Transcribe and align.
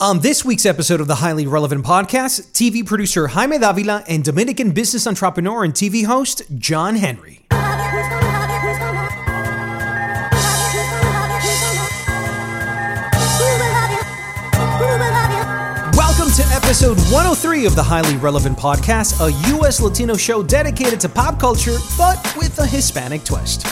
On 0.00 0.20
this 0.20 0.44
week's 0.44 0.64
episode 0.64 1.00
of 1.00 1.08
the 1.08 1.16
Highly 1.16 1.48
Relevant 1.48 1.84
Podcast, 1.84 2.52
TV 2.52 2.86
producer 2.86 3.26
Jaime 3.26 3.58
Davila 3.58 4.04
and 4.06 4.22
Dominican 4.22 4.70
business 4.70 5.08
entrepreneur 5.08 5.64
and 5.64 5.74
TV 5.74 6.04
host 6.06 6.42
John 6.56 6.94
Henry. 6.94 7.44
Welcome 15.96 16.30
to 16.30 16.44
episode 16.52 16.96
103 17.10 17.66
of 17.66 17.74
the 17.74 17.82
Highly 17.82 18.16
Relevant 18.18 18.56
Podcast, 18.56 19.18
a 19.18 19.32
U.S. 19.56 19.80
Latino 19.80 20.16
show 20.16 20.44
dedicated 20.44 21.00
to 21.00 21.08
pop 21.08 21.40
culture, 21.40 21.76
but 21.96 22.24
with 22.36 22.56
a 22.60 22.66
Hispanic 22.66 23.24
twist. 23.24 23.66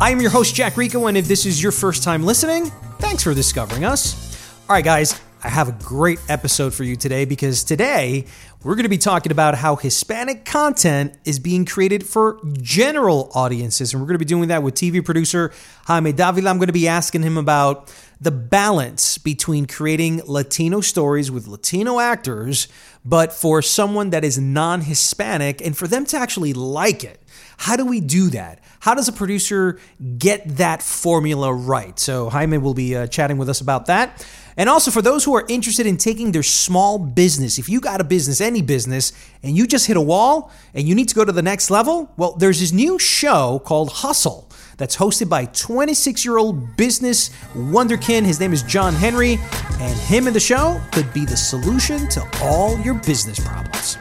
I 0.00 0.10
am 0.10 0.20
your 0.20 0.30
host, 0.30 0.54
Jack 0.54 0.76
Rico, 0.76 1.08
and 1.08 1.16
if 1.16 1.26
this 1.26 1.44
is 1.44 1.60
your 1.60 1.72
first 1.72 2.04
time 2.04 2.22
listening, 2.22 2.66
thanks 3.00 3.24
for 3.24 3.34
discovering 3.34 3.84
us. 3.84 4.30
All 4.70 4.76
right, 4.76 4.84
guys, 4.84 5.20
I 5.44 5.48
have 5.48 5.68
a 5.68 5.72
great 5.72 6.20
episode 6.28 6.72
for 6.72 6.84
you 6.84 6.94
today 6.94 7.24
because 7.24 7.64
today 7.64 8.26
we're 8.62 8.76
going 8.76 8.84
to 8.84 8.88
be 8.88 8.96
talking 8.96 9.32
about 9.32 9.56
how 9.56 9.74
Hispanic 9.74 10.44
content 10.44 11.16
is 11.24 11.40
being 11.40 11.64
created 11.64 12.06
for 12.06 12.38
general 12.60 13.28
audiences. 13.34 13.92
And 13.92 14.00
we're 14.00 14.06
going 14.06 14.14
to 14.14 14.24
be 14.24 14.24
doing 14.24 14.50
that 14.50 14.62
with 14.62 14.74
TV 14.74 15.04
producer 15.04 15.50
Jaime 15.86 16.12
Davila. 16.12 16.48
I'm 16.48 16.58
going 16.58 16.68
to 16.68 16.72
be 16.72 16.86
asking 16.86 17.22
him 17.22 17.36
about 17.36 17.92
the 18.20 18.30
balance 18.30 19.18
between 19.18 19.66
creating 19.66 20.22
Latino 20.26 20.80
stories 20.80 21.28
with 21.28 21.48
Latino 21.48 21.98
actors, 21.98 22.68
but 23.04 23.32
for 23.32 23.62
someone 23.62 24.10
that 24.10 24.22
is 24.22 24.38
non 24.38 24.82
Hispanic 24.82 25.60
and 25.60 25.76
for 25.76 25.88
them 25.88 26.06
to 26.06 26.16
actually 26.16 26.52
like 26.52 27.02
it. 27.02 27.20
How 27.56 27.74
do 27.74 27.84
we 27.84 28.00
do 28.00 28.30
that? 28.30 28.60
How 28.78 28.94
does 28.94 29.08
a 29.08 29.12
producer 29.12 29.80
get 30.18 30.56
that 30.58 30.82
formula 30.82 31.52
right? 31.52 31.98
So, 31.98 32.30
Jaime 32.30 32.58
will 32.58 32.74
be 32.74 32.94
uh, 32.94 33.08
chatting 33.08 33.38
with 33.38 33.48
us 33.48 33.60
about 33.60 33.86
that. 33.86 34.24
And 34.56 34.68
also 34.68 34.90
for 34.90 35.02
those 35.02 35.24
who 35.24 35.34
are 35.34 35.44
interested 35.48 35.86
in 35.86 35.96
taking 35.96 36.32
their 36.32 36.42
small 36.42 36.98
business, 36.98 37.58
if 37.58 37.68
you 37.68 37.80
got 37.80 38.00
a 38.00 38.04
business, 38.04 38.40
any 38.40 38.62
business, 38.62 39.12
and 39.42 39.56
you 39.56 39.66
just 39.66 39.86
hit 39.86 39.96
a 39.96 40.00
wall 40.00 40.50
and 40.74 40.86
you 40.86 40.94
need 40.94 41.08
to 41.08 41.14
go 41.14 41.24
to 41.24 41.32
the 41.32 41.42
next 41.42 41.70
level, 41.70 42.12
well, 42.16 42.32
there's 42.32 42.60
this 42.60 42.72
new 42.72 42.98
show 42.98 43.60
called 43.64 43.90
Hustle 43.90 44.48
that's 44.76 44.96
hosted 44.96 45.28
by 45.28 45.44
26 45.46 46.24
year 46.24 46.38
old 46.38 46.76
business 46.76 47.30
wonderkin. 47.54 48.24
His 48.24 48.40
name 48.40 48.52
is 48.52 48.62
John 48.62 48.94
Henry, 48.94 49.38
and 49.80 49.98
him 50.00 50.26
and 50.26 50.36
the 50.36 50.40
show 50.40 50.80
could 50.92 51.12
be 51.12 51.24
the 51.24 51.36
solution 51.36 52.08
to 52.10 52.26
all 52.42 52.78
your 52.80 52.94
business 52.94 53.38
problems. 53.38 53.96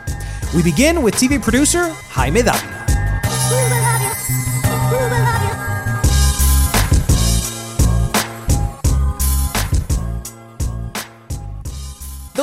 We 0.55 0.63
begin 0.63 1.01
with 1.01 1.15
TV 1.15 1.41
producer 1.41 1.89
Jaime 1.89 2.41
Davila. 2.41 2.80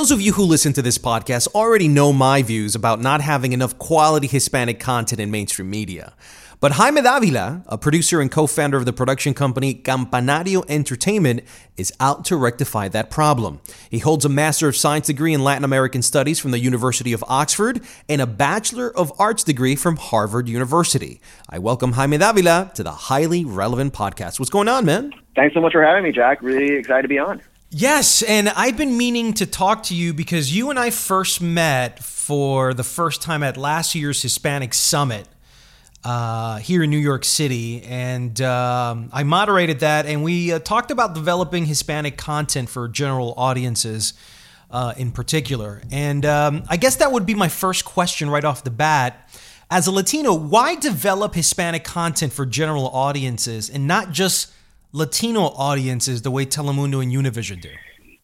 Those 0.08 0.20
of 0.20 0.22
you 0.22 0.32
who 0.32 0.44
listen 0.44 0.72
to 0.72 0.80
this 0.80 0.96
podcast 0.96 1.48
already 1.48 1.86
know 1.86 2.14
my 2.14 2.40
views 2.42 2.74
about 2.74 2.98
not 2.98 3.20
having 3.20 3.52
enough 3.52 3.76
quality 3.76 4.26
Hispanic 4.26 4.80
content 4.80 5.20
in 5.20 5.30
mainstream 5.30 5.68
media. 5.68 6.14
But 6.60 6.72
Jaime 6.72 7.02
Davila, 7.02 7.62
a 7.66 7.76
producer 7.76 8.22
and 8.22 8.30
co 8.30 8.46
founder 8.46 8.78
of 8.78 8.86
the 8.86 8.94
production 8.94 9.34
company 9.34 9.74
Campanario 9.74 10.64
Entertainment, 10.66 11.42
is 11.76 11.92
out 12.00 12.24
to 12.24 12.36
rectify 12.36 12.88
that 12.88 13.10
problem. 13.10 13.60
He 13.90 13.98
holds 13.98 14.24
a 14.24 14.30
Master 14.30 14.66
of 14.66 14.76
Science 14.76 15.08
degree 15.08 15.34
in 15.34 15.44
Latin 15.44 15.62
American 15.62 16.00
Studies 16.00 16.38
from 16.38 16.52
the 16.52 16.58
University 16.58 17.12
of 17.12 17.22
Oxford 17.28 17.82
and 18.08 18.22
a 18.22 18.26
Bachelor 18.26 18.90
of 18.96 19.12
Arts 19.18 19.44
degree 19.44 19.76
from 19.76 19.98
Harvard 19.98 20.48
University. 20.48 21.20
I 21.50 21.58
welcome 21.58 21.92
Jaime 21.92 22.16
Davila 22.16 22.70
to 22.76 22.82
the 22.82 22.92
Highly 22.92 23.44
Relevant 23.44 23.92
Podcast. 23.92 24.38
What's 24.38 24.48
going 24.48 24.68
on, 24.68 24.86
man? 24.86 25.12
Thanks 25.36 25.52
so 25.52 25.60
much 25.60 25.72
for 25.72 25.84
having 25.84 26.02
me, 26.02 26.12
Jack. 26.12 26.40
Really 26.40 26.76
excited 26.76 27.02
to 27.02 27.08
be 27.08 27.18
on. 27.18 27.42
Yes, 27.70 28.22
and 28.22 28.48
I've 28.48 28.78
been 28.78 28.96
meaning 28.96 29.34
to 29.34 29.44
talk 29.44 29.82
to 29.84 29.94
you 29.94 30.14
because 30.14 30.56
you 30.56 30.70
and 30.70 30.78
I 30.78 30.88
first 30.88 31.42
met 31.42 32.02
for 32.02 32.72
the 32.72 32.82
first 32.82 33.20
time 33.20 33.42
at 33.42 33.58
last 33.58 33.94
year's 33.94 34.22
Hispanic 34.22 34.72
Summit 34.72 35.28
uh, 36.02 36.60
here 36.60 36.82
in 36.82 36.88
New 36.88 36.96
York 36.96 37.26
City, 37.26 37.82
and 37.82 38.40
um, 38.40 39.10
I 39.12 39.22
moderated 39.22 39.80
that, 39.80 40.06
and 40.06 40.24
we 40.24 40.50
uh, 40.50 40.60
talked 40.60 40.90
about 40.90 41.14
developing 41.14 41.66
Hispanic 41.66 42.16
content 42.16 42.70
for 42.70 42.88
general 42.88 43.34
audiences. 43.36 44.14
Uh, 44.70 44.92
in 44.98 45.10
particular. 45.12 45.80
And 45.90 46.26
um, 46.26 46.62
I 46.68 46.76
guess 46.76 46.96
that 46.96 47.10
would 47.10 47.24
be 47.24 47.34
my 47.34 47.48
first 47.48 47.86
question 47.86 48.28
right 48.28 48.44
off 48.44 48.64
the 48.64 48.70
bat. 48.70 49.30
As 49.70 49.86
a 49.86 49.90
Latino, 49.90 50.34
why 50.34 50.74
develop 50.74 51.34
Hispanic 51.34 51.84
content 51.84 52.34
for 52.34 52.44
general 52.44 52.86
audiences 52.88 53.70
and 53.70 53.86
not 53.86 54.12
just 54.12 54.52
Latino 54.92 55.42
audiences 55.42 56.22
the 56.22 56.30
way 56.30 56.46
Telemundo 56.46 57.02
and 57.02 57.12
Univision 57.12 57.60
do? 57.60 57.70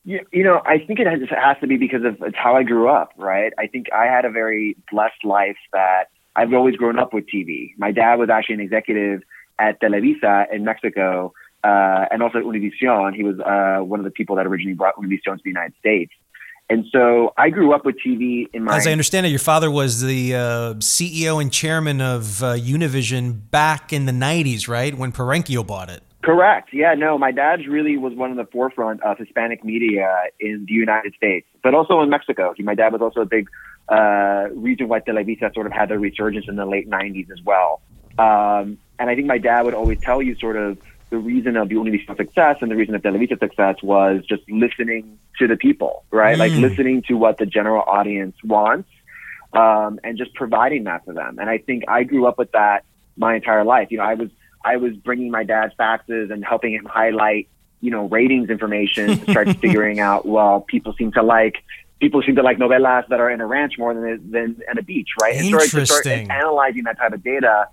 You, 0.05 0.21
you 0.33 0.45
know, 0.45 0.61
I 0.67 0.79
think 0.79 1.01
it 1.01 1.07
has, 1.07 1.21
it 1.23 1.29
has 1.31 1.57
to 1.61 1.67
be 1.67 1.77
because 1.77 2.05
of 2.05 2.21
it's 2.23 2.37
how 2.37 2.57
I 2.57 2.63
grew 2.63 2.89
up, 2.89 3.13
right? 3.17 3.53
I 3.59 3.67
think 3.67 3.87
I 3.93 4.05
had 4.05 4.25
a 4.25 4.31
very 4.31 4.77
blessed 4.91 5.25
life 5.25 5.57
that 5.73 6.05
I've 6.37 6.53
always 6.53 6.77
grown 6.77 6.99
up 6.99 7.15
with 7.15 7.25
TV. 7.27 7.71
My 7.79 7.93
dad 7.93 8.17
was 8.17 8.29
actually 8.29 8.57
an 8.57 8.61
executive 8.61 9.23
at 9.59 9.81
Televisa 9.81 10.53
in 10.53 10.65
Mexico 10.65 11.33
uh, 11.63 12.07
and 12.11 12.23
also 12.23 12.39
at 12.39 12.45
Univision. 12.45 13.15
He 13.15 13.23
was 13.23 13.39
uh, 13.41 13.83
one 13.83 14.01
of 14.01 14.05
the 14.05 14.11
people 14.11 14.37
that 14.37 14.47
originally 14.47 14.75
brought 14.75 14.97
Univision 14.97 15.37
to 15.37 15.41
the 15.43 15.51
United 15.51 15.75
States. 15.79 16.13
And 16.71 16.87
so 16.93 17.35
I 17.37 17.51
grew 17.51 17.75
up 17.75 17.85
with 17.85 17.97
TV 18.05 18.49
in 18.55 18.65
my. 18.65 18.77
As 18.77 18.87
I 18.87 18.93
understand 18.93 19.27
it, 19.27 19.29
your 19.29 19.39
father 19.39 19.71
was 19.71 20.01
the 20.01 20.35
uh, 20.35 20.39
CEO 20.75 21.41
and 21.41 21.53
chairman 21.53 22.01
of 22.01 22.43
uh, 22.43 22.55
Univision 22.55 23.39
back 23.51 23.93
in 23.93 24.07
the 24.07 24.13
90s, 24.13 24.67
right? 24.67 24.95
When 24.97 25.13
Perenchio 25.13 25.67
bought 25.67 25.91
it. 25.91 26.03
Correct. 26.25 26.71
Yeah, 26.73 26.95
no, 26.95 27.19
my 27.19 27.33
dad's 27.33 27.67
really 27.67 27.99
was 27.99 28.15
one 28.15 28.31
of 28.31 28.39
the 28.39 28.47
forefront 28.51 29.03
of 29.03 29.19
Hispanic 29.19 29.63
media 29.63 30.23
in 30.41 30.65
the 30.67 30.73
United 30.73 31.15
States, 31.15 31.47
but 31.63 31.75
also 31.75 32.01
in 32.01 32.09
Mexico. 32.09 32.55
My 32.61 32.75
dad 32.75 32.95
was 32.95 33.03
also 33.03 33.21
a 33.21 33.27
big 33.27 33.51
uh, 33.91 34.47
reason 34.55 34.89
why 34.89 35.01
Televisa 35.01 35.53
sort 35.53 35.67
of 35.67 35.73
had 35.73 35.91
their 35.91 35.99
resurgence 35.99 36.47
in 36.49 36.57
the 36.57 36.65
late 36.65 36.89
90s 36.89 37.31
as 37.31 37.43
well. 37.45 37.83
Um, 38.19 38.79
and 38.99 39.11
I 39.11 39.15
think 39.15 39.27
my 39.27 39.37
dad 39.37 39.67
would 39.67 39.75
always 39.75 40.01
tell 40.01 40.23
you 40.23 40.35
sort 40.37 40.57
of 40.57 40.79
the 41.11 41.19
reason 41.19 41.59
of 41.59 41.69
the 41.69 41.75
Univision 41.75 42.17
success 42.17 42.57
and 42.63 42.71
the 42.71 42.77
reason 42.77 42.95
of 42.95 43.03
Televisa 43.03 43.39
success 43.39 43.83
was 43.83 44.25
just 44.27 44.49
listening 44.49 45.19
to 45.39 45.47
the 45.47 45.59
people, 45.59 46.05
right? 46.11 46.37
Mm. 46.37 46.39
Like 46.39 46.53
listening 46.53 47.03
to 47.09 47.19
what 47.19 47.37
the 47.37 47.45
general 47.45 47.85
audience 47.87 48.37
wants 48.43 48.89
um, 49.53 50.01
and 50.03 50.17
just 50.17 50.33
providing 50.33 50.85
that 50.85 51.05
for 51.05 51.13
them. 51.13 51.39
And 51.39 51.51
I 51.51 51.59
think 51.59 51.85
I 51.87 52.05
grew 52.05 52.27
up 52.27 52.39
with 52.39 52.53
that 52.53 52.85
my 53.19 53.35
entire 53.35 53.65
life. 53.65 53.89
You 53.91 53.99
know, 53.99 54.05
I 54.05 54.15
was 54.15 54.31
I 54.65 54.77
was 54.77 54.95
bringing 54.97 55.31
my 55.31 55.45
dad's 55.45 55.75
faxes 55.75 56.33
and 56.33 56.45
helping 56.45 56.73
him 56.73 56.85
highlight, 56.85 57.49
you 57.81 57.91
know, 57.91 58.09
ratings 58.09 58.51
information 58.51 59.19
to 59.21 59.31
start 59.31 59.49
figuring 59.61 60.01
out, 60.01 60.27
well, 60.27 60.61
people 60.61 60.95
seem 60.95 61.13
to 61.13 61.23
like 61.23 61.63
people 62.01 62.23
seem 62.23 62.37
to 62.37 62.43
like 62.43 62.59
novelas 62.59 63.07
that 63.09 63.21
are 63.21 63.31
in 63.31 63.41
a 63.41 63.47
ranch 63.47 63.75
more 63.79 63.95
than 63.95 64.31
than 64.31 64.61
in 64.71 64.79
a 64.79 64.83
beach, 64.83 65.11
right? 65.21 65.37
And 65.37 65.47
start, 65.47 65.87
start 65.87 66.07
analyzing 66.31 66.85
that 66.85 66.99
type 66.99 67.13
of 67.13 67.23
data 67.23 67.69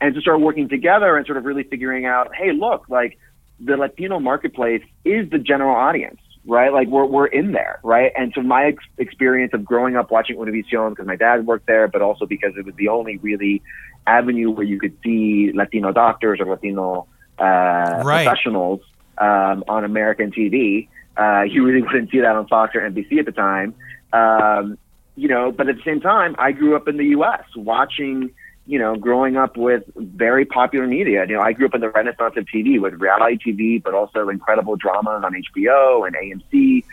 and 0.00 0.14
to 0.14 0.20
start 0.20 0.40
working 0.40 0.68
together 0.68 1.16
and 1.16 1.26
sort 1.26 1.38
of 1.38 1.44
really 1.44 1.62
figuring 1.62 2.06
out, 2.06 2.34
hey, 2.34 2.52
look, 2.52 2.88
like 2.88 3.18
the 3.58 3.76
Latino 3.76 4.20
marketplace 4.20 4.82
is 5.04 5.30
the 5.30 5.38
general 5.38 5.74
audience, 5.74 6.20
right? 6.44 6.72
Like 6.72 6.88
we're 6.88 7.06
we're 7.06 7.26
in 7.26 7.52
there, 7.52 7.80
right? 7.82 8.12
And 8.16 8.32
so 8.34 8.42
my 8.42 8.66
ex- 8.66 8.84
experience 8.98 9.52
of 9.54 9.64
growing 9.64 9.96
up 9.96 10.10
watching 10.10 10.36
Univision 10.36 10.90
because 10.90 11.06
my 11.06 11.16
dad 11.16 11.46
worked 11.46 11.66
there, 11.66 11.88
but 11.88 12.02
also 12.02 12.26
because 12.26 12.52
it 12.56 12.64
was 12.64 12.74
the 12.76 12.88
only 12.88 13.16
really 13.18 13.62
avenue 14.06 14.50
where 14.50 14.64
you 14.64 14.78
could 14.78 14.96
see 15.02 15.52
Latino 15.54 15.92
doctors 15.92 16.40
or 16.40 16.46
Latino 16.46 17.06
uh, 17.38 18.02
right. 18.04 18.24
professionals 18.24 18.80
um, 19.18 19.64
on 19.68 19.84
American 19.84 20.30
TV. 20.30 20.88
Uh, 21.16 21.42
you 21.42 21.64
really 21.64 21.82
wouldn't 21.86 22.10
see 22.10 22.20
that 22.20 22.36
on 22.36 22.46
Fox 22.48 22.74
or 22.74 22.80
NBC 22.80 23.18
at 23.18 23.26
the 23.26 23.32
time. 23.32 23.74
Um, 24.12 24.78
you 25.16 25.28
know, 25.28 25.50
but 25.50 25.68
at 25.68 25.76
the 25.76 25.82
same 25.82 26.00
time, 26.00 26.36
I 26.38 26.52
grew 26.52 26.76
up 26.76 26.88
in 26.88 26.98
the 26.98 27.06
U.S. 27.06 27.44
watching, 27.56 28.30
you 28.66 28.78
know, 28.78 28.96
growing 28.96 29.36
up 29.36 29.56
with 29.56 29.82
very 29.96 30.44
popular 30.44 30.86
media. 30.86 31.24
You 31.26 31.36
know, 31.36 31.40
I 31.40 31.52
grew 31.52 31.66
up 31.66 31.74
in 31.74 31.80
the 31.80 31.90
renaissance 31.90 32.34
of 32.36 32.44
TV 32.44 32.80
with 32.80 32.94
reality 32.94 33.38
TV, 33.38 33.82
but 33.82 33.94
also 33.94 34.28
incredible 34.28 34.76
dramas 34.76 35.22
on 35.24 35.32
HBO 35.32 36.06
and 36.06 36.14
AMC. 36.14 36.84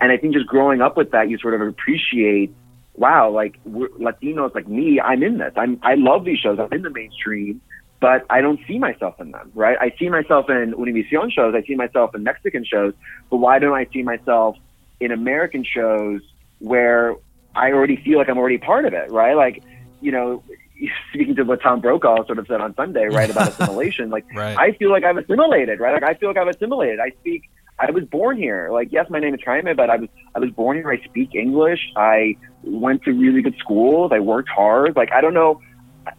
And 0.00 0.12
I 0.12 0.16
think 0.16 0.34
just 0.34 0.46
growing 0.46 0.80
up 0.80 0.96
with 0.96 1.12
that, 1.12 1.30
you 1.30 1.38
sort 1.38 1.54
of 1.54 1.60
appreciate, 1.60 2.52
wow, 2.98 3.30
like 3.30 3.58
we're, 3.64 3.88
Latinos 3.90 4.54
like 4.54 4.68
me, 4.68 5.00
I'm 5.00 5.22
in 5.22 5.38
this. 5.38 5.52
I'm 5.56 5.78
I 5.82 5.94
love 5.94 6.24
these 6.24 6.38
shows. 6.38 6.58
I'm 6.58 6.72
in 6.72 6.82
the 6.82 6.90
mainstream, 6.90 7.60
but 8.00 8.26
I 8.28 8.40
don't 8.40 8.60
see 8.66 8.78
myself 8.78 9.14
in 9.20 9.30
them, 9.30 9.50
right? 9.54 9.76
I 9.80 9.92
see 9.98 10.08
myself 10.08 10.50
in 10.50 10.74
Univision 10.74 11.32
shows. 11.32 11.54
I 11.56 11.62
see 11.66 11.74
myself 11.74 12.14
in 12.14 12.22
Mexican 12.24 12.64
shows, 12.64 12.94
but 13.30 13.38
why 13.38 13.58
don't 13.58 13.74
I 13.74 13.86
see 13.92 14.02
myself 14.02 14.56
in 15.00 15.12
American 15.12 15.64
shows 15.64 16.20
where 16.58 17.14
I 17.54 17.72
already 17.72 17.96
feel 18.04 18.18
like 18.18 18.28
I'm 18.28 18.38
already 18.38 18.58
part 18.58 18.84
of 18.84 18.92
it, 18.92 19.10
right? 19.10 19.34
Like, 19.34 19.62
you 20.00 20.12
know, 20.12 20.42
speaking 21.12 21.36
to 21.36 21.44
what 21.44 21.62
Tom 21.62 21.80
Brokaw 21.80 22.26
sort 22.26 22.38
of 22.38 22.46
said 22.48 22.60
on 22.60 22.74
Sunday, 22.74 23.06
right, 23.06 23.30
about 23.30 23.52
assimilation, 23.52 24.10
like 24.10 24.24
Right. 24.34 24.56
I 24.58 24.72
feel 24.72 24.90
like 24.90 25.04
I've 25.04 25.16
assimilated, 25.16 25.80
right? 25.80 25.94
Like 25.94 26.02
I 26.02 26.14
feel 26.14 26.28
like 26.28 26.38
I've 26.38 26.48
assimilated. 26.48 26.98
I 27.00 27.10
speak 27.20 27.48
I 27.78 27.90
was 27.90 28.04
born 28.04 28.36
here. 28.36 28.70
Like, 28.72 28.88
yes, 28.90 29.06
my 29.08 29.20
name 29.20 29.34
is 29.34 29.40
Jaime, 29.44 29.72
but 29.74 29.88
I 29.88 29.96
was 29.96 30.08
I 30.34 30.40
was 30.40 30.50
born 30.50 30.78
here. 30.78 30.90
I 30.90 31.02
speak 31.04 31.34
English. 31.34 31.80
I 31.96 32.36
went 32.62 33.04
to 33.04 33.12
really 33.12 33.42
good 33.42 33.56
schools. 33.58 34.10
I 34.12 34.18
worked 34.20 34.48
hard. 34.48 34.96
Like, 34.96 35.12
I 35.12 35.20
don't 35.20 35.34
know, 35.34 35.60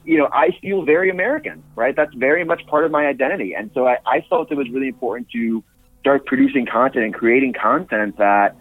you 0.05 0.17
know, 0.17 0.29
I 0.31 0.49
feel 0.61 0.83
very 0.83 1.09
American, 1.09 1.63
right? 1.75 1.95
That's 1.95 2.13
very 2.13 2.43
much 2.45 2.65
part 2.67 2.85
of 2.85 2.91
my 2.91 3.07
identity. 3.07 3.53
And 3.53 3.71
so 3.73 3.87
I, 3.87 3.97
I 4.05 4.21
felt 4.29 4.51
it 4.51 4.55
was 4.55 4.69
really 4.69 4.87
important 4.87 5.29
to 5.31 5.63
start 5.99 6.25
producing 6.25 6.65
content 6.65 7.03
and 7.05 7.13
creating 7.13 7.53
content 7.53 8.17
that 8.17 8.55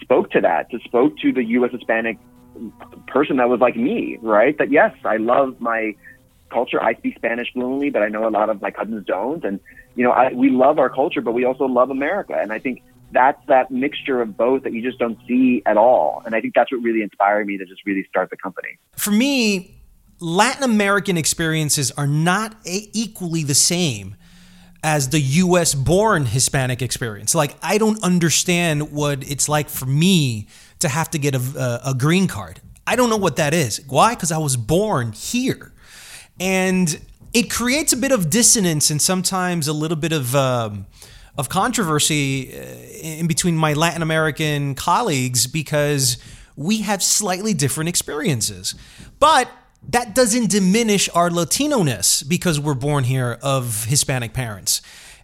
spoke 0.00 0.30
to 0.32 0.40
that, 0.40 0.70
to 0.70 0.80
spoke 0.80 1.16
to 1.18 1.32
the 1.32 1.44
U.S. 1.44 1.70
Hispanic 1.72 2.18
person 3.06 3.36
that 3.36 3.48
was 3.48 3.60
like 3.60 3.76
me, 3.76 4.18
right? 4.22 4.56
That 4.58 4.72
yes, 4.72 4.94
I 5.04 5.18
love 5.18 5.60
my 5.60 5.94
culture. 6.50 6.82
I 6.82 6.94
speak 6.94 7.14
Spanish 7.16 7.52
fluently, 7.52 7.90
but 7.90 8.02
I 8.02 8.08
know 8.08 8.26
a 8.26 8.30
lot 8.30 8.50
of 8.50 8.60
my 8.60 8.70
cousins 8.70 9.06
don't. 9.06 9.44
And 9.44 9.60
you 10.00 10.06
know, 10.06 10.12
I, 10.12 10.32
we 10.32 10.48
love 10.48 10.78
our 10.78 10.88
culture, 10.88 11.20
but 11.20 11.32
we 11.32 11.44
also 11.44 11.66
love 11.66 11.90
America. 11.90 12.34
And 12.34 12.54
I 12.54 12.58
think 12.58 12.82
that's 13.12 13.38
that 13.48 13.70
mixture 13.70 14.22
of 14.22 14.34
both 14.34 14.62
that 14.62 14.72
you 14.72 14.80
just 14.80 14.98
don't 14.98 15.18
see 15.28 15.62
at 15.66 15.76
all. 15.76 16.22
And 16.24 16.34
I 16.34 16.40
think 16.40 16.54
that's 16.54 16.72
what 16.72 16.80
really 16.80 17.02
inspired 17.02 17.46
me 17.46 17.58
to 17.58 17.66
just 17.66 17.82
really 17.84 18.06
start 18.08 18.30
the 18.30 18.38
company. 18.38 18.78
For 18.96 19.10
me, 19.10 19.82
Latin 20.18 20.62
American 20.62 21.18
experiences 21.18 21.90
are 21.98 22.06
not 22.06 22.56
equally 22.64 23.44
the 23.44 23.54
same 23.54 24.16
as 24.82 25.10
the 25.10 25.20
US 25.20 25.74
born 25.74 26.24
Hispanic 26.24 26.80
experience. 26.80 27.34
Like, 27.34 27.54
I 27.62 27.76
don't 27.76 28.02
understand 28.02 28.92
what 28.92 29.30
it's 29.30 29.50
like 29.50 29.68
for 29.68 29.84
me 29.84 30.48
to 30.78 30.88
have 30.88 31.10
to 31.10 31.18
get 31.18 31.34
a, 31.34 31.80
a 31.84 31.92
green 31.92 32.26
card. 32.26 32.62
I 32.86 32.96
don't 32.96 33.10
know 33.10 33.18
what 33.18 33.36
that 33.36 33.52
is. 33.52 33.82
Why? 33.86 34.14
Because 34.14 34.32
I 34.32 34.38
was 34.38 34.56
born 34.56 35.12
here. 35.12 35.74
And 36.40 36.98
it 37.32 37.50
creates 37.50 37.92
a 37.92 37.96
bit 37.96 38.12
of 38.12 38.30
dissonance 38.30 38.90
and 38.90 39.00
sometimes 39.00 39.68
a 39.68 39.72
little 39.72 39.96
bit 39.96 40.12
of. 40.12 40.34
Um, 40.34 40.86
of 41.38 41.48
controversy 41.48 42.52
uh, 42.52 42.60
in 43.02 43.26
between 43.26 43.56
my 43.56 43.72
Latin 43.72 44.02
American 44.02 44.74
colleagues 44.74 45.46
because 45.46 46.18
we 46.54 46.82
have 46.82 47.02
slightly 47.02 47.54
different 47.54 47.88
experiences. 47.88 48.74
But 49.18 49.48
that 49.88 50.14
doesn't 50.14 50.50
diminish 50.50 51.08
our 51.14 51.30
Latino 51.30 51.82
ness 51.82 52.22
because 52.22 52.60
we're 52.60 52.74
born 52.74 53.04
here 53.04 53.38
of 53.42 53.86
Hispanic 53.86 54.34
parents. 54.34 54.82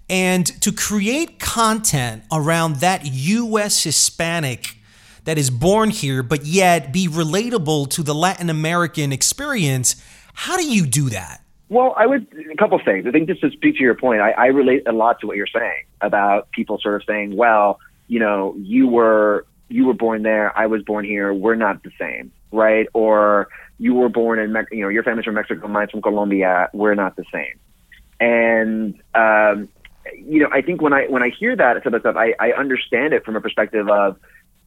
And 0.08 0.46
to 0.62 0.72
create 0.72 1.38
content 1.38 2.22
around 2.32 2.76
that 2.76 3.04
US 3.04 3.82
Hispanic 3.82 4.76
that 5.24 5.36
is 5.36 5.50
born 5.50 5.90
here, 5.90 6.22
but 6.22 6.46
yet 6.46 6.92
be 6.92 7.08
relatable 7.08 7.90
to 7.90 8.02
the 8.02 8.14
Latin 8.14 8.48
American 8.48 9.12
experience, 9.12 10.02
how 10.32 10.56
do 10.56 10.66
you 10.66 10.86
do 10.86 11.10
that? 11.10 11.42
Well, 11.68 11.94
I 11.96 12.06
would 12.06 12.26
a 12.52 12.56
couple 12.56 12.78
of 12.78 12.84
things. 12.84 13.06
I 13.06 13.10
think 13.10 13.28
just 13.28 13.40
to 13.40 13.50
speak 13.50 13.76
to 13.76 13.82
your 13.82 13.94
point, 13.94 14.20
I, 14.20 14.30
I 14.32 14.46
relate 14.46 14.86
a 14.86 14.92
lot 14.92 15.20
to 15.20 15.26
what 15.26 15.36
you're 15.36 15.48
saying 15.48 15.84
about 16.00 16.50
people 16.52 16.78
sort 16.80 16.94
of 16.94 17.02
saying, 17.06 17.36
"Well, 17.36 17.80
you 18.06 18.20
know, 18.20 18.54
you 18.58 18.86
were 18.86 19.46
you 19.68 19.86
were 19.86 19.94
born 19.94 20.22
there, 20.22 20.56
I 20.56 20.66
was 20.66 20.82
born 20.82 21.04
here, 21.04 21.34
we're 21.34 21.56
not 21.56 21.82
the 21.82 21.90
same, 21.98 22.30
right?" 22.52 22.86
Or 22.94 23.48
you 23.78 23.94
were 23.94 24.08
born 24.08 24.38
in, 24.38 24.52
Mex- 24.52 24.70
you 24.70 24.82
know, 24.82 24.88
your 24.88 25.02
family's 25.02 25.24
from 25.24 25.34
Mexico, 25.34 25.66
mine's 25.66 25.90
from 25.90 26.02
Colombia, 26.02 26.70
we're 26.72 26.94
not 26.94 27.16
the 27.16 27.24
same. 27.32 27.58
And 28.20 28.94
um, 29.14 29.68
you 30.14 30.40
know, 30.40 30.48
I 30.52 30.62
think 30.62 30.80
when 30.80 30.92
I 30.92 31.06
when 31.06 31.22
I 31.22 31.30
hear 31.30 31.56
that 31.56 31.82
type 31.82 31.92
of 31.92 32.00
stuff, 32.00 32.16
I, 32.16 32.34
I 32.38 32.52
understand 32.52 33.12
it 33.12 33.24
from 33.24 33.36
a 33.36 33.40
perspective 33.40 33.88
of, 33.88 34.16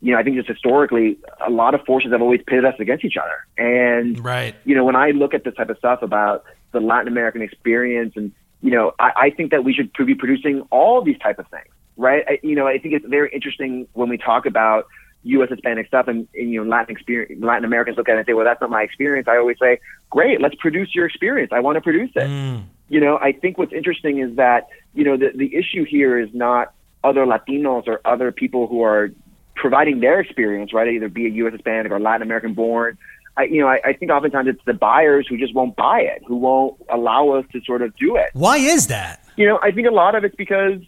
you 0.02 0.12
know, 0.12 0.19
I 0.19 0.24
think 0.24 0.36
just 0.36 0.50
historically, 0.50 1.18
a 1.45 1.50
lot 1.50 1.74
of 1.74 1.86
forces 1.86 2.12
have 2.12 2.22
always 2.22 2.42
pitted 2.45 2.66
us 2.66 2.75
against 2.78 3.06
each 3.06 3.18
other, 3.18 3.45
and 3.57 4.24
Right. 4.24 4.54
you 4.66 4.75
know, 4.75 4.84
when 4.84 4.95
I 4.95 5.12
look 5.12 5.34
at 5.34 5.45
this 5.45 5.56
type 5.56 5.69
of 5.69 5.78
stuff 5.78 6.02
about 6.02 6.44
the 6.71 6.80
Latin 6.80 7.07
American 7.07 7.42
experience, 7.42 8.13
and 8.16 8.31
you 8.62 8.71
know, 8.71 8.94
I, 9.00 9.12
I 9.16 9.30
think 9.30 9.51
that 9.51 9.63
we 9.63 9.74
should 9.74 9.92
be 10.06 10.16
producing 10.16 10.62
all 10.71 11.01
these 11.01 11.18
type 11.19 11.39
of 11.39 11.48
things, 11.48 11.69
right? 11.98 12.24
I, 12.27 12.39
you 12.44 12.56
know, 12.56 12.68
I 12.68 12.77
think 12.77 12.94
it's 12.94 13.06
very 13.06 13.30
interesting 13.31 13.88
when 13.94 14.10
we 14.10 14.18
talk 14.18 14.45
about 14.45 14.88
U.S. 15.24 15.50
Hispanic 15.50 15.88
stuff, 15.88 16.07
and, 16.07 16.27
and 16.33 16.51
you 16.51 16.63
know, 16.63 16.69
Latin 16.69 16.95
experience, 16.95 17.44
Latin 17.44 17.66
Americans 17.66 17.98
look 17.98 18.07
at 18.07 18.16
it 18.16 18.19
and 18.19 18.25
say, 18.25 18.33
"Well, 18.33 18.45
that's 18.45 18.62
not 18.62 18.69
my 18.69 18.83
experience." 18.83 19.27
I 19.27 19.38
always 19.38 19.57
say, 19.62 19.80
"Great, 20.10 20.42
let's 20.42 20.56
produce 20.56 20.95
your 20.95 21.06
experience. 21.06 21.51
I 21.54 21.60
want 21.60 21.75
to 21.75 21.81
produce 21.81 22.12
it." 22.16 22.27
Mm. 22.27 22.63
You 22.88 23.00
know, 23.00 23.18
I 23.18 23.33
think 23.33 23.57
what's 23.57 23.74
interesting 23.74 24.19
is 24.19 24.36
that 24.38 24.69
you 24.94 25.04
know 25.04 25.18
the 25.18 25.31
the 25.36 25.56
issue 25.56 25.86
here 25.86 26.19
is 26.19 26.30
not 26.33 26.74
other 27.04 27.25
Latinos 27.25 27.88
or 27.88 28.01
other 28.06 28.31
people 28.31 28.68
who 28.68 28.81
are 28.81 29.12
providing 29.56 30.00
their 30.00 30.19
experience, 30.19 30.74
right? 30.74 30.88
Either 30.88 31.10
be 31.10 31.25
a 31.25 31.30
U.S. 31.30 31.54
Hispanic 31.54 31.92
or 31.92 32.00
Latin 32.00 32.21
American 32.21 32.54
born. 32.54 32.98
I, 33.40 33.44
you 33.44 33.62
know, 33.62 33.70
I, 33.70 33.80
I 33.86 33.94
think 33.94 34.12
oftentimes 34.12 34.50
it's 34.50 34.64
the 34.66 34.74
buyers 34.74 35.26
who 35.26 35.38
just 35.38 35.56
won't 35.56 35.78
buy 35.78 36.02
it, 36.02 36.22
who 36.28 36.36
won't 36.36 36.76
allow 36.90 37.30
us 37.30 37.46
to 37.54 37.62
sort 37.62 37.82
of 37.82 37.96
do 37.96 38.18
it. 38.18 38.32
Why 38.34 38.58
is 38.58 38.88
that? 38.88 39.24
You 39.38 39.48
know, 39.48 39.60
I 39.64 39.72
think 39.72 39.88
a 39.88 39.92
lot 39.92 40.14
of 40.14 40.26
it's 40.26 40.36
because, 40.36 40.82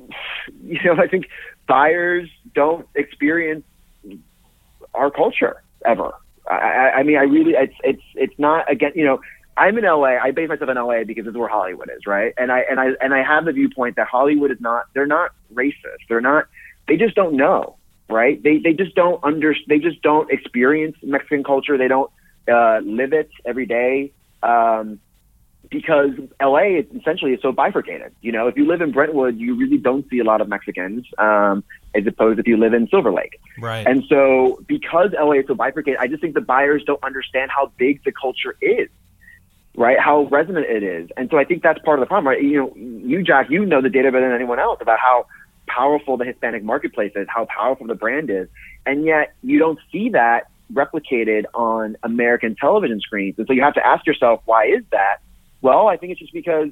you 0.64 0.82
know, 0.84 0.94
I 0.94 1.06
think 1.06 1.26
buyers 1.66 2.30
don't 2.54 2.88
experience 2.94 3.64
our 4.94 5.10
culture 5.10 5.62
ever. 5.84 6.12
I, 6.50 6.54
I, 6.54 6.92
I 6.92 7.02
mean, 7.02 7.18
I 7.18 7.24
really, 7.24 7.52
it's, 7.52 7.74
it's, 7.84 8.02
it's 8.14 8.38
not 8.38 8.72
again, 8.72 8.92
you 8.94 9.04
know, 9.04 9.20
I'm 9.58 9.76
in 9.76 9.84
LA. 9.84 10.16
I 10.16 10.30
base 10.30 10.48
myself 10.48 10.70
in 10.70 10.76
LA 10.76 11.04
because 11.04 11.26
it's 11.26 11.36
where 11.36 11.48
Hollywood 11.48 11.90
is, 11.94 12.06
right? 12.06 12.32
And 12.38 12.50
I, 12.50 12.60
and 12.60 12.80
I, 12.80 12.92
and 13.02 13.12
I 13.12 13.22
have 13.22 13.44
the 13.44 13.52
viewpoint 13.52 13.96
that 13.96 14.06
Hollywood 14.06 14.50
is 14.50 14.60
not, 14.62 14.86
they're 14.94 15.06
not 15.06 15.32
racist. 15.52 16.06
They're 16.08 16.22
not, 16.22 16.46
they 16.86 16.96
just 16.96 17.14
don't 17.14 17.34
know, 17.34 17.76
right? 18.08 18.42
They, 18.42 18.58
they 18.58 18.72
just 18.72 18.94
don't 18.94 19.22
under, 19.22 19.54
they 19.66 19.78
just 19.78 20.02
don't 20.02 20.30
experience 20.30 20.96
Mexican 21.02 21.44
culture. 21.44 21.76
They 21.76 21.88
don't 21.88 22.10
uh, 22.50 22.80
live 22.82 23.12
it 23.12 23.30
every 23.44 23.66
day. 23.66 24.12
Um, 24.42 25.00
because 25.70 26.10
LA 26.40 26.78
is 26.78 26.86
essentially 26.98 27.32
is 27.32 27.42
so 27.42 27.52
bifurcated. 27.52 28.14
You 28.20 28.32
know, 28.32 28.48
if 28.48 28.56
you 28.56 28.66
live 28.66 28.80
in 28.80 28.92
Brentwood, 28.92 29.36
you 29.36 29.54
really 29.54 29.76
don't 29.76 30.08
see 30.08 30.18
a 30.18 30.24
lot 30.24 30.40
of 30.40 30.48
Mexicans, 30.48 31.04
um, 31.18 31.62
as 31.94 32.06
opposed 32.06 32.38
if 32.38 32.46
you 32.46 32.56
live 32.56 32.74
in 32.74 32.88
Silver 32.88 33.12
Lake. 33.12 33.40
Right. 33.58 33.86
And 33.86 34.04
so, 34.08 34.62
because 34.66 35.10
LA 35.18 35.32
is 35.32 35.46
so 35.46 35.54
bifurcated, 35.54 35.98
I 36.00 36.06
just 36.06 36.20
think 36.20 36.34
the 36.34 36.40
buyers 36.40 36.82
don't 36.86 37.02
understand 37.02 37.50
how 37.50 37.72
big 37.76 38.02
the 38.04 38.12
culture 38.12 38.56
is, 38.60 38.88
right? 39.76 39.98
How 39.98 40.22
resonant 40.24 40.66
it 40.66 40.82
is. 40.82 41.10
And 41.16 41.28
so, 41.30 41.38
I 41.38 41.44
think 41.44 41.62
that's 41.62 41.80
part 41.80 41.98
of 41.98 42.02
the 42.02 42.06
problem, 42.06 42.28
right? 42.28 42.42
You 42.42 42.58
know, 42.58 42.74
you, 42.76 43.22
Jack, 43.22 43.50
you 43.50 43.66
know 43.66 43.82
the 43.82 43.90
data 43.90 44.10
better 44.10 44.26
than 44.26 44.34
anyone 44.34 44.58
else 44.58 44.78
about 44.80 44.98
how 44.98 45.26
powerful 45.78 46.16
the 46.16 46.24
Hispanic 46.24 46.62
marketplace 46.62 47.12
is, 47.14 47.26
how 47.28 47.46
powerful 47.46 47.86
the 47.86 47.94
brand 47.94 48.30
is. 48.30 48.48
And 48.84 49.04
yet, 49.04 49.34
you 49.42 49.58
don't 49.58 49.78
see 49.92 50.10
that 50.10 50.48
replicated 50.72 51.44
on 51.54 51.96
American 52.02 52.56
television 52.56 53.00
screens. 53.00 53.36
And 53.38 53.46
so, 53.46 53.52
you 53.52 53.62
have 53.62 53.74
to 53.74 53.86
ask 53.86 54.06
yourself, 54.06 54.42
why 54.44 54.66
is 54.66 54.82
that? 54.90 55.18
Well, 55.60 55.88
I 55.88 55.96
think 55.96 56.12
it's 56.12 56.20
just 56.20 56.32
because 56.32 56.70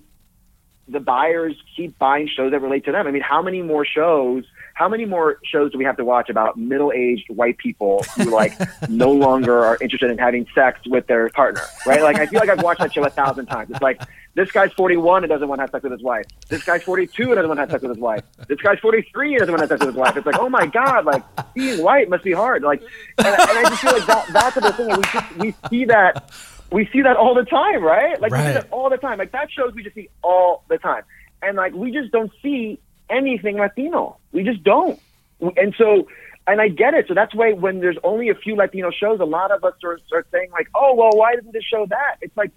the 0.89 1.01
buyers 1.01 1.55
keep 1.77 1.99
buying 1.99 2.29
shows 2.29 2.53
that 2.53 2.61
relate 2.61 2.85
to 2.85 2.93
them. 2.93 3.07
I 3.07 3.11
mean, 3.11 3.23
how 3.23 3.43
many 3.43 3.63
more 3.63 3.85
shows, 3.85 4.45
how 4.77 4.91
many 4.91 5.07
more 5.07 5.39
shows 5.43 5.73
do 5.73 5.79
we 5.79 5.85
have 5.85 5.97
to 5.97 6.05
watch 6.05 6.29
about 6.29 6.59
middle-aged 6.59 7.31
white 7.31 7.57
people 7.57 8.05
who 8.15 8.25
like 8.25 8.53
no 8.91 9.11
longer 9.11 9.65
are 9.65 9.79
interested 9.81 10.11
in 10.11 10.19
having 10.19 10.47
sex 10.55 10.79
with 10.87 11.07
their 11.07 11.31
partner, 11.31 11.63
right? 11.87 12.03
Like, 12.03 12.19
I 12.19 12.27
feel 12.27 12.41
like 12.41 12.51
I've 12.51 12.63
watched 12.63 12.81
that 12.81 12.93
show 12.93 13.03
a 13.03 13.09
thousand 13.09 13.47
times. 13.47 13.71
It's 13.71 13.81
like 13.81 14.03
this 14.35 14.51
guy's 14.53 14.71
41 14.75 15.25
and 15.25 15.31
doesn't 15.31 15.49
want 15.49 15.61
to 15.61 15.63
have 15.63 15.71
sex 15.71 15.83
with 15.83 15.93
his 15.93 16.03
wife. 16.03 16.27
This 16.51 16.63
guy's 16.63 16.83
42 16.83 17.23
and 17.23 17.37
doesn't 17.37 17.49
want 17.49 17.57
to 17.57 17.63
have 17.63 17.71
sex 17.71 17.81
with 17.83 17.93
his 17.93 17.99
wife. 17.99 18.23
This 18.49 18.61
guy's 18.61 18.79
43 18.81 19.31
and 19.31 19.39
doesn't 19.39 19.51
want 19.55 19.61
to 19.61 19.63
have 19.63 19.69
sex 19.71 19.81
with 19.87 19.95
his 19.95 19.99
wife. 19.99 20.15
It's 20.19 20.27
like, 20.27 20.39
oh 20.39 20.51
my 20.51 20.67
god, 20.67 21.07
like 21.07 21.25
being 21.55 21.83
white 21.83 22.11
must 22.11 22.23
be 22.25 22.33
hard. 22.33 22.63
Like, 22.63 22.83
and, 23.17 23.27
and 23.29 23.39
I 23.59 23.63
just 23.71 23.81
feel 23.81 23.93
like 23.93 24.07
that, 24.07 24.27
that's 24.31 24.55
the 24.57 24.73
thing. 24.75 24.89
We 24.89 25.03
just, 25.05 25.37
we 25.39 25.55
see 25.71 25.85
that 25.87 26.31
we 26.71 26.87
see 26.93 27.01
that 27.01 27.17
all 27.17 27.35
the 27.35 27.45
time, 27.47 27.83
right? 27.83 28.21
Like 28.21 28.31
we 28.33 28.37
Right. 28.39 28.47
see 28.49 28.53
that 28.61 28.69
all 28.71 28.91
the 28.91 28.99
time. 28.99 29.17
Like 29.19 29.33
that 29.33 29.51
shows 29.51 29.73
we 29.75 29.83
just 29.83 29.95
see 29.95 30.11
all 30.23 30.65
the 30.69 30.77
time, 30.77 31.05
and 31.41 31.57
like 31.57 31.73
we 31.73 31.93
just 31.93 32.13
don't 32.13 32.31
see 32.43 32.79
anything 33.11 33.57
Latino. 33.57 34.19
We 34.33 34.43
just 34.43 34.63
don't. 34.63 35.01
And 35.41 35.75
so, 35.77 36.09
and 36.47 36.61
I 36.61 36.69
get 36.69 36.95
it. 36.95 37.07
So 37.09 37.15
that's 37.15 37.35
why 37.35 37.53
when 37.53 37.81
there's 37.81 37.99
only 38.05 38.29
a 38.31 38.35
few 38.35 38.57
Latino 38.57 38.91
shows, 38.91 39.21
a 39.21 39.25
lot 39.25 39.51
of 39.51 39.65
us 39.65 39.75
sort 39.81 40.01
of 40.01 40.07
start 40.07 40.29
saying 40.33 40.51
like, 40.53 40.69
oh 40.75 40.95
well, 40.95 41.11
why 41.13 41.35
doesn't 41.35 41.53
this 41.53 41.65
show 41.65 41.87
that? 41.87 42.17
It's 42.21 42.37
like 42.37 42.53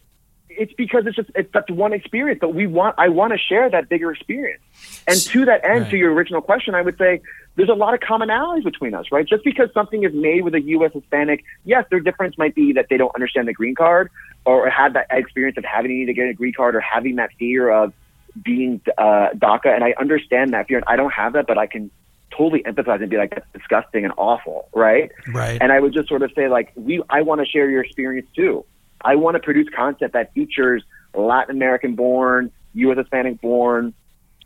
it's 0.50 0.74
because 0.74 1.06
it's 1.06 1.16
just 1.16 1.30
it's 1.36 1.52
such 1.54 1.70
one 1.70 1.94
experience, 1.94 2.40
but 2.42 2.54
we 2.54 2.68
want 2.68 2.96
I 2.98 3.10
want 3.10 3.34
to 3.34 3.40
share 3.40 3.70
that 3.70 3.90
bigger 3.90 4.12
experience. 4.12 4.62
And 5.08 5.20
to 5.20 5.46
that 5.46 5.64
end, 5.64 5.82
right. 5.82 5.92
to 5.92 5.98
your 5.98 6.14
original 6.14 6.42
question, 6.42 6.76
I 6.76 6.82
would 6.82 6.98
say 6.98 7.22
there's 7.56 7.70
a 7.70 7.74
lot 7.74 7.94
of 7.94 8.00
commonalities 8.00 8.64
between 8.64 8.94
us, 8.94 9.06
right? 9.12 9.28
Just 9.28 9.44
because 9.44 9.70
something 9.74 10.04
is 10.04 10.14
made 10.14 10.44
with 10.44 10.56
a 10.56 10.62
U.S. 10.62 10.92
Hispanic, 10.94 11.44
yes, 11.66 11.86
their 11.90 12.00
difference 12.00 12.38
might 12.38 12.56
be 12.56 12.74
that 12.74 12.88
they 12.90 12.98
don't 12.98 13.14
understand 13.16 13.48
the 13.48 13.54
green 13.54 13.76
card 13.76 14.10
or 14.46 14.70
have 14.70 14.94
that 14.94 15.08
experience 15.12 15.58
of 15.58 15.66
having 15.66 16.06
to 16.06 16.14
get 16.14 16.30
a 16.30 16.34
green 16.34 16.54
card 16.54 16.76
or 16.76 16.80
having 16.80 17.18
that 17.18 17.32
fear 17.38 17.70
of 17.70 17.94
being 18.42 18.82
uh, 18.98 19.30
DACA. 19.36 19.74
And 19.74 19.84
I 19.84 19.94
understand 20.00 20.54
that 20.54 20.68
fear, 20.68 20.78
and 20.78 20.86
I 20.88 20.96
don't 20.96 21.14
have 21.14 21.34
that, 21.34 21.48
but 21.48 21.58
I 21.58 21.68
can 21.68 21.92
totally 22.36 22.64
empathize 22.64 23.02
and 23.02 23.10
be 23.10 23.18
like, 23.18 23.32
that's 23.32 23.46
disgusting 23.54 24.06
and 24.06 24.14
awful, 24.18 24.70
right? 24.74 25.12
Right. 25.28 25.58
And 25.62 25.72
I 25.72 25.80
would 25.80 25.94
just 25.94 26.08
sort 26.08 26.22
of 26.22 26.32
say, 26.36 26.48
like, 26.48 26.72
we, 26.76 27.02
I 27.10 27.22
want 27.22 27.42
to 27.42 27.46
share 27.46 27.70
your 27.70 27.84
experience 27.84 28.28
too. 28.36 28.66
I 29.02 29.16
want 29.16 29.36
to 29.36 29.40
produce 29.40 29.68
content 29.76 30.14
that 30.14 30.34
features 30.34 30.84
Latin 31.14 31.56
American 31.56 31.96
born, 31.96 32.52
U.S. 32.74 32.98
Hispanic 32.98 33.42
born. 33.42 33.94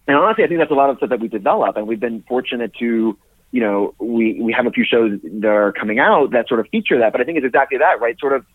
And 0.08 0.18
honestly, 0.18 0.44
I 0.44 0.48
think 0.48 0.60
that's 0.60 0.72
a 0.72 0.76
lot 0.76 0.90
of 0.90 0.98
stuff 0.98 1.10
that 1.10 1.20
we 1.20 1.28
develop, 1.28 1.78
and 1.78 1.88
we've 1.88 2.00
been 2.00 2.24
fortunate 2.28 2.74
to, 2.80 3.18
you 3.52 3.62
know, 3.62 3.94
we 4.00 4.40
we 4.42 4.52
have 4.54 4.66
a 4.66 4.72
few 4.72 4.84
shows 4.84 5.20
that 5.24 5.48
are 5.48 5.72
coming 5.72 6.00
out 6.00 6.32
that 6.32 6.48
sort 6.48 6.60
of 6.60 6.68
feature 6.70 7.00
that. 7.00 7.12
But 7.12 7.22
I 7.22 7.24
think 7.24 7.38
it's 7.38 7.46
exactly 7.46 7.78
that, 7.78 8.02
right? 8.02 8.20
Sort 8.20 8.34
of, 8.34 8.46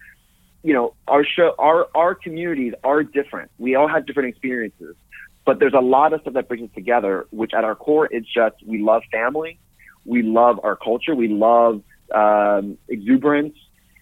you 0.63 0.75
know, 0.75 0.95
our 1.07 1.25
show, 1.25 1.55
our 1.59 1.89
our 1.95 2.15
communities 2.15 2.75
are 2.85 3.03
different. 3.03 3.51
We 3.59 3.77
all 3.77 3.89
have 3.89 4.07
different 4.07 4.29
experiences, 4.29 4.95
but 5.49 5.59
there's 5.61 5.73
a 5.73 5.81
lot 5.81 6.13
of 6.13 6.21
stuff 6.21 6.35
that 6.35 6.47
brings 6.47 6.69
us 6.69 6.75
together. 6.75 7.27
Which 7.31 7.55
at 7.55 7.65
our 7.65 7.75
core, 7.75 8.07
it's 8.11 8.31
just 8.31 8.57
we 8.67 8.83
love 8.83 9.03
family, 9.11 9.59
we 10.05 10.23
love 10.23 10.61
our 10.63 10.77
culture, 10.77 11.15
we 11.15 11.29
love 11.29 11.81
um, 12.15 12.77
exuberance, 12.87 13.57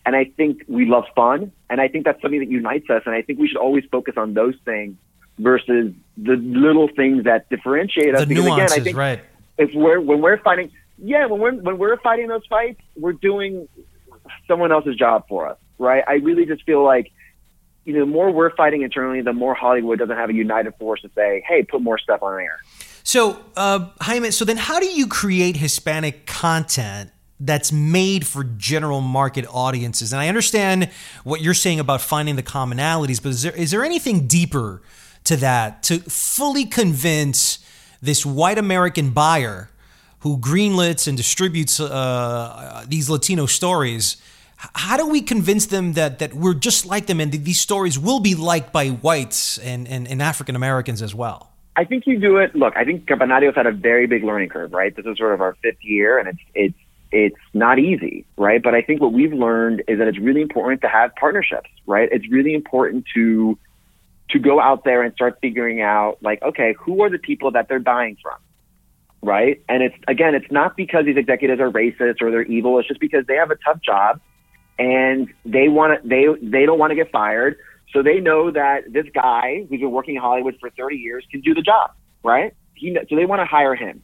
and 0.05 0.17
I 0.17 0.25
think 0.25 0.65
we 0.67 0.87
love 0.87 1.05
fun. 1.15 1.53
And 1.71 1.81
I 1.81 1.87
think 1.87 2.05
that's 2.05 2.21
something 2.21 2.41
that 2.41 2.51
unites 2.51 2.91
us. 2.91 3.03
And 3.07 3.15
I 3.15 3.23
think 3.23 3.39
we 3.39 3.47
should 3.47 3.59
always 3.59 3.85
focus 3.93 4.15
on 4.17 4.35
those 4.35 4.57
things 4.65 4.97
versus 5.39 5.93
the 6.17 6.35
little 6.35 6.89
things 6.89 7.23
that 7.25 7.49
differentiate 7.49 8.17
us. 8.17 8.23
The 8.23 8.27
because 8.27 8.45
nuances, 8.45 8.73
again, 8.73 8.81
I 8.81 8.85
think 8.85 8.97
right. 8.97 9.21
if 9.57 9.71
we're, 9.73 10.01
when 10.01 10.21
we're 10.21 10.39
fighting, 10.39 10.73
yeah, 10.99 11.27
when 11.27 11.41
we're, 11.41 11.55
when 11.55 11.79
we're 11.79 11.99
fighting 11.99 12.27
those 12.27 12.47
fights, 12.51 12.81
we're 12.97 13.13
doing 13.13 13.69
someone 14.49 14.73
else's 14.73 14.97
job 14.97 15.29
for 15.29 15.49
us, 15.49 15.59
right? 15.79 16.03
I 16.09 16.15
really 16.15 16.45
just 16.45 16.65
feel 16.65 16.83
like, 16.83 17.13
you 17.87 17.95
know, 17.95 18.01
the 18.01 18.07
more 18.07 18.31
we're 18.31 18.55
fighting 18.55 18.83
internally, 18.83 19.23
the 19.23 19.33
more 19.33 19.55
Hollywood 19.55 20.01
doesn't 20.01 20.17
have 20.17 20.29
a 20.29 20.35
united 20.35 20.75
force 20.75 21.01
to 21.03 21.11
say, 21.15 21.43
hey, 21.49 21.63
put 21.63 21.81
more 21.81 21.99
stuff 21.99 22.23
on 22.23 22.41
air. 22.41 22.59
So, 23.05 23.41
uh, 23.57 23.89
Jaime, 24.01 24.33
so 24.33 24.45
then 24.45 24.57
how 24.57 24.81
do 24.81 24.87
you 24.87 25.07
create 25.07 25.57
Hispanic 25.57 26.27
content 26.27 27.13
that's 27.39 27.71
made 27.71 28.27
for 28.27 28.45
general 28.45 29.01
market 29.01 29.47
audiences. 29.51 30.13
And 30.13 30.21
I 30.21 30.29
understand 30.29 30.91
what 31.25 31.43
you're 31.43 31.55
saying 31.55 31.81
about 31.81 32.01
finding 32.01 32.37
the 32.37 32.43
commonalities, 32.43 33.23
but 33.23 33.31
is 33.31 33.43
there 33.43 33.53
is 33.53 33.71
there 33.71 33.85
anything 33.85 34.27
deeper 34.27 34.81
to 35.25 35.37
that 35.37 35.83
to 35.85 35.99
fully 35.99 36.65
convince 36.65 37.59
this 38.01 38.25
white 38.25 38.59
American 38.59 39.11
buyer 39.11 39.71
who 40.21 40.39
greenlets 40.39 41.07
and 41.07 41.17
distributes 41.17 41.79
uh, 41.79 42.85
these 42.89 43.11
Latino 43.11 43.47
stories? 43.47 44.17
How 44.57 44.97
do 44.97 45.07
we 45.07 45.21
convince 45.21 45.67
them 45.67 45.93
that 45.95 46.19
that 46.21 46.35
we're 46.35 46.55
just 46.55 46.87
like 46.87 47.07
them 47.07 47.21
and 47.21 47.31
these 47.33 47.61
stories 47.61 47.99
will 47.99 48.21
be 48.21 48.35
liked 48.35 48.73
by 48.73 48.89
whites 48.89 49.59
and, 49.59 49.87
and, 49.87 50.09
and 50.09 50.23
African 50.23 50.57
Americans 50.57 51.03
as 51.03 51.15
well? 51.15 51.53
I 51.77 51.85
think 51.85 52.07
you 52.07 52.19
do 52.19 52.39
it. 52.39 52.55
Look, 52.55 52.75
I 52.75 52.85
think 52.85 53.05
Campanario's 53.05 53.55
had 53.55 53.67
a 53.67 53.73
very 53.73 54.07
big 54.07 54.25
learning 54.25 54.49
curve, 54.49 54.73
right? 54.73 54.97
This 54.97 55.05
is 55.05 55.19
sort 55.19 55.35
of 55.35 55.43
our 55.43 55.55
fifth 55.63 55.83
year, 55.85 56.19
and 56.19 56.29
it's 56.29 56.39
it's 56.55 56.79
it's 57.13 57.37
not 57.53 57.79
easy, 57.79 58.25
right? 58.39 58.63
But 58.63 58.75
I 58.75 58.81
think 58.81 59.03
what 59.03 59.13
we've 59.13 59.33
learned 59.33 59.83
is 59.87 59.99
that 59.99 60.09
it's 60.09 60.19
really 60.19 60.41
important 60.41 60.81
to 60.83 60.89
have 60.89 61.15
partnerships, 61.17 61.69
right? 61.87 62.09
It's 62.11 62.29
really 62.31 62.55
important 62.55 63.05
to 63.15 63.59
to 64.31 64.39
go 64.39 64.59
out 64.59 64.85
there 64.85 65.03
and 65.03 65.15
start 65.15 65.39
figuring 65.41 65.83
out 65.83 66.19
like, 66.23 66.43
okay, 66.43 66.75
who 66.81 67.03
are 67.03 67.11
the 67.11 67.19
people 67.19 67.53
that 67.53 67.69
they're 67.69 67.79
buying 67.79 68.17
from? 68.23 68.39
Right? 69.23 69.63
And 69.69 69.83
it's 69.83 69.97
again, 70.09 70.35
it's 70.35 70.51
not 70.51 70.77
because 70.79 71.05
these 71.05 71.19
executives 71.19 71.61
are 71.61 71.71
racist 71.71 72.23
or 72.23 72.31
they're 72.31 72.43
evil, 72.43 72.79
it's 72.79 72.89
just 72.89 73.01
because 73.01 73.27
they 73.27 73.35
have 73.35 73.51
a 73.51 73.57
tough 73.57 73.83
job 73.83 74.19
and 74.79 75.33
they 75.45 75.69
want 75.69 76.03
to 76.03 76.09
they 76.09 76.27
they 76.43 76.67
don't 76.67 76.79
want 76.79 76.91
to 76.91 76.97
get 76.97 77.11
fired. 77.11 77.59
So 77.93 78.03
they 78.03 78.21
know 78.21 78.51
that 78.51 78.93
this 78.93 79.07
guy 79.15 79.67
who's 79.69 79.81
been 79.81 79.91
working 79.91 80.17
in 80.17 80.21
Hollywood 80.21 80.57
for 80.61 80.71
30 80.71 80.97
years 80.97 81.25
can 81.31 81.41
do 81.41 81.55
the 81.55 81.63
job, 81.63 81.93
right? 82.23 82.55
He, 82.75 82.95
so 83.09 83.17
they 83.17 83.25
want 83.25 83.41
to 83.41 83.47
hire 83.47 83.75
him. 83.75 84.03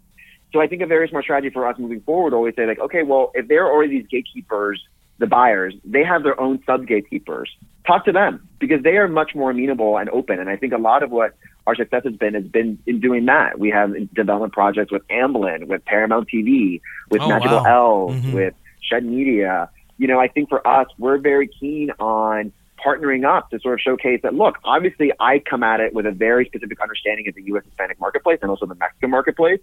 So 0.53 0.61
I 0.61 0.67
think 0.67 0.83
a 0.83 0.87
very 0.87 1.09
smart 1.09 1.25
strategy 1.25 1.53
for 1.53 1.67
us 1.67 1.79
moving 1.79 2.01
forward 2.01 2.33
always 2.33 2.55
say 2.55 2.67
like, 2.67 2.79
okay, 2.79 3.03
well, 3.03 3.33
if 3.35 3.49
there 3.49 3.67
are 3.67 3.73
already 3.73 3.99
these 3.99 4.07
gatekeepers, 4.07 4.83
the 5.19 5.27
buyers, 5.27 5.75
they 5.85 6.05
have 6.05 6.23
their 6.23 6.39
own 6.41 6.63
sub 6.65 6.87
gatekeepers. 6.87 7.51
Talk 7.87 8.05
to 8.05 8.13
them 8.13 8.49
because 8.59 8.83
they 8.83 8.97
are 8.97 9.09
much 9.09 9.35
more 9.35 9.51
amenable 9.51 9.97
and 9.99 10.09
open. 10.11 10.39
And 10.39 10.49
I 10.49 10.57
think 10.57 10.73
a 10.73 10.79
lot 10.79 11.03
of 11.03 11.11
what 11.11 11.35
our 11.67 11.75
success 11.75 12.03
has 12.05 12.15
been 12.15 12.35
has 12.35 12.45
been 12.45 12.79
in 12.87 13.01
doing 13.01 13.27
that. 13.27 13.59
We 13.59 13.71
have 13.71 13.95
development 14.15 14.53
projects 14.53 14.93
with 14.93 15.07
Amblin, 15.09 15.67
with 15.67 15.85
Paramount 15.85 16.29
TV, 16.29 16.81
with 17.11 17.23
oh, 17.23 17.29
Magical 17.29 17.59
wow. 17.59 18.09
Elves, 18.09 18.17
mm-hmm. 18.17 18.33
with 18.33 18.55
Shed 18.81 19.05
Media. 19.05 19.71
You 20.03 20.09
know, 20.09 20.19
I 20.19 20.27
think 20.27 20.49
for 20.49 20.67
us, 20.67 20.89
we're 20.99 21.19
very 21.19 21.47
keen 21.47 21.93
on 22.01 22.51
partnering 22.85 23.25
up 23.25 23.51
to 23.51 23.61
sort 23.61 23.75
of 23.75 23.81
showcase 23.81 24.19
that 24.25 24.35
look, 24.35 24.59
obviously 24.65 25.13
I 25.21 25.39
come 25.39 25.63
at 25.63 25.79
it 25.79 25.95
with 25.95 26.07
a 26.07 26.11
very 26.11 26.45
specific 26.47 26.81
understanding 26.81 27.29
of 27.29 27.37
the 27.37 27.43
US 27.53 27.63
Hispanic 27.65 28.01
marketplace 28.01 28.41
and 28.43 28.51
also 28.51 28.67
the 28.67 28.75
Mexican 28.75 29.11
marketplace. 29.11 29.61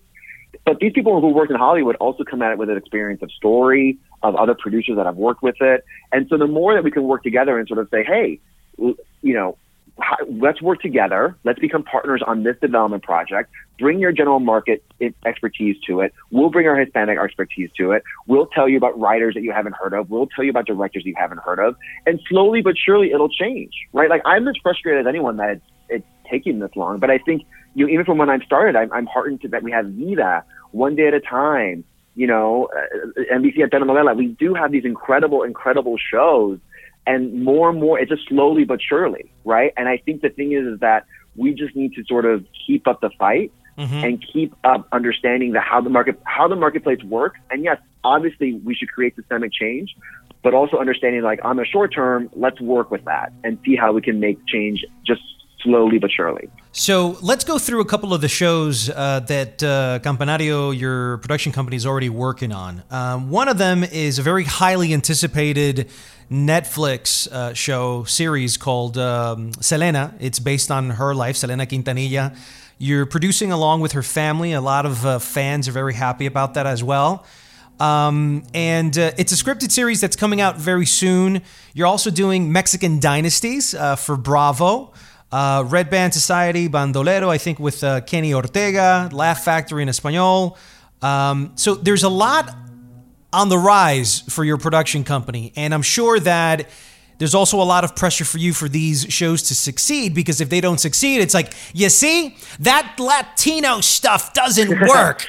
But 0.66 0.80
these 0.80 0.94
people 0.94 1.20
who 1.20 1.28
work 1.28 1.50
in 1.50 1.58
Hollywood 1.58 1.98
also 1.98 2.24
come 2.24 2.42
at 2.42 2.54
it 2.54 2.58
with 2.58 2.70
an 2.70 2.78
experience 2.78 3.22
of 3.22 3.30
story, 3.34 3.98
of 4.24 4.38
other 4.38 4.56
producers 4.56 4.96
that 4.96 5.06
have 5.06 5.18
worked 5.18 5.44
with 5.44 5.58
it. 5.60 5.84
And 6.14 6.26
so 6.30 6.38
the 6.38 6.48
more 6.48 6.74
that 6.74 6.86
we 6.86 6.92
can 6.92 7.04
work 7.04 7.22
together 7.22 7.60
and 7.60 7.68
sort 7.68 7.82
of 7.82 7.90
say, 7.90 8.06
hey, 8.06 8.40
you 8.78 8.96
know, 9.22 9.58
let's 10.30 10.62
work 10.62 10.80
together. 10.80 11.36
Let's 11.44 11.60
become 11.60 11.84
partners 11.84 12.24
on 12.26 12.44
this 12.44 12.56
development 12.62 13.04
project. 13.04 13.52
Bring 13.80 14.00
your 14.00 14.12
general 14.12 14.40
market 14.40 14.84
expertise 15.26 15.78
to 15.88 16.02
it. 16.02 16.14
We'll 16.32 16.50
bring 16.50 16.68
our 16.68 16.76
Hispanic 16.76 17.18
expertise 17.18 17.70
to 17.78 17.92
it. 17.92 18.04
We'll 18.28 18.48
tell 18.48 18.68
you 18.68 18.78
about 18.78 19.00
writers 19.00 19.34
that 19.36 19.42
you 19.42 19.52
haven't 19.52 19.76
heard 19.76 19.94
of. 19.94 20.10
We'll 20.10 20.28
tell 20.28 20.44
you 20.44 20.50
about 20.50 20.66
directors 20.66 21.06
you 21.06 21.16
haven't 21.18 21.40
heard 21.40 21.60
of. 21.60 21.76
And 22.06 22.20
slowly 22.28 22.62
but 22.62 22.76
surely 22.78 23.12
it'll 23.12 23.30
change, 23.30 23.74
right? 23.94 24.10
Like 24.10 24.22
I'm 24.26 24.48
as 24.48 24.56
frustrated 24.62 25.06
as 25.06 25.10
anyone 25.10 25.38
that 25.38 25.50
it's, 25.50 25.66
it's 25.90 26.08
taking 26.30 26.60
this 26.60 26.72
long, 26.76 27.00
but 27.00 27.10
I 27.10 27.18
think 27.18 27.44
you 27.76 27.86
know, 27.86 27.94
even 27.94 28.06
from 28.06 28.18
when 28.18 28.30
I 28.30 28.40
started, 28.40 28.76
I'm, 28.76 28.92
I'm 28.92 29.06
heartened 29.06 29.42
to 29.42 29.48
that 29.50 29.64
we 29.64 29.72
have 29.72 29.86
Vida 29.86 30.44
one 30.72 30.96
day 30.96 31.08
at 31.08 31.14
a 31.14 31.20
time. 31.20 31.84
You 32.16 32.28
know, 32.28 32.68
uh, 32.76 33.22
NBC 33.34 33.60
at 33.64 33.72
Telenovela. 33.72 34.16
We 34.18 34.28
do 34.28 34.54
have 34.54 34.72
these 34.72 34.84
incredible, 34.84 35.44
incredible 35.44 35.96
shows, 35.98 36.60
and 37.08 37.44
more 37.44 37.70
and 37.70 37.80
more. 37.80 37.98
It's 37.98 38.10
just 38.10 38.28
slowly 38.28 38.66
but 38.66 38.82
surely, 38.82 39.32
right? 39.46 39.72
And 39.78 39.88
I 39.88 39.98
think 39.98 40.22
the 40.22 40.30
thing 40.30 40.52
is, 40.52 40.66
is 40.66 40.80
that 40.82 41.06
we 41.38 41.54
just 41.54 41.76
need 41.76 41.94
to 41.94 42.04
sort 42.06 42.26
of 42.26 42.46
keep 42.68 42.88
up 42.88 43.00
the 43.00 43.10
fight 43.18 43.54
mm-hmm. 43.80 44.06
and 44.06 44.26
keep 44.34 44.54
up 44.64 44.88
understanding 44.92 45.54
the 45.54 45.62
how 45.62 45.82
the 45.82 45.90
market 45.90 46.20
how 46.26 46.48
the 46.48 46.56
marketplace 46.56 47.02
works. 47.04 47.40
And 47.50 47.64
yes, 47.64 47.78
obviously, 48.04 48.54
we 48.54 48.76
should 48.76 48.92
create 48.92 49.16
systemic 49.16 49.54
change, 49.54 49.96
but 50.44 50.54
also 50.54 50.78
understanding 50.78 51.22
like 51.22 51.40
on 51.44 51.56
the 51.56 51.66
short 51.66 51.94
term, 51.94 52.30
let's 52.34 52.60
work 52.60 52.92
with 52.92 53.06
that 53.06 53.32
and 53.44 53.58
see 53.66 53.76
how 53.76 53.94
we 53.94 54.02
can 54.02 54.20
make 54.20 54.38
change 54.46 54.86
just 55.06 55.22
slowly 55.62 55.98
but 56.00 56.12
surely. 56.12 56.50
So 56.72 57.18
let's 57.22 57.44
go 57.44 57.58
through 57.58 57.82
a 57.82 57.86
couple 57.86 58.14
of 58.14 58.22
the 58.22 58.28
shows 58.28 58.90
uh, 58.90 59.22
that 59.22 59.64
uh, 59.64 60.00
Campanario, 60.02 60.78
your 60.78 61.18
production 61.18 61.52
company, 61.52 61.76
is 61.76 61.86
already 61.86 62.10
working 62.10 62.52
on. 62.52 62.84
Um, 62.90 63.30
one 63.30 63.48
of 63.48 63.58
them 63.58 63.84
is 63.84 64.20
a 64.20 64.24
very 64.24 64.44
highly 64.46 64.94
anticipated 64.94 65.90
Netflix 66.32 67.30
uh, 67.32 67.54
show 67.54 68.04
series 68.04 68.56
called 68.56 68.98
um, 68.98 69.52
Selena. 69.54 70.14
It's 70.20 70.40
based 70.40 70.70
on 70.72 70.92
her 70.92 71.16
life, 71.16 71.36
Selena 71.36 71.66
Quintanilla. 71.66 72.36
You're 72.82 73.06
producing 73.06 73.52
along 73.52 73.82
with 73.82 73.92
her 73.92 74.02
family. 74.02 74.54
A 74.54 74.62
lot 74.62 74.86
of 74.86 75.06
uh, 75.06 75.20
fans 75.20 75.68
are 75.68 75.74
very 75.74 75.94
happy 75.94 76.26
about 76.26 76.54
that 76.54 76.66
as 76.66 76.82
well. 76.82 77.26
Um, 77.78 78.44
and 78.54 78.98
uh, 78.98 79.12
it's 79.18 79.34
a 79.34 79.36
scripted 79.36 79.70
series 79.72 80.00
that's 80.00 80.16
coming 80.16 80.40
out 80.40 80.58
very 80.58 80.86
soon. 80.86 81.42
You're 81.74 81.88
also 81.88 82.10
doing 82.10 82.54
Mexican 82.54 83.02
Dynasties 83.02 83.76
uh, 83.76 83.98
for 83.98 84.16
Bravo. 84.16 84.94
Uh, 85.30 85.66
Red 85.68 85.90
Band 85.90 86.14
Society, 86.14 86.70
Bandolero, 86.70 87.30
I 87.30 87.38
think 87.38 87.60
with 87.60 87.84
uh, 87.84 88.00
Kenny 88.00 88.34
Ortega, 88.34 89.10
Laugh 89.12 89.44
Factory 89.44 89.84
in 89.84 89.90
Espanol. 89.90 90.58
Um, 91.02 91.52
so 91.56 91.76
there's 91.76 92.04
a 92.04 92.10
lot 92.10 92.50
on 93.34 93.50
the 93.50 93.58
rise 93.58 94.22
for 94.22 94.46
your 94.46 94.58
production 94.58 95.04
company. 95.04 95.52
And 95.58 95.74
I'm 95.74 95.82
sure 95.82 96.18
that 96.22 96.70
there's 97.20 97.36
also 97.36 97.62
a 97.62 97.64
lot 97.64 97.84
of 97.84 97.96
pressure 97.96 98.26
for 98.26 98.38
you 98.38 98.54
for 98.54 98.68
these 98.70 99.06
shows 99.10 99.44
to 99.44 99.56
succeed 99.56 100.16
because 100.16 100.40
if 100.40 100.50
they 100.50 100.62
don't 100.62 100.80
succeed, 100.80 101.20
it's 101.20 101.34
like, 101.34 101.54
you 101.74 101.90
see, 101.90 102.36
that 102.62 102.96
Latino 102.98 103.82
stuff 103.82 104.34
doesn't 104.34 104.80
work, 104.90 105.28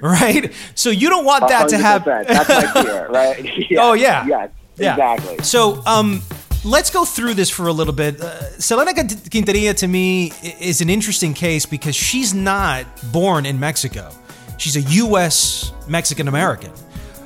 right? 0.00 0.52
So 0.76 0.90
you 0.90 1.10
don't 1.10 1.24
want 1.24 1.48
that 1.48 1.66
100%. 1.66 1.68
to 1.70 1.78
happen. 1.78 2.24
That's 2.28 2.48
my 2.48 2.82
fear, 2.82 3.08
right? 3.10 3.44
yes, 3.70 3.78
oh, 3.78 3.92
yeah. 3.94 4.24
Yes, 4.24 4.50
yeah. 4.76 4.92
exactly. 4.92 5.44
So, 5.44 5.82
um, 5.84 6.22
let's 6.64 6.90
go 6.90 7.04
through 7.04 7.34
this 7.34 7.50
for 7.50 7.66
a 7.66 7.72
little 7.72 7.92
bit. 7.92 8.20
Uh, 8.20 8.40
Selena 8.60 8.92
Quintanilla 8.92 9.76
to 9.78 9.88
me 9.88 10.32
is 10.60 10.80
an 10.80 10.88
interesting 10.88 11.34
case 11.34 11.66
because 11.66 11.96
she's 11.96 12.32
not 12.32 12.86
born 13.12 13.46
in 13.46 13.58
Mexico. 13.58 14.12
She's 14.58 14.76
a 14.76 14.82
U.S. 14.82 15.72
Mexican 15.88 16.28
American, 16.28 16.70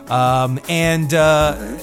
um, 0.08 0.58
and 0.70 1.12
uh, 1.12 1.76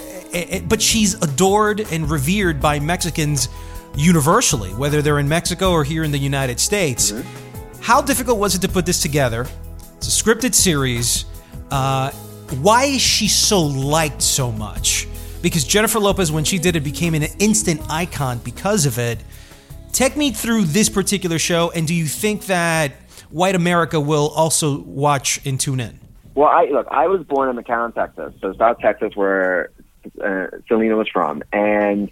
but 0.68 0.82
she's 0.82 1.16
adored 1.22 1.82
and 1.92 2.10
revered 2.10 2.60
by 2.60 2.80
Mexicans 2.80 3.50
universally, 3.96 4.70
whether 4.72 5.02
they're 5.02 5.20
in 5.20 5.28
Mexico 5.30 5.72
or 5.72 5.84
here 5.84 6.04
in 6.04 6.12
the 6.12 6.18
United 6.18 6.60
States. 6.60 7.12
Mm-hmm. 7.12 7.82
How 7.82 8.02
difficult 8.02 8.40
was 8.40 8.56
it 8.56 8.62
to 8.62 8.70
put 8.70 8.86
this 8.86 9.02
together? 9.02 9.46
It's 9.98 10.08
a 10.08 10.24
scripted 10.24 10.54
series. 10.54 11.25
Uh, 11.70 12.12
why 12.62 12.86
is 12.86 13.02
she 13.02 13.28
so 13.28 13.62
liked 13.62 14.22
so 14.22 14.52
much? 14.52 15.08
Because 15.42 15.66
Jennifer 15.66 16.00
Lopez, 16.00 16.32
when 16.32 16.44
she 16.44 16.58
did 16.58 16.75
it, 16.75 16.82
became 16.82 17.13
an 17.13 17.24
instant 17.40 17.82
icon 17.90 18.40
because 18.40 18.86
of 18.86 18.98
it. 18.98 19.20
Take 19.92 20.16
me 20.16 20.32
through 20.32 20.66
this 20.66 20.90
particular 20.90 21.38
show, 21.38 21.72
and 21.72 21.86
do 21.86 21.94
you 21.94 22.06
think 22.06 22.46
that 22.46 22.94
white 23.30 23.56
America 23.56 24.00
will 24.00 24.30
also 24.30 24.80
watch 24.82 25.40
and 25.46 25.60
tune 25.60 25.80
in? 25.80 26.00
Well, 26.36 26.48
I 26.48 26.66
look. 26.72 26.88
I 26.90 27.08
was 27.08 27.24
born 27.24 27.50
in 27.50 27.63
McAllen, 27.63 27.94
Texas, 27.94 28.34
so 28.42 28.54
South 28.54 28.80
Texas, 28.80 29.12
where 29.16 29.72
uh, 30.24 30.48
Selena 30.67 30.95
was 30.95 31.10
from, 31.10 31.43
and 31.51 32.12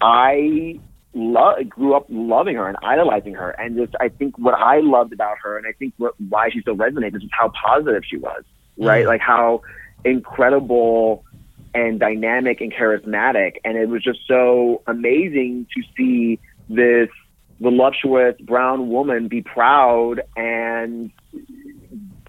I 0.00 0.80
lo- 1.14 1.62
grew 1.68 1.94
up 1.94 2.06
loving 2.08 2.56
her 2.56 2.68
and 2.68 2.76
idolizing 2.82 3.34
her. 3.34 3.50
And 3.50 3.76
just, 3.76 3.94
I 4.00 4.08
think 4.08 4.38
what 4.38 4.54
I 4.54 4.80
loved 4.80 5.12
about 5.12 5.38
her, 5.42 5.56
and 5.56 5.66
I 5.66 5.72
think 5.72 5.94
what, 5.96 6.14
why 6.28 6.50
she 6.50 6.60
still 6.60 6.76
resonates, 6.76 7.16
is 7.16 7.22
how 7.32 7.50
positive 7.50 8.02
she 8.08 8.16
was, 8.16 8.44
right? 8.76 9.06
Like 9.06 9.20
how 9.20 9.62
incredible 10.04 11.24
and 11.74 12.00
dynamic 12.00 12.60
and 12.60 12.72
charismatic. 12.72 13.56
And 13.64 13.76
it 13.76 13.88
was 13.88 14.02
just 14.02 14.20
so 14.26 14.82
amazing 14.86 15.66
to 15.74 15.82
see 15.96 16.38
this 16.68 17.08
voluptuous 17.60 18.40
brown 18.40 18.88
woman 18.88 19.28
be 19.28 19.42
proud 19.42 20.22
and 20.36 21.10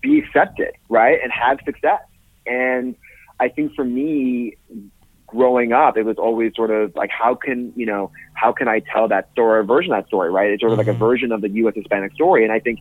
be 0.02 0.20
accepted, 0.20 0.72
right? 0.90 1.20
And 1.22 1.32
have 1.32 1.60
success. 1.66 2.02
And 2.46 2.96
I 3.40 3.50
think 3.50 3.76
for 3.76 3.86
me, 3.86 4.58
growing 5.30 5.72
up, 5.74 5.98
it 5.98 6.04
was 6.04 6.18
always 6.18 6.56
sort 6.56 6.72
of 6.72 6.96
like, 6.96 7.10
how 7.10 7.36
can, 7.36 7.72
you 7.76 7.86
know, 7.86 8.12
how 8.34 8.52
can 8.52 8.68
I 8.68 8.80
tell 8.80 9.08
that 9.08 9.32
story, 9.32 9.62
a 9.62 9.64
version 9.64 9.94
of 9.94 10.04
that 10.04 10.08
story, 10.08 10.30
right? 10.32 10.52
It's 10.52 10.62
sort 10.62 10.72
of 10.72 10.78
like 10.78 10.88
a 10.88 10.92
mm-hmm. 10.92 11.00
version 11.00 11.32
of 11.32 11.42
the 11.42 11.50
U.S. 11.50 11.76
Hispanic 11.76 12.14
story. 12.14 12.44
And 12.44 12.52
I 12.52 12.60
think, 12.60 12.80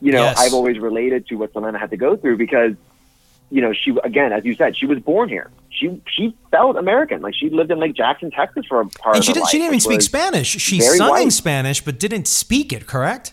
you 0.00 0.12
know, 0.12 0.22
Yes. 0.22 0.38
I've 0.38 0.54
always 0.54 0.78
related 0.78 1.26
to 1.28 1.36
what 1.36 1.52
Selena 1.52 1.78
had 1.78 1.90
to 1.90 1.96
go 1.96 2.16
through 2.16 2.36
because, 2.36 2.72
you 3.50 3.60
know, 3.60 3.72
she, 3.72 3.96
again, 4.04 4.32
as 4.32 4.44
you 4.44 4.54
said, 4.54 4.76
she 4.76 4.86
was 4.86 4.98
born 4.98 5.28
here. 5.28 5.50
She, 5.70 6.00
she 6.08 6.36
felt 6.50 6.76
American. 6.76 7.22
Like 7.22 7.34
she 7.34 7.50
lived 7.50 7.70
in 7.70 7.78
Lake 7.78 7.94
Jackson, 7.94 8.30
Texas 8.30 8.64
for 8.68 8.80
a 8.80 8.86
part 8.86 9.16
And 9.16 9.20
of 9.20 9.24
she 9.24 9.30
her 9.30 9.34
didn't, 9.34 9.44
life, 9.44 9.50
she 9.50 9.58
didn't 9.58 9.68
even 9.68 9.80
speak 9.80 10.02
Spanish. 10.02 10.48
She 10.48 10.80
sung 10.80 11.06
in 11.06 11.10
white. 11.10 11.32
Spanish, 11.32 11.84
but 11.84 11.98
didn't 11.98 12.28
speak 12.28 12.72
it, 12.72 12.86
correct? 12.86 13.32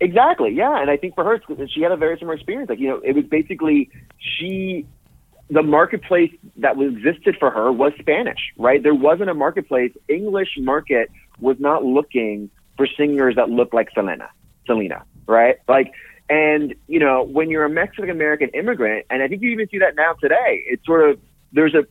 Exactly, 0.00 0.50
yeah. 0.52 0.80
And 0.80 0.90
I 0.90 0.96
think 0.96 1.14
for 1.14 1.24
her, 1.24 1.40
she 1.68 1.80
had 1.80 1.92
a 1.92 1.96
very 1.96 2.18
similar 2.18 2.34
experience. 2.34 2.68
Like, 2.68 2.78
you 2.78 2.88
know, 2.88 3.00
it 3.04 3.12
was 3.14 3.24
basically 3.24 3.90
she, 4.18 4.86
the 5.50 5.62
marketplace 5.62 6.32
that 6.56 6.80
existed 6.80 7.36
for 7.38 7.50
her 7.50 7.70
was 7.70 7.92
Spanish, 7.98 8.52
right? 8.56 8.82
There 8.82 8.94
wasn't 8.94 9.30
a 9.30 9.34
marketplace. 9.34 9.92
English 10.08 10.50
market 10.58 11.10
was 11.38 11.56
not 11.58 11.84
looking 11.84 12.50
for 12.76 12.86
singers 12.86 13.36
that 13.36 13.50
looked 13.50 13.74
like 13.74 13.88
Selena, 13.94 14.30
Selena, 14.66 15.04
right? 15.26 15.56
Like, 15.68 15.92
and 16.30 16.74
you 16.88 16.98
know, 16.98 17.22
when 17.22 17.50
you're 17.50 17.64
a 17.64 17.70
Mexican 17.70 18.10
American 18.10 18.48
immigrant, 18.50 19.06
and 19.10 19.22
I 19.22 19.28
think 19.28 19.42
you 19.42 19.50
even 19.50 19.68
see 19.68 19.78
that 19.78 19.94
now 19.94 20.14
today, 20.14 20.64
it's 20.66 20.84
sort 20.86 21.10
of 21.10 21.20
there's 21.52 21.74
a 21.74 21.86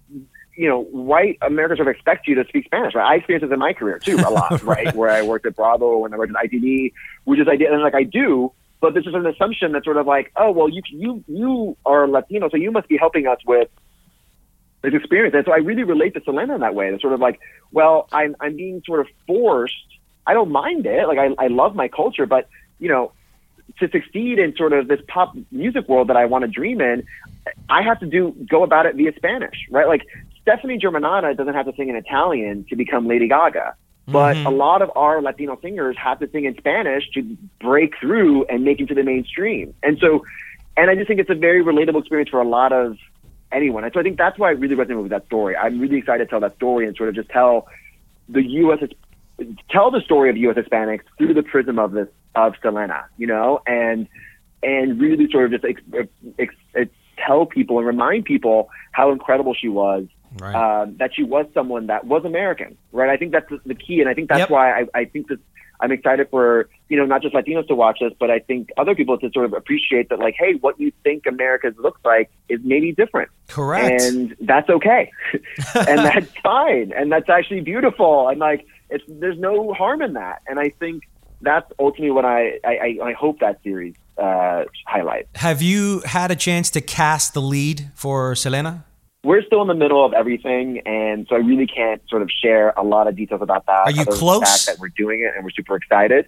you 0.55 0.69
know, 0.69 0.83
white 0.83 1.37
Americans 1.41 1.79
sort 1.79 1.87
of 1.87 1.95
expect 1.95 2.27
you 2.27 2.35
to 2.35 2.45
speak 2.47 2.65
Spanish, 2.65 2.93
right? 2.93 3.11
I 3.11 3.15
experienced 3.15 3.49
this 3.49 3.53
in 3.53 3.59
my 3.59 3.73
career 3.73 3.99
too, 3.99 4.17
a 4.17 4.29
lot, 4.29 4.61
right? 4.63 4.93
Where 4.95 5.09
I 5.09 5.23
worked 5.23 5.45
at 5.45 5.55
Bravo, 5.55 5.97
when 5.97 6.13
I 6.13 6.17
worked 6.17 6.33
at 6.35 6.51
ITV, 6.51 6.93
which 7.23 7.39
is 7.39 7.47
I 7.47 7.55
did, 7.55 7.71
and 7.71 7.81
like 7.81 7.95
I 7.95 8.03
do, 8.03 8.51
but 8.83 8.93
this 8.93 9.05
is 9.05 9.13
an 9.13 9.25
assumption 9.25 9.71
that's 9.71 9.85
sort 9.85 9.95
of 9.95 10.05
like, 10.05 10.33
oh, 10.35 10.51
well, 10.51 10.67
you 10.67 10.81
you 10.89 11.23
you 11.25 11.77
are 11.85 12.05
Latino, 12.05 12.49
so 12.49 12.57
you 12.57 12.69
must 12.69 12.89
be 12.89 12.97
helping 12.97 13.27
us 13.27 13.37
with 13.47 13.69
this 14.81 14.93
experience. 14.93 15.33
And 15.33 15.45
so 15.45 15.53
I 15.53 15.59
really 15.59 15.83
relate 15.83 16.13
to 16.15 16.21
Selena 16.25 16.55
in 16.55 16.59
that 16.59 16.75
way. 16.75 16.89
It's 16.89 17.01
sort 17.01 17.13
of 17.13 17.21
like, 17.21 17.39
well, 17.71 18.09
I'm 18.11 18.35
I'm 18.41 18.57
being 18.57 18.83
sort 18.85 18.99
of 18.99 19.07
forced. 19.25 19.87
I 20.27 20.33
don't 20.33 20.51
mind 20.51 20.85
it. 20.85 21.07
Like 21.07 21.17
I 21.17 21.33
I 21.41 21.47
love 21.47 21.77
my 21.77 21.87
culture, 21.87 22.25
but 22.25 22.49
you 22.77 22.89
know, 22.89 23.13
to 23.79 23.89
succeed 23.89 24.37
in 24.37 24.53
sort 24.57 24.73
of 24.73 24.89
this 24.89 24.99
pop 25.07 25.33
music 25.49 25.87
world 25.87 26.09
that 26.09 26.17
I 26.17 26.25
want 26.25 26.41
to 26.41 26.49
dream 26.49 26.81
in, 26.81 27.05
I 27.69 27.83
have 27.83 28.01
to 28.01 28.05
do 28.05 28.35
go 28.51 28.63
about 28.63 28.85
it 28.85 28.95
via 28.95 29.13
Spanish, 29.15 29.65
right? 29.71 29.87
Like 29.87 30.01
Stefani 30.41 30.77
Germanotta 30.77 31.37
doesn't 31.37 31.53
have 31.53 31.67
to 31.67 31.73
sing 31.77 31.87
in 31.87 31.95
Italian 31.95 32.65
to 32.65 32.75
become 32.75 33.07
Lady 33.07 33.29
Gaga. 33.29 33.75
But 34.07 34.35
mm-hmm. 34.35 34.47
a 34.47 34.49
lot 34.49 34.81
of 34.81 34.91
our 34.95 35.21
Latino 35.21 35.57
singers 35.61 35.95
have 35.97 36.19
to 36.19 36.29
sing 36.29 36.45
in 36.45 36.57
Spanish 36.57 37.09
to 37.13 37.37
break 37.61 37.93
through 37.99 38.45
and 38.45 38.63
make 38.63 38.81
it 38.81 38.87
to 38.87 38.95
the 38.95 39.03
mainstream. 39.03 39.73
And 39.81 39.97
so, 39.99 40.25
and 40.75 40.89
I 40.89 40.95
just 40.95 41.07
think 41.07 41.19
it's 41.21 41.29
a 41.29 41.35
very 41.35 41.63
relatable 41.63 41.99
experience 41.99 42.29
for 42.29 42.41
a 42.41 42.47
lot 42.47 42.73
of 42.73 42.97
anyone. 43.51 43.85
And 43.85 43.93
so 43.93 43.99
I 43.99 44.03
think 44.03 44.17
that's 44.17 44.37
why 44.37 44.49
I 44.49 44.51
really 44.51 44.75
resonated 44.75 45.03
with 45.03 45.11
that 45.11 45.25
story. 45.27 45.55
I'm 45.55 45.79
really 45.79 45.97
excited 45.97 46.25
to 46.25 46.29
tell 46.29 46.41
that 46.41 46.55
story 46.55 46.85
and 46.85 46.97
sort 46.97 47.09
of 47.09 47.15
just 47.15 47.29
tell 47.29 47.67
the 48.27 48.43
U.S. 48.43 48.79
tell 49.69 49.91
the 49.91 50.01
story 50.01 50.29
of 50.29 50.37
U.S. 50.37 50.57
Hispanics 50.57 51.03
through 51.17 51.33
the 51.33 51.43
prism 51.43 51.79
of 51.79 51.91
this 51.93 52.07
of 52.35 52.55
Selena, 52.61 53.05
you 53.17 53.27
know, 53.27 53.61
and 53.65 54.07
and 54.63 54.99
really 54.99 55.29
sort 55.31 55.45
of 55.45 55.51
just 55.51 55.65
ex, 55.65 55.81
ex, 56.39 56.55
ex, 56.75 56.91
tell 57.17 57.45
people 57.45 57.77
and 57.77 57.87
remind 57.87 58.25
people 58.25 58.69
how 58.91 59.11
incredible 59.11 59.53
she 59.53 59.67
was. 59.67 60.07
Right. 60.39 60.55
Um, 60.55 60.97
that 60.97 61.11
she 61.15 61.23
was 61.23 61.45
someone 61.53 61.87
that 61.87 62.05
was 62.05 62.25
American, 62.25 62.77
right? 62.91 63.09
I 63.09 63.17
think 63.17 63.31
that's 63.31 63.49
the, 63.65 63.75
key, 63.75 63.99
and 64.01 64.09
I 64.09 64.13
think 64.13 64.29
that's 64.29 64.39
Yep. 64.39 64.49
why 64.49 64.71
I, 64.81 64.85
I 64.93 65.05
think 65.05 65.27
that 65.27 65.39
I'm 65.79 65.91
excited 65.91 66.29
for 66.29 66.69
you 66.89 66.97
know 66.97 67.05
not 67.05 67.21
just 67.21 67.35
Latinos 67.35 67.67
to 67.67 67.75
watch 67.75 67.99
this, 67.99 68.13
but 68.19 68.31
I 68.31 68.39
think 68.39 68.69
other 68.77 68.95
people 68.95 69.17
to 69.17 69.29
sort 69.33 69.45
of 69.45 69.53
appreciate 69.53 70.09
that, 70.09 70.19
like, 70.19 70.35
hey, 70.37 70.53
what 70.53 70.79
you 70.79 70.91
think 71.03 71.25
America 71.27 71.73
looks 71.77 71.99
like 72.05 72.31
is 72.49 72.59
maybe 72.63 72.93
different, 72.93 73.29
Correct. 73.47 74.01
and 74.01 74.35
that's 74.41 74.69
okay, 74.69 75.11
and 75.75 75.99
that's 75.99 76.31
fine, 76.43 76.93
and 76.95 77.11
that's 77.11 77.29
actually 77.29 77.61
beautiful, 77.61 78.29
and 78.29 78.39
like 78.39 78.65
it's 78.89 79.03
there's 79.07 79.37
no 79.39 79.73
harm 79.73 80.01
in 80.01 80.13
that, 80.13 80.41
and 80.47 80.59
I 80.59 80.69
think 80.69 81.03
that's 81.41 81.69
ultimately 81.79 82.11
what 82.11 82.25
I 82.25 82.59
I, 82.63 82.73
I, 83.01 83.07
I 83.09 83.13
hope 83.13 83.39
that 83.39 83.61
series 83.63 83.95
uh, 84.17 84.63
highlights. 84.85 85.27
Have 85.35 85.61
you 85.61 86.01
had 86.05 86.31
a 86.31 86.35
chance 86.35 86.69
to 86.71 86.81
cast 86.81 87.33
the 87.33 87.41
lead 87.41 87.91
for 87.95 88.35
Selena? 88.35 88.85
We're 89.23 89.43
still 89.43 89.61
in 89.61 89.69
the 89.69 89.73
middle 89.73 90.05
of 90.05 90.13
everything, 90.13 90.79
and 90.85 91.25
so 91.29 91.35
I 91.35 91.39
really 91.39 91.65
can't 91.65 92.01
sort 92.09 92.21
of 92.21 92.29
share 92.29 92.73
a 92.75 92.83
lot 92.83 93.07
of 93.07 93.15
details 93.15 93.41
about 93.41 93.65
that. 93.67 93.87
Are 93.87 93.91
you 93.91 94.01
other 94.01 94.11
than 94.11 94.15
the 94.15 94.19
close? 94.19 94.65
that 94.65 94.79
we're 94.79 94.89
doing 94.89 95.21
it 95.21 95.33
and 95.35 95.45
we're 95.45 95.51
super 95.51 95.75
excited. 95.75 96.27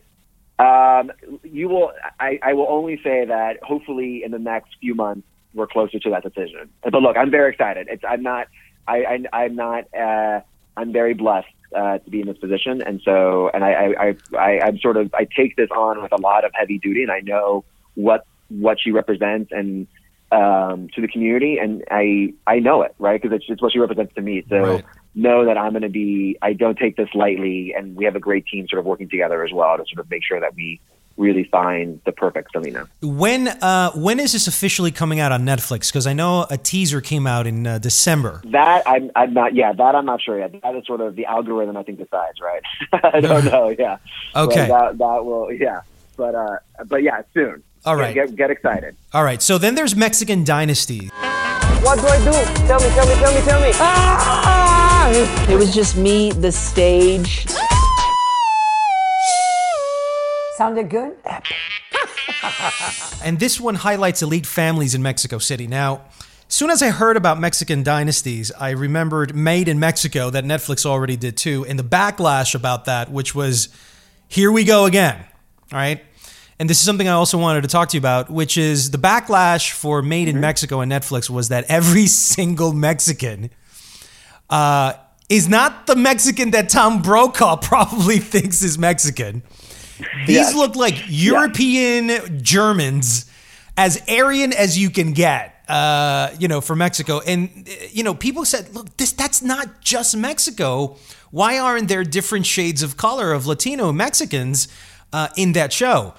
Um, 0.60 1.12
you 1.44 1.68
will. 1.68 1.92
I, 2.20 2.40
I 2.42 2.54
will 2.54 2.68
only 2.70 2.96
say 3.04 3.26
that 3.26 3.62
hopefully 3.62 4.24
in 4.24 4.32
the 4.32 4.40
next 4.40 4.78
few 4.80 4.96
months 4.96 5.28
we're 5.54 5.68
closer 5.68 6.00
to 6.00 6.10
that 6.12 6.24
decision. 6.24 6.70
But 6.84 6.94
look, 7.02 7.18
I'm 7.18 7.32
very 7.32 7.52
excited. 7.52 7.88
It's. 7.90 8.04
I'm 8.08 8.24
not. 8.24 8.48
I. 8.88 9.04
I 9.04 9.44
I'm 9.44 9.56
not. 9.56 9.94
Uh, 9.94 10.40
I'm 10.78 10.94
very 10.94 11.14
blessed 11.14 11.48
uh, 11.76 11.98
to 11.98 12.10
be 12.10 12.22
in 12.22 12.28
this 12.28 12.38
position, 12.38 12.82
and 12.82 13.02
so 13.04 13.50
and 13.54 13.64
I, 13.64 13.72
I, 13.72 13.86
I, 14.08 14.38
I, 14.38 14.62
I'm 14.62 14.80
sort 14.80 14.96
of 14.96 15.14
I 15.14 15.28
take 15.36 15.58
this 15.58 15.70
on 15.72 16.02
with 16.02 16.14
a 16.14 16.22
lot 16.22 16.46
of 16.46 16.52
heavy 16.54 16.78
duty, 16.78 17.04
and 17.04 17.12
I 17.12 17.20
know 17.20 17.66
what 17.96 18.26
what 18.48 18.80
she 18.80 18.92
represents 18.92 19.52
and 19.52 19.88
um, 20.32 20.90
to 20.96 21.02
the 21.02 21.08
community, 21.08 21.58
and 21.58 21.84
I 21.92 22.34
I 22.48 22.60
know 22.60 22.82
it 22.82 22.96
right 23.00 23.22
because 23.22 23.36
it's, 23.36 23.46
it's 23.48 23.62
what 23.62 23.72
she 23.74 23.80
represents 23.80 24.14
to 24.16 24.22
me. 24.22 24.44
So 24.50 24.56
Right. 24.58 24.86
know 25.14 25.46
that 25.46 25.58
I'm 25.58 25.72
going 25.72 25.84
to 25.84 25.90
be. 25.90 26.38
I 26.42 26.54
don't 26.54 26.78
take 26.78 26.98
this 26.98 27.10
lightly, 27.14 27.74
and 27.78 27.96
we 27.96 28.06
have 28.06 28.16
a 28.16 28.20
great 28.20 28.46
team 28.48 28.68
sort 28.68 28.80
of 28.80 28.86
working 28.86 29.10
together 29.10 29.44
as 29.44 29.52
well 29.54 29.78
to 29.78 29.84
sort 29.92 30.00
of 30.04 30.10
make 30.10 30.24
sure 30.24 30.40
that 30.40 30.56
we 30.56 30.80
really 31.18 31.46
find 31.46 32.02
the 32.06 32.12
perfect 32.12 32.52
Selena. 32.52 32.90
When 33.02 33.48
uh, 33.48 33.92
when 33.92 34.20
is 34.20 34.34
this 34.34 34.48
officially 34.48 34.92
coming 34.92 35.20
out 35.22 35.32
on 35.32 35.46
Netflix? 35.46 35.88
Because 35.90 36.08
I 36.08 36.12
know 36.14 36.46
a 36.50 36.58
teaser 36.58 37.00
came 37.00 37.26
out 37.28 37.48
in 37.48 37.66
uh, 37.66 37.78
December. 37.78 38.42
That 38.46 38.84
I'm 38.86 39.12
I'm 39.16 39.34
not. 39.34 39.56
Yeah, 39.56 39.72
that 39.74 39.96
I'm 39.96 40.06
not 40.06 40.22
sure 40.22 40.38
yet. 40.40 40.60
That 40.62 40.76
is 40.76 40.86
sort 40.86 41.00
of 41.02 41.16
the 41.16 41.26
algorithm 41.26 41.78
I 41.78 41.84
think 41.84 42.00
decides, 42.00 42.42
right? 42.42 42.62
I 43.14 43.22
don't 43.22 43.46
know. 43.52 43.70
Yeah. 43.78 43.98
Okay. 44.36 44.68
But 44.68 44.90
that 44.92 44.98
that 44.98 45.26
will. 45.26 45.54
Yeah. 45.54 45.82
But 46.18 46.36
uh. 46.36 46.58
But 46.88 47.04
yeah, 47.04 47.22
soon. 47.34 47.64
All 47.86 47.96
right. 47.96 48.14
Get 48.16 48.36
get 48.36 48.50
excited. 48.50 48.96
All 49.14 49.24
right, 49.24 49.42
so 49.42 49.58
then 49.58 49.76
there's 49.76 49.96
Mexican 49.96 50.44
Dynasty. 50.44 51.08
What 51.84 52.00
do 52.00 52.08
I 52.08 52.18
do? 52.18 52.68
Tell 52.68 52.80
me, 52.80 52.90
tell 52.90 53.08
me, 53.08 53.14
tell 53.16 53.34
me, 53.34 53.42
tell 53.42 53.62
me. 53.62 53.72
Ah! 53.76 55.46
It 55.48 55.56
was 55.56 55.74
just 55.74 55.96
me, 55.96 56.32
the 56.32 56.52
stage. 56.52 57.46
Sounded 60.58 60.90
good? 60.90 61.16
And 63.24 63.40
this 63.40 63.60
one 63.60 63.74
highlights 63.76 64.22
elite 64.22 64.46
families 64.46 64.94
in 64.94 65.02
Mexico 65.02 65.40
City. 65.40 65.66
Now, 65.66 66.02
as 66.48 66.54
soon 66.54 66.70
as 66.70 66.84
I 66.84 66.92
heard 66.92 67.18
about 67.18 67.40
Mexican 67.40 67.82
dynasties, 67.82 68.52
I 68.52 68.70
remembered 68.70 69.36
Made 69.36 69.68
in 69.68 69.80
Mexico 69.80 70.30
that 70.30 70.44
Netflix 70.44 70.86
already 70.86 71.18
did 71.18 71.36
too, 71.36 71.66
and 71.66 71.80
the 71.80 71.84
backlash 71.84 72.54
about 72.54 72.86
that, 72.86 73.12
which 73.12 73.34
was 73.34 73.70
here 74.28 74.52
we 74.52 74.64
go 74.64 74.86
again. 74.86 75.26
All 75.72 75.80
right. 75.80 76.04
And 76.58 76.70
this 76.70 76.80
is 76.80 76.86
something 76.86 77.08
I 77.08 77.12
also 77.14 77.38
wanted 77.38 77.62
to 77.62 77.68
talk 77.68 77.90
to 77.90 77.98
you 77.98 78.00
about, 78.00 78.30
which 78.30 78.58
is 78.58 78.92
the 78.92 78.98
backlash 78.98 79.72
for 79.72 80.02
Made 80.02 80.30
in 80.30 80.40
Mexico 80.40 80.80
and 80.80 80.90
Netflix 80.92 81.30
was 81.30 81.50
that 81.50 81.66
every 81.68 82.08
single 82.34 82.72
Mexican 82.72 83.50
uh, 84.50 84.94
is 85.28 85.50
not 85.50 85.86
the 85.86 85.96
Mexican 85.96 86.52
that 86.52 86.70
Tom 86.70 87.02
Brokaw 87.02 87.58
probably 87.62 88.20
thinks 88.20 88.62
is 88.64 88.78
Mexican. 88.78 89.44
These 90.28 90.54
look 90.56 90.76
like 90.76 90.96
European 91.08 92.42
Germans, 92.42 93.26
as 93.78 94.02
Aryan 94.10 94.54
as 94.54 94.78
you 94.78 94.90
can 94.90 95.14
get. 95.14 95.52
uh, 95.68 96.30
you 96.38 96.48
know, 96.48 96.62
for 96.62 96.76
Mexico. 96.76 97.22
And 97.22 97.68
you 97.92 98.04
know, 98.04 98.14
people 98.14 98.46
said, 98.46 98.74
"Look, 98.76 98.98
this 98.98 99.12
that's 99.14 99.42
not 99.42 99.82
just 99.82 100.16
Mexico. 100.16 100.98
Why 101.32 101.58
aren't 101.58 101.88
there 101.88 102.04
different 102.04 102.46
shades 102.46 102.84
of 102.84 102.98
color 102.98 103.34
of 103.34 103.48
Latino 103.48 103.92
Mexicans 103.92 104.68
uh, 105.12 105.30
in 105.36 105.54
that 105.54 105.74
show?" 105.74 106.14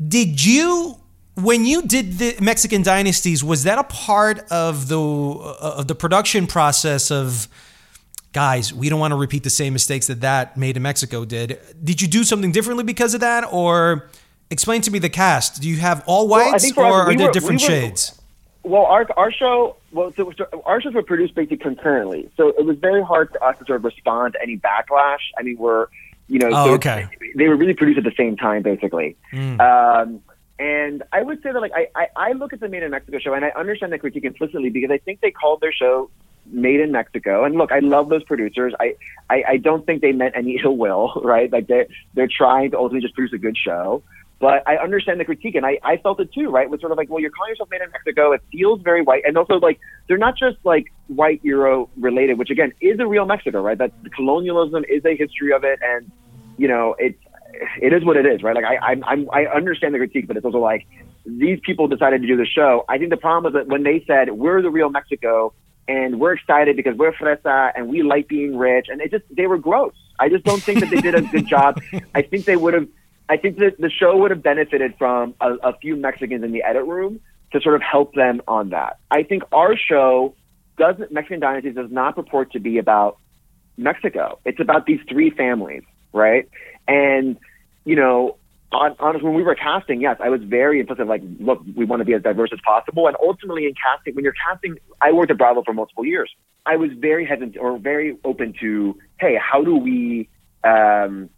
Did 0.00 0.44
you 0.44 1.00
when 1.36 1.64
you 1.64 1.82
did 1.82 2.18
the 2.18 2.36
Mexican 2.40 2.82
dynasties, 2.82 3.42
was 3.42 3.64
that 3.64 3.78
a 3.78 3.84
part 3.84 4.40
of 4.50 4.88
the 4.88 5.00
uh, 5.00 5.76
of 5.78 5.88
the 5.88 5.94
production 5.94 6.46
process 6.46 7.10
of 7.10 7.48
guys? 8.32 8.72
We 8.72 8.88
don't 8.88 9.00
want 9.00 9.12
to 9.12 9.16
repeat 9.16 9.42
the 9.42 9.50
same 9.50 9.72
mistakes 9.72 10.06
that 10.06 10.20
that 10.20 10.56
made 10.56 10.76
in 10.76 10.82
Mexico 10.82 11.24
did. 11.24 11.58
Did 11.82 12.00
you 12.00 12.08
do 12.08 12.24
something 12.24 12.52
differently 12.52 12.84
because 12.84 13.14
of 13.14 13.20
that, 13.20 13.48
or 13.52 14.08
explain 14.50 14.80
to 14.82 14.90
me 14.90 14.98
the 14.98 15.10
cast? 15.10 15.60
Do 15.60 15.68
you 15.68 15.76
have 15.78 16.04
all 16.06 16.28
whites, 16.28 16.72
well, 16.76 16.92
or 16.92 17.02
us, 17.02 17.08
we 17.08 17.14
are 17.14 17.18
there 17.18 17.26
were, 17.26 17.32
different 17.32 17.60
we 17.60 17.66
were, 17.66 17.70
shades? 17.70 18.20
Well, 18.62 18.84
our 18.84 19.06
our 19.16 19.32
show 19.32 19.76
well, 19.92 20.12
so, 20.16 20.32
so 20.36 20.62
our 20.64 20.80
shows 20.80 20.94
were 20.94 21.02
produced 21.02 21.34
basically 21.34 21.58
concurrently, 21.58 22.30
so 22.36 22.48
it 22.48 22.64
was 22.64 22.78
very 22.78 23.02
hard 23.02 23.30
for 23.30 23.42
us 23.42 23.58
to 23.58 23.64
sort 23.64 23.78
of 23.78 23.84
respond 23.84 24.34
to 24.34 24.42
any 24.42 24.56
backlash. 24.56 25.18
I 25.36 25.42
mean, 25.42 25.58
we're 25.58 25.88
you 26.28 26.38
know, 26.38 26.48
oh, 26.52 26.66
so 26.66 26.72
okay. 26.74 27.08
they 27.36 27.48
were 27.48 27.56
really 27.56 27.74
produced 27.74 27.98
at 27.98 28.04
the 28.04 28.14
same 28.16 28.36
time, 28.36 28.62
basically. 28.62 29.16
Mm. 29.32 29.60
Um, 29.60 30.20
and 30.58 31.02
I 31.12 31.22
would 31.22 31.42
say 31.42 31.52
that, 31.52 31.60
like, 31.60 31.72
I, 31.74 31.88
I, 31.94 32.08
I 32.16 32.32
look 32.32 32.52
at 32.52 32.60
the 32.60 32.68
Made 32.68 32.82
in 32.82 32.90
Mexico 32.90 33.18
show, 33.18 33.34
and 33.34 33.44
I 33.44 33.50
understand 33.50 33.92
the 33.92 33.98
critique 33.98 34.24
implicitly 34.24 34.70
because 34.70 34.90
I 34.90 34.98
think 34.98 35.20
they 35.20 35.30
called 35.30 35.60
their 35.60 35.72
show 35.72 36.10
Made 36.46 36.80
in 36.80 36.92
Mexico. 36.92 37.44
And 37.44 37.56
look, 37.56 37.72
I 37.72 37.80
love 37.80 38.08
those 38.08 38.22
producers. 38.22 38.72
I, 38.78 38.94
I, 39.28 39.44
I 39.48 39.56
don't 39.56 39.84
think 39.84 40.00
they 40.00 40.12
meant 40.12 40.34
any 40.36 40.60
ill 40.64 40.76
will, 40.76 41.20
right? 41.24 41.50
Like, 41.52 41.66
they 41.66 41.86
they're 42.14 42.28
trying 42.28 42.70
to 42.70 42.78
ultimately 42.78 43.02
just 43.02 43.14
produce 43.14 43.32
a 43.34 43.38
good 43.38 43.56
show. 43.56 44.02
But 44.44 44.62
I 44.68 44.76
understand 44.76 45.18
the 45.18 45.24
critique, 45.24 45.54
and 45.54 45.64
I, 45.64 45.78
I 45.82 45.96
felt 45.96 46.20
it 46.20 46.30
too, 46.30 46.50
right? 46.50 46.66
It 46.66 46.70
was 46.70 46.78
sort 46.80 46.92
of 46.92 46.98
like, 46.98 47.08
well, 47.08 47.18
you're 47.18 47.30
calling 47.30 47.52
yourself 47.52 47.70
Made 47.70 47.80
in 47.80 47.90
Mexico. 47.90 48.32
It 48.32 48.42
feels 48.52 48.82
very 48.82 49.00
white, 49.00 49.22
and 49.24 49.38
also 49.38 49.54
like 49.54 49.80
they're 50.06 50.18
not 50.18 50.36
just 50.36 50.58
like 50.64 50.92
white 51.06 51.42
Euro 51.44 51.88
related, 51.96 52.36
which 52.36 52.50
again 52.50 52.70
is 52.78 53.00
a 53.00 53.06
real 53.06 53.24
Mexico, 53.24 53.62
right? 53.62 53.78
That 53.78 53.92
colonialism 54.14 54.84
is 54.86 55.02
a 55.06 55.16
history 55.16 55.54
of 55.54 55.64
it, 55.64 55.78
and 55.82 56.12
you 56.58 56.68
know, 56.68 56.94
it's 56.98 57.18
it 57.80 57.94
is 57.94 58.04
what 58.04 58.18
it 58.18 58.26
is, 58.26 58.42
right? 58.42 58.54
Like 58.54 58.66
I 58.66 58.76
I'm, 59.06 59.30
I 59.32 59.46
understand 59.46 59.94
the 59.94 59.98
critique, 59.98 60.26
but 60.26 60.36
it's 60.36 60.44
also 60.44 60.58
like 60.58 60.86
these 61.24 61.58
people 61.64 61.88
decided 61.88 62.20
to 62.20 62.28
do 62.28 62.36
the 62.36 62.44
show. 62.44 62.84
I 62.86 62.98
think 62.98 63.08
the 63.08 63.16
problem 63.16 63.50
is 63.50 63.58
that 63.58 63.68
when 63.68 63.82
they 63.82 64.04
said 64.06 64.30
we're 64.30 64.60
the 64.60 64.68
real 64.68 64.90
Mexico 64.90 65.54
and 65.88 66.20
we're 66.20 66.34
excited 66.34 66.76
because 66.76 66.98
we're 66.98 67.12
fresa 67.12 67.72
and 67.74 67.88
we 67.88 68.02
like 68.02 68.28
being 68.28 68.58
rich, 68.58 68.88
and 68.90 69.00
it 69.00 69.10
just 69.10 69.24
they 69.34 69.46
were 69.46 69.56
gross. 69.56 69.94
I 70.18 70.28
just 70.28 70.44
don't 70.44 70.62
think 70.62 70.80
that 70.80 70.90
they 70.90 71.00
did 71.00 71.14
a 71.14 71.22
good 71.22 71.46
job. 71.46 71.80
I 72.14 72.20
think 72.20 72.44
they 72.44 72.56
would 72.56 72.74
have. 72.74 72.88
I 73.28 73.36
think 73.36 73.58
that 73.58 73.78
the 73.78 73.90
show 73.90 74.16
would 74.18 74.30
have 74.30 74.42
benefited 74.42 74.94
from 74.98 75.34
a, 75.40 75.54
a 75.62 75.76
few 75.78 75.96
Mexicans 75.96 76.44
in 76.44 76.52
the 76.52 76.62
edit 76.62 76.84
room 76.84 77.20
to 77.52 77.60
sort 77.60 77.74
of 77.74 77.82
help 77.82 78.14
them 78.14 78.42
on 78.46 78.70
that. 78.70 78.98
I 79.10 79.22
think 79.22 79.44
our 79.52 79.76
show 79.76 80.34
doesn't 80.76 81.12
Mexican 81.12 81.40
Dynasties 81.40 81.74
does 81.74 81.90
not 81.90 82.16
purport 82.16 82.52
to 82.52 82.60
be 82.60 82.78
about 82.78 83.18
Mexico. 83.76 84.38
It's 84.44 84.60
about 84.60 84.86
these 84.86 85.00
three 85.08 85.30
families, 85.30 85.82
right? 86.12 86.48
And 86.86 87.38
you 87.84 87.96
know, 87.96 88.36
on, 88.72 88.96
honestly, 88.98 89.26
when 89.26 89.34
we 89.36 89.42
were 89.42 89.54
casting, 89.54 90.00
yes, 90.00 90.16
I 90.20 90.28
was 90.28 90.42
very 90.42 90.80
implicit. 90.80 91.06
Like, 91.06 91.22
look, 91.38 91.62
we 91.76 91.84
want 91.84 92.00
to 92.00 92.04
be 92.04 92.14
as 92.14 92.22
diverse 92.22 92.50
as 92.52 92.58
possible. 92.64 93.06
And 93.06 93.16
ultimately, 93.22 93.66
in 93.66 93.74
casting, 93.74 94.14
when 94.14 94.24
you're 94.24 94.34
casting, 94.34 94.78
I 95.00 95.12
worked 95.12 95.30
at 95.30 95.38
Bravo 95.38 95.62
for 95.62 95.72
multiple 95.72 96.04
years. 96.04 96.30
I 96.66 96.76
was 96.76 96.90
very 96.96 97.24
hesitant 97.26 97.56
or 97.58 97.78
very 97.78 98.16
open 98.24 98.54
to, 98.60 98.98
hey, 99.20 99.38
how 99.40 99.62
do 99.62 99.76
we 99.76 100.28
um, 100.64 101.28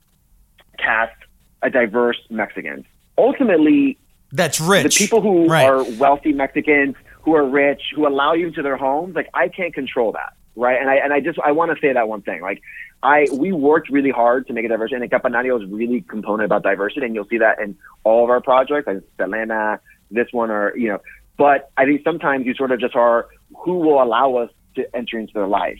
cast 0.78 1.16
a 1.62 1.70
diverse 1.70 2.18
Mexican? 2.30 2.84
Ultimately, 3.18 3.98
that's 4.32 4.60
rich. 4.60 4.98
The 4.98 5.04
people 5.04 5.20
who 5.20 5.48
right. 5.48 5.68
are 5.68 5.82
wealthy 5.98 6.32
Mexicans, 6.32 6.96
who 7.22 7.34
are 7.34 7.44
rich, 7.46 7.82
who 7.94 8.06
allow 8.06 8.34
you 8.34 8.48
into 8.48 8.62
their 8.62 8.76
homes, 8.76 9.14
like 9.14 9.28
I 9.34 9.48
can't 9.48 9.74
control 9.74 10.12
that, 10.12 10.34
right? 10.54 10.80
And 10.80 10.90
I 10.90 10.96
and 10.96 11.12
I 11.12 11.20
just 11.20 11.38
I 11.38 11.52
want 11.52 11.74
to 11.74 11.80
say 11.80 11.92
that 11.92 12.08
one 12.08 12.22
thing, 12.22 12.42
like 12.42 12.62
I 13.02 13.26
we 13.32 13.52
worked 13.52 13.90
really 13.90 14.10
hard 14.10 14.46
to 14.48 14.52
make 14.52 14.64
it 14.64 14.68
diverse, 14.68 14.92
and 14.92 15.02
Campanario 15.10 15.62
is 15.62 15.68
really 15.70 16.00
component 16.02 16.46
about 16.46 16.62
diversity, 16.62 17.06
and 17.06 17.14
you'll 17.14 17.28
see 17.28 17.38
that 17.38 17.60
in 17.60 17.76
all 18.04 18.24
of 18.24 18.30
our 18.30 18.40
projects, 18.40 18.86
like 18.86 19.02
Selena, 19.16 19.80
this 20.10 20.28
one, 20.32 20.50
or 20.50 20.76
you 20.76 20.88
know. 20.88 21.00
But 21.36 21.70
I 21.76 21.84
think 21.84 22.02
sometimes 22.02 22.46
you 22.46 22.54
sort 22.54 22.72
of 22.72 22.80
just 22.80 22.96
are 22.96 23.28
who 23.56 23.78
will 23.78 24.02
allow 24.02 24.36
us 24.36 24.50
to 24.76 24.96
enter 24.96 25.18
into 25.18 25.32
their 25.34 25.46
life. 25.46 25.78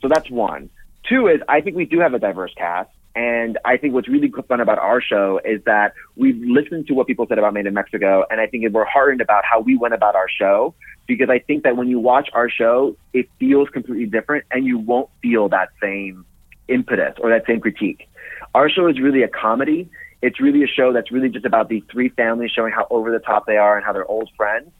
So 0.00 0.08
that's 0.08 0.30
one. 0.30 0.70
Two 1.08 1.28
is 1.28 1.40
I 1.48 1.60
think 1.60 1.76
we 1.76 1.84
do 1.84 2.00
have 2.00 2.14
a 2.14 2.18
diverse 2.18 2.52
cast. 2.56 2.90
And 3.14 3.58
I 3.64 3.76
think 3.76 3.92
what's 3.92 4.08
really 4.08 4.32
fun 4.48 4.60
about 4.60 4.78
our 4.78 5.00
show 5.00 5.40
is 5.44 5.62
that 5.64 5.92
we've 6.16 6.40
listened 6.42 6.86
to 6.86 6.94
what 6.94 7.06
people 7.06 7.26
said 7.28 7.38
about 7.38 7.52
Made 7.52 7.66
in 7.66 7.74
Mexico, 7.74 8.24
and 8.30 8.40
I 8.40 8.46
think 8.46 8.64
we're 8.72 8.86
heartened 8.86 9.20
about 9.20 9.44
how 9.44 9.60
we 9.60 9.76
went 9.76 9.92
about 9.92 10.14
our 10.14 10.28
show 10.28 10.74
because 11.06 11.28
I 11.28 11.38
think 11.38 11.64
that 11.64 11.76
when 11.76 11.88
you 11.88 11.98
watch 11.98 12.30
our 12.32 12.48
show, 12.48 12.96
it 13.12 13.28
feels 13.38 13.68
completely 13.68 14.06
different, 14.06 14.44
and 14.50 14.64
you 14.64 14.78
won't 14.78 15.10
feel 15.20 15.48
that 15.50 15.68
same 15.80 16.24
impetus 16.68 17.16
or 17.18 17.30
that 17.30 17.44
same 17.46 17.60
critique. 17.60 18.08
Our 18.54 18.70
show 18.70 18.88
is 18.88 19.00
really 19.00 19.22
a 19.22 19.28
comedy. 19.28 19.90
It's 20.22 20.40
really 20.40 20.62
a 20.62 20.66
show 20.66 20.92
that's 20.92 21.10
really 21.10 21.28
just 21.28 21.44
about 21.44 21.68
these 21.68 21.82
three 21.90 22.08
families 22.10 22.50
showing 22.52 22.72
how 22.72 22.86
over 22.90 23.10
the 23.10 23.18
top 23.18 23.46
they 23.46 23.56
are 23.56 23.76
and 23.76 23.84
how 23.84 23.92
they're 23.92 24.06
old 24.06 24.30
friends. 24.36 24.70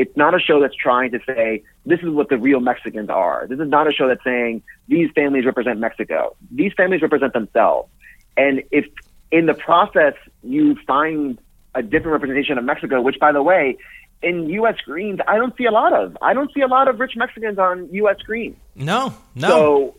It's 0.00 0.16
not 0.16 0.34
a 0.34 0.38
show 0.40 0.60
that's 0.62 0.74
trying 0.74 1.10
to 1.10 1.20
say, 1.26 1.62
this 1.84 2.00
is 2.00 2.08
what 2.08 2.30
the 2.30 2.38
real 2.38 2.58
Mexicans 2.60 3.10
are. 3.10 3.46
This 3.46 3.60
is 3.60 3.68
not 3.68 3.86
a 3.86 3.92
show 3.92 4.08
that's 4.08 4.24
saying, 4.24 4.62
these 4.88 5.10
families 5.14 5.44
represent 5.44 5.78
Mexico. 5.78 6.34
These 6.50 6.72
families 6.72 7.02
represent 7.02 7.34
themselves. 7.34 7.90
And 8.34 8.62
if 8.70 8.86
in 9.30 9.44
the 9.44 9.52
process 9.52 10.14
you 10.42 10.76
find 10.86 11.38
a 11.74 11.82
different 11.82 12.12
representation 12.12 12.56
of 12.56 12.64
Mexico, 12.64 13.02
which 13.02 13.18
by 13.20 13.30
the 13.32 13.42
way, 13.42 13.76
in 14.22 14.48
U.S. 14.48 14.76
screens, 14.78 15.20
I 15.28 15.36
don't 15.36 15.54
see 15.58 15.66
a 15.66 15.70
lot 15.70 15.92
of. 15.92 16.16
I 16.22 16.32
don't 16.32 16.50
see 16.54 16.62
a 16.62 16.66
lot 16.66 16.88
of 16.88 16.98
rich 16.98 17.12
Mexicans 17.16 17.58
on 17.58 17.92
U.S. 17.92 18.16
screens. 18.20 18.56
No, 18.74 19.14
no. 19.34 19.48
So 19.48 19.94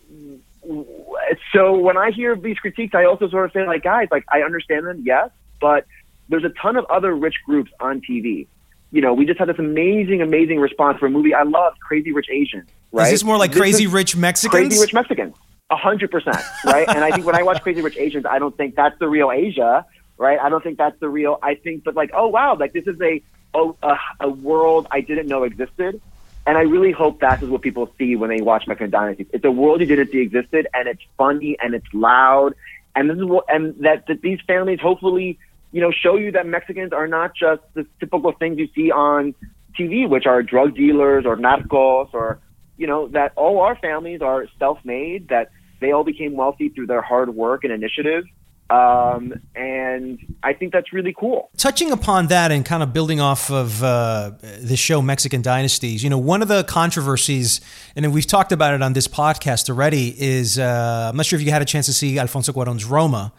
so 1.53 1.77
when 1.77 1.97
I 1.97 2.09
hear 2.09 2.35
these 2.35 2.57
critiques, 2.57 2.95
I 2.95 3.05
also 3.05 3.29
sort 3.29 3.45
of 3.45 3.51
say, 3.51 3.67
like, 3.67 3.83
guys, 3.83 4.07
like, 4.09 4.25
I 4.31 4.41
understand 4.41 4.87
them, 4.87 5.03
yes, 5.05 5.29
but 5.59 5.85
there's 6.29 6.43
a 6.43 6.53
ton 6.61 6.75
of 6.77 6.85
other 6.85 7.13
rich 7.15 7.35
groups 7.45 7.71
on 7.79 8.01
TV. 8.01 8.47
You 8.91 9.01
know, 9.01 9.13
we 9.13 9.25
just 9.25 9.39
had 9.39 9.47
this 9.47 9.60
amazing, 9.60 10.21
amazing 10.21 10.60
response 10.60 10.99
for 10.99 11.06
a 11.06 11.10
movie 11.10 11.34
I 11.34 11.43
love, 11.43 11.73
Crazy 11.80 12.12
Rich 12.12 12.27
Asians. 12.30 12.69
Right? 12.91 13.06
Is 13.06 13.12
this 13.12 13.23
more 13.23 13.38
like 13.38 13.51
this 13.51 13.60
Crazy 13.60 13.88
Rich 13.88 14.15
Mexicans? 14.15 14.51
Crazy 14.51 14.80
Rich 14.80 14.93
Mexicans, 14.93 15.36
a 15.69 15.77
hundred 15.77 16.12
percent, 16.12 16.38
right? 16.65 16.88
and 16.89 16.99
I 16.99 17.12
think 17.12 17.25
when 17.25 17.36
I 17.36 17.43
watch 17.43 17.62
Crazy 17.62 17.82
Rich 17.82 17.97
Asians, 17.97 18.25
I 18.25 18.39
don't 18.39 18.56
think 18.56 18.75
that's 18.75 18.97
the 18.99 19.08
real 19.08 19.32
Asia, 19.32 19.86
right? 20.17 20.39
I 20.39 20.49
don't 20.49 20.63
think 20.63 20.77
that's 20.77 20.99
the 20.99 21.10
real. 21.10 21.39
I 21.41 21.56
think, 21.56 21.84
but 21.84 21.95
like, 21.95 22.12
oh 22.13 22.27
wow, 22.27 22.56
like 22.56 22.73
this 22.73 22.86
is 22.86 22.99
a 23.01 23.21
oh, 23.54 23.77
a, 23.82 23.95
a 24.19 24.30
world 24.30 24.88
I 24.91 25.01
didn't 25.01 25.27
know 25.27 25.43
existed 25.43 26.01
and 26.45 26.58
I 26.58 26.62
really 26.62 26.91
hope 26.91 27.19
that 27.19 27.41
is 27.43 27.49
what 27.49 27.62
people 27.62 27.93
see 27.97 28.15
when 28.15 28.30
they 28.30 28.41
watch 28.41 28.67
Mexican 28.67 28.89
Dynasty. 28.89 29.27
It's 29.32 29.45
a 29.45 29.51
world 29.51 29.80
you 29.80 29.86
didn't 29.86 30.12
see 30.12 30.19
existed, 30.19 30.67
and 30.73 30.88
it's 30.88 31.01
funny 31.17 31.58
and 31.62 31.75
it's 31.75 31.86
loud, 31.93 32.56
and 32.95 33.10
this 33.10 33.17
is 33.17 33.25
what, 33.25 33.45
and 33.47 33.75
that, 33.82 34.08
that 34.08 34.21
these 34.21 34.39
families 34.47 34.80
hopefully, 34.80 35.38
you 35.71 35.81
know, 35.81 35.91
show 35.91 36.17
you 36.17 36.31
that 36.34 36.45
Mexicans 36.45 36.93
are 36.93 37.07
not 37.07 37.36
just 37.36 37.62
the 37.73 37.86
typical 37.99 38.31
things 38.34 38.57
you 38.57 38.67
see 38.75 38.91
on 38.91 39.34
TV, 39.79 40.07
which 40.07 40.25
are 40.25 40.43
drug 40.43 40.75
dealers 40.75 41.25
or 41.25 41.38
narcos, 41.38 42.13
or 42.13 42.39
you 42.77 42.88
know, 42.88 43.07
that 43.10 43.31
all 43.36 43.60
our 43.60 43.75
families 43.75 44.21
are 44.21 44.47
self-made, 44.60 45.29
that 45.29 45.51
they 45.79 45.91
all 45.91 46.03
became 46.03 46.36
wealthy 46.36 46.69
through 46.69 46.88
their 46.88 47.01
hard 47.01 47.34
work 47.36 47.63
and 47.63 47.71
initiative, 47.71 48.25
um, 48.71 49.34
and 49.53 50.17
I 50.43 50.53
think 50.53 50.71
that's 50.71 50.93
really 50.93 51.13
cool. 51.17 51.49
Touching 51.57 51.91
upon 51.91 52.27
that 52.27 52.53
and 52.53 52.63
kind 52.63 52.81
of 52.81 52.93
building 52.93 53.19
off 53.19 53.51
of 53.51 53.84
uh, 53.84 54.31
the 54.62 54.77
show 54.77 55.01
Mexican 55.01 55.41
Dynasties, 55.41 56.03
you 56.03 56.10
know, 56.10 56.17
one 56.17 56.41
of 56.41 56.47
the 56.47 56.63
controversies, 56.63 57.60
and 57.97 58.13
we've 58.13 58.25
talked 58.25 58.53
about 58.53 58.73
it 58.73 58.81
on 58.81 58.93
this 58.93 59.10
podcast 59.10 59.69
already, 59.69 60.15
is 60.17 60.57
uh, 60.57 61.10
I'm 61.12 61.17
not 61.17 61.25
sure 61.25 61.38
if 61.38 61.45
you 61.45 61.51
had 61.51 61.62
a 61.62 61.65
chance 61.65 61.86
to 61.88 61.93
see 61.93 62.17
Alfonso 62.17 62.53
Cuarón's 62.53 62.86
Roma, 62.86 63.34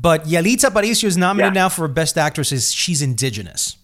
but 0.00 0.24
Yalitza 0.24 0.70
Aparicio 0.70 1.04
is 1.04 1.16
nominated 1.16 1.54
yeah. 1.54 1.62
now 1.62 1.68
for 1.68 1.86
Best 1.88 2.16
Actress. 2.16 2.52
Is 2.52 2.72
she's 2.72 3.02
indigenous? 3.02 3.76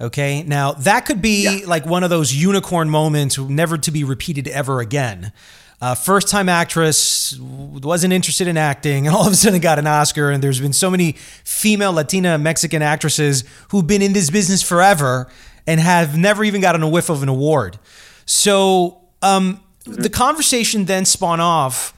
Okay, 0.00 0.44
now 0.44 0.72
that 0.72 1.06
could 1.06 1.20
be 1.20 1.44
yeah. 1.44 1.66
like 1.66 1.84
one 1.84 2.04
of 2.04 2.10
those 2.10 2.32
unicorn 2.32 2.88
moments, 2.88 3.36
never 3.38 3.76
to 3.78 3.90
be 3.90 4.04
repeated 4.04 4.46
ever 4.46 4.80
again. 4.80 5.32
Uh, 5.80 5.94
first 5.94 6.28
time 6.28 6.48
actress, 6.48 7.38
wasn't 7.40 8.12
interested 8.12 8.46
in 8.46 8.56
acting, 8.56 9.06
and 9.06 9.16
all 9.16 9.26
of 9.26 9.32
a 9.32 9.36
sudden 9.36 9.60
got 9.60 9.78
an 9.78 9.86
Oscar. 9.86 10.30
And 10.30 10.42
there's 10.42 10.60
been 10.60 10.72
so 10.72 10.90
many 10.90 11.12
female 11.44 11.92
Latina 11.92 12.38
Mexican 12.38 12.82
actresses 12.82 13.42
who've 13.70 13.86
been 13.86 14.02
in 14.02 14.12
this 14.12 14.30
business 14.30 14.62
forever 14.62 15.28
and 15.66 15.80
have 15.80 16.16
never 16.16 16.44
even 16.44 16.60
gotten 16.60 16.82
a 16.82 16.88
whiff 16.88 17.10
of 17.10 17.22
an 17.22 17.28
award. 17.28 17.78
So 18.26 19.00
um, 19.22 19.60
the 19.84 20.10
conversation 20.10 20.84
then 20.84 21.04
spawned 21.04 21.42
off 21.42 21.94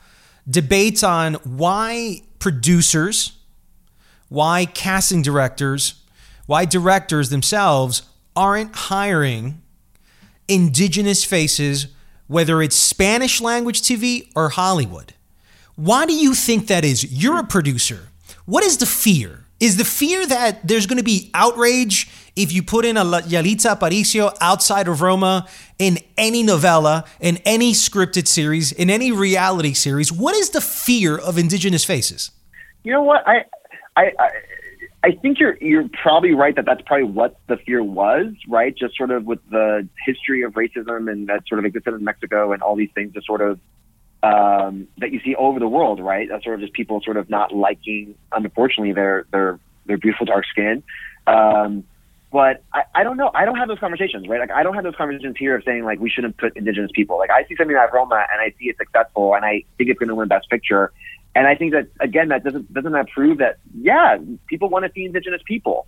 debates 0.48 1.02
on 1.02 1.34
why 1.34 2.22
producers, 2.38 3.32
why 4.30 4.64
casting 4.64 5.20
directors, 5.20 6.02
why 6.46 6.64
directors 6.64 7.28
themselves 7.28 8.02
aren't 8.34 8.74
hiring 8.74 9.60
indigenous 10.48 11.22
faces 11.22 11.88
whether 12.30 12.62
it's 12.62 12.76
Spanish 12.76 13.40
language 13.40 13.82
TV 13.82 14.30
or 14.36 14.50
Hollywood. 14.50 15.14
Why 15.74 16.06
do 16.06 16.14
you 16.14 16.32
think 16.32 16.68
that 16.68 16.84
is? 16.84 17.12
You're 17.12 17.40
a 17.40 17.44
producer. 17.44 18.06
What 18.46 18.62
is 18.62 18.76
the 18.76 18.86
fear? 18.86 19.46
Is 19.58 19.76
the 19.78 19.84
fear 19.84 20.24
that 20.26 20.66
there's 20.66 20.86
going 20.86 20.98
to 20.98 21.04
be 21.04 21.32
outrage 21.34 22.08
if 22.36 22.52
you 22.52 22.62
put 22.62 22.84
in 22.84 22.96
a 22.96 23.04
Yalitza 23.04 23.76
Aparicio 23.76 24.32
outside 24.40 24.86
of 24.86 25.02
Roma 25.02 25.48
in 25.80 25.98
any 26.16 26.44
novela, 26.44 27.04
in 27.18 27.38
any 27.38 27.72
scripted 27.72 28.28
series, 28.28 28.70
in 28.70 28.90
any 28.90 29.10
reality 29.10 29.72
series? 29.72 30.12
What 30.12 30.36
is 30.36 30.50
the 30.50 30.60
fear 30.60 31.18
of 31.18 31.36
indigenous 31.36 31.84
faces? 31.84 32.30
You 32.84 32.92
know 32.92 33.02
what? 33.02 33.26
I, 33.26 33.44
I, 33.96 34.12
I 34.18 34.30
I 35.02 35.12
think 35.12 35.40
you're 35.40 35.56
you're 35.60 35.88
probably 36.02 36.34
right 36.34 36.54
that 36.56 36.66
that's 36.66 36.82
probably 36.82 37.06
what 37.06 37.38
the 37.46 37.56
fear 37.56 37.82
was, 37.82 38.32
right? 38.48 38.76
Just 38.76 38.96
sort 38.96 39.10
of 39.10 39.24
with 39.24 39.38
the 39.50 39.88
history 40.04 40.42
of 40.42 40.52
racism 40.52 41.10
and 41.10 41.28
that 41.28 41.48
sort 41.48 41.58
of 41.58 41.64
existed 41.64 41.94
in 41.94 42.04
Mexico 42.04 42.52
and 42.52 42.62
all 42.62 42.76
these 42.76 42.90
things, 42.94 43.14
just 43.14 43.26
sort 43.26 43.40
of 43.40 43.58
um, 44.22 44.88
that 44.98 45.10
you 45.10 45.20
see 45.24 45.34
all 45.34 45.48
over 45.48 45.58
the 45.58 45.68
world, 45.68 46.00
right? 46.00 46.28
That's 46.28 46.44
sort 46.44 46.56
of 46.56 46.60
just 46.60 46.74
people 46.74 47.00
sort 47.02 47.16
of 47.16 47.30
not 47.30 47.54
liking, 47.54 48.14
unfortunately, 48.30 48.92
their 48.92 49.24
their 49.32 49.58
their 49.86 49.96
beautiful 49.96 50.26
dark 50.26 50.44
skin. 50.46 50.82
Um, 51.26 51.84
but 52.30 52.62
I, 52.72 52.82
I 52.94 53.02
don't 53.02 53.16
know. 53.16 53.30
I 53.34 53.46
don't 53.46 53.56
have 53.56 53.68
those 53.68 53.78
conversations, 53.78 54.28
right? 54.28 54.38
Like 54.38 54.50
I 54.50 54.62
don't 54.62 54.74
have 54.74 54.84
those 54.84 54.94
conversations 54.96 55.36
here 55.38 55.56
of 55.56 55.64
saying 55.64 55.84
like 55.84 55.98
we 55.98 56.10
shouldn't 56.10 56.36
put 56.36 56.56
indigenous 56.56 56.90
people. 56.94 57.16
Like 57.16 57.30
I 57.30 57.44
see 57.44 57.56
something 57.56 57.74
like 57.74 57.92
Roma 57.92 58.24
and 58.30 58.40
I 58.40 58.54
see 58.58 58.68
it 58.68 58.76
successful 58.76 59.34
and 59.34 59.46
I 59.46 59.64
think 59.78 59.88
it's 59.88 59.98
going 59.98 60.10
to 60.10 60.14
win 60.14 60.28
Best 60.28 60.48
Picture 60.50 60.92
and 61.34 61.46
I 61.46 61.54
think 61.54 61.72
that 61.72 61.88
again, 62.00 62.28
that 62.28 62.44
doesn't 62.44 62.72
doesn't 62.72 62.92
that 62.92 63.08
prove 63.08 63.38
that 63.38 63.58
yeah, 63.74 64.18
people 64.46 64.68
want 64.68 64.84
to 64.84 64.92
see 64.92 65.04
indigenous 65.04 65.42
people. 65.44 65.86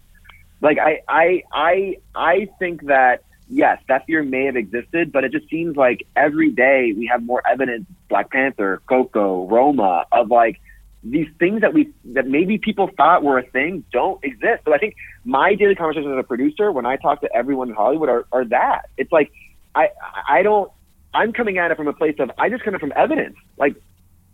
Like 0.61 0.79
I 0.79 1.01
I 1.09 1.43
I 1.53 1.97
I 2.15 2.49
think 2.59 2.87
that 2.87 3.25
yes, 3.49 3.79
that 3.89 4.07
fear 4.07 4.23
may 4.23 4.47
have 4.47 4.57
existed, 4.57 5.13
but 5.13 5.25
it 5.25 5.33
just 5.33 5.49
seems 5.49 5.77
like 5.77 6.07
every 6.17 6.51
day 6.51 6.93
we 6.97 7.07
have 7.07 7.23
more 7.23 7.43
evidence, 7.47 7.87
Black 8.09 8.31
Panther, 8.31 8.81
Coco, 8.89 9.47
Roma, 9.49 10.07
of 10.13 10.31
like 10.31 10.61
these 11.05 11.29
things 11.39 11.63
that 11.63 11.75
we 11.75 11.93
that 12.05 12.29
maybe 12.29 12.59
people 12.59 12.89
thought 12.97 13.25
were 13.25 13.39
a 13.39 13.43
thing 13.43 13.85
don't 13.93 14.23
exist. 14.25 14.63
So 14.65 14.73
I 14.73 14.79
think 14.79 14.95
my 15.25 15.55
daily 15.55 15.75
conversations 15.75 16.13
as 16.13 16.19
a 16.19 16.23
producer, 16.23 16.71
when 16.71 16.87
I 16.87 16.97
talk 16.97 17.21
to 17.23 17.35
everyone 17.35 17.71
in 17.71 17.75
Hollywood, 17.75 18.09
are, 18.09 18.27
are 18.31 18.45
that. 18.47 18.89
It's 18.97 19.11
like 19.11 19.33
I 19.75 19.89
I 20.29 20.43
don't 20.43 20.71
I'm 21.13 21.33
coming 21.33 21.59
at 21.59 21.71
it 21.71 21.77
from 21.77 21.89
a 21.89 21.93
place 21.93 22.17
of 22.21 22.31
I 22.39 22.49
just 22.49 22.63
come 22.63 22.79
from 22.79 22.93
evidence. 22.95 23.37
Like 23.59 23.75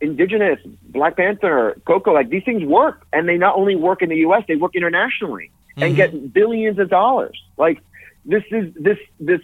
Indigenous, 0.00 0.60
Black 0.82 1.16
Panther, 1.16 1.80
Coco, 1.86 2.12
like 2.12 2.30
these 2.30 2.44
things 2.44 2.62
work, 2.64 3.06
and 3.12 3.28
they 3.28 3.36
not 3.36 3.56
only 3.56 3.76
work 3.76 4.02
in 4.02 4.08
the 4.08 4.16
U.S., 4.16 4.44
they 4.46 4.56
work 4.56 4.74
internationally 4.74 5.50
mm-hmm. 5.72 5.82
and 5.82 5.96
get 5.96 6.32
billions 6.32 6.78
of 6.78 6.88
dollars. 6.88 7.40
Like 7.56 7.82
this 8.24 8.44
is 8.50 8.72
this 8.74 8.98
this 9.18 9.40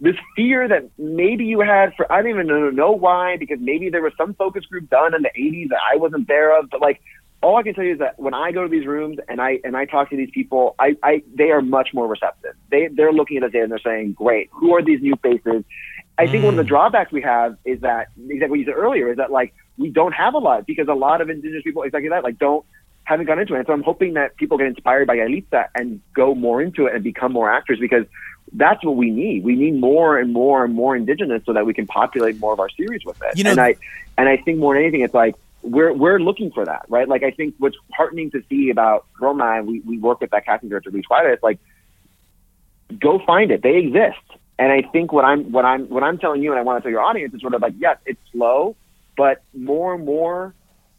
this 0.00 0.16
fear 0.36 0.68
that 0.68 0.88
maybe 0.96 1.44
you 1.44 1.60
had 1.60 1.94
for 1.94 2.10
I 2.10 2.22
don't 2.22 2.30
even 2.30 2.46
know, 2.46 2.70
know 2.70 2.92
why 2.92 3.36
because 3.36 3.58
maybe 3.60 3.90
there 3.90 4.02
was 4.02 4.12
some 4.16 4.34
focus 4.34 4.64
group 4.66 4.88
done 4.88 5.14
in 5.14 5.22
the 5.22 5.30
80s 5.36 5.70
that 5.70 5.80
I 5.92 5.96
wasn't 5.96 6.28
there 6.28 6.58
of, 6.58 6.70
but 6.70 6.80
like 6.80 7.00
all 7.42 7.56
I 7.56 7.62
can 7.62 7.74
tell 7.74 7.84
you 7.84 7.92
is 7.92 7.98
that 8.00 8.18
when 8.18 8.34
I 8.34 8.50
go 8.50 8.64
to 8.64 8.68
these 8.68 8.86
rooms 8.86 9.18
and 9.28 9.40
I 9.40 9.60
and 9.62 9.76
I 9.76 9.84
talk 9.84 10.10
to 10.10 10.16
these 10.16 10.30
people, 10.32 10.74
I, 10.78 10.96
I 11.02 11.22
they 11.34 11.50
are 11.50 11.62
much 11.62 11.90
more 11.94 12.06
receptive. 12.06 12.54
They 12.70 12.88
they're 12.88 13.12
looking 13.12 13.38
at 13.38 13.44
us 13.44 13.50
and 13.54 13.70
they're 13.70 13.78
saying, 13.78 14.12
"Great, 14.12 14.48
who 14.52 14.74
are 14.74 14.82
these 14.82 15.00
new 15.00 15.14
faces?" 15.22 15.64
I 16.18 16.26
think 16.26 16.42
mm. 16.42 16.46
one 16.46 16.54
of 16.54 16.58
the 16.58 16.64
mm. 16.64 16.68
drawbacks 16.68 17.12
we 17.12 17.22
have 17.22 17.56
is 17.64 17.80
that 17.80 18.08
exactly 18.18 18.50
what 18.50 18.58
you 18.58 18.64
said 18.64 18.74
earlier 18.74 19.10
is 19.10 19.18
that 19.18 19.30
like 19.30 19.54
we 19.76 19.88
don't 19.90 20.12
have 20.12 20.34
a 20.34 20.38
lot 20.38 20.66
because 20.66 20.88
a 20.88 20.94
lot 20.94 21.20
of 21.20 21.30
indigenous 21.30 21.62
people 21.62 21.82
exactly 21.84 22.08
that 22.08 22.24
like 22.24 22.38
don't 22.38 22.66
haven't 23.04 23.26
gone 23.26 23.38
into 23.38 23.54
it. 23.54 23.58
And 23.58 23.66
so 23.66 23.72
I'm 23.72 23.82
hoping 23.82 24.14
that 24.14 24.36
people 24.36 24.58
get 24.58 24.66
inspired 24.66 25.06
by 25.06 25.16
Yalitza 25.16 25.68
and 25.74 26.02
go 26.14 26.34
more 26.34 26.60
into 26.60 26.86
it 26.86 26.94
and 26.94 27.02
become 27.02 27.32
more 27.32 27.50
actors 27.50 27.78
because 27.80 28.04
that's 28.52 28.84
what 28.84 28.96
we 28.96 29.10
need. 29.10 29.44
We 29.44 29.56
need 29.56 29.80
more 29.80 30.18
and 30.18 30.32
more 30.32 30.64
and 30.64 30.74
more 30.74 30.94
indigenous 30.94 31.42
so 31.46 31.54
that 31.54 31.64
we 31.64 31.72
can 31.72 31.86
populate 31.86 32.38
more 32.38 32.52
of 32.52 32.60
our 32.60 32.68
series 32.68 33.04
with 33.06 33.16
it. 33.22 33.38
You 33.38 33.44
know, 33.44 33.52
and 33.52 33.60
I 33.60 33.76
and 34.18 34.28
I 34.28 34.36
think 34.36 34.58
more 34.58 34.74
than 34.74 34.82
anything, 34.82 35.00
it's 35.00 35.14
like 35.14 35.36
we're 35.62 35.92
we're 35.92 36.18
looking 36.18 36.50
for 36.50 36.64
that, 36.64 36.84
right? 36.88 37.08
Like 37.08 37.22
I 37.22 37.30
think 37.30 37.54
what's 37.58 37.76
heartening 37.92 38.30
to 38.32 38.42
see 38.48 38.70
about 38.70 39.06
Roma, 39.20 39.58
and 39.58 39.66
we 39.66 39.80
we 39.80 39.98
work 39.98 40.20
with 40.20 40.30
that 40.30 40.44
casting 40.44 40.68
director 40.68 40.90
Luis 40.90 41.04
Juarez, 41.08 41.34
it's 41.34 41.42
like 41.42 41.58
go 42.98 43.18
find 43.24 43.50
it. 43.50 43.62
They 43.62 43.76
exist. 43.76 44.18
And 44.58 44.72
I 44.72 44.82
think 44.82 45.12
what 45.12 45.24
I'm 45.24 45.52
what 45.52 45.64
I'm 45.64 45.88
what 45.88 46.02
I'm 46.02 46.18
telling 46.18 46.42
you 46.42 46.50
and 46.50 46.58
I 46.58 46.62
want 46.62 46.78
to 46.78 46.82
tell 46.82 46.90
your 46.90 47.02
audience 47.02 47.32
is 47.32 47.40
sort 47.40 47.54
of 47.54 47.62
like, 47.62 47.74
yes, 47.78 47.98
it's 48.06 48.20
slow, 48.32 48.74
but 49.16 49.42
more 49.54 49.94
and 49.94 50.04
more 50.04 50.54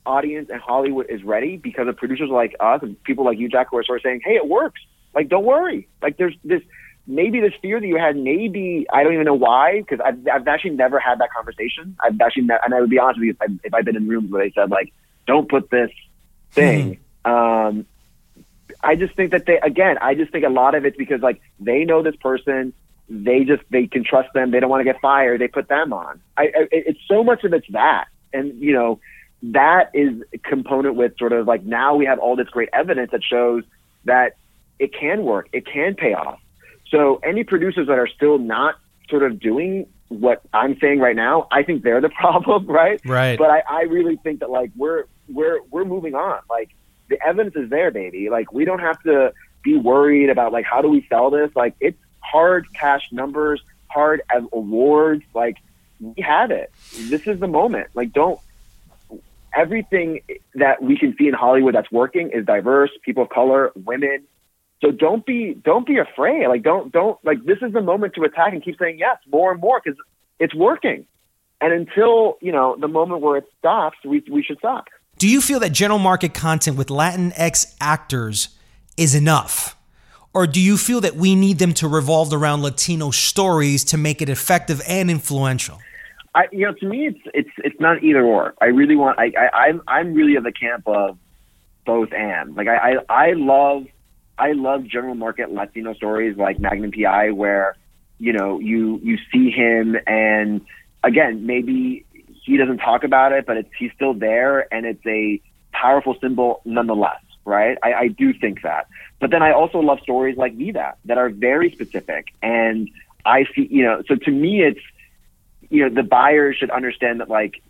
audience 0.06 0.50
and 0.50 0.62
Hollywood 0.62 1.08
is 1.10 1.24
ready 1.24 1.58
because 1.58 1.88
of 1.88 1.98
producers 1.98 2.30
like 2.30 2.56
us 2.60 2.82
and 2.82 3.02
people 3.04 3.26
like 3.26 3.38
you, 3.38 3.50
Jack, 3.50 3.68
who 3.70 3.78
are 3.78 3.84
sort 3.84 4.00
of 4.00 4.04
saying, 4.04 4.22
"Hey, 4.24 4.36
it 4.36 4.48
works. 4.48 4.82
Like, 5.14 5.28
don't 5.28 5.44
worry. 5.44 5.88
Like, 6.02 6.18
there's 6.18 6.36
this 6.44 6.62
maybe 7.06 7.42
this 7.42 7.54
fear 7.62 7.80
that 7.80 7.88
you 7.88 7.98
had. 7.98 8.16
Maybe 8.16 8.86
I 8.94 9.04
don't 9.04 9.14
even 9.14 9.26
know 9.26 9.34
why 9.34 9.80
because 9.82 10.00
I've 10.00 10.26
I've 10.32 10.48
actually 10.48 10.72
never 10.72 11.00
had 11.00 11.20
that 11.20 11.32
conversation. 11.34 11.98
I've 12.02 12.20
actually 12.22 12.44
ne- 12.44 12.60
and 12.64 12.74
I 12.74 12.80
would 12.80 12.90
be 12.90 13.00
honest 13.00 13.20
with 13.20 13.26
you 13.26 13.32
if, 13.32 13.42
I, 13.42 13.48
if 13.64 13.74
I've 13.74 13.86
been 13.86 13.98
in 13.98 14.08
rooms 14.08 14.32
where 14.32 14.44
they 14.44 14.52
said 14.52 14.70
like, 14.70 14.94
"Don't 15.28 15.50
put 15.50 15.70
this 15.70 15.92
thing." 16.52 17.00
Mm-hmm. 17.26 17.32
Um, 17.32 17.86
I 18.82 18.96
just 18.96 19.16
think 19.16 19.32
that 19.32 19.46
they 19.46 19.60
again. 19.60 19.98
I 20.02 20.16
just 20.16 20.32
think 20.32 20.46
a 20.46 20.50
lot 20.50 20.76
of 20.76 20.86
it's 20.86 20.96
because 20.96 21.22
like 21.22 21.42
they 21.60 21.84
know 21.84 22.02
this 22.02 22.16
person 22.16 22.74
they 23.10 23.44
just 23.44 23.64
they 23.72 23.88
can 23.88 24.04
trust 24.04 24.32
them. 24.34 24.52
They 24.52 24.60
don't 24.60 24.70
want 24.70 24.82
to 24.82 24.86
get 24.86 25.02
fired. 25.02 25.42
They 25.42 25.48
put 25.48 25.68
them 25.68 25.94
on. 25.94 26.22
I, 26.38 26.44
I 26.44 26.68
it's 26.72 27.00
so 27.08 27.24
much 27.24 27.44
of 27.44 27.54
it's 27.54 27.68
that, 27.72 28.06
and 28.34 28.60
you 28.62 28.74
know 28.74 29.00
that 29.42 29.90
is 29.94 30.22
a 30.34 30.38
component 30.38 30.96
with 30.96 31.18
sort 31.18 31.34
of 31.34 31.48
like 31.48 31.64
now 31.64 31.96
we 31.96 32.06
have 32.06 32.20
all 32.20 32.36
this 32.36 32.50
great 32.50 32.70
evidence 32.74 33.12
that 33.12 33.24
shows 33.24 33.64
that 34.06 34.36
it 34.78 34.94
can 34.94 35.24
work. 35.24 35.50
It 35.54 35.66
can 35.66 35.96
pay 35.96 36.14
off. 36.14 36.40
So 36.90 37.20
any 37.24 37.44
producers 37.44 37.88
that 37.88 37.98
are 37.98 38.08
still 38.08 38.38
not 38.38 38.76
sort 39.10 39.24
of 39.24 39.40
doing 39.40 39.88
what 40.10 40.42
I'm 40.54 40.78
saying 40.80 41.00
right 41.00 41.16
now, 41.16 41.48
I 41.52 41.64
think 41.64 41.84
they're 41.84 42.02
the 42.02 42.10
problem, 42.20 42.68
right? 42.68 43.02
Right. 43.06 43.38
But 43.38 43.50
I, 43.50 43.64
I 43.68 43.82
really 43.84 44.18
think 44.18 44.42
that 44.42 44.50
like 44.50 44.72
we're 44.76 45.06
we're 45.28 45.62
we're 45.72 45.86
moving 45.86 46.16
on. 46.16 46.42
Like 46.50 46.70
the 47.10 47.18
evidence 47.26 47.56
is 47.56 47.70
there, 47.70 47.92
baby. 47.92 48.30
Like 48.30 48.52
we 48.52 48.66
don't 48.66 48.80
have 48.80 49.02
to 49.04 49.34
be 49.64 49.78
worried 49.78 50.30
about 50.30 50.52
like 50.52 50.66
how 50.66 50.82
do 50.82 50.90
we 50.90 51.06
sell 51.10 51.30
this. 51.30 51.50
Like 51.56 51.76
it's 51.80 51.98
hard 52.22 52.68
cash 52.74 53.08
numbers, 53.12 53.62
hard 53.88 54.22
as 54.34 54.44
awards. 54.54 55.24
Like 55.34 55.58
we 56.00 56.22
have 56.22 56.52
it. 56.52 56.72
This 56.96 57.28
is 57.28 57.40
the 57.40 57.48
moment. 57.48 57.90
Like 57.94 58.14
don't 58.14 58.40
everything 59.56 60.22
that 60.56 60.82
we 60.82 60.98
can 60.98 61.16
see 61.18 61.28
in 61.28 61.34
Hollywood 61.34 61.76
that's 61.76 61.92
working 61.92 62.32
is 62.32 62.46
diverse, 62.46 62.92
people 63.04 63.24
of 63.24 63.30
color, 63.30 63.72
women. 63.76 64.24
So 64.82 64.92
don't 64.92 65.26
be 65.26 65.54
don't 65.54 65.86
be 65.86 65.98
afraid. 65.98 66.48
Like 66.48 66.64
don't 66.64 66.92
don't 66.92 67.24
like 67.26 67.44
this 67.44 67.58
is 67.62 67.74
the 67.74 67.82
moment 67.82 68.14
to 68.16 68.24
attack 68.24 68.54
and 68.54 68.64
keep 68.64 68.78
saying 68.80 69.00
yes 69.00 69.18
more 69.32 69.52
and 69.52 69.60
more 69.60 69.82
because 69.84 70.00
it's 70.40 70.56
working. 70.56 71.06
And 71.62 71.74
until 71.74 72.38
you 72.42 72.52
know 72.52 72.78
the 72.80 72.88
moment 72.88 73.22
where 73.22 73.38
it 73.38 73.46
stops, 73.60 73.98
we 74.06 74.24
we 74.32 74.42
should 74.44 74.60
stop. 74.60 74.88
Do 75.18 75.28
you 75.28 75.42
feel 75.42 75.60
that 75.60 75.74
general 75.74 76.00
market 76.00 76.34
content 76.34 76.78
with 76.78 76.88
Latinx 76.88 77.76
actors 77.82 78.50
is 78.96 79.16
enough? 79.16 79.76
Or 80.40 80.48
do 80.48 80.62
you 80.62 80.78
feel 80.78 81.02
that 81.02 81.18
we 81.18 81.36
need 81.36 81.60
them 81.60 81.74
to 81.74 81.88
revolve 81.90 82.32
around 82.32 82.62
Latino 82.62 83.12
stories 83.12 83.84
to 83.84 83.98
make 83.98 84.22
it 84.22 84.30
effective 84.30 84.82
and 84.88 85.12
influential? 85.12 85.80
I, 86.34 86.46
you 86.54 86.66
know, 86.66 86.74
to 86.76 86.86
me, 86.86 87.08
it's 87.08 87.20
it's 87.34 87.50
it's 87.58 87.78
not 87.82 88.02
either 88.02 88.24
or. 88.24 88.54
I 88.62 88.68
really 88.68 88.96
want. 88.96 89.20
I, 89.20 89.34
I 89.38 89.50
I'm 89.66 89.82
I'm 89.86 90.14
really 90.14 90.38
of 90.38 90.46
the 90.46 90.54
camp 90.54 90.88
of 90.88 91.18
both 91.86 92.14
and. 92.14 92.56
Like 92.56 92.70
I, 92.70 92.78
I 92.78 92.94
I 93.10 93.34
love 93.34 93.88
I 94.38 94.54
love 94.54 94.86
general 94.86 95.14
market 95.14 95.52
Latino 95.52 95.94
stories 95.94 96.38
like 96.38 96.58
Magnum 96.58 96.94
PI, 96.94 97.32
where 97.32 97.76
you 98.18 98.32
know 98.32 98.60
you 98.60 98.98
you 99.04 99.18
see 99.34 99.52
him 99.52 99.98
and 100.08 100.62
again 101.04 101.48
maybe 101.48 102.06
he 102.46 102.56
doesn't 102.56 102.78
talk 102.78 103.04
about 103.04 103.34
it, 103.34 103.46
but 103.46 103.58
it's 103.58 103.70
he's 103.78 103.92
still 103.94 104.14
there 104.14 104.74
and 104.74 104.86
it's 104.86 105.06
a 105.06 105.42
powerful 105.74 106.16
symbol 106.22 106.62
nonetheless 106.64 107.20
right? 107.50 107.78
I, 107.84 107.94
I 107.94 108.08
do 108.08 108.34
think 108.34 108.62
that. 108.62 108.88
But 109.20 109.32
then 109.32 109.44
I 109.44 109.52
also 109.52 109.80
love 109.80 110.00
stories 110.02 110.38
like 110.38 110.56
Vida 110.56 110.74
that 110.74 110.98
that 111.06 111.18
are 111.18 111.30
very 111.30 111.72
specific. 111.72 112.28
And 112.42 112.90
I 113.26 113.46
see, 113.54 113.68
you 113.70 113.84
know, 113.84 114.02
so 114.08 114.16
to 114.16 114.32
me, 114.32 114.62
it's, 114.62 114.80
you 115.70 115.84
know, 115.84 115.94
the 115.94 116.04
buyers 116.04 116.56
should 116.58 116.72
understand 116.72 117.20
that 117.20 117.30
like 117.30 117.62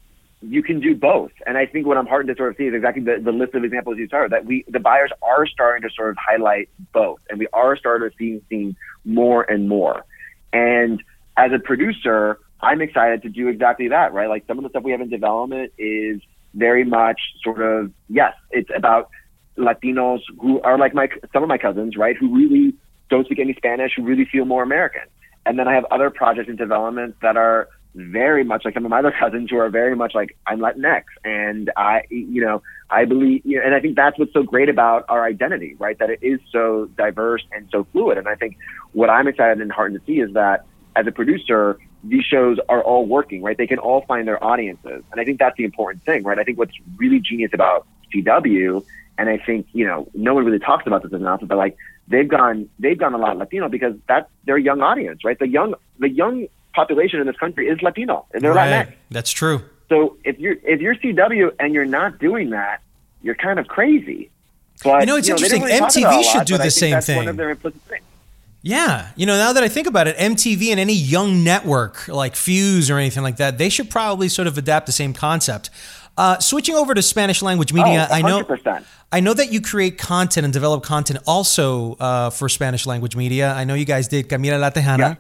you 0.42 0.62
can 0.62 0.80
do 0.80 0.96
both. 0.96 1.32
And 1.46 1.58
I 1.58 1.66
think 1.66 1.88
what 1.88 1.98
I'm 1.98 2.06
heartened 2.06 2.30
to 2.30 2.40
sort 2.40 2.52
of 2.52 2.58
see 2.58 2.66
is 2.66 2.74
exactly 2.74 3.04
the, 3.04 3.20
the 3.20 3.32
list 3.32 3.56
of 3.56 3.64
examples 3.64 3.98
you 3.98 4.08
started 4.08 4.32
that 4.32 4.46
we, 4.46 4.64
the 4.68 4.80
buyers 4.80 5.12
are 5.22 5.46
starting 5.48 5.88
to 5.88 5.94
sort 5.94 6.12
of 6.12 6.18
highlight 6.18 6.70
both. 6.94 7.20
And 7.30 7.40
we 7.40 7.48
are 7.52 7.76
starting 7.76 8.10
to 8.10 8.16
see, 8.18 8.42
seeing 8.50 8.76
more 9.04 9.44
and 9.44 9.68
more. 9.68 10.06
And 10.54 11.04
as 11.36 11.52
a 11.52 11.60
producer, 11.60 12.40
I'm 12.62 12.82
excited 12.82 13.22
to 13.24 13.30
do 13.30 13.48
exactly 13.48 13.90
that, 13.90 14.14
right? 14.14 14.30
Like 14.30 14.46
some 14.48 14.58
of 14.58 14.64
the 14.64 14.70
stuff 14.70 14.84
we 14.84 14.92
have 14.92 15.02
in 15.02 15.10
development 15.10 15.74
is 15.78 16.22
very 16.54 16.84
much 16.84 17.20
sort 17.44 17.62
of, 17.62 17.92
yes, 18.08 18.34
it's 18.52 18.70
about 18.76 19.10
Latinos 19.60 20.22
who 20.40 20.62
are 20.62 20.78
like 20.78 20.94
my 20.94 21.10
some 21.34 21.44
of 21.44 21.50
my 21.50 21.58
cousins, 21.58 21.98
right, 21.98 22.16
who 22.18 22.36
really 22.36 22.74
don't 23.10 23.26
speak 23.26 23.40
any 23.40 23.54
Spanish, 23.54 23.94
who 23.96 24.04
really 24.04 24.26
feel 24.26 24.46
more 24.46 24.64
American. 24.64 25.04
And 25.46 25.58
then 25.58 25.68
I 25.68 25.74
have 25.74 25.86
other 25.86 26.10
projects 26.10 26.50
in 26.50 26.56
development 26.56 27.16
that 27.22 27.38
are 27.38 27.70
very 27.96 28.44
much 28.44 28.66
like 28.66 28.74
some 28.74 28.86
of 28.86 28.92
my 28.92 29.00
other 29.00 29.14
cousins 29.18 29.50
who 29.50 29.58
are 29.58 29.70
very 29.70 29.96
much 29.96 30.14
like 30.14 30.38
I'm 30.46 30.60
Latinx, 30.60 31.04
and 31.24 31.72
I, 31.76 32.04
you 32.10 32.42
know, 32.42 32.62
I 32.90 33.06
believe, 33.06 33.42
you 33.46 33.58
know, 33.58 33.66
and 33.66 33.74
I 33.74 33.80
think 33.80 33.96
that's 33.96 34.18
what's 34.20 34.34
so 34.34 34.44
great 34.44 34.70
about 34.70 35.06
our 35.10 35.26
identity, 35.26 35.76
right? 35.80 35.98
That 35.98 36.10
it 36.10 36.20
is 36.22 36.40
so 36.52 36.86
diverse 36.98 37.44
and 37.52 37.68
so 37.72 37.86
fluid. 37.92 38.18
And 38.18 38.28
I 38.28 38.36
think 38.36 38.58
what 38.94 39.10
I'm 39.10 39.28
excited 39.28 39.62
and 39.62 39.72
heartened 39.72 40.00
to 40.00 40.06
see 40.06 40.20
is 40.20 40.34
that 40.34 40.66
as 40.96 41.08
a 41.08 41.12
producer, 41.12 41.80
these 42.04 42.24
shows 42.24 42.58
are 42.70 42.84
all 42.84 43.06
working, 43.06 43.42
right? 43.42 43.58
They 43.58 43.68
can 43.68 43.80
all 43.80 44.02
find 44.02 44.28
their 44.28 44.42
audiences, 44.44 45.04
and 45.12 45.20
I 45.20 45.26
think 45.26 45.40
that's 45.40 45.58
the 45.58 45.66
important 45.66 46.04
thing, 46.04 46.24
right? 46.24 46.38
I 46.38 46.44
think 46.44 46.58
what's 46.58 46.74
really 46.98 47.20
genius 47.20 47.52
about 47.54 47.88
CW, 48.14 48.84
and 49.18 49.30
I 49.30 49.38
think 49.38 49.68
you 49.74 49.86
know 49.86 50.08
no 50.14 50.34
one 50.34 50.46
really 50.46 50.60
talks 50.60 50.86
about 50.88 51.04
this 51.04 51.14
enough, 51.14 51.42
but 51.44 51.58
like 51.58 51.78
they've 52.08 52.28
gone 52.28 52.70
they've 52.80 52.98
gone 52.98 53.14
a 53.14 53.18
lot 53.18 53.38
Latino 53.38 53.70
because 53.70 53.96
that's 54.08 54.30
their 54.46 54.58
young 54.58 54.82
audience, 54.82 55.24
right? 55.24 55.38
The 55.38 55.48
young 55.48 55.76
the 56.00 56.10
young 56.10 56.48
population 56.74 57.20
in 57.20 57.28
this 57.28 57.36
country 57.38 57.68
is 57.68 57.82
Latino. 57.82 58.26
And 58.34 58.42
they're 58.44 58.54
right. 58.54 58.88
Latinx. 58.88 58.94
That's 59.12 59.32
true. 59.32 59.62
So 59.90 60.18
if 60.24 60.40
you're 60.40 60.56
if 60.64 60.82
you're 60.82 60.96
CW 60.96 61.54
and 61.60 61.74
you're 61.74 61.86
not 61.86 62.20
doing 62.20 62.52
that, 62.52 62.82
you're 63.22 63.36
kind 63.36 63.60
of 63.60 63.68
crazy. 63.68 64.30
But 64.84 65.02
You 65.02 65.08
know, 65.08 65.18
it's 65.18 65.28
they 65.28 65.34
interesting. 65.34 65.64
really 65.64 65.80
MTV 65.80 66.24
should 66.24 66.38
lot, 66.38 66.48
do 66.48 66.58
the 66.58 66.64
I 66.64 66.68
same 66.70 66.92
that's 66.92 67.08
One 67.10 67.18
thing. 67.18 67.28
of 67.30 67.38
their 67.38 67.50
implicit. 67.50 67.82
Yeah, 68.62 69.12
you 69.16 69.26
know, 69.26 69.38
now 69.38 69.54
that 69.54 69.64
I 69.64 69.70
think 69.70 69.88
about 69.88 70.08
it, 70.08 70.18
MTV 70.18 70.68
and 70.72 70.80
any 70.82 70.94
young 70.94 71.46
network 71.46 72.08
like 72.10 72.36
Fuse 72.36 72.90
or 72.90 72.98
anything 72.98 73.24
like 73.24 73.38
that, 73.38 73.58
they 73.58 73.70
should 73.70 73.90
probably 73.90 74.28
sort 74.28 74.48
of 74.50 74.58
adapt 74.58 74.86
the 74.86 74.92
same 74.92 75.14
concept. 75.14 75.70
Uh, 76.20 76.38
switching 76.40 76.76
over 76.76 76.94
to 76.94 77.02
Spanish 77.02 77.42
language 77.42 77.72
media, 77.72 78.06
Oh, 78.12 78.14
I 78.14 78.22
know 78.22 78.44
100%. 78.44 78.84
I 79.10 79.22
know 79.22 79.34
that 79.34 79.54
you 79.54 79.62
create 79.62 79.98
content 79.98 80.44
and 80.44 80.52
develop 80.52 80.84
content 80.84 81.20
also 81.26 81.94
uh, 81.96 82.30
for 82.30 82.50
Spanish 82.50 82.86
language 82.86 83.16
media. 83.16 83.54
I 83.54 83.64
know 83.64 83.74
you 83.74 83.86
guys 83.86 84.10
did 84.10 84.28
Camelia 84.28 84.60
La 84.60 84.70
Texana. 84.70 85.18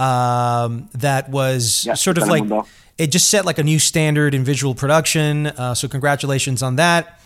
Um, 0.00 0.90
that 0.94 1.28
was 1.30 1.84
Yeah, 1.86 1.94
sort 1.94 2.18
of 2.18 2.26
like 2.26 2.42
it 2.98 3.06
just 3.12 3.28
set 3.30 3.44
like 3.44 3.58
a 3.58 3.62
new 3.62 3.78
standard 3.78 4.34
in 4.34 4.42
visual 4.42 4.74
production. 4.74 5.46
Uh, 5.46 5.74
so 5.74 5.86
congratulations 5.86 6.60
on 6.60 6.74
that. 6.76 7.20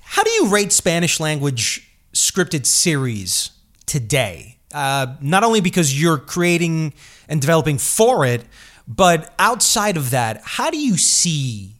How 0.00 0.24
do 0.24 0.30
you 0.30 0.48
rate 0.48 0.72
Spanish 0.72 1.20
language 1.20 1.88
scripted 2.12 2.66
series 2.66 3.52
today? 3.86 4.58
Uh, 4.74 5.14
not 5.20 5.44
only 5.44 5.60
because 5.60 6.00
you're 6.00 6.18
creating 6.18 6.92
and 7.28 7.40
developing 7.40 7.78
for 7.78 8.26
it, 8.26 8.44
but 8.88 9.32
outside 9.38 9.96
of 9.96 10.10
that, 10.10 10.40
how 10.44 10.70
do 10.70 10.78
you 10.78 10.96
see 10.98 11.77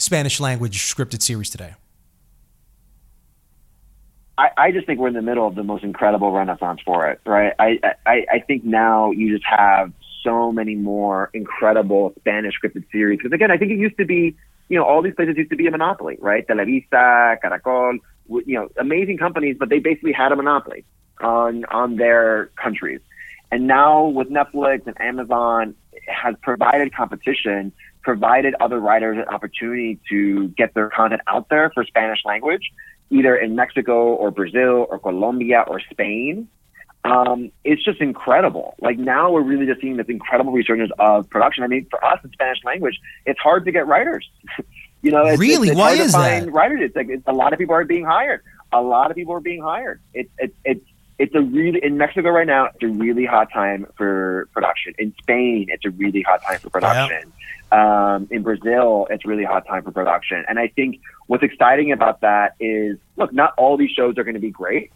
Spanish 0.00 0.40
language 0.40 0.78
scripted 0.78 1.22
series 1.22 1.50
today? 1.50 1.74
I, 4.38 4.50
I 4.56 4.72
just 4.72 4.86
think 4.86 4.98
we're 4.98 5.08
in 5.08 5.14
the 5.14 5.22
middle 5.22 5.46
of 5.46 5.54
the 5.54 5.62
most 5.62 5.84
incredible 5.84 6.32
renaissance 6.32 6.80
for 6.84 7.08
it, 7.08 7.20
right? 7.26 7.52
I, 7.58 7.78
I, 8.06 8.26
I 8.32 8.38
think 8.40 8.64
now 8.64 9.10
you 9.10 9.36
just 9.36 9.44
have 9.46 9.92
so 10.22 10.50
many 10.50 10.74
more 10.74 11.30
incredible 11.34 12.14
Spanish 12.18 12.54
scripted 12.58 12.90
series. 12.90 13.18
Because 13.18 13.32
again, 13.32 13.50
I 13.50 13.58
think 13.58 13.72
it 13.72 13.78
used 13.78 13.98
to 13.98 14.06
be, 14.06 14.34
you 14.70 14.78
know, 14.78 14.84
all 14.84 15.02
these 15.02 15.14
places 15.14 15.36
used 15.36 15.50
to 15.50 15.56
be 15.56 15.66
a 15.66 15.70
monopoly, 15.70 16.16
right? 16.20 16.46
Televisa, 16.46 17.36
Caracol, 17.42 17.98
you 18.28 18.54
know, 18.54 18.68
amazing 18.78 19.18
companies, 19.18 19.56
but 19.58 19.68
they 19.68 19.78
basically 19.78 20.12
had 20.12 20.32
a 20.32 20.36
monopoly 20.36 20.84
on 21.20 21.66
on 21.66 21.96
their 21.96 22.46
countries. 22.56 23.00
And 23.52 23.66
now 23.66 24.06
with 24.06 24.30
Netflix 24.30 24.86
and 24.86 24.98
Amazon 25.00 25.74
has 26.06 26.34
provided 26.40 26.94
competition, 26.94 27.72
provided 28.02 28.54
other 28.60 28.78
writers 28.80 29.18
an 29.18 29.32
opportunity 29.34 29.98
to 30.10 30.48
get 30.48 30.74
their 30.74 30.90
content 30.90 31.20
out 31.26 31.48
there 31.48 31.70
for 31.74 31.84
Spanish 31.84 32.20
language, 32.24 32.70
either 33.10 33.36
in 33.36 33.54
Mexico 33.54 34.14
or 34.14 34.30
Brazil 34.30 34.86
or 34.88 34.98
Colombia 34.98 35.64
or 35.66 35.80
Spain. 35.90 36.48
Um, 37.04 37.50
it's 37.64 37.82
just 37.82 38.00
incredible. 38.00 38.74
Like 38.80 38.98
now 38.98 39.30
we're 39.32 39.42
really 39.42 39.66
just 39.66 39.80
seeing 39.80 39.96
this 39.96 40.06
incredible 40.08 40.52
resurgence 40.52 40.90
of 40.98 41.28
production. 41.30 41.64
I 41.64 41.66
mean, 41.66 41.86
for 41.90 42.04
us 42.04 42.18
in 42.22 42.30
Spanish 42.32 42.58
language, 42.64 42.98
it's 43.24 43.40
hard 43.40 43.64
to 43.64 43.72
get 43.72 43.86
writers. 43.86 44.28
you 45.02 45.10
know, 45.10 45.24
it's, 45.24 45.38
Really? 45.38 45.68
it's, 45.68 45.72
it's 45.72 45.78
Why 45.78 45.86
hard 45.88 45.98
to 45.98 46.04
is 46.04 46.12
find 46.12 46.46
that? 46.48 46.52
writers. 46.52 46.80
It's 46.82 46.96
like 46.96 47.08
it's, 47.08 47.22
a 47.26 47.32
lot 47.32 47.52
of 47.54 47.58
people 47.58 47.74
are 47.74 47.84
being 47.84 48.04
hired. 48.04 48.42
A 48.72 48.82
lot 48.82 49.10
of 49.10 49.16
people 49.16 49.32
are 49.34 49.40
being 49.40 49.62
hired. 49.62 50.00
It's 50.14 50.30
it's 50.38 50.54
it's 50.64 50.84
it's 51.20 51.34
a 51.34 51.42
really 51.42 51.78
in 51.82 51.98
Mexico 51.98 52.30
right 52.30 52.46
now. 52.46 52.64
It's 52.74 52.82
a 52.82 52.88
really 52.88 53.26
hot 53.26 53.52
time 53.52 53.86
for 53.94 54.48
production. 54.54 54.94
In 54.98 55.14
Spain, 55.20 55.66
it's 55.68 55.84
a 55.84 55.90
really 55.90 56.22
hot 56.22 56.42
time 56.42 56.58
for 56.60 56.70
production. 56.70 57.30
Um, 57.70 58.26
in 58.30 58.42
Brazil, 58.42 59.06
it's 59.10 59.26
really 59.26 59.44
hot 59.44 59.66
time 59.66 59.82
for 59.82 59.92
production. 59.92 60.42
And 60.48 60.58
I 60.58 60.68
think 60.68 61.00
what's 61.26 61.44
exciting 61.44 61.92
about 61.92 62.22
that 62.22 62.56
is, 62.58 62.96
look, 63.16 63.34
not 63.34 63.52
all 63.58 63.76
these 63.76 63.90
shows 63.90 64.16
are 64.16 64.24
going 64.24 64.34
to 64.34 64.40
be 64.40 64.50
great, 64.50 64.92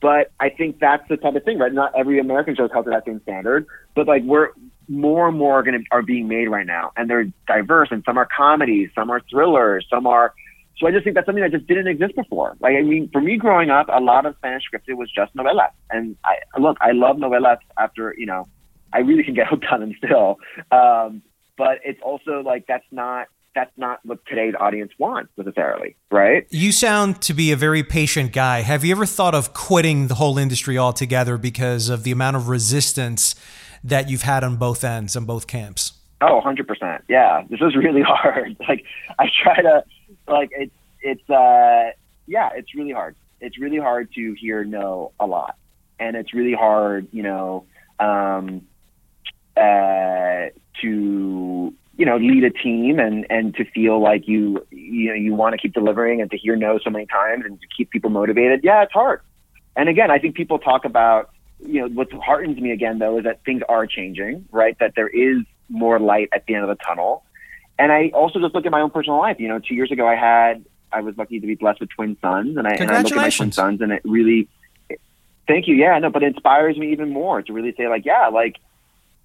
but 0.00 0.32
I 0.40 0.48
think 0.48 0.80
that's 0.80 1.08
the 1.08 1.16
type 1.16 1.36
of 1.36 1.44
thing, 1.44 1.58
right? 1.58 1.72
Not 1.72 1.94
every 1.96 2.18
American 2.18 2.56
show 2.56 2.64
is 2.64 2.72
held 2.72 2.86
to 2.86 2.90
that 2.90 3.04
same 3.06 3.22
standard, 3.22 3.64
but 3.94 4.08
like 4.08 4.24
we're 4.24 4.48
more 4.88 5.28
and 5.28 5.38
more 5.38 5.60
are 5.60 5.62
going 5.62 5.80
to 5.80 5.84
are 5.92 6.02
being 6.02 6.26
made 6.26 6.48
right 6.48 6.66
now, 6.66 6.90
and 6.96 7.08
they're 7.08 7.30
diverse, 7.46 7.88
and 7.92 8.02
some 8.04 8.18
are 8.18 8.26
comedies, 8.26 8.90
some 8.96 9.10
are 9.10 9.20
thrillers, 9.30 9.86
some 9.88 10.08
are. 10.08 10.34
So 10.78 10.86
I 10.86 10.92
just 10.92 11.04
think 11.04 11.14
that's 11.14 11.26
something 11.26 11.42
that 11.42 11.50
just 11.50 11.66
didn't 11.66 11.88
exist 11.88 12.14
before. 12.14 12.56
Like 12.60 12.74
I 12.76 12.82
mean, 12.82 13.08
for 13.12 13.20
me 13.20 13.36
growing 13.36 13.70
up, 13.70 13.88
a 13.92 14.00
lot 14.00 14.26
of 14.26 14.36
Spanish 14.36 14.62
scripted 14.72 14.96
was 14.96 15.10
just 15.10 15.34
novelas, 15.34 15.70
and 15.90 16.16
I 16.24 16.36
look, 16.58 16.76
I 16.80 16.92
love 16.92 17.16
novelas. 17.16 17.58
After 17.76 18.14
you 18.16 18.26
know, 18.26 18.46
I 18.92 18.98
really 18.98 19.24
can 19.24 19.34
get 19.34 19.48
hooked 19.48 19.66
on 19.70 19.80
them 19.80 19.94
still, 20.04 20.38
um, 20.70 21.22
but 21.56 21.78
it's 21.84 22.00
also 22.02 22.42
like 22.44 22.66
that's 22.66 22.86
not 22.90 23.26
that's 23.54 23.76
not 23.76 23.98
what 24.04 24.24
today's 24.26 24.54
audience 24.58 24.92
wants 24.98 25.32
necessarily, 25.36 25.96
right? 26.12 26.46
You 26.50 26.70
sound 26.70 27.20
to 27.22 27.34
be 27.34 27.50
a 27.50 27.56
very 27.56 27.82
patient 27.82 28.32
guy. 28.32 28.60
Have 28.60 28.84
you 28.84 28.92
ever 28.92 29.06
thought 29.06 29.34
of 29.34 29.52
quitting 29.52 30.06
the 30.06 30.14
whole 30.14 30.38
industry 30.38 30.78
altogether 30.78 31.36
because 31.36 31.88
of 31.88 32.04
the 32.04 32.12
amount 32.12 32.36
of 32.36 32.48
resistance 32.48 33.34
that 33.82 34.08
you've 34.08 34.22
had 34.22 34.44
on 34.44 34.56
both 34.56 34.84
ends, 34.84 35.16
on 35.16 35.24
both 35.24 35.48
camps? 35.48 35.92
Oh, 36.20 36.40
100%. 36.44 37.00
Yeah. 37.08 37.42
This 37.50 37.60
is 37.60 37.74
really 37.74 38.02
hard. 38.06 38.56
Like 38.68 38.84
I 39.18 39.26
try 39.42 39.60
to 39.62 39.82
like 40.28 40.50
it's 40.52 40.74
it's 41.00 41.30
uh 41.30 41.90
yeah, 42.26 42.50
it's 42.54 42.74
really 42.74 42.92
hard. 42.92 43.16
It's 43.40 43.58
really 43.58 43.78
hard 43.78 44.12
to 44.14 44.34
hear 44.38 44.64
no 44.64 45.12
a 45.18 45.26
lot. 45.26 45.56
And 45.98 46.16
it's 46.16 46.34
really 46.34 46.54
hard, 46.54 47.08
you 47.12 47.22
know, 47.22 47.64
um 47.98 48.62
uh 49.56 50.50
to 50.82 51.74
you 51.96 52.06
know, 52.06 52.16
lead 52.16 52.44
a 52.44 52.50
team 52.50 53.00
and 53.00 53.26
and 53.28 53.54
to 53.56 53.64
feel 53.64 54.00
like 54.00 54.28
you 54.28 54.64
you 54.70 55.08
know, 55.08 55.14
you 55.14 55.34
want 55.34 55.54
to 55.54 55.58
keep 55.58 55.74
delivering 55.74 56.20
and 56.20 56.30
to 56.30 56.36
hear 56.36 56.56
no 56.56 56.78
so 56.78 56.90
many 56.90 57.06
times 57.06 57.44
and 57.44 57.60
to 57.60 57.66
keep 57.76 57.90
people 57.90 58.10
motivated. 58.10 58.60
Yeah, 58.62 58.82
it's 58.82 58.92
hard. 58.92 59.20
And 59.76 59.88
again, 59.88 60.10
I 60.10 60.18
think 60.18 60.34
people 60.34 60.58
talk 60.58 60.84
about 60.84 61.30
you 61.60 61.80
know, 61.80 61.88
what 61.88 62.12
heartens 62.12 62.58
me 62.60 62.70
again 62.70 62.98
though 62.98 63.18
is 63.18 63.24
that 63.24 63.44
things 63.44 63.62
are 63.68 63.86
changing, 63.86 64.46
right? 64.50 64.76
That 64.78 64.92
there 64.94 65.08
is 65.08 65.38
more 65.68 65.98
light 65.98 66.28
at 66.32 66.46
the 66.46 66.54
end 66.54 66.64
of 66.64 66.68
the 66.68 66.82
tunnel. 66.84 67.24
And 67.78 67.92
I 67.92 68.10
also 68.12 68.40
just 68.40 68.54
look 68.54 68.66
at 68.66 68.72
my 68.72 68.80
own 68.80 68.90
personal 68.90 69.18
life. 69.18 69.38
You 69.38 69.48
know, 69.48 69.58
two 69.58 69.74
years 69.74 69.92
ago 69.92 70.06
I 70.06 70.16
had 70.16 70.64
I 70.92 71.00
was 71.00 71.16
lucky 71.16 71.40
to 71.40 71.46
be 71.46 71.54
blessed 71.54 71.80
with 71.80 71.90
twin 71.90 72.16
sons 72.20 72.56
and 72.56 72.66
I, 72.66 72.72
and 72.72 72.90
I 72.90 73.02
look 73.02 73.12
at 73.12 73.16
my 73.16 73.30
twin 73.30 73.52
sons 73.52 73.80
and 73.80 73.92
it 73.92 74.02
really 74.04 74.48
thank 75.46 75.68
you. 75.68 75.74
Yeah, 75.74 75.98
no, 75.98 76.10
but 76.10 76.22
it 76.22 76.34
inspires 76.34 76.76
me 76.76 76.92
even 76.92 77.10
more 77.10 77.42
to 77.42 77.52
really 77.52 77.74
say 77.76 77.88
like, 77.88 78.04
yeah, 78.04 78.28
like 78.28 78.56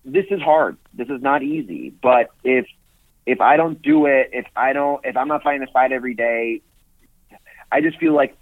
this 0.05 0.25
is 0.29 0.41
hard. 0.41 0.77
This 0.93 1.09
is 1.09 1.21
not 1.21 1.43
easy. 1.43 1.93
But 2.01 2.31
if 2.43 2.67
if 3.25 3.41
I 3.41 3.57
don't 3.57 3.81
do 3.81 4.05
it, 4.05 4.31
if 4.33 4.45
I 4.55 4.73
don't 4.73 5.03
if 5.05 5.15
I'm 5.15 5.27
not 5.27 5.43
fighting 5.43 5.61
this 5.61 5.69
fight 5.71 5.91
every 5.91 6.13
day, 6.13 6.61
I 7.71 7.81
just 7.81 7.97
feel 7.97 8.13
like 8.13 8.35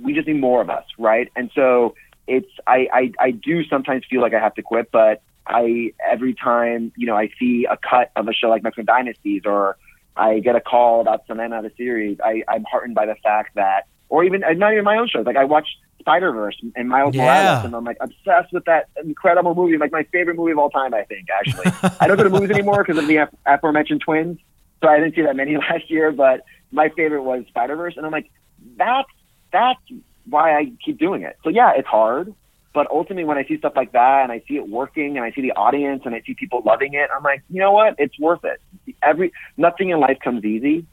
we 0.00 0.14
just 0.14 0.26
need 0.26 0.40
more 0.40 0.60
of 0.60 0.70
us, 0.70 0.84
right? 0.98 1.30
And 1.36 1.50
so 1.54 1.94
it's 2.26 2.50
I, 2.66 2.88
I 2.92 3.12
I 3.18 3.30
do 3.32 3.64
sometimes 3.64 4.04
feel 4.08 4.20
like 4.20 4.34
I 4.34 4.40
have 4.40 4.54
to 4.54 4.62
quit, 4.62 4.90
but 4.90 5.22
I 5.46 5.92
every 6.10 6.34
time 6.34 6.92
you 6.96 7.06
know 7.06 7.16
I 7.16 7.30
see 7.38 7.66
a 7.70 7.76
cut 7.76 8.10
of 8.16 8.28
a 8.28 8.32
show 8.32 8.48
like 8.48 8.62
Mexican 8.62 8.86
Dynasties 8.86 9.42
or 9.44 9.76
I 10.16 10.38
get 10.38 10.56
a 10.56 10.60
call 10.60 11.00
about 11.00 11.26
Selena 11.26 11.62
the 11.62 11.72
series, 11.76 12.18
I 12.24 12.42
I'm 12.48 12.64
heartened 12.70 12.94
by 12.94 13.06
the 13.06 13.16
fact 13.22 13.54
that, 13.56 13.86
or 14.08 14.24
even 14.24 14.44
uh, 14.44 14.52
not 14.52 14.72
even 14.72 14.84
my 14.84 14.96
own 14.96 15.08
shows. 15.08 15.26
Like 15.26 15.36
I 15.36 15.44
watched 15.44 15.76
Spider 15.98 16.32
Verse 16.32 16.56
and 16.76 16.88
Miles 16.88 17.14
Yeah. 17.14 17.22
Morales, 17.22 17.64
and 17.64 17.74
I'm 17.74 17.84
like 17.84 17.96
obsessed 18.00 18.52
with 18.52 18.64
that 18.66 18.88
incredible 19.02 19.54
movie, 19.54 19.76
like 19.76 19.92
my 19.92 20.04
favorite 20.12 20.36
movie 20.36 20.52
of 20.52 20.58
all 20.58 20.70
time. 20.70 20.94
I 20.94 21.02
think 21.04 21.28
actually, 21.30 21.66
I 22.00 22.06
don't 22.06 22.16
go 22.16 22.22
to 22.24 22.30
movies 22.30 22.50
anymore 22.50 22.84
because 22.84 23.02
of 23.02 23.08
the 23.08 23.28
aforementioned 23.46 24.02
twins, 24.02 24.38
so 24.82 24.88
I 24.88 24.98
didn't 24.98 25.14
see 25.14 25.22
that 25.22 25.36
many 25.36 25.56
last 25.58 25.90
year. 25.90 26.12
But 26.12 26.44
my 26.70 26.90
favorite 26.90 27.22
was 27.22 27.44
Spider 27.48 27.76
Verse, 27.76 27.94
and 27.96 28.06
I'm 28.06 28.12
like, 28.12 28.30
that's 28.76 29.08
that's 29.52 29.80
why 30.28 30.56
I 30.56 30.72
keep 30.84 30.98
doing 30.98 31.22
it. 31.22 31.36
So 31.42 31.50
yeah, 31.50 31.72
it's 31.76 31.88
hard. 31.88 32.34
But 32.74 32.90
ultimately, 32.90 33.24
when 33.24 33.38
I 33.38 33.44
see 33.44 33.56
stuff 33.56 33.74
like 33.76 33.92
that 33.92 34.24
and 34.24 34.32
I 34.32 34.42
see 34.48 34.56
it 34.56 34.68
working 34.68 35.16
and 35.16 35.24
I 35.24 35.30
see 35.30 35.40
the 35.40 35.52
audience 35.52 36.02
and 36.04 36.14
I 36.14 36.20
see 36.26 36.34
people 36.34 36.60
loving 36.66 36.94
it, 36.94 37.08
I'm 37.16 37.22
like, 37.22 37.42
you 37.48 37.60
know 37.60 37.72
what? 37.72 37.94
It's 37.98 38.18
worth 38.18 38.44
it. 38.44 38.60
Every 39.02 39.32
nothing 39.56 39.90
in 39.90 40.00
life 40.00 40.18
comes 40.22 40.44
easy, 40.44 40.84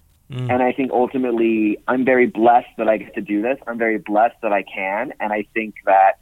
and 0.49 0.63
I 0.63 0.71
think 0.71 0.91
ultimately, 0.91 1.77
I'm 1.87 2.05
very 2.05 2.27
blessed 2.27 2.69
that 2.77 2.87
I 2.87 2.97
get 2.97 3.15
to 3.15 3.21
do 3.21 3.41
this. 3.41 3.57
I'm 3.67 3.77
very 3.77 3.97
blessed 3.97 4.37
that 4.43 4.53
I 4.53 4.63
can, 4.63 5.11
and 5.19 5.33
I 5.33 5.45
think 5.53 5.75
that 5.85 6.19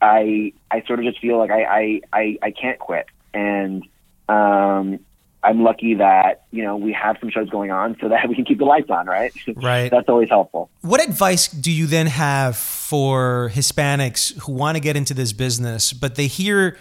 I 0.00 0.52
I 0.70 0.82
sort 0.86 0.98
of 0.98 1.04
just 1.04 1.20
feel 1.20 1.38
like 1.38 1.50
I 1.50 1.64
I 1.64 2.00
I, 2.12 2.38
I 2.42 2.50
can't 2.50 2.78
quit, 2.78 3.06
and 3.32 3.84
um, 4.28 5.00
I'm 5.44 5.62
lucky 5.62 5.94
that 5.94 6.44
you 6.50 6.62
know 6.62 6.76
we 6.76 6.92
have 6.92 7.16
some 7.20 7.30
shows 7.30 7.50
going 7.50 7.70
on 7.70 7.96
so 8.00 8.08
that 8.08 8.28
we 8.28 8.34
can 8.34 8.44
keep 8.44 8.58
the 8.58 8.64
lights 8.64 8.90
on, 8.90 9.06
right? 9.06 9.32
Right. 9.54 9.90
That's 9.90 10.08
always 10.08 10.28
helpful. 10.28 10.70
What 10.80 11.02
advice 11.06 11.48
do 11.48 11.70
you 11.70 11.86
then 11.86 12.06
have 12.06 12.56
for 12.56 13.50
Hispanics 13.54 14.36
who 14.40 14.52
want 14.52 14.76
to 14.76 14.80
get 14.80 14.96
into 14.96 15.14
this 15.14 15.32
business, 15.32 15.92
but 15.92 16.14
they 16.14 16.26
hear, 16.26 16.76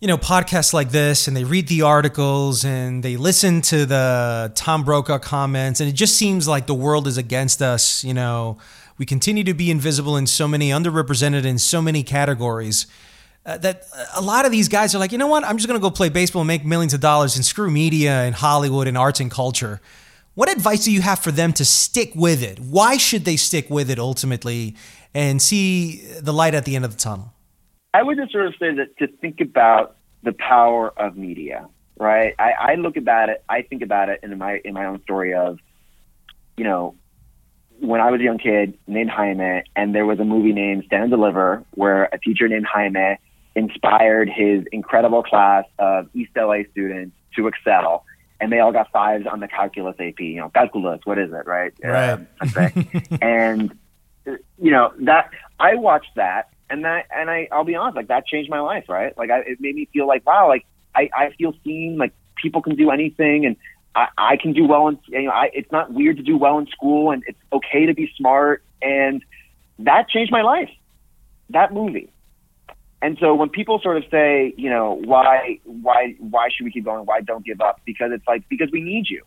you 0.00 0.08
know, 0.08 0.18
podcasts 0.18 0.72
like 0.72 0.90
this 0.90 1.26
and 1.26 1.36
they 1.36 1.44
read 1.44 1.68
the 1.68 1.82
articles 1.82 2.64
and 2.64 3.02
they 3.02 3.16
listen 3.16 3.60
to 3.62 3.86
the 3.86 4.52
Tom 4.54 4.84
Brokaw 4.84 5.18
comments, 5.18 5.80
and 5.80 5.88
it 5.88 5.94
just 5.94 6.16
seems 6.16 6.46
like 6.46 6.66
the 6.66 6.74
world 6.74 7.06
is 7.06 7.18
against 7.18 7.60
us. 7.60 8.04
You 8.04 8.14
know, 8.14 8.58
we 8.98 9.04
continue 9.04 9.44
to 9.44 9.54
be 9.54 9.70
invisible 9.70 10.16
in 10.16 10.26
so 10.26 10.46
many, 10.46 10.70
underrepresented 10.70 11.44
in 11.44 11.58
so 11.58 11.82
many 11.82 12.02
categories. 12.02 12.86
Uh, 13.46 13.56
that 13.58 13.84
a 14.16 14.20
lot 14.20 14.44
of 14.44 14.50
these 14.50 14.68
guys 14.68 14.92
are 14.92 14.98
like, 14.98 15.12
you 15.12 15.18
know 15.18 15.28
what? 15.28 15.44
I'm 15.44 15.56
just 15.56 15.68
going 15.68 15.78
to 15.78 15.82
go 15.82 15.88
play 15.88 16.08
baseball 16.08 16.42
and 16.42 16.48
make 16.48 16.64
millions 16.64 16.92
of 16.94 17.00
dollars 17.00 17.36
and 17.36 17.44
screw 17.44 17.70
media 17.70 18.22
and 18.22 18.34
Hollywood 18.34 18.88
and 18.88 18.98
arts 18.98 19.20
and 19.20 19.30
culture. 19.30 19.80
what 20.34 20.50
advice 20.50 20.84
do 20.84 20.92
you 20.92 21.00
have 21.00 21.20
for 21.20 21.30
them 21.30 21.52
to 21.54 21.64
stick 21.64 22.10
with 22.16 22.42
it? 22.42 22.58
Why 22.58 22.96
should 22.96 23.24
they 23.24 23.36
stick 23.36 23.70
with 23.70 23.88
it 23.88 24.00
ultimately 24.00 24.74
and 25.14 25.40
see 25.40 26.02
the 26.20 26.32
light 26.32 26.54
at 26.54 26.64
the 26.64 26.74
end 26.74 26.84
of 26.84 26.90
the 26.90 26.98
tunnel? 26.98 27.32
I 27.94 28.02
would 28.02 28.18
just 28.18 28.32
sort 28.32 28.46
of 28.46 28.54
say 28.58 28.74
that 28.74 28.98
to 28.98 29.06
think 29.06 29.40
about 29.40 29.96
the 30.24 30.32
power 30.32 30.92
of 30.98 31.16
media, 31.16 31.68
right? 31.98 32.34
I, 32.38 32.52
I 32.58 32.74
look 32.74 32.96
about 32.96 33.28
it, 33.28 33.44
I 33.48 33.62
think 33.62 33.80
about 33.80 34.08
it 34.08 34.20
in 34.24 34.36
my 34.36 34.60
in 34.64 34.74
my 34.74 34.86
own 34.86 35.00
story 35.04 35.34
of, 35.34 35.58
you 36.56 36.64
know, 36.64 36.96
when 37.78 38.00
I 38.00 38.10
was 38.10 38.20
a 38.20 38.24
young 38.24 38.38
kid 38.38 38.76
named 38.86 39.10
Jaime, 39.10 39.62
and 39.76 39.94
there 39.94 40.04
was 40.04 40.18
a 40.18 40.24
movie 40.24 40.52
named 40.52 40.84
Stand 40.86 41.04
and 41.04 41.10
Deliver, 41.10 41.64
where 41.74 42.04
a 42.12 42.18
teacher 42.18 42.48
named 42.48 42.66
Jaime 42.66 43.18
inspired 43.56 44.28
his 44.28 44.64
incredible 44.70 45.22
class 45.22 45.64
of 45.78 46.08
East 46.14 46.30
LA 46.36 46.58
students 46.70 47.16
to 47.34 47.48
excel, 47.48 48.04
and 48.38 48.52
they 48.52 48.60
all 48.60 48.70
got 48.70 48.92
fives 48.92 49.26
on 49.26 49.40
the 49.40 49.48
calculus 49.48 49.96
AP. 49.98 50.20
You 50.20 50.36
know, 50.36 50.50
calculus, 50.50 51.00
what 51.04 51.18
is 51.18 51.32
it, 51.32 51.46
right? 51.46 51.72
Right. 51.82 52.10
Um, 52.10 52.28
and 53.22 53.78
you 54.58 54.70
know 54.70 54.92
that 55.00 55.30
I 55.58 55.74
watched 55.74 56.14
that, 56.16 56.50
and 56.68 56.84
that, 56.84 57.06
and 57.14 57.30
I, 57.30 57.48
I'll 57.50 57.64
be 57.64 57.74
honest, 57.74 57.96
like 57.96 58.08
that 58.08 58.26
changed 58.26 58.50
my 58.50 58.60
life, 58.60 58.84
right? 58.88 59.16
Like 59.16 59.30
I, 59.30 59.40
it 59.40 59.60
made 59.60 59.74
me 59.74 59.88
feel 59.92 60.06
like, 60.06 60.26
wow, 60.26 60.48
like 60.48 60.66
I, 60.94 61.08
I 61.16 61.30
feel 61.38 61.54
seen, 61.64 61.96
like 61.96 62.12
people 62.40 62.60
can 62.60 62.76
do 62.76 62.90
anything, 62.90 63.46
and 63.46 63.56
I, 63.94 64.08
I 64.18 64.36
can 64.36 64.52
do 64.52 64.66
well 64.66 64.88
in, 64.88 64.98
you 65.06 65.22
know, 65.22 65.30
I, 65.30 65.50
it's 65.54 65.72
not 65.72 65.92
weird 65.92 66.18
to 66.18 66.22
do 66.22 66.36
well 66.36 66.58
in 66.58 66.66
school, 66.66 67.10
and 67.10 67.24
it's 67.26 67.38
okay 67.52 67.86
to 67.86 67.94
be 67.94 68.12
smart, 68.16 68.62
and 68.82 69.24
that 69.78 70.10
changed 70.10 70.30
my 70.30 70.42
life. 70.42 70.70
That 71.50 71.72
movie. 71.72 72.12
And 73.02 73.18
so 73.20 73.34
when 73.34 73.50
people 73.50 73.78
sort 73.82 73.98
of 73.98 74.04
say, 74.10 74.54
you 74.56 74.70
know, 74.70 75.00
why, 75.04 75.60
why, 75.64 76.16
why 76.18 76.48
should 76.50 76.64
we 76.64 76.70
keep 76.70 76.84
going? 76.84 77.04
Why 77.04 77.20
don't 77.20 77.44
give 77.44 77.60
up? 77.60 77.80
Because 77.84 78.10
it's 78.12 78.26
like 78.26 78.48
because 78.48 78.70
we 78.72 78.80
need 78.80 79.06
you. 79.08 79.22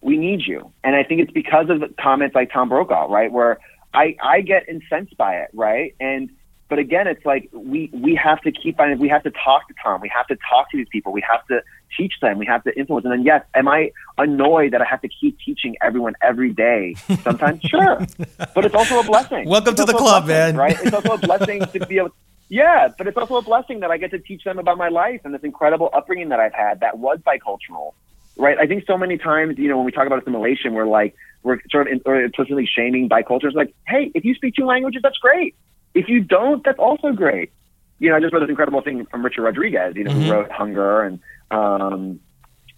We 0.00 0.16
need 0.16 0.42
you. 0.46 0.72
And 0.84 0.94
I 0.94 1.02
think 1.02 1.20
it's 1.20 1.32
because 1.32 1.70
of 1.70 1.82
comments 2.00 2.34
like 2.34 2.52
Tom 2.52 2.68
Brokaw, 2.68 3.06
right? 3.10 3.32
Where 3.32 3.58
I, 3.92 4.16
I 4.22 4.40
get 4.42 4.68
incensed 4.68 5.16
by 5.16 5.36
it, 5.36 5.50
right? 5.52 5.94
And 5.98 6.30
but 6.68 6.78
again, 6.78 7.06
it's 7.06 7.24
like 7.24 7.48
we 7.52 7.90
we 7.92 8.14
have 8.14 8.40
to 8.42 8.50
keep 8.50 8.80
on. 8.80 8.98
We 8.98 9.08
have 9.08 9.22
to 9.24 9.30
talk 9.30 9.68
to 9.68 9.74
Tom. 9.82 10.00
We 10.00 10.10
have 10.14 10.26
to 10.28 10.36
talk 10.48 10.70
to 10.70 10.76
these 10.76 10.88
people. 10.90 11.12
We 11.12 11.22
have 11.28 11.46
to 11.48 11.62
teach 11.96 12.14
them. 12.22 12.38
We 12.38 12.46
have 12.46 12.64
to 12.64 12.76
influence. 12.76 13.04
And 13.04 13.12
then 13.12 13.22
yes, 13.22 13.44
am 13.54 13.68
I 13.68 13.92
annoyed 14.16 14.72
that 14.72 14.80
I 14.80 14.84
have 14.86 15.02
to 15.02 15.08
keep 15.08 15.38
teaching 15.44 15.76
everyone 15.82 16.14
every 16.22 16.52
day? 16.52 16.94
Sometimes, 17.22 17.62
sure, 17.64 18.06
but 18.54 18.64
it's 18.64 18.74
also 18.74 18.98
a 18.98 19.04
blessing. 19.04 19.48
Welcome 19.48 19.72
It's 19.72 19.80
to 19.82 19.86
the 19.86 19.96
club, 19.96 20.24
blessing, 20.24 20.56
man. 20.56 20.64
Right? 20.64 20.76
It's 20.82 20.94
also 20.94 21.12
a 21.12 21.18
blessing 21.18 21.60
to 21.66 21.86
be 21.86 21.98
able. 21.98 22.10
Yeah, 22.48 22.88
but 22.96 23.06
it's 23.06 23.16
also 23.16 23.36
a 23.36 23.42
blessing 23.42 23.80
that 23.80 23.90
I 23.90 23.96
get 23.96 24.10
to 24.10 24.18
teach 24.18 24.44
them 24.44 24.58
about 24.58 24.78
my 24.78 24.88
life 24.88 25.22
and 25.24 25.34
this 25.34 25.42
incredible 25.42 25.90
upbringing 25.92 26.28
that 26.28 26.40
I've 26.40 26.52
had 26.52 26.80
that 26.80 26.98
was 26.98 27.18
bicultural. 27.26 27.94
Right? 28.36 28.58
I 28.58 28.66
think 28.66 28.84
so 28.86 28.98
many 28.98 29.16
times, 29.16 29.58
you 29.58 29.68
know, 29.68 29.76
when 29.76 29.86
we 29.86 29.92
talk 29.92 30.06
about 30.06 30.20
assimilation, 30.20 30.74
we're 30.74 30.86
like 30.86 31.14
we're 31.42 31.60
sort 31.70 31.86
of 31.86 31.92
in, 31.92 32.00
or 32.04 32.20
implicitly 32.20 32.66
shaming 32.66 33.08
biculture. 33.08 33.44
It's 33.44 33.54
like, 33.54 33.74
hey, 33.86 34.10
if 34.14 34.24
you 34.24 34.34
speak 34.34 34.54
two 34.56 34.66
languages, 34.66 35.02
that's 35.02 35.18
great. 35.18 35.54
If 35.94 36.08
you 36.08 36.20
don't, 36.20 36.64
that's 36.64 36.78
also 36.78 37.12
great. 37.12 37.52
You 38.00 38.10
know, 38.10 38.16
I 38.16 38.20
just 38.20 38.32
read 38.32 38.42
this 38.42 38.48
incredible 38.48 38.82
thing 38.82 39.06
from 39.06 39.24
Richard 39.24 39.42
Rodriguez, 39.42 39.94
you 39.94 40.04
know, 40.04 40.12
who 40.12 40.30
wrote 40.30 40.50
Hunger 40.50 41.02
and 41.02 41.20
um, 41.50 42.18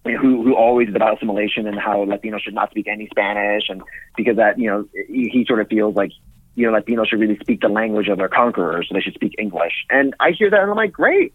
you 0.04 0.12
know, 0.12 0.18
who 0.18 0.42
who 0.42 0.54
always 0.54 0.88
is 0.88 0.94
about 0.94 1.16
assimilation 1.16 1.66
and 1.66 1.78
how 1.78 2.04
Latinos 2.04 2.42
should 2.42 2.54
not 2.54 2.70
speak 2.70 2.86
any 2.86 3.08
Spanish, 3.08 3.68
and 3.68 3.82
because 4.16 4.36
that 4.36 4.58
you 4.58 4.68
know 4.68 4.88
he, 5.08 5.30
he 5.32 5.44
sort 5.46 5.60
of 5.60 5.68
feels 5.68 5.96
like 5.96 6.12
you 6.56 6.68
know 6.68 6.76
Latinos 6.76 7.08
should 7.08 7.20
really 7.20 7.38
speak 7.38 7.60
the 7.60 7.68
language 7.68 8.08
of 8.08 8.18
their 8.18 8.28
conquerors, 8.28 8.88
so 8.88 8.94
they 8.94 9.00
should 9.00 9.14
speak 9.14 9.34
English. 9.38 9.84
And 9.90 10.14
I 10.18 10.32
hear 10.32 10.50
that 10.50 10.60
and 10.60 10.70
I'm 10.70 10.76
like, 10.76 10.92
great, 10.92 11.32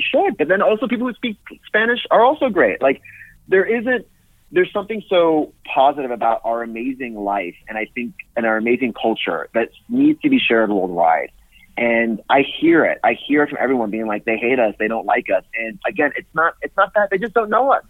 should. 0.00 0.36
But 0.36 0.48
then 0.48 0.62
also 0.62 0.88
people 0.88 1.06
who 1.06 1.14
speak 1.14 1.38
Spanish 1.66 2.00
are 2.10 2.24
also 2.24 2.48
great. 2.48 2.82
Like 2.82 3.00
there 3.46 3.64
isn't 3.64 4.06
there's 4.50 4.72
something 4.72 5.02
so 5.08 5.52
positive 5.74 6.10
about 6.10 6.40
our 6.44 6.62
amazing 6.62 7.14
life 7.14 7.54
and 7.68 7.78
I 7.78 7.86
think 7.94 8.14
and 8.36 8.44
our 8.44 8.56
amazing 8.56 8.94
culture 8.94 9.48
that 9.54 9.70
needs 9.88 10.20
to 10.22 10.28
be 10.28 10.38
shared 10.38 10.70
worldwide. 10.70 11.30
And 11.76 12.20
I 12.28 12.42
hear 12.60 12.84
it. 12.84 12.98
I 13.02 13.14
hear 13.14 13.42
it 13.44 13.48
from 13.48 13.58
everyone 13.60 13.90
being 13.90 14.06
like 14.06 14.24
they 14.24 14.36
hate 14.36 14.58
us, 14.58 14.74
they 14.78 14.88
don't 14.88 15.06
like 15.06 15.26
us. 15.30 15.44
And 15.56 15.78
again, 15.86 16.12
it's 16.16 16.34
not 16.34 16.56
it's 16.62 16.76
not 16.76 16.92
that 16.94 17.10
they 17.10 17.18
just 17.18 17.34
don't 17.34 17.50
know 17.50 17.72
us. 17.72 17.84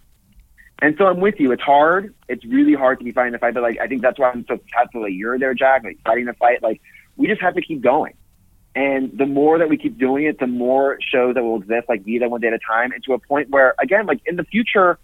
And 0.83 0.97
so 0.99 1.07
I'm 1.07 1.20
with 1.20 1.37
you. 1.39 1.53
It's 1.53 1.62
hard. 1.62 2.12
It's 2.28 2.45
really 2.45 2.74
hard 2.74 2.99
to 2.99 3.05
be 3.05 3.12
fighting 3.12 3.33
the 3.33 3.39
fight, 3.39 3.55
but 3.55 3.62
like 3.62 3.78
I 3.80 3.87
think 3.87 4.03
that's 4.03 4.18
why 4.18 4.30
I'm 4.30 4.45
so 4.49 4.59
that 4.95 5.12
you're 5.12 5.39
there, 5.39 5.55
Jack, 5.55 5.85
like 5.85 6.01
fighting 6.05 6.26
the 6.26 6.33
fight. 6.35 6.61
Like 6.61 6.83
we 7.16 7.28
just 7.28 7.41
have 7.41 7.55
to 7.55 7.62
keep 7.62 7.80
going. 7.80 8.14
And 8.74 9.16
the 9.16 9.26
more 9.26 9.59
that 9.59 9.68
we 9.68 9.76
keep 9.76 9.97
doing 9.97 10.24
it, 10.24 10.41
the 10.41 10.49
more 10.49 10.99
shows 11.01 11.35
that 11.35 11.43
will 11.43 11.61
exist, 11.61 11.89
like 11.89 12.05
Vida 12.05 12.28
one 12.28 12.41
day 12.41 12.49
at 12.49 12.55
a 12.55 12.59
time, 12.59 12.91
and 12.91 13.03
to 13.05 13.12
a 13.12 13.18
point 13.18 13.51
where, 13.51 13.74
again, 13.80 14.07
like 14.07 14.22
in 14.26 14.35
the 14.35 14.45
future, 14.45 14.99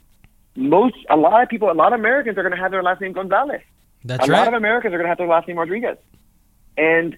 most 0.56 0.96
a 1.08 1.16
lot 1.16 1.42
of 1.44 1.48
people, 1.48 1.70
a 1.70 1.72
lot 1.72 1.92
of 1.92 2.00
Americans 2.00 2.36
are 2.38 2.42
going 2.42 2.54
to 2.54 2.60
have 2.60 2.72
their 2.72 2.82
last 2.82 3.00
name 3.00 3.12
Gonzalez. 3.12 3.60
That's 4.04 4.26
a 4.26 4.32
right. 4.32 4.38
lot 4.38 4.48
of 4.48 4.54
Americans 4.54 4.94
are 4.94 4.96
going 4.96 5.04
to 5.04 5.10
have 5.10 5.18
their 5.18 5.28
last 5.28 5.46
name 5.46 5.58
Rodriguez, 5.58 5.98
and 6.76 7.16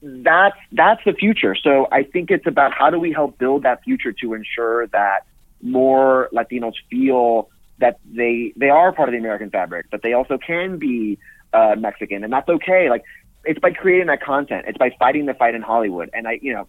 that's 0.00 0.56
that's 0.72 1.04
the 1.04 1.12
future. 1.12 1.54
So 1.54 1.88
I 1.92 2.04
think 2.04 2.30
it's 2.30 2.46
about 2.46 2.72
how 2.72 2.88
do 2.88 2.98
we 2.98 3.12
help 3.12 3.36
build 3.36 3.64
that 3.64 3.82
future 3.82 4.12
to 4.12 4.32
ensure 4.32 4.86
that 4.88 5.26
more 5.60 6.30
Latinos 6.32 6.74
feel 6.88 7.50
that 7.78 7.98
they 8.04 8.52
they 8.56 8.70
are 8.70 8.92
part 8.92 9.08
of 9.08 9.12
the 9.12 9.18
American 9.18 9.50
fabric, 9.50 9.86
but 9.90 10.02
they 10.02 10.12
also 10.12 10.38
can 10.38 10.78
be 10.78 11.18
uh, 11.52 11.74
Mexican, 11.78 12.24
and 12.24 12.32
that's 12.32 12.48
okay. 12.48 12.90
Like 12.90 13.04
it's 13.44 13.60
by 13.60 13.70
creating 13.70 14.08
that 14.08 14.22
content. 14.22 14.66
It's 14.68 14.78
by 14.78 14.90
fighting 14.98 15.26
the 15.26 15.34
fight 15.34 15.54
in 15.54 15.62
Hollywood, 15.62 16.10
and 16.12 16.26
I, 16.26 16.38
you 16.42 16.52
know, 16.52 16.68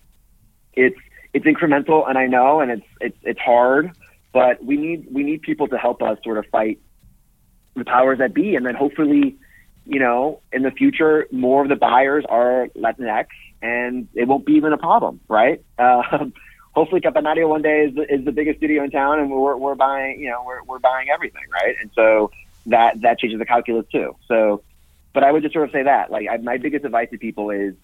it's 0.74 1.00
it's 1.34 1.46
incremental, 1.46 2.08
and 2.08 2.18
I 2.18 2.28
know, 2.28 2.60
and 2.60 2.72
it's 2.72 2.86
it's 3.02 3.18
it's 3.24 3.40
hard, 3.40 3.92
but 4.34 4.64
we 4.64 4.78
need 4.78 5.08
we 5.12 5.24
need 5.24 5.42
people 5.42 5.68
to 5.68 5.78
help 5.78 6.02
us 6.02 6.18
sort 6.24 6.38
of 6.38 6.46
fight 6.52 6.80
the 7.76 7.86
powers 7.86 8.20
that 8.20 8.34
be, 8.34 8.56
and 8.56 8.66
then 8.66 8.76
hopefully, 8.76 9.38
you 9.86 10.00
know, 10.00 10.42
in 10.52 10.64
the 10.64 10.72
future, 10.72 11.28
more 11.32 11.64
of 11.64 11.70
the 11.70 11.76
buyers 11.76 12.26
are 12.30 12.68
Latinx, 12.76 13.28
and 13.62 14.08
it 14.14 14.28
won't 14.28 14.46
be 14.46 14.54
even 14.54 14.74
a 14.74 14.78
problem, 14.78 15.20
right? 15.28 15.64
Um, 15.80 16.34
hopefully, 16.74 17.02
Campanario 17.02 17.48
one 17.48 17.62
day 17.62 17.86
is 17.86 17.96
the, 17.96 18.14
is 18.14 18.26
the 18.26 18.32
biggest 18.32 18.58
studio 18.60 18.84
in 18.84 18.92
town, 18.92 19.20
and 19.20 19.30
we're 19.30 19.58
we're 19.58 19.76
buying, 19.76 20.20
you 20.20 20.30
know, 20.30 20.44
we're 20.46 20.64
we're 20.64 20.80
buying 20.80 21.10
everything, 21.10 21.44
right? 21.52 21.76
And 21.82 21.92
so 21.96 22.32
that 22.68 23.02
that 23.02 23.20
changes 23.20 23.40
the 23.40 23.46
calculus 23.46 23.86
too. 23.92 24.16
So, 24.28 24.62
but 25.14 25.24
I 25.24 25.32
would 25.32 25.44
just 25.44 25.54
sort 25.54 25.66
of 25.66 25.72
say 25.72 25.84
that, 25.84 26.12
like, 26.12 26.28
I, 26.30 26.38
my 26.38 26.58
biggest 26.58 26.86
advice 26.86 27.10
to 27.12 27.18
people 27.18 27.50
is 27.50 27.76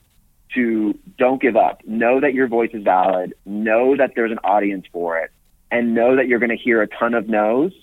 to 0.53 0.97
don't 1.17 1.41
give 1.41 1.55
up. 1.55 1.85
Know 1.85 2.19
that 2.19 2.33
your 2.33 2.47
voice 2.47 2.71
is 2.73 2.83
valid. 2.83 3.33
Know 3.45 3.95
that 3.97 4.13
there's 4.15 4.31
an 4.31 4.39
audience 4.43 4.85
for 4.91 5.17
it, 5.19 5.31
and 5.71 5.93
know 5.93 6.15
that 6.15 6.27
you're 6.27 6.39
going 6.39 6.55
to 6.55 6.63
hear 6.63 6.81
a 6.81 6.87
ton 6.87 7.13
of 7.13 7.27
no's, 7.27 7.73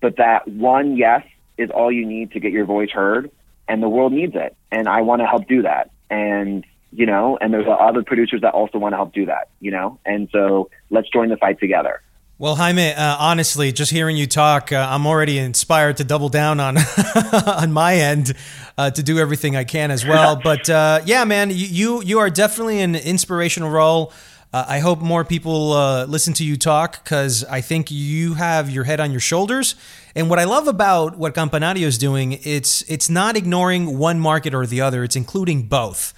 but 0.00 0.16
that 0.16 0.48
one 0.48 0.96
yes 0.96 1.24
is 1.56 1.70
all 1.70 1.90
you 1.90 2.06
need 2.06 2.32
to 2.32 2.40
get 2.40 2.52
your 2.52 2.64
voice 2.64 2.90
heard, 2.90 3.30
and 3.66 3.82
the 3.82 3.88
world 3.88 4.12
needs 4.12 4.34
it. 4.34 4.56
And 4.70 4.88
I 4.88 5.02
want 5.02 5.20
to 5.20 5.26
help 5.26 5.48
do 5.48 5.62
that. 5.62 5.90
And 6.08 6.64
you 6.92 7.06
know, 7.06 7.38
and 7.40 7.52
there's 7.52 7.66
other 7.68 8.02
producers 8.02 8.40
that 8.42 8.54
also 8.54 8.78
want 8.78 8.92
to 8.92 8.96
help 8.96 9.12
do 9.12 9.26
that. 9.26 9.48
You 9.60 9.70
know, 9.70 9.98
and 10.04 10.28
so 10.32 10.70
let's 10.90 11.08
join 11.10 11.28
the 11.28 11.36
fight 11.36 11.60
together. 11.60 12.02
Well, 12.40 12.54
Jaime, 12.54 12.92
uh, 12.92 13.16
honestly, 13.18 13.72
just 13.72 13.90
hearing 13.90 14.16
you 14.16 14.28
talk, 14.28 14.70
uh, 14.70 14.86
I'm 14.88 15.08
already 15.08 15.38
inspired 15.38 15.96
to 15.96 16.04
double 16.04 16.28
down 16.28 16.60
on 16.60 16.78
on 17.46 17.72
my 17.72 17.96
end 17.96 18.32
uh, 18.76 18.92
to 18.92 19.02
do 19.02 19.18
everything 19.18 19.56
I 19.56 19.64
can 19.64 19.90
as 19.90 20.06
well. 20.06 20.36
But 20.44 20.70
uh, 20.70 21.00
yeah, 21.04 21.24
man, 21.24 21.50
you, 21.52 22.00
you 22.00 22.20
are 22.20 22.30
definitely 22.30 22.80
an 22.80 22.94
inspirational 22.94 23.70
role. 23.70 24.12
Uh, 24.52 24.64
I 24.68 24.78
hope 24.78 25.00
more 25.00 25.24
people 25.24 25.72
uh, 25.72 26.04
listen 26.04 26.32
to 26.34 26.44
you 26.44 26.56
talk 26.56 27.02
because 27.02 27.42
I 27.42 27.60
think 27.60 27.90
you 27.90 28.34
have 28.34 28.70
your 28.70 28.84
head 28.84 29.00
on 29.00 29.10
your 29.10 29.20
shoulders. 29.20 29.74
And 30.14 30.30
what 30.30 30.38
I 30.38 30.44
love 30.44 30.68
about 30.68 31.18
what 31.18 31.34
Campanario 31.34 31.86
is 31.86 31.98
doing, 31.98 32.38
it's 32.44 32.82
it's 32.82 33.10
not 33.10 33.36
ignoring 33.36 33.98
one 33.98 34.20
market 34.20 34.54
or 34.54 34.64
the 34.64 34.80
other; 34.80 35.02
it's 35.02 35.16
including 35.16 35.64
both. 35.64 36.14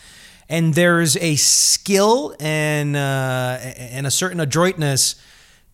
And 0.51 0.74
there's 0.74 1.16
a 1.16 1.36
skill 1.36 2.34
and 2.38 2.94
uh, 2.96 3.59
and 3.61 4.07
a 4.07 4.11
certain 4.11 4.40
adroitness 4.40 5.14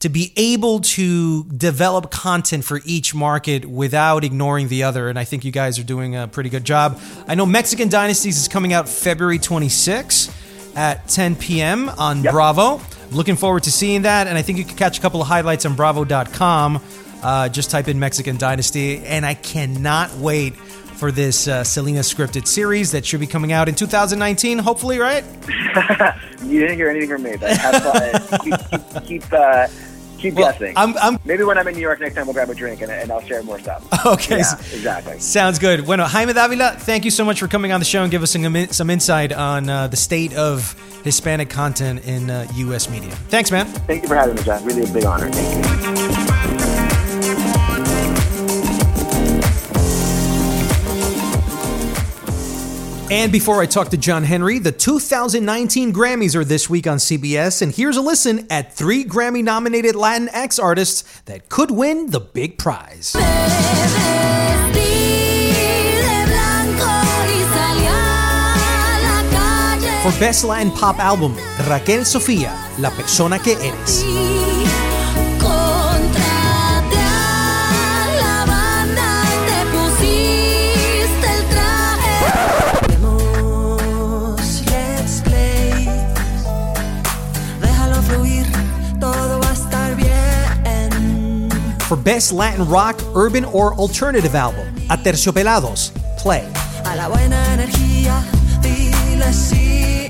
to 0.01 0.09
be 0.11 0.33
able 0.37 0.81
to 0.81 1.45
develop 1.45 2.11
content 2.11 2.65
for 2.65 2.81
each 2.85 3.15
market 3.15 3.65
without 3.65 4.23
ignoring 4.23 4.69
the 4.69 4.83
other. 4.83 5.09
And 5.09 5.19
I 5.19 5.25
think 5.25 5.45
you 5.45 5.51
guys 5.51 5.79
are 5.79 5.85
doing 5.85 6.15
a 6.15 6.29
pretty 6.29 6.51
good 6.51 6.65
job. 6.65 7.01
I 7.27 7.35
know 7.35 7.47
Mexican 7.47 7.89
Dynasties 7.89 8.37
is 8.39 8.49
coming 8.49 8.75
out 8.75 8.89
February 8.89 9.39
26 9.39 10.31
at 10.77 11.09
10 11.09 11.37
p.m. 11.37 11.89
on 11.89 12.23
Bravo. 12.23 12.81
Looking 13.11 13.37
forward 13.37 13.63
to 13.63 13.73
seeing 13.73 14.03
that. 14.03 14.27
And 14.27 14.37
I 14.37 14.43
think 14.43 14.59
you 14.59 14.65
can 14.65 14.77
catch 14.77 14.99
a 14.99 15.01
couple 15.01 15.23
of 15.23 15.29
highlights 15.29 15.65
on 15.65 15.75
bravo.com. 15.75 16.83
Uh, 17.23 17.49
just 17.49 17.71
type 17.71 17.89
in 17.89 17.99
Mexican 17.99 18.37
Dynasty. 18.37 18.99
And 18.99 19.25
I 19.25 19.33
cannot 19.33 20.15
wait 20.17 20.55
for 20.97 21.13
this 21.13 21.47
uh, 21.49 21.63
Selena 21.65 22.01
scripted 22.01 22.47
series 22.47 22.93
that 22.93 23.05
should 23.05 23.21
be 23.21 23.27
coming 23.27 23.53
out 23.53 23.69
in 23.69 23.75
2019, 23.75 24.59
hopefully, 24.59 24.99
right? 24.99 25.25
You 26.47 26.61
didn't 26.61 26.77
hear 26.77 26.89
anything 26.89 27.09
from 27.09 27.23
me, 27.25 27.35
but 27.37 27.57
have 27.57 27.83
fun. 27.83 28.39
keep 28.41 28.55
keep 28.71 29.05
keep, 29.23 29.33
uh, 29.33 29.67
keep 30.17 30.35
Well, 30.35 30.53
guessing. 30.53 30.77
I'm- 30.77 30.95
I'm- 30.99 31.19
Maybe 31.25 31.43
when 31.43 31.59
I'm 31.59 31.67
in 31.67 31.75
New 31.75 31.81
York 31.81 31.99
next 31.99 32.15
time, 32.15 32.27
we'll 32.27 32.35
grab 32.35 32.49
a 32.51 32.55
drink 32.55 32.83
and, 32.83 32.93
and 32.93 33.11
I'll 33.11 33.21
share 33.23 33.43
more 33.43 33.59
stuff. 33.59 33.85
Okay. 34.07 34.39
Yeah, 34.39 34.55
exactly. 34.73 35.19
Sounds 35.19 35.59
good. 35.59 35.85
Bueno, 35.87 36.05
Jaime 36.05 36.33
Davila, 36.33 36.77
thank 36.79 37.05
you 37.05 37.11
so 37.11 37.25
much 37.25 37.41
for 37.41 37.49
coming 37.49 37.73
on 37.73 37.81
the 37.81 37.87
show 37.87 38.03
and 38.03 38.13
give 38.13 38.23
us 38.23 38.31
some, 38.31 38.67
some 38.69 38.91
insight 38.91 39.33
on 39.33 39.69
uh, 39.69 39.89
the 39.89 39.97
state 39.97 40.35
of 40.37 40.75
Hispanic 41.03 41.51
content 41.51 42.05
in 42.07 42.31
uh, 42.31 42.47
U.S. 42.55 42.89
media. 42.89 43.11
Thanks, 43.29 43.51
man. 43.51 43.67
Thank 43.67 44.03
you 44.03 44.09
for 44.09 44.15
having 44.15 44.37
me, 44.37 44.43
John. 44.45 44.65
Really 44.65 44.89
a 44.89 44.93
big 44.93 45.05
honor. 45.05 45.29
Thank 45.33 46.51
you. 46.51 46.56
And 53.09 53.31
before 53.31 53.63
I 53.63 53.67
talk 53.67 53.91
to 53.91 53.97
John 53.97 54.25
Henry, 54.25 54.59
the 54.59 54.73
2019 54.73 55.93
Grammys 55.93 56.35
are 56.35 56.45
this 56.45 56.69
week 56.69 56.89
on 56.89 56.99
CBS, 56.99 57.63
and 57.63 57.73
here's 57.73 57.97
a 57.97 58.01
listen 58.01 58.49
at 58.51 58.75
three 58.75 59.05
Grammy 59.05 59.45
nominated 59.45 59.95
Latinx 59.95 60.61
artists 60.61 61.05
that 61.27 61.49
could 61.49 61.71
win 61.71 62.11
the 62.11 62.19
big 62.19 62.59
prize. 62.59 63.13
For 70.03 70.21
Best 70.21 70.43
Latin 70.43 70.73
Pop 70.73 70.99
Album, 70.99 71.37
Raquel 71.69 72.01
Sofía, 72.01 72.53
La 72.81 72.91
Persona 72.91 73.39
que 73.39 73.53
Eres. 73.53 74.56
For 91.87 91.97
Best 91.97 92.33
Latin 92.33 92.67
Rock, 92.67 93.01
Urban 93.15 93.45
or 93.45 93.73
Alternative 93.75 94.35
Album, 94.35 94.67
Aterciopelados, 94.89 95.93
Play. 96.21 96.45
A 96.85 96.97
la 96.97 97.07
buena 97.07 97.55
energía, 97.55 98.25
dile 98.61 99.33
sí. 99.33 100.09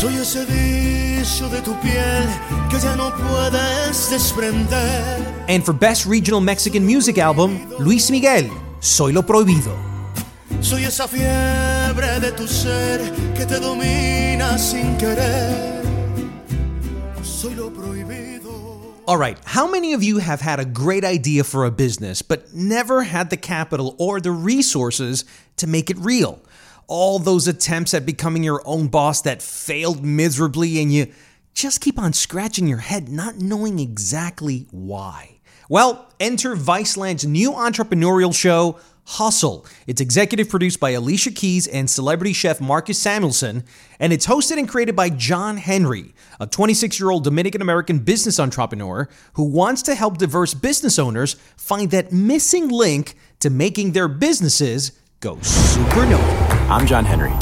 Soy 0.00 0.14
ese 0.18 0.44
vicio 0.44 1.48
de 1.48 1.60
tu 1.62 1.74
piel 1.80 2.28
que 2.70 2.78
ya 2.78 2.94
no 2.94 3.12
puedes 3.16 4.08
desprender. 4.08 5.18
And 5.48 5.64
for 5.64 5.74
Best 5.74 6.06
Regional 6.06 6.40
Mexican 6.40 6.84
Music 6.84 7.18
Album, 7.18 7.58
Luis 7.80 8.08
Miguel, 8.08 8.48
Soy 8.78 9.12
lo 9.12 9.26
Prohibido. 9.26 9.74
Soy 10.60 10.84
esa 10.84 11.08
fiebre 11.08 12.20
de 12.20 12.30
tu 12.30 12.46
ser 12.46 13.00
que 13.34 13.44
te 13.44 13.58
domina 13.58 14.56
sin 14.58 14.96
querer. 14.96 15.85
All 19.08 19.16
right, 19.16 19.38
how 19.44 19.70
many 19.70 19.92
of 19.92 20.02
you 20.02 20.18
have 20.18 20.40
had 20.40 20.58
a 20.58 20.64
great 20.64 21.04
idea 21.04 21.44
for 21.44 21.64
a 21.64 21.70
business 21.70 22.22
but 22.22 22.52
never 22.52 23.04
had 23.04 23.30
the 23.30 23.36
capital 23.36 23.94
or 24.00 24.20
the 24.20 24.32
resources 24.32 25.24
to 25.58 25.68
make 25.68 25.90
it 25.90 25.98
real? 25.98 26.42
All 26.88 27.20
those 27.20 27.46
attempts 27.46 27.94
at 27.94 28.04
becoming 28.04 28.42
your 28.42 28.62
own 28.64 28.88
boss 28.88 29.22
that 29.22 29.42
failed 29.42 30.04
miserably 30.04 30.82
and 30.82 30.92
you 30.92 31.12
just 31.54 31.80
keep 31.80 32.00
on 32.00 32.14
scratching 32.14 32.66
your 32.66 32.78
head 32.78 33.08
not 33.08 33.36
knowing 33.36 33.78
exactly 33.78 34.66
why. 34.72 35.38
Well, 35.68 36.12
enter 36.18 36.56
Viceland's 36.56 37.24
new 37.24 37.52
entrepreneurial 37.52 38.34
show, 38.34 38.80
Hustle. 39.06 39.64
It's 39.86 40.00
executive 40.00 40.48
produced 40.48 40.80
by 40.80 40.90
Alicia 40.90 41.30
Keys 41.30 41.68
and 41.68 41.88
celebrity 41.88 42.32
chef 42.32 42.60
Marcus 42.60 42.98
Samuelsson, 42.98 43.64
and 44.00 44.12
it's 44.12 44.26
hosted 44.26 44.58
and 44.58 44.68
created 44.68 44.96
by 44.96 45.10
John 45.10 45.56
Henry, 45.58 46.12
a 46.40 46.46
26 46.46 46.98
year 46.98 47.10
old 47.10 47.22
Dominican 47.22 47.62
American 47.62 48.00
business 48.00 48.40
entrepreneur 48.40 49.08
who 49.34 49.44
wants 49.44 49.82
to 49.82 49.94
help 49.94 50.18
diverse 50.18 50.54
business 50.54 50.98
owners 50.98 51.34
find 51.56 51.90
that 51.92 52.12
missing 52.12 52.68
link 52.68 53.16
to 53.40 53.48
making 53.48 53.92
their 53.92 54.08
businesses 54.08 54.92
go 55.20 55.36
supernova. 55.36 56.68
I'm 56.68 56.86
John 56.86 57.04
Henry. 57.04 57.32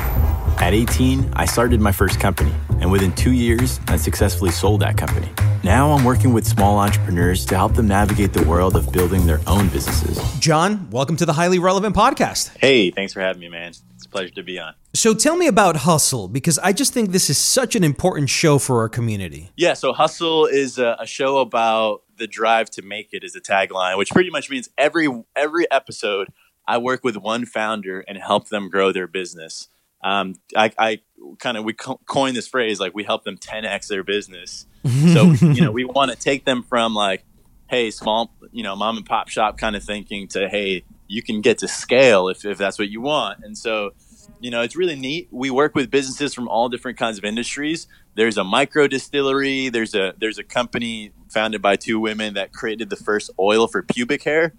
At 0.58 0.72
18, 0.72 1.32
I 1.34 1.44
started 1.44 1.80
my 1.80 1.92
first 1.92 2.20
company, 2.20 2.52
and 2.80 2.90
within 2.90 3.12
two 3.12 3.32
years, 3.32 3.80
I 3.88 3.96
successfully 3.96 4.50
sold 4.50 4.80
that 4.80 4.96
company. 4.96 5.28
Now 5.62 5.92
I'm 5.92 6.04
working 6.04 6.32
with 6.32 6.46
small 6.46 6.78
entrepreneurs 6.78 7.44
to 7.46 7.56
help 7.56 7.74
them 7.74 7.88
navigate 7.88 8.32
the 8.32 8.44
world 8.44 8.76
of 8.76 8.90
building 8.92 9.26
their 9.26 9.40
own 9.46 9.68
businesses. 9.68 10.18
John, 10.38 10.88
welcome 10.90 11.16
to 11.16 11.26
the 11.26 11.32
Highly 11.32 11.58
Relevant 11.58 11.94
Podcast. 11.94 12.56
Hey, 12.58 12.90
thanks 12.90 13.12
for 13.12 13.20
having 13.20 13.40
me, 13.40 13.48
man. 13.48 13.72
It's 13.94 14.06
a 14.06 14.08
pleasure 14.08 14.32
to 14.34 14.42
be 14.42 14.58
on. 14.58 14.74
So 14.94 15.12
tell 15.12 15.36
me 15.36 15.48
about 15.48 15.76
Hustle, 15.76 16.28
because 16.28 16.58
I 16.60 16.72
just 16.72 16.94
think 16.94 17.10
this 17.10 17.28
is 17.28 17.36
such 17.36 17.74
an 17.74 17.84
important 17.84 18.30
show 18.30 18.58
for 18.58 18.80
our 18.80 18.88
community. 18.88 19.50
Yeah, 19.56 19.74
so 19.74 19.92
Hustle 19.92 20.46
is 20.46 20.78
a, 20.78 20.96
a 21.00 21.06
show 21.06 21.38
about 21.38 22.02
the 22.16 22.26
drive 22.26 22.70
to 22.70 22.82
make 22.82 23.08
it 23.12 23.24
is 23.24 23.34
a 23.34 23.40
tagline, 23.40 23.98
which 23.98 24.10
pretty 24.10 24.30
much 24.30 24.48
means 24.48 24.70
every 24.78 25.08
every 25.34 25.70
episode 25.70 26.28
I 26.66 26.78
work 26.78 27.04
with 27.04 27.16
one 27.16 27.44
founder 27.44 28.00
and 28.00 28.16
help 28.16 28.48
them 28.48 28.70
grow 28.70 28.92
their 28.92 29.06
business. 29.08 29.68
Um, 30.04 30.34
I, 30.54 30.70
I 30.78 31.00
kind 31.38 31.56
of 31.56 31.64
we 31.64 31.72
co- 31.72 32.00
coined 32.06 32.36
this 32.36 32.46
phrase 32.46 32.78
like 32.78 32.94
we 32.94 33.04
help 33.04 33.24
them 33.24 33.38
10x 33.38 33.88
their 33.88 34.04
business. 34.04 34.66
So 35.14 35.32
you 35.32 35.62
know 35.62 35.72
we 35.72 35.84
want 35.96 36.10
to 36.10 36.16
take 36.16 36.44
them 36.44 36.62
from 36.62 36.94
like, 36.94 37.24
hey, 37.68 37.90
small 37.90 38.30
you 38.52 38.62
know 38.62 38.76
mom 38.76 38.98
and 38.98 39.06
pop 39.06 39.28
shop 39.28 39.56
kind 39.58 39.74
of 39.74 39.82
thinking 39.82 40.28
to 40.28 40.48
hey, 40.48 40.84
you 41.08 41.22
can 41.22 41.40
get 41.40 41.58
to 41.58 41.68
scale 41.68 42.28
if 42.28 42.44
if 42.44 42.58
that's 42.58 42.78
what 42.78 42.90
you 42.90 43.00
want. 43.00 43.42
And 43.42 43.56
so 43.56 43.92
you 44.40 44.50
know 44.50 44.60
it's 44.60 44.76
really 44.76 44.94
neat. 44.96 45.28
We 45.30 45.50
work 45.50 45.74
with 45.74 45.90
businesses 45.90 46.34
from 46.34 46.48
all 46.48 46.68
different 46.68 46.98
kinds 46.98 47.16
of 47.16 47.24
industries. 47.24 47.86
There's 48.14 48.36
a 48.36 48.44
micro 48.44 48.86
distillery. 48.86 49.70
There's 49.70 49.94
a 49.94 50.12
there's 50.18 50.38
a 50.38 50.44
company 50.44 51.12
founded 51.30 51.62
by 51.62 51.76
two 51.76 51.98
women 51.98 52.34
that 52.34 52.52
created 52.52 52.90
the 52.90 52.96
first 52.96 53.30
oil 53.38 53.66
for 53.68 53.82
pubic 53.82 54.22
hair. 54.22 54.52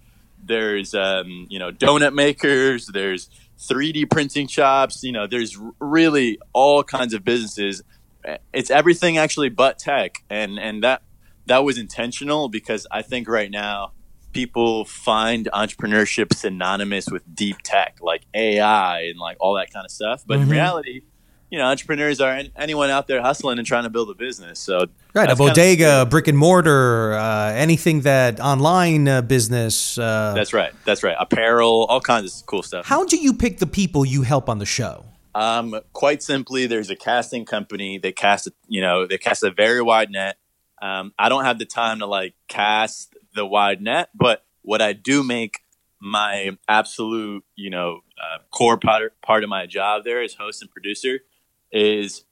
There's 0.44 0.92
um, 0.92 1.46
you 1.48 1.60
know 1.60 1.70
donut 1.70 2.14
makers. 2.14 2.88
There's 2.88 3.30
3D 3.58 4.10
printing 4.10 4.46
shops. 4.48 5.02
You 5.02 5.12
know, 5.12 5.26
there's 5.26 5.58
really 5.80 6.38
all 6.52 6.82
kinds 6.82 7.14
of 7.14 7.24
businesses. 7.24 7.82
It's 8.52 8.70
everything 8.70 9.18
actually 9.18 9.50
but 9.50 9.78
tech, 9.78 10.16
and 10.30 10.58
and 10.58 10.82
that 10.82 11.02
that 11.46 11.64
was 11.64 11.78
intentional 11.78 12.48
because 12.48 12.86
I 12.90 13.02
think 13.02 13.28
right 13.28 13.50
now 13.50 13.92
people 14.32 14.84
find 14.84 15.48
entrepreneurship 15.54 16.34
synonymous 16.34 17.06
with 17.10 17.22
deep 17.34 17.56
tech, 17.64 17.96
like 18.00 18.26
AI 18.34 19.02
and 19.02 19.18
like 19.18 19.36
all 19.40 19.54
that 19.54 19.72
kind 19.72 19.84
of 19.84 19.90
stuff. 19.90 20.24
But 20.26 20.40
in 20.40 20.48
Mhm. 20.48 20.50
reality, 20.50 21.02
you 21.50 21.58
know, 21.58 21.64
entrepreneurs 21.64 22.20
are 22.20 22.32
an- 22.32 22.50
anyone 22.56 22.90
out 22.90 23.06
there 23.06 23.20
hustling 23.22 23.58
and 23.58 23.66
trying 23.66 23.84
to 23.84 23.90
build 23.90 24.10
a 24.10 24.14
business. 24.14 24.58
So 24.58 24.78
Right, 24.78 24.86
a 24.86 24.88
that's 25.14 25.14
kind 25.14 25.30
of- 25.30 25.38
bodega, 25.38 26.06
brick 26.06 26.28
and 26.28 26.36
mortar, 26.36 27.14
uh, 27.14 27.52
anything 27.52 28.00
that 28.02 28.40
online 28.40 29.06
uh, 29.08 29.22
business. 29.22 29.96
Uh, 29.98 30.32
that's 30.34 30.52
right. 30.52 30.72
That's 30.84 31.02
right. 31.02 31.16
Apparel, 31.18 31.84
all 31.84 32.00
kinds 32.00 32.40
of 32.40 32.46
cool 32.46 32.62
stuff. 32.62 32.86
how 32.86 33.04
do 33.04 33.16
you 33.16 33.32
pick 33.32 33.58
the 33.58 33.66
people 33.66 34.04
you 34.04 34.22
help 34.22 34.48
on 34.48 34.58
the 34.58 34.66
show? 34.66 35.04
Um, 35.34 35.78
quite 35.92 36.22
simply, 36.22 36.66
there's 36.66 36.88
a 36.90 36.96
casting 36.96 37.44
company. 37.44 37.98
They 37.98 38.12
cast, 38.12 38.48
you 38.68 38.80
know, 38.80 39.06
they 39.06 39.18
cast 39.18 39.42
a 39.42 39.50
very 39.50 39.82
wide 39.82 40.10
net. 40.10 40.38
Um, 40.80 41.12
I 41.18 41.28
don't 41.28 41.44
have 41.44 41.58
the 41.58 41.64
time 41.66 41.98
to 42.00 42.06
like 42.06 42.34
cast 42.48 43.14
the 43.34 43.44
wide 43.46 43.80
net, 43.82 44.08
but 44.14 44.44
what 44.62 44.80
I 44.82 44.94
do 44.94 45.22
make 45.22 45.60
my 46.00 46.56
absolute, 46.68 47.44
you 47.54 47.70
know, 47.70 48.00
uh, 48.20 48.38
core 48.50 48.78
part 48.78 49.20
part 49.22 49.42
of 49.44 49.50
my 49.50 49.66
job 49.66 50.04
there 50.04 50.22
as 50.22 50.34
host 50.34 50.62
and 50.62 50.70
producer 50.70 51.20
is, 51.72 52.24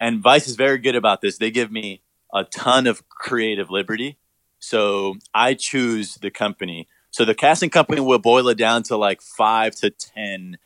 and 0.00 0.22
Vice 0.22 0.48
is 0.48 0.56
very 0.56 0.78
good 0.78 0.96
about 0.96 1.20
this. 1.20 1.38
They 1.38 1.50
give 1.50 1.70
me 1.70 2.02
a 2.32 2.44
ton 2.44 2.86
of 2.86 3.08
creative 3.08 3.70
liberty, 3.70 4.18
so 4.58 5.16
I 5.34 5.54
choose 5.54 6.16
the 6.16 6.30
company. 6.30 6.88
So 7.10 7.24
the 7.24 7.34
casting 7.34 7.70
company 7.70 8.00
will 8.00 8.18
boil 8.18 8.48
it 8.48 8.58
down 8.58 8.84
to 8.84 8.96
like 8.96 9.20
five 9.20 9.74
to 9.76 9.90
ten 9.90 10.58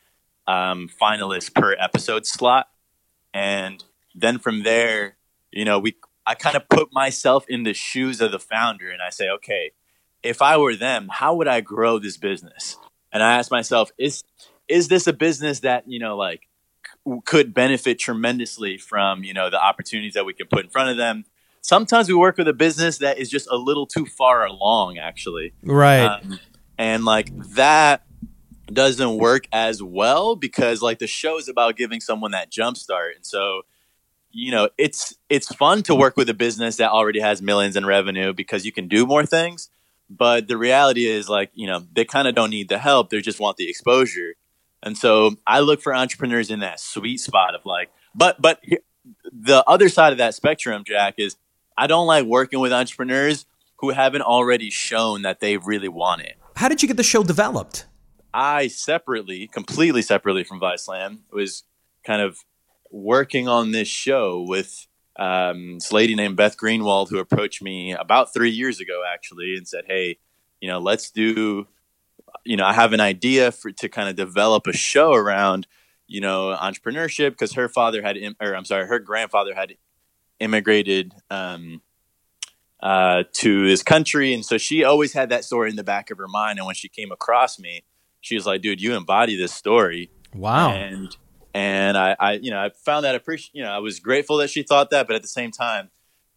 um, 0.46 0.88
finalists 1.00 1.52
per 1.52 1.74
episode 1.78 2.26
slot, 2.26 2.68
and 3.34 3.82
then 4.14 4.38
from 4.38 4.62
there, 4.62 5.16
you 5.50 5.64
know, 5.64 5.78
we 5.78 5.96
I 6.26 6.34
kind 6.34 6.56
of 6.56 6.68
put 6.68 6.92
myself 6.92 7.44
in 7.48 7.62
the 7.62 7.72
shoes 7.74 8.20
of 8.20 8.32
the 8.32 8.38
founder, 8.38 8.90
and 8.90 9.00
I 9.00 9.10
say, 9.10 9.28
okay, 9.30 9.72
if 10.22 10.42
I 10.42 10.56
were 10.56 10.74
them, 10.74 11.08
how 11.10 11.36
would 11.36 11.48
I 11.48 11.60
grow 11.60 11.98
this 11.98 12.16
business? 12.16 12.76
And 13.12 13.22
I 13.22 13.38
ask 13.38 13.50
myself, 13.50 13.90
is 13.98 14.24
is 14.68 14.88
this 14.88 15.06
a 15.06 15.12
business 15.12 15.60
that 15.60 15.88
you 15.88 15.98
know, 15.98 16.16
like, 16.16 16.48
could 17.24 17.54
benefit 17.54 17.98
tremendously 17.98 18.78
from 18.78 19.24
you 19.24 19.34
know 19.34 19.50
the 19.50 19.62
opportunities 19.62 20.14
that 20.14 20.24
we 20.24 20.32
can 20.32 20.46
put 20.46 20.64
in 20.64 20.70
front 20.70 20.90
of 20.90 20.96
them? 20.96 21.24
Sometimes 21.60 22.08
we 22.08 22.14
work 22.14 22.38
with 22.38 22.46
a 22.46 22.52
business 22.52 22.98
that 22.98 23.18
is 23.18 23.28
just 23.28 23.48
a 23.50 23.56
little 23.56 23.86
too 23.86 24.06
far 24.06 24.46
along, 24.46 24.98
actually. 24.98 25.52
Right. 25.64 26.04
Um, 26.04 26.38
and 26.78 27.04
like 27.04 27.36
that 27.54 28.06
doesn't 28.72 29.16
work 29.16 29.48
as 29.52 29.82
well 29.82 30.36
because 30.36 30.82
like 30.82 30.98
the 30.98 31.06
show 31.06 31.38
is 31.38 31.48
about 31.48 31.76
giving 31.76 32.00
someone 32.00 32.32
that 32.32 32.50
jump 32.50 32.76
start. 32.76 33.16
And 33.16 33.24
so, 33.24 33.62
you 34.30 34.50
know, 34.50 34.68
it's 34.76 35.16
it's 35.28 35.54
fun 35.54 35.82
to 35.84 35.94
work 35.94 36.16
with 36.16 36.28
a 36.28 36.34
business 36.34 36.76
that 36.76 36.90
already 36.90 37.20
has 37.20 37.40
millions 37.40 37.76
in 37.76 37.86
revenue 37.86 38.32
because 38.32 38.66
you 38.66 38.72
can 38.72 38.88
do 38.88 39.06
more 39.06 39.24
things. 39.24 39.70
But 40.08 40.46
the 40.46 40.56
reality 40.56 41.06
is 41.06 41.28
like, 41.28 41.50
you 41.54 41.66
know, 41.66 41.84
they 41.92 42.04
kind 42.04 42.28
of 42.28 42.34
don't 42.34 42.50
need 42.50 42.68
the 42.68 42.78
help. 42.78 43.10
They 43.10 43.20
just 43.20 43.40
want 43.40 43.56
the 43.56 43.68
exposure. 43.68 44.34
And 44.86 44.96
so 44.96 45.34
I 45.44 45.60
look 45.60 45.82
for 45.82 45.92
entrepreneurs 45.92 46.48
in 46.48 46.60
that 46.60 46.78
sweet 46.78 47.18
spot 47.18 47.56
of 47.56 47.66
like, 47.66 47.90
but 48.14 48.40
but 48.40 48.62
the 49.32 49.64
other 49.66 49.88
side 49.88 50.12
of 50.12 50.18
that 50.18 50.36
spectrum, 50.36 50.84
Jack, 50.86 51.14
is 51.18 51.34
I 51.76 51.88
don't 51.88 52.06
like 52.06 52.24
working 52.24 52.60
with 52.60 52.72
entrepreneurs 52.72 53.46
who 53.80 53.90
haven't 53.90 54.22
already 54.22 54.70
shown 54.70 55.22
that 55.22 55.40
they 55.40 55.56
really 55.56 55.88
want 55.88 56.22
it. 56.22 56.36
How 56.54 56.68
did 56.68 56.82
you 56.82 56.88
get 56.88 56.96
the 56.96 57.02
show 57.02 57.24
developed? 57.24 57.86
I 58.32 58.68
separately, 58.68 59.48
completely 59.48 60.02
separately 60.02 60.44
from 60.44 60.60
Viceland, 60.60 61.18
was 61.32 61.64
kind 62.04 62.22
of 62.22 62.44
working 62.92 63.48
on 63.48 63.72
this 63.72 63.88
show 63.88 64.40
with 64.40 64.86
um, 65.18 65.74
this 65.74 65.90
lady 65.90 66.14
named 66.14 66.36
Beth 66.36 66.56
Greenwald 66.56 67.10
who 67.10 67.18
approached 67.18 67.60
me 67.60 67.92
about 67.92 68.32
three 68.32 68.50
years 68.50 68.78
ago, 68.78 69.02
actually, 69.12 69.56
and 69.56 69.66
said, 69.66 69.86
"Hey, 69.88 70.18
you 70.60 70.68
know, 70.68 70.78
let's 70.78 71.10
do 71.10 71.66
you 72.46 72.56
know, 72.56 72.64
I 72.64 72.72
have 72.72 72.92
an 72.92 73.00
idea 73.00 73.52
for 73.52 73.70
to 73.72 73.88
kind 73.88 74.08
of 74.08 74.16
develop 74.16 74.66
a 74.66 74.72
show 74.72 75.12
around, 75.12 75.66
you 76.06 76.20
know, 76.20 76.56
entrepreneurship 76.58 77.30
because 77.30 77.54
her 77.54 77.68
father 77.68 78.02
had, 78.02 78.16
or 78.40 78.54
I'm 78.54 78.64
sorry, 78.64 78.86
her 78.86 78.98
grandfather 78.98 79.54
had 79.54 79.74
immigrated 80.38 81.12
um, 81.30 81.82
uh, 82.80 83.24
to 83.34 83.66
this 83.66 83.82
country, 83.82 84.32
and 84.32 84.44
so 84.44 84.58
she 84.58 84.84
always 84.84 85.12
had 85.12 85.30
that 85.30 85.44
story 85.44 85.70
in 85.70 85.76
the 85.76 85.84
back 85.84 86.10
of 86.10 86.18
her 86.18 86.28
mind. 86.28 86.58
And 86.58 86.66
when 86.66 86.74
she 86.74 86.88
came 86.88 87.10
across 87.10 87.58
me, 87.58 87.84
she 88.20 88.34
was 88.34 88.46
like, 88.46 88.62
"Dude, 88.62 88.80
you 88.80 88.94
embody 88.94 89.36
this 89.36 89.52
story." 89.52 90.10
Wow. 90.34 90.72
And 90.72 91.16
and 91.54 91.96
I, 91.96 92.16
I 92.18 92.32
you 92.34 92.50
know, 92.50 92.58
I 92.58 92.70
found 92.84 93.04
that 93.04 93.14
appreciate. 93.14 93.54
You 93.54 93.64
know, 93.64 93.70
I 93.70 93.78
was 93.78 93.98
grateful 93.98 94.36
that 94.38 94.50
she 94.50 94.62
thought 94.62 94.90
that, 94.90 95.06
but 95.06 95.16
at 95.16 95.22
the 95.22 95.28
same 95.28 95.50
time, 95.50 95.90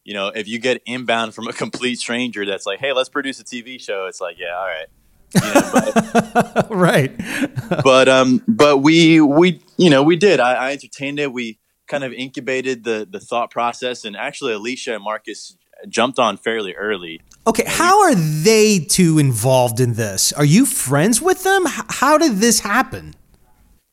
you 0.03 0.13
know, 0.13 0.27
if 0.29 0.47
you 0.47 0.59
get 0.59 0.81
inbound 0.85 1.35
from 1.35 1.47
a 1.47 1.53
complete 1.63 1.99
stranger 1.99 2.45
that's 2.45 2.65
like, 2.65 2.79
"Hey, 2.79 2.93
let's 2.93 3.09
produce 3.09 3.39
a 3.39 3.43
TV 3.43 3.79
show," 3.79 4.07
it's 4.07 4.21
like, 4.21 4.37
yeah, 4.39 4.55
all 4.57 4.65
right. 4.65 4.87
You 5.33 5.41
know, 5.41 5.71
but, 5.73 6.67
right. 6.69 7.11
but 7.83 8.09
um, 8.09 8.43
but 8.47 8.77
we 8.77 9.21
we 9.21 9.61
you 9.77 9.89
know 9.89 10.03
we 10.03 10.15
did. 10.15 10.39
I, 10.39 10.53
I 10.53 10.71
entertained 10.71 11.19
it. 11.19 11.31
We 11.31 11.59
kind 11.87 12.03
of 12.03 12.13
incubated 12.13 12.83
the 12.83 13.07
the 13.09 13.19
thought 13.19 13.51
process, 13.51 14.05
and 14.05 14.15
actually, 14.15 14.53
Alicia 14.53 14.95
and 14.95 15.03
Marcus 15.03 15.57
jumped 15.87 16.19
on 16.19 16.37
fairly 16.37 16.73
early. 16.73 17.21
Okay, 17.47 17.63
how 17.65 18.01
are 18.01 18.15
they 18.15 18.79
two 18.79 19.17
involved 19.17 19.79
in 19.79 19.93
this? 19.93 20.33
Are 20.33 20.45
you 20.45 20.65
friends 20.65 21.21
with 21.21 21.43
them? 21.43 21.63
How 21.65 22.17
did 22.17 22.37
this 22.37 22.59
happen? 22.59 23.15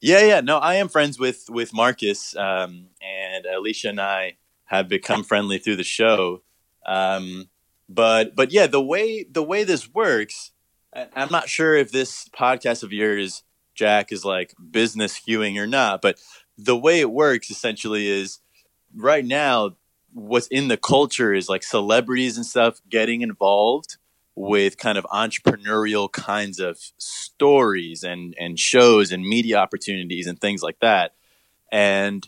Yeah, 0.01 0.25
yeah. 0.25 0.41
No, 0.41 0.59
I 0.59 0.75
am 0.75 0.89
friends 0.89 1.19
with 1.19 1.47
with 1.49 1.73
Marcus, 1.73 2.37
um, 2.37 2.89
and 3.01 3.47
Alicia 3.47 3.89
and 3.89 4.01
I 4.01 4.37
have 4.67 4.89
become 4.89 5.25
friendly 5.25 5.59
through 5.59 5.77
the 5.77 5.85
show. 5.85 6.43
Um, 6.85 7.49
but 7.89 8.37
but 8.37 8.53
yeah, 8.53 8.67
the 8.67 8.83
way 8.83 9.25
the 9.25 9.43
way 9.43 9.65
this 9.65 9.93
works, 9.93 10.53
I'm 11.15 11.31
not 11.31 11.49
sure 11.49 11.75
if 11.75 11.93
this 11.93 12.29
podcast 12.29 12.83
of 12.83 12.93
yours, 12.93 13.43
Jack, 13.75 14.13
is 14.13 14.25
like 14.25 14.55
business 14.71 15.19
skewing 15.19 15.59
or 15.59 15.67
not. 15.67 16.01
But 16.01 16.19
the 16.57 16.77
way 16.77 17.01
it 17.01 17.11
works 17.11 17.51
essentially 17.51 18.09
is 18.09 18.41
right 18.95 19.25
now, 19.25 19.77
what's 20.13 20.47
in 20.47 20.69
the 20.69 20.77
culture 20.77 21.35
is 21.35 21.49
like 21.49 21.63
celebrities 21.63 22.37
and 22.37 22.47
stuff 22.47 22.81
getting 22.89 23.21
involved 23.21 23.99
with 24.35 24.79
kind 24.79 24.99
of 24.99 25.05
entrepreneurial 25.05 26.11
kinds 26.11 26.61
of 26.61 26.79
stories 26.99 28.03
and 28.03 28.35
and 28.39 28.59
shows 28.59 29.13
and 29.13 29.23
media 29.27 29.57
opportunities 29.57 30.27
and 30.27 30.41
things 30.41 30.63
like 30.63 30.79
that. 30.81 31.13
And 31.71 32.27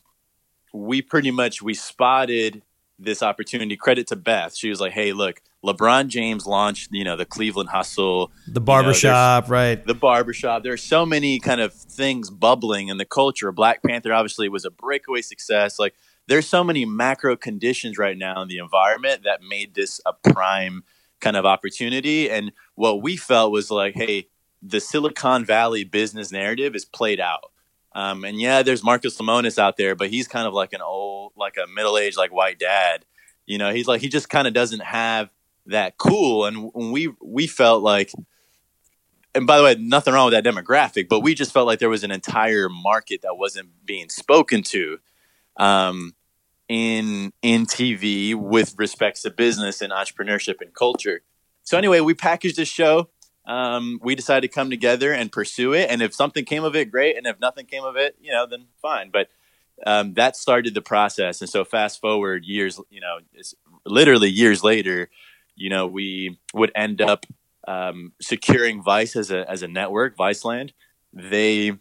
we 0.72 1.00
pretty 1.00 1.30
much 1.30 1.62
we 1.62 1.74
spotted 1.74 2.62
this 2.99 3.22
opportunity. 3.22 3.76
Credit 3.76 4.07
to 4.09 4.16
Beth. 4.16 4.55
She 4.57 4.68
was 4.68 4.80
like, 4.80 4.92
"Hey, 4.92 5.12
look, 5.12 5.40
LeBron 5.64 6.09
James 6.09 6.46
launched, 6.46 6.90
you 6.92 7.05
know, 7.05 7.16
the 7.16 7.24
Cleveland 7.24 7.70
Hustle, 7.70 8.30
the 8.46 8.61
barbershop, 8.61 9.44
you 9.44 9.51
know, 9.51 9.55
right? 9.55 9.86
The 9.86 9.94
barbershop. 9.94 10.62
There's 10.62 10.82
so 10.82 11.05
many 11.05 11.40
kind 11.40 11.61
of 11.61 11.72
things 11.72 12.30
bubbling 12.30 12.88
in 12.88 12.96
the 12.99 13.05
culture. 13.05 13.51
Black 13.51 13.82
Panther 13.82 14.12
obviously 14.12 14.49
was 14.49 14.64
a 14.64 14.70
breakaway 14.70 15.20
success. 15.20 15.78
Like, 15.78 15.94
there's 16.28 16.46
so 16.46 16.62
many 16.62 16.84
macro 16.84 17.36
conditions 17.36 17.99
right 17.99 18.16
now 18.16 18.40
in 18.42 18.49
the 18.49 18.59
environment 18.59 19.24
that 19.24 19.40
made 19.42 19.74
this 19.74 20.01
a 20.07 20.12
prime 20.12 20.84
kind 21.20 21.36
of 21.36 21.44
opportunity. 21.44 22.30
And 22.30 22.53
what 22.76 23.03
we 23.03 23.16
felt 23.16 23.51
was 23.51 23.70
like, 23.70 23.94
hey, 23.94 24.28
the 24.62 24.80
Silicon 24.80 25.44
Valley 25.44 25.84
business 25.84 26.30
narrative 26.30 26.76
is 26.76 26.84
played 26.84 27.18
out. 27.18 27.51
Um, 27.99 28.22
and 28.22 28.40
yeah, 28.40 28.62
there's 28.62 28.84
Marcus 28.84 29.18
Lemonis 29.18 29.59
out 29.59 29.76
there, 29.76 29.96
but 29.96 30.09
he's 30.09 30.28
kind 30.28 30.46
of 30.46 30.55
like 30.55 30.72
an 30.72 30.80
old, 30.80 31.32
like 31.36 31.57
a 31.57 31.66
middle 31.66 31.99
aged, 31.99 32.16
like 32.16 32.32
white 32.32 32.57
dad. 32.57 33.05
You 33.44 33.59
know, 33.59 33.72
he's 33.72 33.88
like 33.88 34.01
he 34.01 34.09
just 34.09 34.28
kind 34.28 34.46
of 34.46 34.55
doesn't 34.55 34.84
have 34.84 35.30
that 35.66 35.99
cool. 35.99 36.44
And 36.46 36.70
we 36.72 37.12
we 37.20 37.49
felt 37.49 37.82
like, 37.82 38.12
and 39.34 39.49
by 39.49 39.59
the 39.59 39.64
way, 39.64 39.74
nothing 39.74 40.14
wrong 40.14 40.30
with 40.30 40.34
that 40.34 40.44
demographic, 40.44 41.09
but 41.09 41.20
we 41.20 41.34
just 41.34 41.53
felt 41.53 41.66
like 41.66 41.80
there 41.80 41.88
was 41.88 42.05
an 42.05 42.12
entire 42.12 42.68
market 42.68 43.22
that 43.22 43.36
wasn't 43.36 43.70
being 43.84 44.09
spoken 44.11 44.62
to 44.62 45.01
um, 45.57 46.14
in 46.68 47.32
in 47.42 47.66
TV 47.66 48.36
with 48.36 48.76
respects 48.78 49.22
to 49.22 49.30
business 49.30 49.82
and 49.82 49.92
entrepreneurship 49.92 50.61
and 50.61 50.72
culture. 50.72 51.22
So 51.64 51.76
anyway, 51.76 51.99
we 51.99 52.14
packaged 52.14 52.55
this 52.59 52.68
show 52.68 53.11
um, 53.49 53.99
we 54.03 54.14
decided 54.14 54.46
to 54.46 54.55
come 54.55 54.68
together 54.68 55.11
and 55.12 55.32
pursue 55.32 55.72
it. 55.72 55.90
And 55.90 56.03
if 56.03 56.14
something 56.14 56.44
came 56.44 56.64
of 56.64 56.76
it, 56.76 56.90
great. 56.90 57.16
And 57.16 57.26
if 57.26 57.40
nothing 57.40 57.64
came 57.64 57.82
of 57.82 57.96
it, 57.96 58.14
you 58.20 58.30
know, 58.30 58.46
then 58.46 58.66
fine. 58.80 59.11
But 59.11 59.30
um, 59.86 60.12
that 60.14 60.36
started 60.36 60.74
the 60.74 60.82
process. 60.82 61.40
And 61.40 61.49
so 61.49 61.64
fast 61.64 61.99
forward 62.01 62.44
years, 62.44 62.78
you 62.90 63.01
know, 63.01 63.18
literally 63.86 64.28
years 64.28 64.62
later, 64.62 65.09
you 65.57 65.70
know, 65.70 65.86
we 65.86 66.38
would 66.53 66.70
end 66.74 67.01
up 67.01 67.24
um, 67.66 68.12
securing 68.20 68.82
Vice 68.82 69.16
as 69.16 69.30
a 69.30 69.49
as 69.51 69.62
a 69.62 69.68
network, 69.68 70.16
Viceland. 70.16 70.72
They 71.12 71.72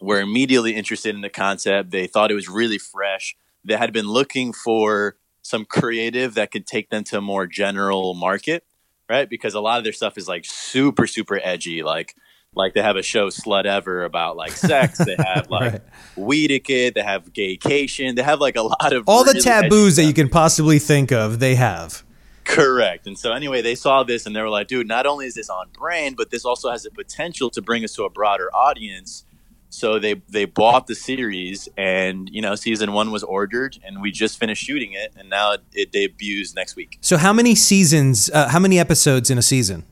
were 0.00 0.20
immediately 0.20 0.74
interested 0.74 1.14
in 1.14 1.20
the 1.20 1.30
concept. 1.30 1.90
They 1.90 2.06
thought 2.06 2.30
it 2.30 2.34
was 2.34 2.48
really 2.48 2.78
fresh. 2.78 3.36
They 3.64 3.76
had 3.76 3.92
been 3.92 4.08
looking 4.08 4.52
for 4.52 5.16
some 5.42 5.66
creative 5.66 6.34
that 6.34 6.50
could 6.50 6.66
take 6.66 6.88
them 6.88 7.04
to 7.04 7.18
a 7.18 7.20
more 7.20 7.46
general 7.46 8.14
market 8.14 8.64
right? 9.12 9.28
Because 9.28 9.52
a 9.54 9.60
lot 9.60 9.76
of 9.76 9.84
their 9.84 9.92
stuff 9.92 10.16
is 10.16 10.26
like 10.26 10.44
super, 10.46 11.06
super 11.06 11.38
edgy. 11.42 11.82
Like, 11.82 12.16
like 12.54 12.72
they 12.72 12.80
have 12.82 12.96
a 12.96 13.02
show 13.02 13.28
Slutever 13.28 14.06
about 14.06 14.36
like 14.36 14.52
sex. 14.52 14.98
They 14.98 15.16
have 15.18 15.50
like 15.50 15.72
right. 15.72 15.82
Weediquette. 16.16 16.94
They 16.94 17.02
have 17.02 17.30
Gaycation. 17.32 18.16
They 18.16 18.22
have 18.22 18.40
like 18.40 18.56
a 18.56 18.62
lot 18.62 18.92
of 18.92 19.04
all 19.06 19.24
really 19.24 19.38
the 19.38 19.44
taboos 19.44 19.96
that 19.96 20.04
you 20.04 20.14
can 20.14 20.30
possibly 20.30 20.78
think 20.78 21.12
of. 21.12 21.40
They 21.40 21.56
have. 21.56 22.02
Correct. 22.44 23.06
And 23.06 23.18
so 23.18 23.32
anyway, 23.32 23.62
they 23.62 23.74
saw 23.74 24.02
this 24.02 24.26
and 24.26 24.34
they 24.34 24.40
were 24.40 24.48
like, 24.48 24.66
dude, 24.66 24.88
not 24.88 25.06
only 25.06 25.26
is 25.26 25.34
this 25.34 25.48
on 25.48 25.68
brand, 25.72 26.16
but 26.16 26.30
this 26.30 26.44
also 26.44 26.70
has 26.70 26.82
the 26.82 26.90
potential 26.90 27.50
to 27.50 27.62
bring 27.62 27.84
us 27.84 27.94
to 27.94 28.04
a 28.04 28.10
broader 28.10 28.50
audience 28.54 29.24
so 29.72 29.98
they 29.98 30.20
they 30.28 30.44
bought 30.44 30.86
the 30.86 30.94
series, 30.94 31.66
and 31.78 32.28
you 32.30 32.42
know, 32.42 32.54
season 32.54 32.92
one 32.92 33.10
was 33.10 33.22
ordered, 33.22 33.78
and 33.82 34.02
we 34.02 34.10
just 34.10 34.38
finished 34.38 34.62
shooting 34.62 34.92
it, 34.92 35.14
and 35.16 35.30
now 35.30 35.52
it, 35.52 35.62
it 35.72 35.92
debuts 35.92 36.54
next 36.54 36.76
week. 36.76 36.98
So, 37.00 37.16
how 37.16 37.32
many 37.32 37.54
seasons? 37.54 38.28
Uh, 38.30 38.48
how 38.48 38.58
many 38.58 38.78
episodes 38.78 39.30
in 39.30 39.38
a 39.38 39.42
season? 39.42 39.84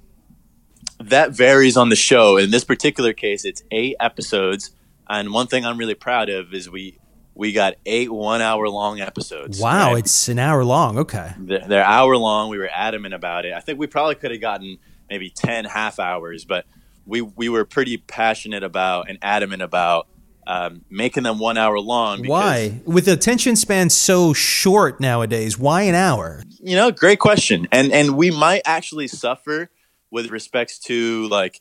That 0.98 1.30
varies 1.30 1.78
on 1.78 1.88
the 1.88 1.96
show. 1.96 2.36
In 2.36 2.50
this 2.50 2.62
particular 2.62 3.14
case, 3.14 3.46
it's 3.46 3.62
eight 3.70 3.96
episodes, 4.00 4.70
and 5.08 5.32
one 5.32 5.46
thing 5.46 5.64
I'm 5.64 5.78
really 5.78 5.94
proud 5.94 6.28
of 6.28 6.52
is 6.52 6.68
we 6.68 6.98
we 7.34 7.52
got 7.52 7.76
eight 7.86 8.12
one 8.12 8.42
hour 8.42 8.68
long 8.68 9.00
episodes. 9.00 9.58
Wow, 9.58 9.94
right? 9.94 10.04
it's 10.04 10.28
an 10.28 10.38
hour 10.38 10.62
long. 10.62 10.98
Okay, 10.98 11.32
they're, 11.38 11.66
they're 11.66 11.84
hour 11.84 12.18
long. 12.18 12.50
We 12.50 12.58
were 12.58 12.68
adamant 12.70 13.14
about 13.14 13.46
it. 13.46 13.54
I 13.54 13.60
think 13.60 13.78
we 13.78 13.86
probably 13.86 14.16
could 14.16 14.30
have 14.30 14.42
gotten 14.42 14.76
maybe 15.08 15.28
10 15.28 15.64
half 15.64 15.98
hours, 15.98 16.44
but 16.44 16.64
we 17.06 17.20
we 17.20 17.48
were 17.48 17.64
pretty 17.64 17.96
passionate 17.96 18.62
about 18.62 19.08
and 19.08 19.18
adamant 19.22 19.62
about 19.62 20.08
um, 20.46 20.84
making 20.90 21.22
them 21.22 21.38
one 21.38 21.58
hour 21.58 21.78
long. 21.78 22.26
why? 22.26 22.80
With 22.84 23.06
attention 23.08 23.56
span 23.56 23.90
so 23.90 24.32
short 24.32 25.00
nowadays, 25.00 25.58
why 25.58 25.82
an 25.82 25.94
hour? 25.94 26.42
You 26.60 26.76
know, 26.76 26.90
great 26.90 27.18
question. 27.18 27.68
And 27.70 27.92
and 27.92 28.16
we 28.16 28.30
might 28.30 28.62
actually 28.64 29.08
suffer 29.08 29.70
with 30.10 30.30
respects 30.30 30.78
to 30.80 31.28
like, 31.28 31.60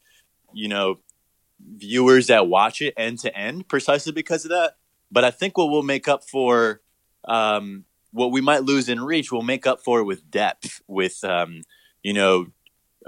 you 0.54 0.68
know, 0.68 1.00
viewers 1.60 2.28
that 2.28 2.48
watch 2.48 2.82
it 2.82 2.94
end 2.98 3.20
to 3.20 3.38
end 3.38 3.68
precisely 3.68 4.12
because 4.12 4.46
of 4.46 4.52
that. 4.52 4.78
But 5.12 5.24
I 5.24 5.32
think 5.32 5.58
what 5.58 5.70
we'll 5.70 5.84
make 5.84 6.08
up 6.08 6.24
for 6.24 6.82
um, 7.26 7.86
what 8.12 8.32
we 8.32 8.42
might 8.42 8.64
lose 8.64 8.90
in 8.90 9.02
reach, 9.02 9.32
we'll 9.32 9.42
make 9.42 9.68
up 9.68 9.84
for 9.84 10.00
it 10.00 10.06
with 10.06 10.30
depth, 10.32 10.82
with 10.88 11.24
um, 11.24 11.62
you 12.04 12.14
know, 12.14 12.48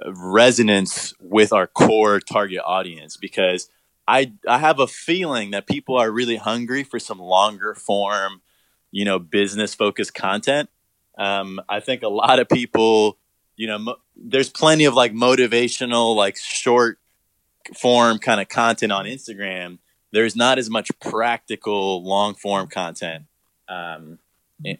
resonance 0.07 1.13
with 1.19 1.53
our 1.53 1.67
core 1.67 2.19
target 2.19 2.61
audience 2.65 3.17
because 3.17 3.69
I 4.07 4.33
I 4.47 4.57
have 4.59 4.79
a 4.79 4.87
feeling 4.87 5.51
that 5.51 5.67
people 5.67 5.97
are 5.97 6.11
really 6.11 6.35
hungry 6.35 6.83
for 6.83 6.99
some 6.99 7.19
longer 7.19 7.75
form, 7.75 8.41
you 8.91 9.05
know, 9.05 9.19
business 9.19 9.73
focused 9.73 10.13
content. 10.13 10.69
Um, 11.17 11.61
I 11.69 11.79
think 11.79 12.03
a 12.03 12.09
lot 12.09 12.39
of 12.39 12.49
people, 12.49 13.17
you 13.55 13.67
know, 13.67 13.77
mo- 13.79 13.97
there's 14.15 14.49
plenty 14.49 14.85
of 14.85 14.93
like 14.93 15.13
motivational, 15.13 16.15
like 16.15 16.37
short 16.37 16.99
form 17.79 18.17
kind 18.17 18.41
of 18.41 18.49
content 18.49 18.91
on 18.91 19.05
Instagram. 19.05 19.79
There's 20.11 20.35
not 20.35 20.57
as 20.57 20.69
much 20.69 20.89
practical 20.99 22.03
long 22.03 22.35
form 22.35 22.67
content 22.67 23.25
um, 23.69 24.19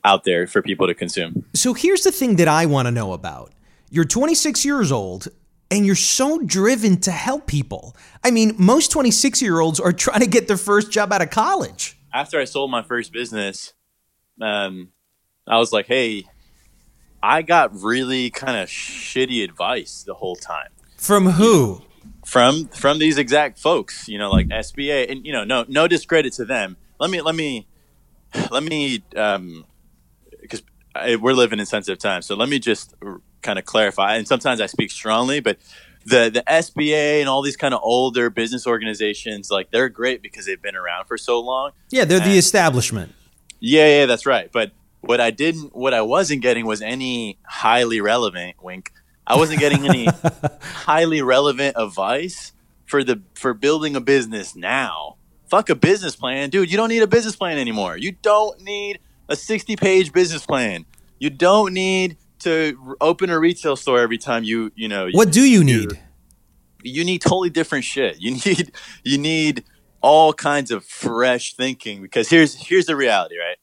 out 0.03 0.23
there 0.23 0.47
for 0.47 0.61
people 0.61 0.87
to 0.87 0.93
consume. 0.93 1.45
So 1.53 1.73
here's 1.73 2.03
the 2.03 2.11
thing 2.11 2.35
that 2.37 2.47
I 2.47 2.65
want 2.65 2.87
to 2.87 2.91
know 2.91 3.13
about 3.13 3.53
you're 3.91 4.05
26 4.05 4.63
years 4.65 4.91
old 4.91 5.27
and 5.69 5.85
you're 5.85 5.95
so 5.95 6.39
driven 6.39 6.99
to 7.01 7.11
help 7.11 7.45
people. 7.45 7.95
I 8.23 8.31
mean, 8.31 8.55
most 8.57 8.89
26 8.91 9.41
year 9.41 9.59
olds 9.59 9.79
are 9.79 9.91
trying 9.91 10.21
to 10.21 10.27
get 10.27 10.47
their 10.47 10.57
first 10.57 10.91
job 10.91 11.11
out 11.13 11.21
of 11.21 11.29
college. 11.29 11.97
After 12.13 12.39
I 12.39 12.45
sold 12.45 12.71
my 12.71 12.81
first 12.81 13.11
business, 13.11 13.73
um, 14.41 14.89
I 15.45 15.57
was 15.57 15.73
like, 15.73 15.87
hey, 15.87 16.23
I 17.21 17.41
got 17.41 17.75
really 17.75 18.29
kind 18.29 18.57
of 18.57 18.69
shitty 18.69 19.43
advice 19.43 20.03
the 20.03 20.13
whole 20.13 20.35
time. 20.35 20.69
From 20.97 21.31
who? 21.31 21.81
From 22.25 22.67
from 22.67 22.99
these 22.99 23.17
exact 23.17 23.59
folks, 23.59 24.07
you 24.07 24.17
know, 24.17 24.31
like 24.31 24.47
SBA, 24.47 25.11
and 25.11 25.25
you 25.25 25.33
know, 25.33 25.43
no 25.43 25.65
no 25.67 25.87
discredit 25.87 26.33
to 26.33 26.45
them. 26.45 26.77
Let 26.99 27.09
me 27.09 27.21
let 27.21 27.35
me 27.35 27.67
let 28.51 28.63
me 28.63 29.03
um, 29.15 29.65
because 30.39 30.63
we're 31.19 31.33
living 31.33 31.59
in 31.59 31.65
sensitive 31.65 31.99
times. 31.99 32.25
So 32.25 32.35
let 32.35 32.47
me 32.47 32.59
just 32.59 32.93
kind 33.41 33.59
of 33.59 33.65
clarify. 33.65 34.15
And 34.15 34.27
sometimes 34.27 34.61
I 34.61 34.65
speak 34.65 34.91
strongly, 34.91 35.39
but 35.39 35.57
the 36.05 36.29
the 36.29 36.43
SBA 36.47 37.19
and 37.19 37.29
all 37.29 37.41
these 37.41 37.57
kind 37.57 37.73
of 37.73 37.81
older 37.83 38.29
business 38.29 38.65
organizations, 38.65 39.51
like 39.51 39.71
they're 39.71 39.89
great 39.89 40.21
because 40.21 40.45
they've 40.45 40.61
been 40.61 40.75
around 40.75 41.05
for 41.05 41.17
so 41.17 41.39
long. 41.39 41.71
Yeah, 41.89 42.05
they're 42.05 42.21
and, 42.21 42.31
the 42.31 42.37
establishment. 42.37 43.13
Yeah, 43.59 43.99
yeah, 43.99 44.05
that's 44.05 44.25
right. 44.25 44.51
But 44.51 44.71
what 45.01 45.19
I 45.19 45.31
didn't, 45.31 45.75
what 45.75 45.93
I 45.93 46.01
wasn't 46.01 46.41
getting 46.41 46.65
was 46.65 46.81
any 46.81 47.37
highly 47.43 48.01
relevant 48.01 48.55
wink. 48.61 48.91
I 49.25 49.37
wasn't 49.37 49.59
getting 49.59 49.85
any 49.85 50.07
highly 50.61 51.21
relevant 51.21 51.75
advice 51.77 52.53
for 52.85 53.03
the 53.03 53.21
for 53.35 53.53
building 53.53 53.95
a 53.95 54.01
business 54.01 54.55
now. 54.55 55.17
Fuck 55.49 55.69
a 55.69 55.75
business 55.75 56.15
plan, 56.15 56.49
dude. 56.49 56.71
You 56.71 56.77
don't 56.77 56.89
need 56.89 57.03
a 57.03 57.07
business 57.07 57.35
plan 57.35 57.57
anymore. 57.57 57.97
You 57.97 58.13
don't 58.13 58.61
need 58.61 58.99
a 59.29 59.35
sixty 59.35 59.75
page 59.75 60.11
business 60.11 60.45
plan. 60.45 60.85
You 61.19 61.29
don't 61.29 61.73
need 61.73 62.17
to 62.41 62.95
open 63.01 63.29
a 63.29 63.39
retail 63.39 63.75
store 63.75 63.99
every 63.99 64.17
time 64.17 64.43
you 64.43 64.71
you 64.75 64.87
know. 64.87 65.09
What 65.11 65.31
do 65.31 65.41
you 65.41 65.63
need? 65.63 65.99
You 66.83 67.03
need 67.05 67.21
totally 67.21 67.49
different 67.49 67.85
shit. 67.85 68.17
You 68.19 68.31
need 68.45 68.71
you 69.03 69.17
need 69.17 69.63
all 70.01 70.33
kinds 70.33 70.71
of 70.71 70.83
fresh 70.85 71.53
thinking 71.53 72.01
because 72.01 72.29
here's 72.29 72.55
here's 72.55 72.85
the 72.85 72.95
reality, 72.95 73.37
right? 73.37 73.57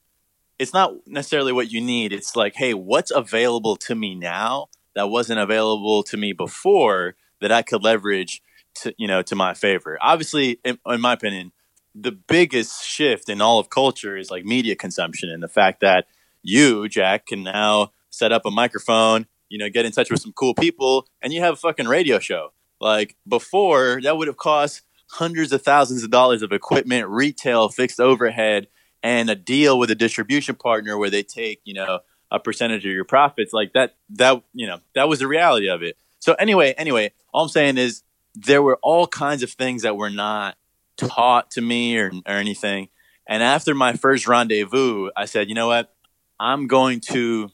It's 0.59 0.73
not 0.73 0.93
necessarily 1.07 1.53
what 1.53 1.71
you 1.71 1.81
need. 1.81 2.13
It's 2.13 2.35
like, 2.35 2.55
hey, 2.57 2.75
what's 2.75 3.13
available 3.13 3.77
to 3.77 3.95
me 3.95 4.15
now 4.15 4.69
that 4.95 5.09
wasn't 5.09 5.39
available 5.39 6.03
to 6.03 6.17
me 6.17 6.33
before 6.33 7.15
that 7.41 7.53
I 7.53 7.63
could 7.63 7.85
leverage 7.85 8.43
to 8.77 8.95
you 8.99 9.07
know 9.07 9.23
to 9.23 9.35
my 9.35 9.55
favor. 9.55 9.99
Obviously, 10.01 10.61
in, 10.65 10.79
in 10.87 11.01
my 11.01 11.13
opinion, 11.13 11.53
the 11.95 12.13
biggest 12.13 12.85
shift 12.85 13.29
in 13.29 13.41
all 13.41 13.59
of 13.59 13.71
culture 13.71 14.17
is 14.17 14.31
like 14.31 14.45
media 14.45 14.77
consumption 14.77 15.31
and 15.31 15.43
the 15.43 15.49
fact 15.49 15.81
that 15.81 16.07
you, 16.43 16.89
Jack, 16.89 17.27
can 17.27 17.43
now 17.43 17.93
set 18.19 18.33
up 18.33 18.43
a 18.45 18.51
microphone, 18.51 19.27
you 19.49 19.59
know, 19.59 19.71
get 19.71 19.87
in 19.87 19.93
touch 19.93 20.11
with 20.11 20.21
some 20.21 20.33
cool 20.33 20.55
people, 20.55 21.07
and 21.23 21.33
you 21.33 21.41
have 21.41 21.55
a 21.55 21.57
fucking 21.57 21.87
radio 21.87 22.19
show. 22.19 22.53
Like 22.81 23.17
before, 23.27 24.01
that 24.03 24.17
would 24.17 24.29
have 24.29 24.37
cost 24.37 24.83
hundreds 25.13 25.53
of 25.53 25.63
thousands 25.63 26.05
of 26.05 26.11
dollars 26.11 26.43
of 26.43 26.53
equipment, 26.53 27.09
retail, 27.09 27.69
fixed 27.69 28.01
overhead, 28.01 28.69
and 29.03 29.31
a 29.31 29.35
deal 29.35 29.79
with 29.79 29.91
a 29.91 29.95
distribution 29.95 30.55
partner 30.55 30.99
where 30.99 31.11
they 31.11 31.23
take, 31.23 31.61
you 31.65 31.75
know, 31.75 32.01
a 32.31 32.39
percentage 32.39 32.85
of 32.85 32.93
your 32.93 33.05
profits. 33.05 33.53
Like 33.53 33.73
that, 33.73 33.97
that, 34.11 34.43
you 34.53 34.67
know, 34.67 34.81
that 34.95 35.09
was 35.09 35.21
the 35.21 35.29
reality 35.29 35.69
of 35.69 35.83
it. 35.83 35.97
So 36.19 36.35
anyway, 36.35 36.75
anyway, 36.77 37.13
all 37.33 37.45
I'm 37.45 37.49
saying 37.49 37.79
is 37.79 38.03
there 38.35 38.63
were 38.63 38.79
all 38.83 39.07
kinds 39.07 39.43
of 39.43 39.51
things 39.51 39.83
that 39.83 39.97
were 39.97 40.11
not 40.11 40.57
taught 40.97 41.53
to 41.53 41.61
me 41.61 41.97
or, 41.97 42.11
or 42.27 42.35
anything. 42.35 42.89
And 43.27 43.43
after 43.43 43.75
my 43.75 43.93
first 43.95 44.27
rendezvous, 44.27 45.11
I 45.17 45.27
said, 45.27 45.49
you 45.49 45.55
know 45.55 45.69
what? 45.69 45.95
I'm 46.41 46.67
going 46.67 47.01
to 47.13 47.51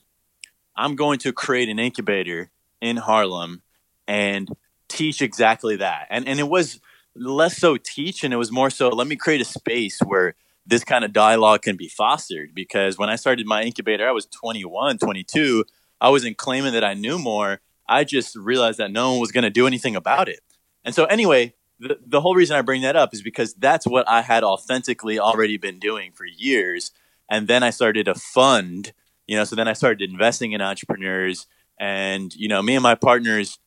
I'm 0.76 0.96
going 0.96 1.18
to 1.20 1.32
create 1.32 1.68
an 1.68 1.78
incubator 1.78 2.50
in 2.80 2.96
Harlem 2.96 3.62
and 4.06 4.48
teach 4.88 5.22
exactly 5.22 5.76
that. 5.76 6.06
And 6.10 6.28
and 6.28 6.38
it 6.38 6.48
was 6.48 6.80
less 7.16 7.56
so 7.56 7.76
teach 7.76 8.24
and 8.24 8.34
it 8.34 8.36
was 8.36 8.50
more 8.50 8.70
so 8.70 8.88
let 8.88 9.06
me 9.06 9.16
create 9.16 9.40
a 9.40 9.44
space 9.44 10.00
where 10.00 10.34
this 10.66 10.82
kind 10.82 11.04
of 11.04 11.12
dialogue 11.12 11.62
can 11.62 11.76
be 11.76 11.88
fostered 11.88 12.54
because 12.54 12.98
when 12.98 13.08
I 13.08 13.16
started 13.16 13.46
my 13.46 13.62
incubator 13.62 14.08
I 14.08 14.12
was 14.12 14.26
21, 14.26 14.98
22. 14.98 15.64
I 16.00 16.10
wasn't 16.10 16.36
claiming 16.36 16.72
that 16.72 16.84
I 16.84 16.94
knew 16.94 17.18
more. 17.18 17.60
I 17.88 18.04
just 18.04 18.36
realized 18.36 18.78
that 18.78 18.90
no 18.90 19.12
one 19.12 19.20
was 19.20 19.32
going 19.32 19.44
to 19.44 19.50
do 19.50 19.66
anything 19.66 19.96
about 19.96 20.28
it. 20.28 20.40
And 20.84 20.94
so 20.94 21.04
anyway, 21.06 21.54
the, 21.78 21.98
the 22.04 22.20
whole 22.20 22.34
reason 22.34 22.56
I 22.56 22.62
bring 22.62 22.82
that 22.82 22.96
up 22.96 23.14
is 23.14 23.22
because 23.22 23.54
that's 23.54 23.86
what 23.86 24.08
I 24.08 24.22
had 24.22 24.44
authentically 24.44 25.18
already 25.18 25.56
been 25.56 25.78
doing 25.78 26.12
for 26.12 26.24
years. 26.26 26.90
And 27.28 27.48
then 27.48 27.62
I 27.62 27.70
started 27.70 28.08
a 28.08 28.14
fund 28.14 28.92
you 29.26 29.36
know 29.36 29.44
so 29.44 29.56
then 29.56 29.68
i 29.68 29.72
started 29.72 30.08
investing 30.08 30.52
in 30.52 30.60
entrepreneurs 30.60 31.46
and 31.78 32.34
you 32.34 32.48
know 32.48 32.62
me 32.62 32.74
and 32.74 32.82
my 32.82 32.94
partners 32.94 33.58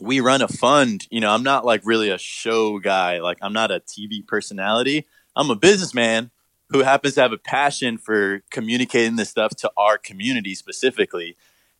we 0.00 0.18
run 0.20 0.42
a 0.42 0.48
fund. 0.48 1.06
You 1.10 1.20
know 1.20 1.30
i'm 1.30 1.42
not 1.42 1.64
like 1.64 1.82
really 1.84 2.10
a 2.10 2.18
show 2.18 2.78
guy. 2.78 3.20
Like 3.20 3.38
i'm 3.42 3.52
not 3.52 3.70
a 3.70 3.80
tv 3.80 4.26
personality. 4.26 5.06
I'm 5.36 5.50
a 5.50 5.56
businessman 5.56 6.30
who 6.70 6.82
happens 6.82 7.14
to 7.14 7.22
have 7.22 7.32
a 7.32 7.38
passion 7.38 7.98
for 7.98 8.42
communicating 8.50 9.16
this 9.16 9.30
stuff 9.30 9.54
to 9.56 9.70
our 9.76 9.98
community 9.98 10.54
specifically. 10.54 11.36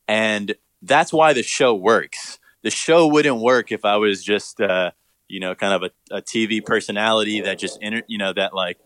And 0.06 0.54
that's 0.82 1.12
why 1.12 1.32
the 1.32 1.42
show 1.42 1.74
works. 1.74 2.38
The 2.62 2.70
show 2.70 3.06
wouldn't 3.06 3.40
work 3.40 3.72
if 3.72 3.84
i 3.84 3.96
was 3.96 4.22
just 4.22 4.60
uh, 4.60 4.90
you 5.28 5.40
know 5.40 5.54
kind 5.54 5.74
of 5.74 5.90
a, 5.90 6.16
a 6.16 6.22
tv 6.22 6.64
personality 6.64 7.40
that 7.40 7.58
just 7.58 7.78
inter- 7.82 8.02
you 8.06 8.18
know 8.18 8.32
that 8.32 8.54
like 8.54 8.78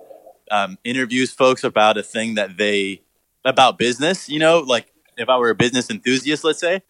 um, 0.51 0.79
interviews 0.83 1.31
folks 1.31 1.63
about 1.63 1.99
a 1.99 2.03
thing 2.03 2.37
that 2.37 2.57
they 2.57 3.03
about 3.45 3.79
business, 3.79 4.29
you 4.29 4.39
know, 4.39 4.61
like 4.61 4.93
if 5.17 5.29
I 5.29 5.37
were 5.39 5.51
a 5.51 5.55
business 5.55 5.91
enthusiast, 5.91 6.45
let's 6.45 6.61
say. 6.61 6.83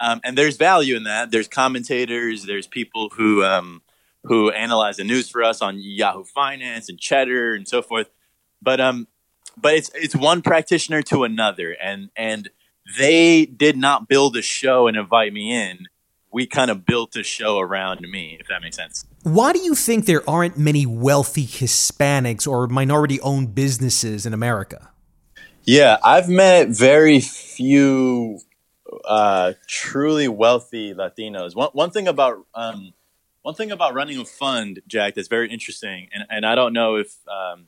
Um, 0.00 0.20
and 0.24 0.36
there's 0.36 0.56
value 0.56 0.96
in 0.96 1.04
that. 1.04 1.30
There's 1.30 1.48
commentators, 1.48 2.44
there's 2.44 2.66
people 2.66 3.10
who 3.16 3.44
um, 3.44 3.82
who 4.24 4.50
analyze 4.50 4.96
the 4.96 5.04
news 5.04 5.28
for 5.28 5.42
us 5.42 5.62
on 5.62 5.76
Yahoo 5.78 6.24
Finance 6.24 6.88
and 6.88 6.98
Cheddar 6.98 7.54
and 7.54 7.68
so 7.68 7.80
forth. 7.82 8.10
But 8.60 8.80
um, 8.80 9.06
but 9.56 9.74
it's 9.74 9.90
it's 9.94 10.16
one 10.16 10.42
practitioner 10.42 11.02
to 11.02 11.24
another, 11.24 11.76
and 11.80 12.10
and 12.16 12.50
they 12.98 13.46
did 13.46 13.76
not 13.76 14.08
build 14.08 14.36
a 14.36 14.42
show 14.42 14.88
and 14.88 14.96
invite 14.96 15.32
me 15.32 15.52
in. 15.52 15.86
We 16.32 16.46
kind 16.46 16.70
of 16.70 16.84
built 16.84 17.14
a 17.14 17.22
show 17.22 17.60
around 17.60 18.00
me, 18.00 18.36
if 18.40 18.48
that 18.48 18.60
makes 18.60 18.74
sense. 18.74 19.06
Why 19.22 19.52
do 19.52 19.60
you 19.60 19.76
think 19.76 20.06
there 20.06 20.28
aren't 20.28 20.58
many 20.58 20.84
wealthy 20.84 21.46
Hispanics 21.46 22.48
or 22.48 22.66
minority 22.66 23.20
owned 23.20 23.54
businesses 23.54 24.26
in 24.26 24.34
America? 24.34 24.90
Yeah, 25.66 25.96
I've 26.04 26.28
met 26.28 26.68
very 26.68 27.20
few 27.20 28.40
uh, 29.04 29.54
truly 29.66 30.28
wealthy 30.28 30.92
Latinos. 30.92 31.54
One 31.56 31.70
one 31.72 31.90
thing 31.90 32.06
about 32.06 32.44
um, 32.54 32.92
one 33.42 33.54
thing 33.54 33.70
about 33.70 33.94
running 33.94 34.18
a 34.18 34.26
fund, 34.26 34.80
Jack, 34.86 35.14
that's 35.14 35.28
very 35.28 35.50
interesting, 35.50 36.08
and 36.12 36.24
and 36.28 36.44
I 36.44 36.54
don't 36.54 36.74
know 36.74 36.96
if 36.96 37.16
um, 37.28 37.66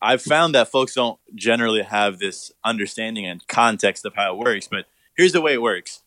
I've 0.00 0.22
found 0.22 0.54
that 0.54 0.68
folks 0.68 0.94
don't 0.94 1.18
generally 1.34 1.82
have 1.82 2.18
this 2.18 2.50
understanding 2.64 3.26
and 3.26 3.46
context 3.46 4.06
of 4.06 4.14
how 4.14 4.34
it 4.34 4.38
works. 4.38 4.66
But 4.66 4.86
here's 5.14 5.32
the 5.32 5.42
way 5.42 5.52
it 5.52 5.62
works: 5.62 6.02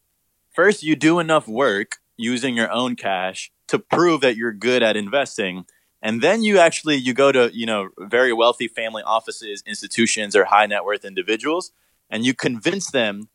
first, 0.54 0.82
you 0.82 0.96
do 0.96 1.20
enough 1.20 1.48
work 1.48 1.98
using 2.18 2.56
your 2.56 2.72
own 2.72 2.96
cash 2.96 3.52
to 3.68 3.78
prove 3.78 4.22
that 4.22 4.38
you're 4.38 4.54
good 4.54 4.82
at 4.82 4.98
investing 4.98 5.66
and 6.06 6.22
then 6.22 6.44
you 6.44 6.60
actually 6.60 6.96
you 6.96 7.14
go 7.14 7.32
to 7.32 7.50
you 7.52 7.66
know 7.66 7.90
very 7.98 8.32
wealthy 8.32 8.68
family 8.68 9.02
offices 9.04 9.64
institutions 9.66 10.36
or 10.36 10.46
high 10.46 10.68
net 10.68 10.86
worth 10.86 11.04
individuals 11.04 11.72
and 12.12 12.24
you 12.24 12.34
convince 12.34 12.92
them 12.92 13.28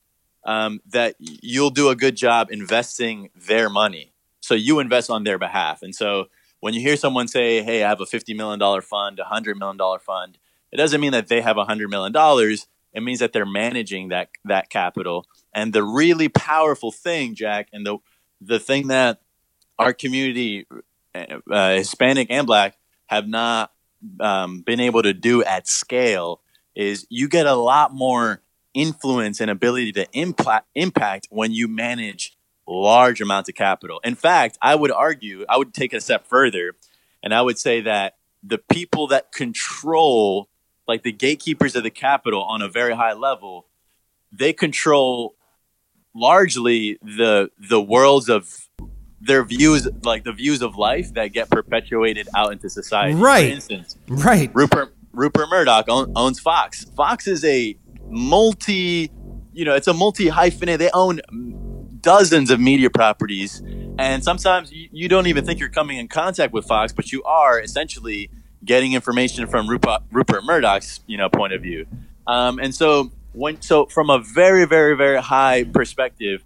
um, 0.44 0.80
that 0.86 1.16
you'll 1.18 1.70
do 1.70 1.88
a 1.88 1.96
good 1.96 2.16
job 2.16 2.48
investing 2.50 3.28
their 3.34 3.68
money. 3.68 4.12
So 4.40 4.54
you 4.54 4.78
invest 4.78 5.10
on 5.10 5.24
their 5.24 5.38
behalf. 5.38 5.82
And 5.82 5.94
so 5.94 6.28
when 6.60 6.72
you 6.72 6.80
hear 6.80 6.96
someone 6.96 7.26
say 7.26 7.62
hey 7.62 7.82
i 7.82 7.88
have 7.88 8.00
a 8.00 8.04
$50 8.04 8.36
million 8.36 8.80
fund 8.82 9.18
a 9.18 9.24
$100 9.24 9.56
million 9.56 9.78
fund 9.98 10.38
it 10.70 10.76
doesn't 10.76 11.00
mean 11.00 11.12
that 11.12 11.28
they 11.28 11.40
have 11.40 11.56
a 11.56 11.64
$100 11.64 11.88
million 11.88 12.12
it 12.92 13.02
means 13.02 13.20
that 13.20 13.32
they're 13.32 13.46
managing 13.46 14.08
that 14.08 14.30
that 14.44 14.70
capital. 14.70 15.26
And 15.54 15.72
the 15.72 15.82
really 15.82 16.28
powerful 16.28 16.92
thing 16.92 17.34
jack 17.34 17.68
and 17.72 17.84
the 17.86 17.98
the 18.40 18.58
thing 18.58 18.88
that 18.88 19.20
our 19.78 19.92
community 19.92 20.66
uh, 21.14 21.74
Hispanic 21.74 22.28
and 22.30 22.46
Black 22.46 22.76
have 23.06 23.28
not 23.28 23.72
um, 24.20 24.62
been 24.62 24.80
able 24.80 25.02
to 25.02 25.12
do 25.12 25.42
at 25.44 25.66
scale 25.66 26.40
is 26.74 27.06
you 27.10 27.28
get 27.28 27.46
a 27.46 27.54
lot 27.54 27.92
more 27.92 28.40
influence 28.72 29.40
and 29.40 29.50
ability 29.50 29.92
to 29.92 30.06
impact 30.12 30.66
impact 30.74 31.26
when 31.30 31.52
you 31.52 31.66
manage 31.68 32.36
large 32.66 33.20
amounts 33.20 33.48
of 33.48 33.54
capital. 33.54 34.00
In 34.04 34.14
fact, 34.14 34.56
I 34.62 34.74
would 34.74 34.92
argue, 34.92 35.44
I 35.48 35.56
would 35.56 35.74
take 35.74 35.92
it 35.92 35.96
a 35.96 36.00
step 36.00 36.26
further, 36.26 36.76
and 37.22 37.34
I 37.34 37.42
would 37.42 37.58
say 37.58 37.80
that 37.82 38.16
the 38.42 38.58
people 38.58 39.08
that 39.08 39.32
control, 39.32 40.48
like 40.86 41.02
the 41.02 41.12
gatekeepers 41.12 41.74
of 41.74 41.82
the 41.82 41.90
capital 41.90 42.42
on 42.42 42.62
a 42.62 42.68
very 42.68 42.94
high 42.94 43.12
level, 43.12 43.66
they 44.32 44.52
control 44.52 45.34
largely 46.14 46.98
the 47.02 47.50
the 47.58 47.80
worlds 47.80 48.28
of 48.28 48.68
their 49.20 49.44
views, 49.44 49.86
like 50.02 50.24
the 50.24 50.32
views 50.32 50.62
of 50.62 50.76
life 50.76 51.14
that 51.14 51.28
get 51.28 51.50
perpetuated 51.50 52.28
out 52.34 52.52
into 52.52 52.70
society. 52.70 53.14
Right. 53.14 53.48
For 53.48 53.54
instance, 53.54 53.96
right. 54.08 54.50
Rupert 54.54 54.94
Rupert 55.12 55.48
Murdoch 55.48 55.88
own, 55.88 56.12
owns 56.16 56.40
Fox. 56.40 56.84
Fox 56.96 57.26
is 57.26 57.44
a 57.44 57.76
multi, 58.08 59.10
you 59.52 59.64
know, 59.64 59.74
it's 59.74 59.88
a 59.88 59.94
multi 59.94 60.28
hyphenate. 60.28 60.78
They 60.78 60.90
own 60.92 61.20
dozens 62.00 62.50
of 62.50 62.60
media 62.60 62.90
properties, 62.90 63.62
and 63.98 64.24
sometimes 64.24 64.72
you, 64.72 64.88
you 64.92 65.08
don't 65.08 65.26
even 65.26 65.44
think 65.44 65.60
you're 65.60 65.68
coming 65.68 65.98
in 65.98 66.08
contact 66.08 66.52
with 66.52 66.66
Fox, 66.66 66.92
but 66.92 67.12
you 67.12 67.22
are 67.24 67.60
essentially 67.60 68.30
getting 68.64 68.92
information 68.92 69.46
from 69.46 69.68
Rupert, 69.68 70.02
Rupert 70.10 70.44
Murdoch's, 70.44 71.00
you 71.06 71.16
know, 71.16 71.28
point 71.28 71.52
of 71.52 71.62
view. 71.62 71.86
Um, 72.26 72.58
and 72.58 72.74
so 72.74 73.10
when 73.32 73.60
so 73.60 73.86
from 73.86 74.10
a 74.10 74.18
very 74.18 74.64
very 74.64 74.96
very 74.96 75.20
high 75.20 75.64
perspective 75.64 76.44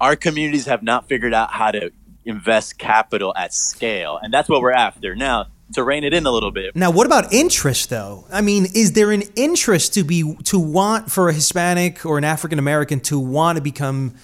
our 0.00 0.16
communities 0.16 0.66
have 0.66 0.82
not 0.82 1.08
figured 1.08 1.34
out 1.34 1.50
how 1.52 1.70
to 1.70 1.90
invest 2.24 2.78
capital 2.78 3.32
at 3.36 3.54
scale, 3.54 4.18
and 4.20 4.32
that's 4.32 4.48
what 4.48 4.60
we're 4.60 4.72
after 4.72 5.14
now. 5.14 5.46
To 5.74 5.82
rein 5.82 6.04
it 6.04 6.14
in 6.14 6.24
a 6.26 6.30
little 6.30 6.52
bit. 6.52 6.76
Now, 6.76 6.92
what 6.92 7.06
about 7.06 7.32
interest, 7.32 7.90
though? 7.90 8.24
I 8.30 8.40
mean, 8.40 8.68
is 8.72 8.92
there 8.92 9.10
an 9.10 9.22
interest 9.34 9.94
to 9.94 10.04
be 10.04 10.36
to 10.44 10.60
want 10.60 11.10
for 11.10 11.28
a 11.28 11.32
Hispanic 11.32 12.06
or 12.06 12.18
an 12.18 12.24
African 12.24 12.60
American 12.60 13.00
to 13.00 13.18
want 13.18 13.56
to 13.56 13.62
become 13.62 14.14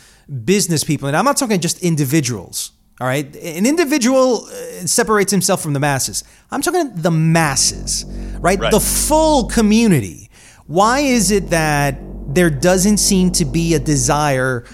business 0.44 0.84
people, 0.84 1.08
and 1.08 1.16
I'm 1.16 1.24
not 1.24 1.36
talking 1.36 1.60
just 1.60 1.82
individuals. 1.82 2.72
All 3.00 3.06
right, 3.06 3.26
an 3.34 3.66
individual 3.66 4.44
uh, 4.44 4.86
separates 4.86 5.32
himself 5.32 5.60
from 5.60 5.72
the 5.72 5.80
masses. 5.80 6.22
I'm 6.52 6.62
talking 6.62 6.92
the 6.94 7.10
masses, 7.10 8.04
right? 8.38 8.58
Right. 8.58 8.70
The 8.70 8.78
full 8.78 9.48
community. 9.48 10.30
Why 10.66 11.00
is 11.00 11.32
it 11.32 11.50
that 11.50 11.98
there 12.28 12.50
doesn't 12.50 12.98
seem 12.98 13.32
to 13.32 13.44
be 13.44 13.74
a 13.74 13.80
desire 13.80 14.64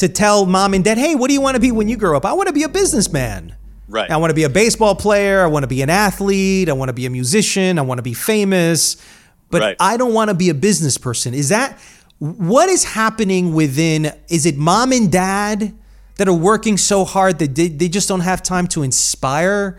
to 0.00 0.08
tell 0.08 0.46
mom 0.46 0.74
and 0.74 0.84
dad, 0.84 0.98
"Hey, 0.98 1.14
what 1.14 1.28
do 1.28 1.34
you 1.34 1.40
want 1.40 1.54
to 1.54 1.60
be 1.60 1.72
when 1.72 1.88
you 1.88 1.96
grow 1.96 2.16
up? 2.16 2.24
I 2.24 2.32
want 2.32 2.48
to 2.48 2.52
be 2.52 2.62
a 2.62 2.68
businessman." 2.68 3.54
Right. 3.88 4.10
I 4.10 4.18
want 4.18 4.30
to 4.30 4.34
be 4.34 4.44
a 4.44 4.50
baseball 4.50 4.94
player. 4.94 5.42
I 5.42 5.46
want 5.46 5.62
to 5.62 5.68
be 5.68 5.80
an 5.80 5.90
athlete. 5.90 6.68
I 6.68 6.74
want 6.74 6.90
to 6.90 6.92
be 6.92 7.06
a 7.06 7.10
musician. 7.10 7.78
I 7.78 7.82
want 7.82 7.98
to 7.98 8.02
be 8.02 8.12
famous. 8.14 8.96
But 9.50 9.62
Right. 9.62 9.76
I 9.80 9.96
don't 9.96 10.12
want 10.12 10.28
to 10.28 10.34
be 10.34 10.50
a 10.50 10.54
business 10.54 10.98
person. 10.98 11.32
Is 11.32 11.48
that 11.48 11.78
what 12.18 12.68
is 12.68 12.84
happening 12.84 13.54
within? 13.54 14.12
Is 14.28 14.44
it 14.44 14.56
mom 14.58 14.92
and 14.92 15.10
dad 15.10 15.74
that 16.16 16.28
are 16.28 16.34
working 16.34 16.76
so 16.76 17.04
hard 17.04 17.38
that 17.38 17.54
they, 17.54 17.68
they 17.68 17.88
just 17.88 18.08
don't 18.08 18.20
have 18.20 18.42
time 18.42 18.66
to 18.68 18.82
inspire 18.82 19.78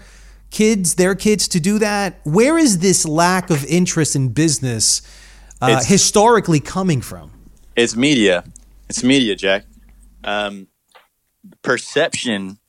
kids, 0.50 0.96
their 0.96 1.14
kids, 1.14 1.48
to 1.50 1.60
do 1.60 1.78
that? 1.80 2.20
Where 2.24 2.58
is 2.58 2.80
this 2.80 3.06
lack 3.06 3.52
of 3.52 3.64
interest 3.66 4.16
in 4.16 4.30
business 4.30 5.02
uh, 5.62 5.84
historically 5.84 6.60
coming 6.60 7.02
from? 7.02 7.32
It's 7.76 7.96
media. 7.96 8.44
It's 8.90 9.04
media, 9.04 9.36
Jack. 9.36 9.66
Um, 10.24 10.68
perception. 11.62 12.60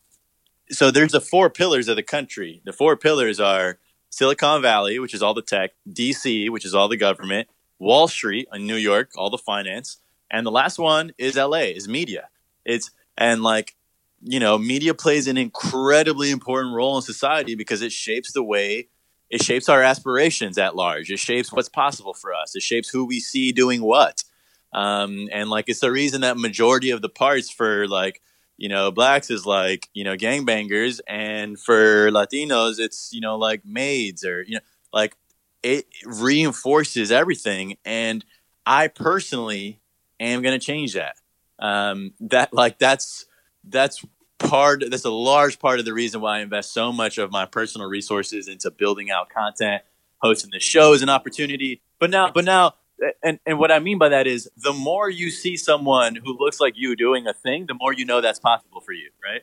So 0.70 0.90
there's 0.90 1.12
the 1.12 1.20
four 1.20 1.51
pillars 1.51 1.88
of 1.88 1.96
the 1.96 2.03
country. 2.03 2.62
The 2.64 2.72
four 2.72 2.96
pillars 2.96 3.40
are 3.40 3.78
Silicon 4.11 4.62
Valley, 4.62 4.98
which 4.98 5.14
is 5.14 5.22
all 5.22 5.34
the 5.34 5.42
tech, 5.42 5.72
DC, 5.88 6.51
which 6.51 6.64
is 6.64 6.74
all 6.74 6.88
the 6.88 6.96
government, 6.96 7.48
Wall 7.78 8.09
Street 8.09 8.48
in 8.53 8.66
New 8.66 8.76
York, 8.76 9.11
all 9.16 9.30
the 9.30 9.38
finance, 9.38 9.98
and 10.30 10.46
the 10.46 10.51
last 10.51 10.78
one 10.78 11.12
is 11.18 11.36
LA, 11.36 11.72
is 11.74 11.88
media. 11.88 12.28
It's 12.64 12.90
and 13.16 13.42
like 13.42 13.74
you 14.22 14.38
know, 14.38 14.59
media 14.59 14.92
plays 14.92 15.26
an 15.26 15.38
incredibly 15.38 16.30
important 16.30 16.74
role 16.74 16.96
in 16.96 17.03
society 17.03 17.55
because 17.55 17.80
it 17.80 17.90
shapes 17.90 18.32
the 18.32 18.42
way 18.42 18.88
it 19.30 19.42
shapes 19.42 19.68
our 19.68 19.80
aspirations 19.80 20.59
at 20.59 20.74
large. 20.74 21.11
It 21.11 21.20
shapes 21.20 21.53
what's 21.53 21.68
possible 21.68 22.14
for 22.14 22.34
us. 22.34 22.57
It 22.57 22.62
shapes 22.62 22.88
who 22.90 23.05
we 23.05 23.20
see 23.20 23.53
doing 23.53 23.80
what. 23.80 24.24
Um, 24.73 25.29
and 25.33 25.51
like 25.51 25.68
it's 25.68 25.81
the 25.81 25.91
reason 25.91 26.21
that 26.21 26.37
majority 26.39 26.91
of 26.91 27.03
the 27.03 27.09
parts 27.09 27.51
for 27.51 27.89
like 27.89 28.21
you 28.57 28.68
know 28.68 28.91
blacks 28.91 29.31
is 29.31 29.47
like 29.47 29.89
you 29.95 30.05
know 30.05 30.16
gangbangers, 30.16 31.01
and 31.09 31.59
for 31.59 32.11
Latinos 32.11 32.79
it's 32.79 33.12
you 33.12 33.21
know 33.21 33.37
like 33.37 33.64
maids 33.64 34.25
or 34.25 34.43
you 34.43 34.55
know 34.55 34.61
like 34.93 35.16
it 35.62 35.87
reinforces 36.05 37.12
everything. 37.12 37.77
And 37.85 38.25
I 38.64 38.89
personally 38.89 39.81
am 40.18 40.43
going 40.43 40.59
to 40.59 40.64
change 40.64 40.95
that. 40.95 41.16
Um, 41.59 42.14
that 42.21 42.55
like 42.55 42.79
that's 42.79 43.27
that's 43.64 44.05
part 44.39 44.83
that's 44.91 45.05
a 45.05 45.11
large 45.11 45.59
part 45.59 45.79
of 45.79 45.85
the 45.85 45.93
reason 45.93 46.21
why 46.21 46.39
I 46.39 46.41
invest 46.41 46.73
so 46.73 46.93
much 46.93 47.18
of 47.18 47.31
my 47.31 47.45
personal 47.45 47.89
resources 47.89 48.49
into 48.49 48.71
building 48.71 49.11
out 49.11 49.29
content, 49.29 49.83
hosting 50.18 50.51
the 50.53 50.61
show 50.61 50.95
is 50.95 51.03
an 51.03 51.11
opportunity. 51.11 51.83
But 51.99 52.11
now, 52.11 52.31
but 52.33 52.45
now, 52.45 52.75
and 53.22 53.38
and 53.46 53.59
what 53.59 53.70
I 53.70 53.78
mean 53.78 53.98
by 53.98 54.09
that 54.11 54.26
is 54.26 54.51
the 54.57 54.72
more 54.72 55.09
you 55.09 55.30
see 55.30 55.57
someone 55.57 56.16
who 56.16 56.36
looks 56.38 56.61
like 56.61 56.74
you 56.76 56.96
doing 56.96 57.26
a 57.26 57.32
thing, 57.32 57.66
the 57.66 57.74
more 57.74 57.92
you 57.92 58.05
know 58.05 58.20
that's 58.20 58.38
possible 58.38 58.80
for 58.80 58.92
you, 58.92 59.11
right? 59.22 59.42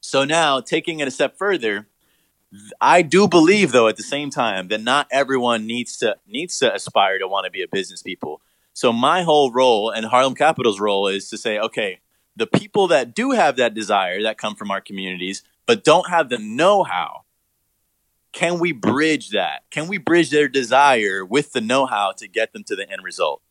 So 0.00 0.24
now, 0.24 0.60
taking 0.60 1.00
it 1.00 1.08
a 1.08 1.10
step 1.10 1.36
further, 1.36 1.86
I 2.80 3.02
do 3.02 3.28
believe 3.28 3.72
though 3.72 3.88
at 3.88 3.96
the 3.96 4.02
same 4.02 4.30
time 4.30 4.68
that 4.68 4.82
not 4.82 5.06
everyone 5.10 5.66
needs 5.66 5.96
to 5.98 6.16
needs 6.26 6.58
to 6.58 6.74
aspire 6.74 7.18
to 7.18 7.28
want 7.28 7.44
to 7.44 7.50
be 7.50 7.62
a 7.62 7.68
business 7.68 8.02
people. 8.02 8.40
So 8.72 8.92
my 8.92 9.22
whole 9.22 9.52
role 9.52 9.90
and 9.90 10.06
Harlem 10.06 10.34
Capital's 10.34 10.80
role 10.80 11.06
is 11.08 11.28
to 11.30 11.38
say, 11.38 11.58
okay, 11.58 12.00
the 12.36 12.46
people 12.46 12.88
that 12.88 13.14
do 13.14 13.32
have 13.32 13.56
that 13.56 13.74
desire 13.74 14.22
that 14.22 14.38
come 14.38 14.54
from 14.54 14.70
our 14.70 14.80
communities 14.80 15.42
but 15.66 15.84
don't 15.84 16.08
have 16.08 16.30
the 16.30 16.38
know-how, 16.38 17.24
can 18.32 18.58
we 18.58 18.72
bridge 18.72 19.30
that? 19.30 19.62
Can 19.70 19.88
we 19.88 19.98
bridge 19.98 20.30
their 20.30 20.48
desire 20.48 21.24
with 21.24 21.52
the 21.52 21.60
know-how 21.60 22.12
to 22.18 22.28
get 22.28 22.52
them 22.52 22.64
to 22.64 22.76
the 22.76 22.90
end 22.90 23.02
result? 23.02 23.42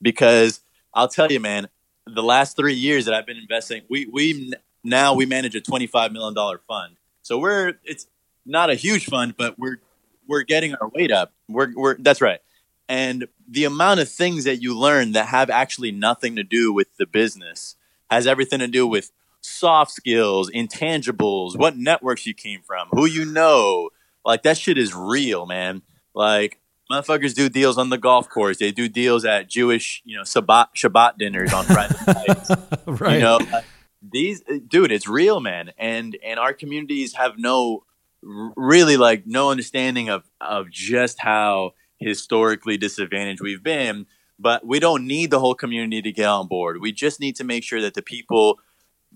Because 0.00 0.60
I'll 0.94 1.08
tell 1.08 1.30
you, 1.30 1.40
man, 1.40 1.68
the 2.06 2.22
last 2.22 2.56
three 2.56 2.74
years 2.74 3.04
that 3.06 3.14
I've 3.14 3.26
been 3.26 3.36
investing, 3.36 3.82
we 3.88 4.06
we 4.06 4.52
now 4.84 5.14
we 5.14 5.26
manage 5.26 5.54
a 5.54 5.60
twenty-five 5.60 6.12
million 6.12 6.34
dollar 6.34 6.60
fund. 6.68 6.96
So 7.22 7.38
we're 7.38 7.74
it's 7.84 8.06
not 8.46 8.70
a 8.70 8.74
huge 8.74 9.06
fund, 9.06 9.34
but 9.36 9.58
we're 9.58 9.80
we're 10.26 10.44
getting 10.44 10.74
our 10.76 10.88
weight 10.88 11.10
up. 11.10 11.32
We're 11.48 11.72
we're 11.74 11.96
that's 11.98 12.20
right. 12.20 12.40
And 12.88 13.28
the 13.46 13.64
amount 13.64 14.00
of 14.00 14.08
things 14.08 14.44
that 14.44 14.62
you 14.62 14.78
learn 14.78 15.12
that 15.12 15.26
have 15.26 15.50
actually 15.50 15.92
nothing 15.92 16.36
to 16.36 16.44
do 16.44 16.72
with 16.72 16.96
the 16.96 17.06
business 17.06 17.76
has 18.10 18.26
everything 18.26 18.60
to 18.60 18.68
do 18.68 18.86
with 18.86 19.10
soft 19.42 19.90
skills, 19.90 20.50
intangibles, 20.50 21.58
what 21.58 21.76
networks 21.76 22.26
you 22.26 22.32
came 22.32 22.62
from, 22.62 22.88
who 22.92 23.04
you 23.04 23.24
know. 23.24 23.90
Like 24.24 24.42
that 24.42 24.58
shit 24.58 24.78
is 24.78 24.94
real, 24.94 25.46
man. 25.46 25.82
Like 26.14 26.60
motherfuckers 26.90 27.34
do 27.34 27.48
deals 27.48 27.78
on 27.78 27.90
the 27.90 27.98
golf 27.98 28.28
course. 28.28 28.58
They 28.58 28.72
do 28.72 28.88
deals 28.88 29.24
at 29.24 29.48
Jewish, 29.48 30.02
you 30.04 30.16
know, 30.16 30.22
Shabbat 30.22 30.68
Shabbat 30.76 31.18
dinners 31.18 31.52
on 31.52 31.64
Friday 31.64 31.94
nights. 32.06 32.50
right. 32.86 33.14
You 33.14 33.20
know, 33.20 33.38
like, 33.52 33.64
these 34.02 34.42
uh, 34.50 34.58
dude, 34.66 34.92
it's 34.92 35.08
real, 35.08 35.40
man. 35.40 35.72
And 35.78 36.16
and 36.24 36.38
our 36.38 36.52
communities 36.52 37.14
have 37.14 37.38
no 37.38 37.84
really 38.22 38.96
like 38.96 39.26
no 39.26 39.50
understanding 39.50 40.08
of 40.08 40.24
of 40.40 40.70
just 40.70 41.20
how 41.20 41.72
historically 41.98 42.76
disadvantaged 42.76 43.40
we've 43.40 43.62
been. 43.62 44.06
But 44.38 44.64
we 44.64 44.78
don't 44.78 45.06
need 45.06 45.30
the 45.30 45.40
whole 45.40 45.54
community 45.54 46.00
to 46.02 46.12
get 46.12 46.26
on 46.26 46.46
board. 46.46 46.80
We 46.80 46.92
just 46.92 47.18
need 47.18 47.34
to 47.36 47.44
make 47.44 47.64
sure 47.64 47.80
that 47.80 47.94
the 47.94 48.02
people, 48.02 48.60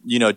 you 0.05 0.19
know, 0.19 0.33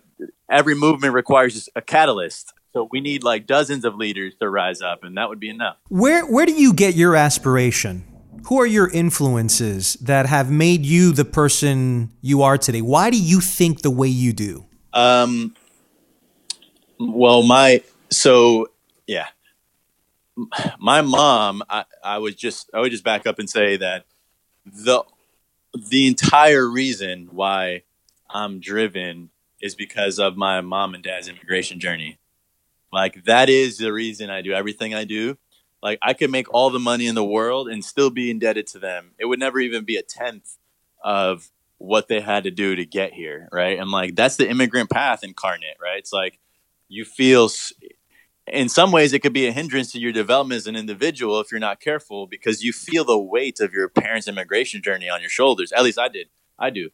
every 0.50 0.76
movement 0.76 1.14
requires 1.16 1.68
a 1.76 1.82
catalyst. 1.82 2.54
So 2.76 2.90
we 2.92 3.00
need 3.00 3.24
like 3.24 3.48
dozens 3.48 3.86
of 3.86 3.96
leaders 3.96 4.34
to 4.42 4.50
rise 4.50 4.82
up, 4.82 5.06
and 5.06 5.16
that 5.16 5.30
would 5.30 5.40
be 5.40 5.48
enough. 5.48 5.78
Where 5.88 6.26
where 6.26 6.46
do 6.46 6.52
you 6.52 6.74
get 6.74 6.94
your 6.94 7.16
aspiration? 7.16 8.04
Who 8.48 8.60
are 8.60 8.66
your 8.66 8.90
influences 8.90 9.94
that 10.02 10.26
have 10.26 10.52
made 10.52 10.86
you 10.86 11.14
the 11.14 11.24
person 11.24 12.12
you 12.22 12.42
are 12.42 12.58
today? 12.58 12.82
Why 12.82 13.10
do 13.12 13.18
you 13.18 13.40
think 13.40 13.82
the 13.82 13.90
way 13.90 14.10
you 14.10 14.34
do? 14.34 14.66
Um, 14.92 15.56
well, 17.00 17.44
my 17.44 17.82
so 18.12 18.68
yeah, 19.08 19.28
my 20.78 21.00
mom. 21.00 21.64
I, 21.70 21.86
I 22.04 22.18
would 22.18 22.38
just 22.38 22.70
I 22.74 22.82
would 22.82 22.92
just 22.92 23.06
back 23.06 23.26
up 23.26 23.40
and 23.40 23.50
say 23.50 23.78
that 23.78 24.04
the 24.66 25.02
the 25.74 26.08
entire 26.08 26.70
reason 26.70 27.30
why 27.32 27.84
I'm 28.30 28.60
driven 28.60 29.30
is 29.62 29.76
because 29.76 30.20
of 30.20 30.36
my 30.36 30.60
mom 30.60 30.94
and 30.94 31.02
dad's 31.02 31.30
immigration 31.30 31.80
journey. 31.80 32.18
Like 32.92 33.24
that 33.26 33.50
is 33.50 33.78
the 33.78 33.92
reason 33.92 34.30
I 34.30 34.42
do 34.42 34.54
everything 34.54 34.94
I 34.94 35.04
do. 35.04 35.38
Like 35.82 36.00
I 36.02 36.14
could 36.14 36.32
make 36.32 36.52
all 36.54 36.70
the 36.70 36.80
money 36.80 37.08
in 37.08 37.16
the 37.16 37.24
world 37.24 37.68
and 37.68 37.84
still 37.84 38.10
be 38.10 38.32
indebted 38.32 38.68
to 38.68 38.80
them. 38.80 39.12
It 39.20 39.26
would 39.26 39.40
never 39.40 39.60
even 39.60 39.86
be 39.86 39.98
a 39.98 40.02
tenth 40.02 40.58
of 41.04 41.50
what 41.78 42.08
they 42.08 42.22
had 42.22 42.46
to 42.46 42.52
do 42.52 42.76
to 42.76 42.86
get 42.86 43.14
here, 43.14 43.50
right? 43.52 43.78
And 43.80 43.92
like 43.92 44.16
that's 44.16 44.38
the 44.38 44.50
immigrant 44.50 44.90
path 44.90 45.24
incarnate, 45.24 45.78
right? 45.82 46.00
It's 46.00 46.14
like 46.14 46.40
you 46.88 47.06
feel 47.06 47.50
in 48.52 48.70
some 48.70 48.92
ways 48.92 49.14
it 49.14 49.20
could 49.20 49.34
be 49.34 49.48
a 49.48 49.52
hindrance 49.52 49.92
to 49.92 50.00
your 50.00 50.12
development 50.12 50.58
as 50.58 50.68
an 50.68 50.76
individual 50.76 51.40
if 51.40 51.52
you're 51.52 51.60
not 51.60 51.80
careful 51.80 52.28
because 52.28 52.64
you 52.64 52.72
feel 52.72 53.04
the 53.04 53.18
weight 53.18 53.60
of 53.60 53.74
your 53.74 53.90
parents' 53.90 54.28
immigration 54.28 54.82
journey 54.82 55.10
on 55.10 55.22
your 55.22 55.30
shoulders. 55.30 55.72
At 55.72 55.84
least 55.84 56.00
I 56.00 56.08
did. 56.10 56.28
I 56.58 56.70
do. 56.70 56.90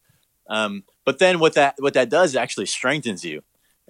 Um, 0.50 0.84
but 1.06 1.20
then 1.20 1.40
what 1.40 1.54
that 1.54 1.76
what 1.80 1.94
that 1.94 2.10
does 2.10 2.36
actually 2.36 2.66
strengthens 2.66 3.24
you. 3.24 3.42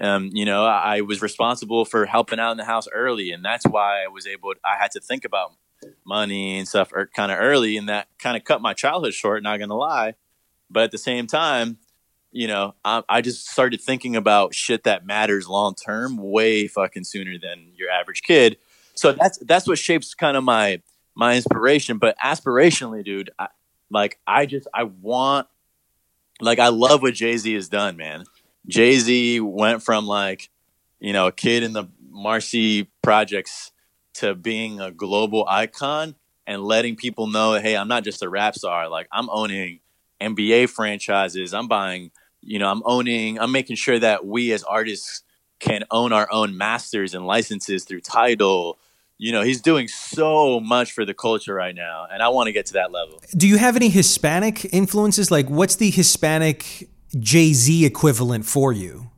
Um, 0.02 0.32
you 0.34 0.46
know, 0.46 0.66
I, 0.66 1.02
was 1.02 1.22
responsible 1.22 1.86
for 1.86 2.08
helping 2.08 2.40
out 2.40 2.52
in 2.52 2.58
the 2.58 2.66
house 2.66 2.88
early, 2.92 3.32
and 3.32 3.46
that's 3.46 3.66
why 3.66 4.04
I 4.04 4.08
was 4.08 4.26
able. 4.26 4.54
I 4.66 4.76
had 4.82 4.90
to 4.92 5.00
think 5.00 5.26
about 5.26 5.54
money 6.04 6.58
and 6.58 6.68
stuff 6.68 6.92
kind 7.16 7.32
of 7.32 7.38
early, 7.40 7.78
and 7.78 7.88
that 7.88 8.08
kind 8.18 8.36
of 8.36 8.44
cut 8.44 8.62
my 8.62 8.74
childhood 8.74 9.14
short. 9.14 9.44
Not 9.44 9.60
gonna 9.60 9.78
lie, 9.78 10.16
but 10.72 10.84
at 10.84 10.92
the 10.92 10.98
same 10.98 11.28
time, 11.28 11.78
you 12.32 12.48
know, 12.48 12.74
I, 12.84 13.04
I 13.08 13.22
just 13.22 13.48
started 13.48 13.80
thinking 13.80 14.16
about 14.16 14.56
shit 14.56 14.86
that 14.86 15.06
matters 15.06 15.48
long 15.48 15.76
term 15.76 16.18
way 16.18 16.68
fucking 16.68 17.04
sooner 17.04 17.38
than 17.38 17.72
your 17.76 17.92
average 17.92 18.24
kid. 18.24 18.58
So 18.96 19.12
that's 19.12 19.38
that's 19.40 19.68
what 19.68 19.78
shapes 19.78 20.16
kind 20.16 20.36
of 20.36 20.44
my 20.44 20.82
my 21.14 21.36
inspiration. 21.36 22.00
But 22.00 22.18
aspirationally, 22.18 23.06
dude, 23.06 23.30
I, 23.38 23.50
like 23.92 24.18
I 24.26 24.48
just 24.48 24.68
I 24.74 24.84
want 24.84 25.48
like 26.40 26.58
I 26.58 26.70
love 26.70 27.04
what 27.04 27.14
Jay 27.14 27.38
Z 27.38 27.54
has 27.54 27.70
done, 27.70 27.98
man. 27.98 28.24
Jay 28.68 28.98
Z 28.98 29.40
went 29.40 29.84
from 29.84 30.06
like 30.06 30.50
you 31.00 31.14
know 31.14 31.28
a 31.28 31.32
kid 31.32 31.64
in 31.64 31.74
the 31.74 31.86
Marcy 32.10 32.90
projects 33.02 33.72
to 34.16 34.36
being 34.36 34.80
a 34.80 34.92
global 34.92 35.46
icon 35.48 36.16
and 36.46 36.64
letting 36.64 36.96
people 36.96 37.28
know, 37.28 37.54
hey, 37.54 37.78
I'm 37.78 37.88
not 37.88 38.04
just 38.04 38.22
a 38.22 38.30
rap 38.30 38.56
star. 38.56 38.90
Like 38.90 39.08
I'm 39.12 39.30
owning 39.30 39.80
NBA 40.22 40.70
franchises. 40.70 41.54
I'm 41.54 41.68
buying, 41.68 42.12
you 42.42 42.60
know, 42.60 42.70
I'm 42.70 42.82
owning. 42.86 43.40
I'm 43.40 43.52
making 43.52 43.78
sure 43.78 44.00
that 44.00 44.26
we 44.26 44.52
as 44.52 44.64
artists 44.64 45.24
can 45.60 45.84
own 45.92 46.12
our 46.12 46.28
own 46.32 46.58
masters 46.58 47.14
and 47.14 47.26
licenses 47.26 47.86
through 47.86 48.02
title. 48.02 48.80
You 49.18 49.32
know, 49.32 49.44
he's 49.44 49.62
doing 49.62 49.88
so 49.88 50.60
much 50.60 50.92
for 50.92 51.06
the 51.06 51.14
culture 51.14 51.54
right 51.54 51.76
now, 51.76 52.08
and 52.12 52.24
I 52.24 52.30
want 52.30 52.48
to 52.48 52.52
get 52.52 52.66
to 52.68 52.74
that 52.74 52.92
level. 52.92 53.22
Do 53.38 53.48
you 53.48 53.58
have 53.58 53.76
any 53.76 53.90
Hispanic 53.90 54.74
influences? 54.74 55.30
Like, 55.30 55.48
what's 55.48 55.76
the 55.76 55.92
Hispanic 55.92 56.90
Jay 57.20 57.54
Z 57.54 57.86
equivalent 57.86 58.46
for 58.46 58.72
you? 58.72 59.10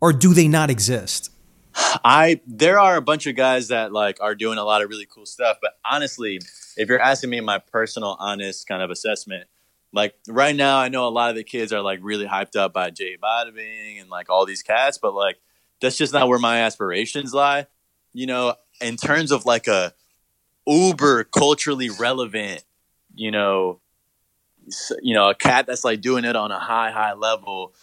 Or 0.00 0.12
do 0.12 0.34
they 0.34 0.48
not 0.48 0.70
exist? 0.70 1.30
I 1.74 2.40
there 2.46 2.78
are 2.80 2.96
a 2.96 3.02
bunch 3.02 3.26
of 3.26 3.36
guys 3.36 3.68
that 3.68 3.92
like 3.92 4.18
are 4.20 4.34
doing 4.34 4.58
a 4.58 4.64
lot 4.64 4.82
of 4.82 4.90
really 4.90 5.06
cool 5.06 5.26
stuff, 5.26 5.58
but 5.62 5.78
honestly, 5.84 6.40
if 6.76 6.88
you're 6.88 7.00
asking 7.00 7.30
me 7.30 7.40
my 7.40 7.58
personal 7.58 8.16
honest 8.18 8.66
kind 8.66 8.82
of 8.82 8.90
assessment, 8.90 9.48
like 9.92 10.14
right 10.28 10.54
now 10.54 10.78
I 10.78 10.88
know 10.88 11.06
a 11.06 11.10
lot 11.10 11.30
of 11.30 11.36
the 11.36 11.44
kids 11.44 11.72
are 11.72 11.80
like 11.80 12.00
really 12.02 12.26
hyped 12.26 12.56
up 12.56 12.72
by 12.72 12.90
J 12.90 13.16
Balvin 13.22 14.00
and 14.00 14.10
like 14.10 14.30
all 14.30 14.46
these 14.46 14.62
cats, 14.62 14.98
but 14.98 15.14
like 15.14 15.36
that's 15.80 15.96
just 15.96 16.12
not 16.12 16.28
where 16.28 16.38
my 16.38 16.62
aspirations 16.62 17.32
lie. 17.32 17.66
You 18.12 18.26
know, 18.26 18.54
in 18.80 18.96
terms 18.96 19.30
of 19.30 19.46
like 19.46 19.68
a 19.68 19.94
uber 20.66 21.24
culturally 21.24 21.90
relevant, 21.90 22.64
you 23.14 23.30
know, 23.30 23.80
you 25.02 25.14
know, 25.14 25.30
a 25.30 25.34
cat 25.34 25.66
that's 25.66 25.84
like 25.84 26.00
doing 26.00 26.24
it 26.24 26.36
on 26.36 26.50
a 26.50 26.58
high, 26.58 26.90
high 26.90 27.14
level. 27.14 27.74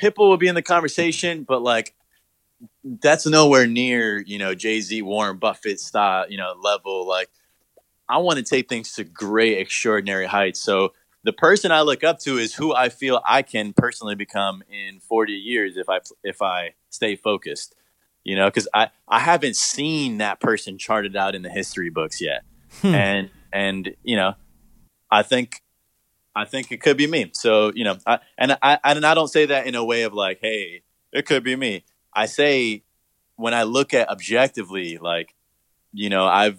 Pitbull 0.00 0.28
will 0.28 0.36
be 0.36 0.48
in 0.48 0.54
the 0.54 0.62
conversation, 0.62 1.44
but 1.44 1.62
like 1.62 1.94
that's 2.84 3.26
nowhere 3.26 3.66
near, 3.66 4.18
you 4.18 4.38
know, 4.38 4.54
Jay 4.54 4.80
Z, 4.80 5.02
Warren 5.02 5.38
Buffett 5.38 5.80
style, 5.80 6.30
you 6.30 6.38
know, 6.38 6.54
level. 6.60 7.06
Like 7.06 7.30
I 8.08 8.18
want 8.18 8.38
to 8.38 8.44
take 8.44 8.68
things 8.68 8.92
to 8.94 9.04
great, 9.04 9.58
extraordinary 9.58 10.26
heights. 10.26 10.60
So 10.60 10.92
the 11.24 11.32
person 11.32 11.70
I 11.70 11.82
look 11.82 12.02
up 12.04 12.18
to 12.20 12.38
is 12.38 12.54
who 12.54 12.74
I 12.74 12.88
feel 12.88 13.20
I 13.26 13.42
can 13.42 13.72
personally 13.72 14.14
become 14.14 14.62
in 14.70 15.00
40 15.00 15.32
years 15.32 15.76
if 15.76 15.88
I 15.88 16.00
if 16.22 16.42
I 16.42 16.74
stay 16.90 17.16
focused. 17.16 17.74
You 18.24 18.36
know, 18.36 18.46
because 18.46 18.68
I 18.72 18.90
I 19.08 19.18
haven't 19.18 19.56
seen 19.56 20.18
that 20.18 20.40
person 20.40 20.78
charted 20.78 21.16
out 21.16 21.34
in 21.34 21.42
the 21.42 21.50
history 21.50 21.90
books 21.90 22.20
yet, 22.20 22.44
hmm. 22.80 22.94
and 22.94 23.30
and 23.52 23.96
you 24.04 24.14
know, 24.14 24.34
I 25.10 25.22
think 25.22 25.61
I 26.34 26.44
think 26.44 26.72
it 26.72 26.80
could 26.80 26.96
be 26.96 27.06
me. 27.06 27.30
So 27.32 27.72
you 27.74 27.84
know, 27.84 27.98
I, 28.06 28.18
and 28.38 28.56
I 28.62 28.78
and 28.84 29.04
I 29.04 29.14
don't 29.14 29.28
say 29.28 29.46
that 29.46 29.66
in 29.66 29.74
a 29.74 29.84
way 29.84 30.02
of 30.02 30.14
like, 30.14 30.38
hey, 30.40 30.82
it 31.12 31.26
could 31.26 31.44
be 31.44 31.56
me. 31.56 31.84
I 32.14 32.26
say 32.26 32.84
when 33.36 33.54
I 33.54 33.62
look 33.64 33.94
at 33.94 34.08
objectively, 34.08 34.98
like, 34.98 35.34
you 35.92 36.10
know, 36.10 36.26
I've 36.26 36.58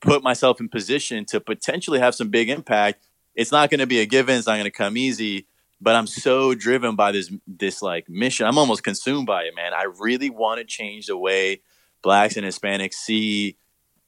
put 0.00 0.22
myself 0.22 0.60
in 0.60 0.68
position 0.68 1.24
to 1.26 1.40
potentially 1.40 1.98
have 1.98 2.14
some 2.14 2.28
big 2.28 2.48
impact. 2.48 3.04
It's 3.34 3.52
not 3.52 3.70
going 3.70 3.80
to 3.80 3.86
be 3.86 4.00
a 4.00 4.06
given. 4.06 4.36
It's 4.36 4.46
not 4.46 4.54
going 4.54 4.64
to 4.64 4.70
come 4.70 4.96
easy. 4.96 5.46
But 5.80 5.96
I'm 5.96 6.06
so 6.06 6.54
driven 6.54 6.96
by 6.96 7.12
this 7.12 7.32
this 7.46 7.82
like 7.82 8.08
mission. 8.08 8.46
I'm 8.46 8.58
almost 8.58 8.84
consumed 8.84 9.26
by 9.26 9.42
it, 9.42 9.54
man. 9.54 9.74
I 9.74 9.86
really 9.98 10.30
want 10.30 10.58
to 10.58 10.64
change 10.64 11.06
the 11.06 11.16
way 11.16 11.60
blacks 12.02 12.36
and 12.36 12.46
Hispanics 12.46 12.94
see, 12.94 13.56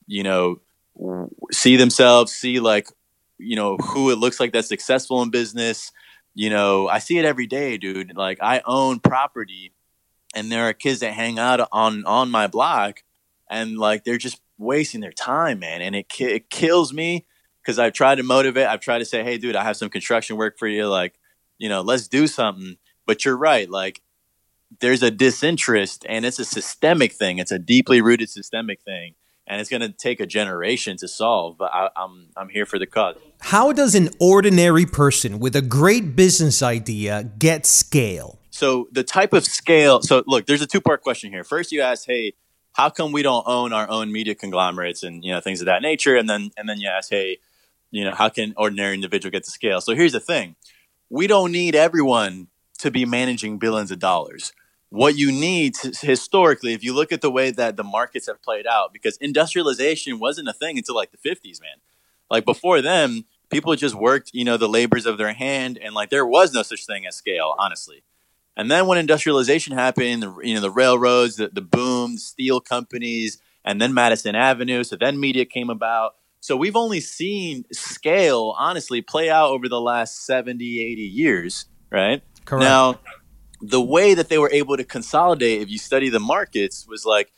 you 0.07 0.23
know, 0.23 0.61
see 1.53 1.77
themselves, 1.77 2.33
see 2.33 2.61
like, 2.61 2.89
you 3.39 3.57
know, 3.57 3.77
who 3.77 4.11
it 4.11 4.17
looks 4.19 4.41
like 4.41 4.53
that's 4.53 4.69
successful 4.69 5.23
in 5.23 5.31
business. 5.31 5.93
You 6.35 6.51
know, 6.51 6.89
I 6.89 6.99
see 6.99 7.19
it 7.19 7.25
every 7.25 7.47
day, 7.47 7.77
dude. 7.79 8.17
Like 8.17 8.39
I 8.43 8.63
own 8.65 9.01
property 9.01 9.73
and 10.35 10.53
there 10.53 10.69
are 10.69 10.73
kids 10.73 11.01
that 11.01 11.15
hang 11.15 11.39
out 11.39 11.67
on 11.73 12.05
on 12.05 12.31
my 12.31 12.47
block 12.47 13.03
and 13.51 13.79
like 13.79 14.05
they're 14.05 14.19
just 14.19 14.41
wasting 14.59 15.01
their 15.01 15.13
time 15.13 15.61
man. 15.61 15.83
And 15.83 15.97
it, 15.97 16.07
it 16.21 16.51
kills 16.51 16.93
me 16.93 17.27
because 17.63 17.79
i've 17.79 17.93
tried 17.93 18.15
to 18.15 18.23
motivate 18.23 18.67
i've 18.69 18.81
tried 18.81 19.01
to 19.01 19.05
say 19.05 19.25
hey 19.25 19.39
dude 19.39 19.57
i 19.57 19.65
have 19.65 19.77
some 19.77 19.89
construction 19.89 20.37
work 20.37 20.59
for 20.59 20.69
you. 20.69 20.87
Like 20.89 21.15
you 21.59 21.69
know 21.69 21.81
let's 21.81 22.09
do 22.09 22.27
something. 22.27 22.77
But 23.07 23.25
you're 23.25 23.37
right. 23.37 23.71
Like 23.71 24.03
there's 24.81 25.03
a 25.03 25.11
disinterest 25.11 26.05
and 26.09 26.27
it's 26.27 26.41
a 26.41 26.45
systemic 26.45 27.13
thing. 27.13 27.39
It's 27.39 27.53
a 27.53 27.59
deeply 27.59 28.01
rooted 28.01 28.29
systemic 28.29 28.83
thing 28.83 29.15
and 29.47 29.61
it's 29.61 29.71
going 29.71 29.83
to 29.83 29.91
take 29.91 30.21
a 30.21 30.27
generation 30.27 30.97
to 30.97 31.09
solve 31.09 31.57
but 31.59 31.73
I, 31.73 31.91
I'm, 31.97 32.29
I'm 32.37 32.49
here 32.49 32.67
for 32.67 32.79
the 32.79 32.87
cause 32.87 33.17
how 33.41 33.73
does 33.73 33.95
an 33.95 34.11
ordinary 34.21 34.87
person 34.87 35.39
with 35.39 35.55
a 35.57 35.63
great 35.63 36.17
business 36.17 36.63
idea 36.63 37.31
get 37.39 37.67
scale 37.67 38.39
so 38.57 38.89
the 38.91 39.05
type 39.05 39.35
of 39.35 39.45
scale. 39.45 40.01
So 40.01 40.25
look, 40.27 40.47
there's 40.47 40.63
a 40.63 40.67
two 40.67 40.81
part 40.81 41.03
question 41.03 41.31
here. 41.31 41.45
First, 41.45 41.73
you 41.73 41.83
ask, 41.83 42.07
hey, 42.07 42.33
how 42.73 42.89
come 42.89 43.13
we 43.13 43.23
don't 43.23 43.47
own 43.47 43.75
our 43.75 43.87
own 43.91 44.11
media 44.11 44.35
conglomerates 44.35 45.03
and 45.03 45.23
you 45.23 45.31
know 45.31 45.41
things 45.41 45.61
of 45.61 45.67
that 45.67 45.83
nature? 45.83 46.17
And 46.17 46.29
then 46.29 46.51
and 46.57 46.67
then 46.67 46.81
you 46.81 46.89
ask, 46.89 47.11
hey, 47.11 47.37
you 47.91 48.03
know, 48.03 48.15
how 48.15 48.31
can 48.31 48.55
ordinary 48.57 48.95
individual 48.95 49.31
get 49.31 49.45
to 49.45 49.51
scale? 49.51 49.83
So 49.83 49.95
here's 49.95 50.13
the 50.13 50.21
thing: 50.21 50.57
we 51.11 51.27
don't 51.27 51.53
need 51.53 51.75
everyone 51.75 52.49
to 52.79 52.91
be 52.91 53.05
managing 53.05 53.59
billions 53.59 53.91
of 53.91 53.99
dollars. 53.99 54.55
What 54.91 55.17
you 55.17 55.33
need 55.33 55.75
to, 55.77 55.93
historically, 56.01 56.73
if 56.73 56.85
you 56.85 56.95
look 56.95 57.13
at 57.13 57.21
the 57.21 57.31
way 57.31 57.51
that 57.51 57.77
the 57.77 57.85
markets 57.85 58.27
have 58.27 58.41
played 58.43 58.67
out, 58.67 58.93
because 58.93 59.17
industrialization 59.19 60.19
wasn't 60.19 60.49
a 60.49 60.53
thing 60.53 60.79
until 60.79 60.95
like 60.95 61.11
the 61.11 61.19
50s, 61.29 61.61
man. 61.61 61.79
Like 62.31 62.45
before 62.45 62.81
then, 62.81 63.25
people 63.51 63.75
just 63.77 63.95
worked, 63.95 64.31
you 64.33 64.45
know, 64.45 64.57
the 64.57 64.69
labors 64.69 65.07
of 65.07 65.19
their 65.19 65.33
hand, 65.33 65.79
and 65.83 65.95
like 65.95 66.11
there 66.11 66.27
was 66.27 66.53
no 66.53 66.63
such 66.63 66.87
thing 66.87 67.07
as 67.07 67.17
scale, 67.17 67.55
honestly. 67.59 68.03
And 68.57 68.71
then 68.71 68.87
when 68.87 68.99
industrialization 68.99 69.75
happened, 69.75 70.23
the, 70.23 70.35
you 70.43 70.55
know, 70.55 70.61
the 70.61 70.71
railroads, 70.71 71.37
the, 71.37 71.49
the 71.49 71.61
boom, 71.61 72.17
steel 72.17 72.61
companies, 72.61 73.39
and 73.65 73.81
then 73.81 73.93
Madison 73.93 74.35
Avenue. 74.35 74.83
So 74.83 74.97
then 74.97 75.21
media 75.21 75.45
came 75.45 75.69
about. 75.69 76.15
So 76.41 76.57
we've 76.57 76.77
only 76.77 77.01
seen 77.01 77.65
scale, 77.73 78.55
honestly, 78.57 79.03
play 79.03 79.29
out 79.29 79.51
over 79.51 79.69
the 79.69 79.81
last 79.81 80.25
70, 80.25 80.81
80 80.81 81.03
years, 81.03 81.67
right? 81.91 82.23
Correct. 82.45 82.63
Now, 82.63 83.01
the 83.61 83.81
way 83.81 84.15
that 84.15 84.29
they 84.29 84.39
were 84.39 84.51
able 84.53 84.77
to 84.77 84.85
consolidate, 84.85 85.63
if 85.63 85.71
you 85.71 85.79
study 85.79 86.09
the 86.09 86.21
markets, 86.21 86.87
was 86.87 87.05
like 87.05 87.33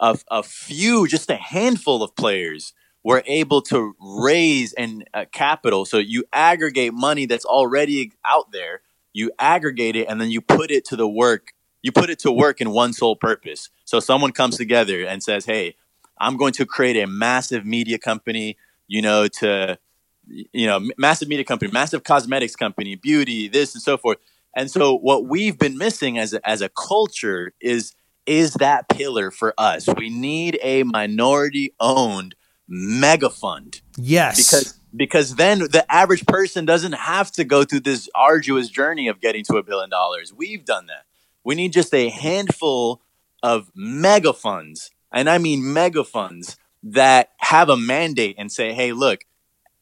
a, 0.00 0.18
a 0.30 0.42
few, 0.42 1.06
just 1.06 1.30
a 1.30 1.36
handful 1.36 2.02
of 2.02 2.14
players 2.16 2.72
were 3.04 3.22
able 3.26 3.62
to 3.62 3.96
raise 4.00 4.72
and 4.74 5.08
uh, 5.12 5.24
capital. 5.32 5.84
So 5.84 5.98
you 5.98 6.24
aggregate 6.32 6.94
money 6.94 7.26
that's 7.26 7.44
already 7.44 8.12
out 8.24 8.52
there 8.52 8.82
you 9.12 9.30
aggregate 9.38 9.96
it 9.96 10.08
and 10.08 10.20
then 10.20 10.30
you 10.30 10.40
put 10.40 10.70
it 10.70 10.84
to 10.86 10.96
the 10.96 11.08
work 11.08 11.52
you 11.82 11.92
put 11.92 12.10
it 12.10 12.18
to 12.20 12.32
work 12.32 12.60
in 12.60 12.70
one 12.70 12.92
sole 12.92 13.16
purpose 13.16 13.68
so 13.84 14.00
someone 14.00 14.32
comes 14.32 14.56
together 14.56 15.04
and 15.04 15.22
says 15.22 15.44
hey 15.44 15.76
i'm 16.18 16.36
going 16.36 16.52
to 16.52 16.66
create 16.66 16.96
a 16.96 17.06
massive 17.06 17.64
media 17.64 17.98
company 17.98 18.56
you 18.86 19.02
know 19.02 19.28
to 19.28 19.78
you 20.26 20.66
know 20.66 20.80
massive 20.96 21.28
media 21.28 21.44
company 21.44 21.70
massive 21.72 22.04
cosmetics 22.04 22.56
company 22.56 22.94
beauty 22.94 23.48
this 23.48 23.74
and 23.74 23.82
so 23.82 23.96
forth 23.96 24.18
and 24.54 24.70
so 24.70 24.94
what 24.94 25.26
we've 25.26 25.58
been 25.58 25.78
missing 25.78 26.18
as 26.18 26.32
a, 26.34 26.48
as 26.48 26.60
a 26.60 26.68
culture 26.68 27.52
is 27.60 27.94
is 28.26 28.54
that 28.54 28.88
pillar 28.88 29.30
for 29.30 29.54
us 29.58 29.88
we 29.96 30.08
need 30.08 30.58
a 30.62 30.82
minority 30.84 31.74
owned 31.80 32.34
mega 32.68 33.28
fund 33.28 33.80
yes 33.96 34.36
because 34.36 34.78
because 34.94 35.36
then 35.36 35.60
the 35.60 35.84
average 35.88 36.26
person 36.26 36.64
doesn't 36.64 36.92
have 36.92 37.30
to 37.32 37.44
go 37.44 37.64
through 37.64 37.80
this 37.80 38.08
arduous 38.14 38.68
journey 38.68 39.08
of 39.08 39.20
getting 39.20 39.44
to 39.44 39.56
a 39.56 39.62
billion 39.62 39.90
dollars. 39.90 40.32
We've 40.32 40.64
done 40.64 40.86
that. 40.86 41.04
We 41.44 41.54
need 41.54 41.72
just 41.72 41.94
a 41.94 42.08
handful 42.10 43.00
of 43.42 43.70
mega 43.74 44.32
funds, 44.32 44.90
and 45.12 45.28
I 45.28 45.38
mean 45.38 45.72
mega 45.72 46.04
funds 46.04 46.56
that 46.84 47.30
have 47.38 47.68
a 47.68 47.76
mandate 47.76 48.36
and 48.38 48.50
say, 48.50 48.72
hey, 48.72 48.92
look, 48.92 49.24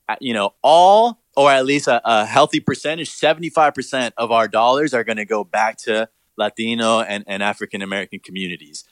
uh, 0.08 0.16
you 0.20 0.32
know, 0.34 0.54
all 0.62 1.19
or 1.36 1.50
at 1.50 1.64
least 1.64 1.88
a, 1.88 2.00
a 2.04 2.24
healthy 2.26 2.60
percentage, 2.60 3.10
75% 3.10 4.12
of 4.16 4.30
our 4.30 4.48
dollars 4.48 4.92
are 4.94 5.04
going 5.04 5.16
to 5.16 5.24
go 5.24 5.44
back 5.44 5.76
to 5.78 6.08
Latino 6.36 7.00
and, 7.00 7.24
and 7.26 7.42
African 7.42 7.82
American 7.82 8.20
communities. 8.20 8.84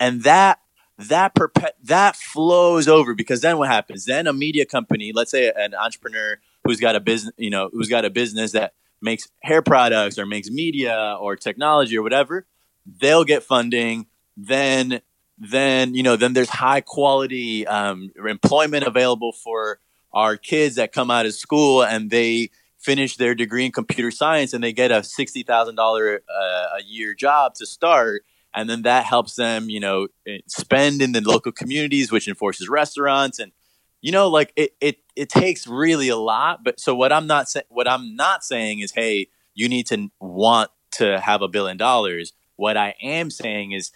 And 0.00 0.22
that 0.22 0.60
that 0.98 1.34
perpe- 1.34 1.72
that 1.82 2.16
flows 2.16 2.86
over 2.88 3.14
because 3.14 3.40
then 3.40 3.58
what 3.58 3.68
happens? 3.68 4.04
Then 4.04 4.26
a 4.26 4.32
media 4.32 4.64
company, 4.64 5.12
let's 5.12 5.30
say 5.30 5.52
an 5.54 5.74
entrepreneur 5.74 6.38
who's 6.64 6.80
got 6.80 6.96
a 6.96 7.00
business, 7.00 7.34
you 7.36 7.50
know, 7.50 7.68
who's 7.72 7.88
got 7.88 8.04
a 8.04 8.10
business 8.10 8.52
that 8.52 8.74
makes 9.00 9.28
hair 9.42 9.60
products 9.60 10.18
or 10.18 10.26
makes 10.26 10.50
media 10.50 11.16
or 11.20 11.36
technology 11.36 11.96
or 11.96 12.02
whatever, 12.02 12.46
they'll 12.86 13.24
get 13.24 13.42
funding. 13.42 14.06
Then, 14.36 15.00
then 15.36 15.94
you 15.94 16.02
know, 16.02 16.16
then 16.16 16.32
there's 16.32 16.48
high 16.48 16.80
quality 16.80 17.66
um, 17.66 18.12
employment 18.26 18.84
available 18.84 19.32
for 19.32 19.80
our 20.14 20.36
kids 20.36 20.76
that 20.76 20.92
come 20.92 21.10
out 21.10 21.26
of 21.26 21.34
school 21.34 21.84
and 21.84 22.10
they 22.10 22.50
finish 22.78 23.16
their 23.16 23.34
degree 23.34 23.64
in 23.66 23.72
computer 23.72 24.10
science 24.10 24.52
and 24.52 24.62
they 24.62 24.72
get 24.72 24.92
a 24.92 25.02
sixty 25.02 25.42
thousand 25.42 25.78
uh, 25.78 26.18
a 26.32 26.82
year 26.86 27.14
job 27.14 27.54
to 27.54 27.66
start. 27.66 28.24
And 28.56 28.70
then 28.70 28.82
that 28.82 29.04
helps 29.04 29.34
them 29.34 29.68
you 29.68 29.80
know 29.80 30.08
eh, 30.26 30.38
spend 30.46 31.02
in 31.02 31.12
the 31.12 31.20
local 31.20 31.52
communities 31.52 32.12
which 32.12 32.28
enforces 32.28 32.68
restaurants. 32.68 33.38
And 33.38 33.52
you 34.00 34.12
know 34.12 34.28
like 34.28 34.52
it 34.56 34.74
it, 34.80 34.98
it 35.16 35.28
takes 35.28 35.66
really 35.66 36.08
a 36.08 36.16
lot. 36.16 36.62
But 36.62 36.78
so 36.78 36.94
what 36.94 37.12
i'm 37.12 37.26
not 37.26 37.48
saying 37.48 37.66
what 37.68 37.88
i'm 37.88 38.14
not 38.14 38.44
saying 38.44 38.80
is 38.80 38.92
hey 38.92 39.28
you 39.54 39.68
need 39.68 39.86
to 39.86 40.08
want 40.20 40.70
to 40.92 41.18
have 41.20 41.42
a 41.42 41.48
billion 41.48 41.76
dollars. 41.76 42.32
What 42.56 42.76
i 42.76 42.94
am 43.02 43.30
saying 43.30 43.72
is 43.72 43.90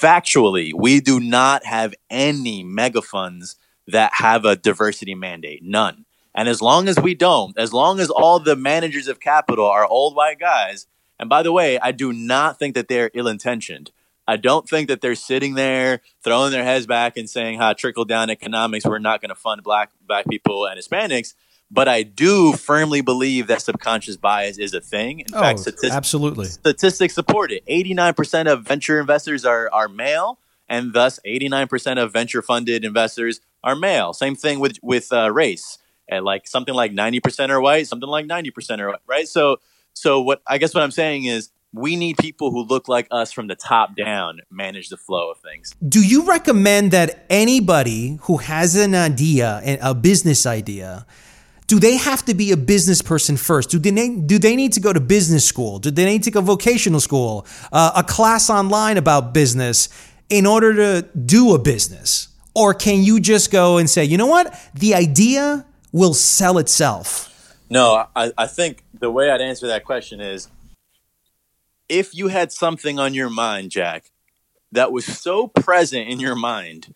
factually 0.00 0.72
we 0.74 1.00
do 1.00 1.20
not 1.20 1.64
have 1.64 1.94
any 2.08 2.62
mega 2.62 3.02
funds 3.02 3.56
that 3.90 4.12
have 4.14 4.44
a 4.44 4.56
diversity 4.56 5.14
mandate 5.14 5.62
none 5.62 6.04
and 6.34 6.48
as 6.48 6.62
long 6.62 6.88
as 6.88 6.98
we 6.98 7.14
don't 7.14 7.58
as 7.58 7.72
long 7.72 8.00
as 8.00 8.10
all 8.10 8.38
the 8.38 8.56
managers 8.56 9.08
of 9.08 9.20
capital 9.20 9.66
are 9.66 9.86
old 9.86 10.14
white 10.14 10.38
guys 10.38 10.86
and 11.20 11.28
by 11.28 11.42
the 11.42 11.52
way, 11.52 11.78
I 11.78 11.92
do 11.92 12.14
not 12.14 12.58
think 12.58 12.74
that 12.74 12.88
they're 12.88 13.10
ill 13.12 13.28
intentioned. 13.28 13.92
I 14.26 14.36
don't 14.36 14.66
think 14.66 14.88
that 14.88 15.02
they're 15.02 15.14
sitting 15.14 15.52
there 15.52 16.00
throwing 16.24 16.50
their 16.50 16.64
heads 16.64 16.86
back 16.86 17.18
and 17.18 17.28
saying, 17.28 17.58
"Ha, 17.58 17.74
trickle 17.74 18.06
down 18.06 18.30
economics. 18.30 18.86
We're 18.86 18.98
not 18.98 19.20
going 19.20 19.28
to 19.28 19.34
fund 19.34 19.62
black 19.62 19.90
black 20.04 20.26
people 20.26 20.66
and 20.66 20.80
Hispanics." 20.80 21.34
but 21.72 21.86
I 21.86 22.02
do 22.02 22.54
firmly 22.54 23.00
believe 23.00 23.46
that 23.46 23.62
subconscious 23.62 24.16
bias 24.16 24.58
is 24.58 24.74
a 24.74 24.80
thing. 24.80 25.20
In 25.20 25.26
oh, 25.32 25.40
fact, 25.40 25.60
statistics, 25.60 25.94
absolutely. 25.94 26.46
Statistics 26.46 27.14
support 27.14 27.52
it. 27.52 27.64
89% 27.66 28.52
of 28.52 28.64
venture 28.64 28.98
investors 28.98 29.44
are, 29.44 29.70
are 29.72 29.86
male, 29.86 30.40
and 30.68 30.92
thus 30.92 31.20
89% 31.24 32.02
of 32.02 32.12
venture 32.12 32.42
funded 32.42 32.84
investors 32.84 33.40
are 33.62 33.76
male. 33.76 34.12
Same 34.12 34.36
thing 34.36 34.60
with, 34.60 34.78
with 34.82 35.12
uh, 35.12 35.30
race. 35.32 35.78
And 36.08 36.24
like 36.24 36.48
something 36.48 36.74
like 36.74 36.92
90% 36.92 37.50
are 37.50 37.60
white, 37.60 37.86
something 37.86 38.08
like 38.08 38.26
90% 38.26 38.80
are 38.80 38.88
white, 38.88 38.98
right? 39.06 39.28
So, 39.28 39.58
so 39.92 40.20
what 40.20 40.42
I 40.46 40.58
guess 40.58 40.74
what 40.74 40.82
I'm 40.82 40.90
saying 40.90 41.24
is 41.24 41.50
we 41.72 41.94
need 41.96 42.16
people 42.18 42.50
who 42.50 42.62
look 42.62 42.88
like 42.88 43.06
us 43.10 43.32
from 43.32 43.46
the 43.46 43.54
top 43.54 43.94
down 43.94 44.40
manage 44.50 44.88
the 44.88 44.96
flow 44.96 45.30
of 45.30 45.38
things. 45.38 45.74
Do 45.86 46.04
you 46.04 46.26
recommend 46.26 46.90
that 46.90 47.24
anybody 47.30 48.18
who 48.22 48.38
has 48.38 48.74
an 48.74 48.94
idea, 48.94 49.78
a 49.80 49.94
business 49.94 50.46
idea, 50.46 51.06
do 51.68 51.78
they 51.78 51.96
have 51.96 52.24
to 52.24 52.34
be 52.34 52.50
a 52.50 52.56
business 52.56 53.00
person 53.00 53.36
first? 53.36 53.70
Do 53.70 53.78
they 53.78 54.08
do 54.16 54.38
they 54.40 54.56
need 54.56 54.72
to 54.72 54.80
go 54.80 54.92
to 54.92 54.98
business 54.98 55.44
school? 55.44 55.78
Do 55.78 55.92
they 55.92 56.04
need 56.04 56.24
to 56.24 56.32
go 56.32 56.40
vocational 56.40 56.98
school, 56.98 57.46
uh, 57.70 57.92
a 57.94 58.02
class 58.02 58.50
online 58.50 58.96
about 58.96 59.32
business 59.32 59.88
in 60.28 60.46
order 60.46 60.74
to 60.74 61.08
do 61.16 61.54
a 61.54 61.58
business? 61.60 62.29
Or 62.54 62.74
can 62.74 63.02
you 63.02 63.20
just 63.20 63.50
go 63.50 63.78
and 63.78 63.88
say, 63.88 64.04
you 64.04 64.16
know 64.16 64.26
what, 64.26 64.54
the 64.74 64.94
idea 64.94 65.66
will 65.92 66.14
sell 66.14 66.58
itself? 66.58 67.56
No, 67.68 68.06
I, 68.16 68.32
I 68.36 68.46
think 68.46 68.84
the 68.92 69.10
way 69.10 69.30
I'd 69.30 69.40
answer 69.40 69.68
that 69.68 69.84
question 69.84 70.20
is 70.20 70.48
if 71.88 72.14
you 72.14 72.28
had 72.28 72.52
something 72.52 72.98
on 72.98 73.14
your 73.14 73.30
mind, 73.30 73.70
Jack, 73.70 74.10
that 74.72 74.92
was 74.92 75.04
so 75.04 75.48
present 75.48 76.08
in 76.08 76.20
your 76.20 76.34
mind, 76.34 76.94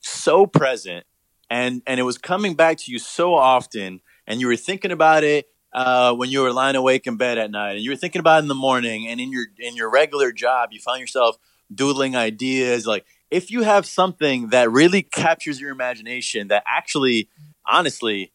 so 0.00 0.46
present 0.46 1.04
and 1.50 1.82
and 1.86 1.98
it 2.00 2.04
was 2.04 2.16
coming 2.16 2.54
back 2.54 2.78
to 2.78 2.92
you 2.92 2.98
so 2.98 3.34
often, 3.34 4.00
and 4.26 4.40
you 4.40 4.46
were 4.46 4.56
thinking 4.56 4.92
about 4.92 5.24
it 5.24 5.48
uh, 5.72 6.14
when 6.14 6.30
you 6.30 6.42
were 6.42 6.52
lying 6.52 6.76
awake 6.76 7.06
in 7.06 7.16
bed 7.16 7.36
at 7.36 7.50
night, 7.50 7.72
and 7.72 7.80
you 7.80 7.90
were 7.90 7.96
thinking 7.96 8.20
about 8.20 8.38
it 8.38 8.42
in 8.42 8.48
the 8.48 8.54
morning, 8.54 9.08
and 9.08 9.20
in 9.20 9.32
your 9.32 9.46
in 9.58 9.74
your 9.76 9.90
regular 9.90 10.30
job, 10.32 10.70
you 10.72 10.78
found 10.80 11.00
yourself 11.00 11.36
doodling 11.74 12.14
ideas. 12.14 12.86
Like 12.86 13.04
if 13.30 13.50
you 13.50 13.62
have 13.62 13.86
something 13.86 14.48
that 14.48 14.70
really 14.70 15.02
captures 15.02 15.60
your 15.60 15.70
imagination, 15.70 16.48
that 16.48 16.64
actually, 16.66 17.28
honestly, 17.66 18.32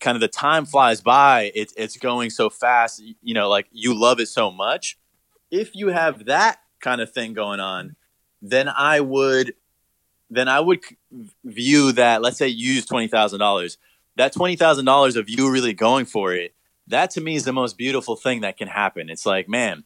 kind 0.00 0.16
of 0.16 0.20
the 0.20 0.28
time 0.28 0.66
flies 0.66 1.00
by. 1.00 1.50
It's 1.54 1.72
it's 1.76 1.96
going 1.96 2.30
so 2.30 2.50
fast. 2.50 3.02
You 3.22 3.34
know, 3.34 3.48
like 3.48 3.66
you 3.72 3.98
love 3.98 4.20
it 4.20 4.26
so 4.26 4.50
much. 4.50 4.98
If 5.50 5.74
you 5.74 5.88
have 5.88 6.26
that 6.26 6.58
kind 6.80 7.00
of 7.00 7.12
thing 7.12 7.32
going 7.32 7.60
on, 7.60 7.96
then 8.42 8.68
I 8.68 9.00
would 9.00 9.54
then 10.30 10.48
I 10.48 10.60
would 10.60 10.80
view 11.44 11.92
that. 11.92 12.22
Let's 12.22 12.38
say 12.38 12.48
you 12.48 12.74
use 12.74 12.86
twenty 12.86 13.08
thousand 13.08 13.40
dollars. 13.40 13.78
That 14.16 14.32
twenty 14.32 14.56
thousand 14.56 14.84
dollars 14.84 15.16
of 15.16 15.28
you 15.28 15.50
really 15.50 15.74
going 15.74 16.04
for 16.04 16.32
it. 16.32 16.54
That 16.86 17.10
to 17.12 17.20
me 17.20 17.34
is 17.34 17.44
the 17.44 17.52
most 17.52 17.78
beautiful 17.78 18.14
thing 18.14 18.42
that 18.42 18.58
can 18.58 18.68
happen. 18.68 19.08
It's 19.08 19.24
like, 19.24 19.48
man, 19.48 19.84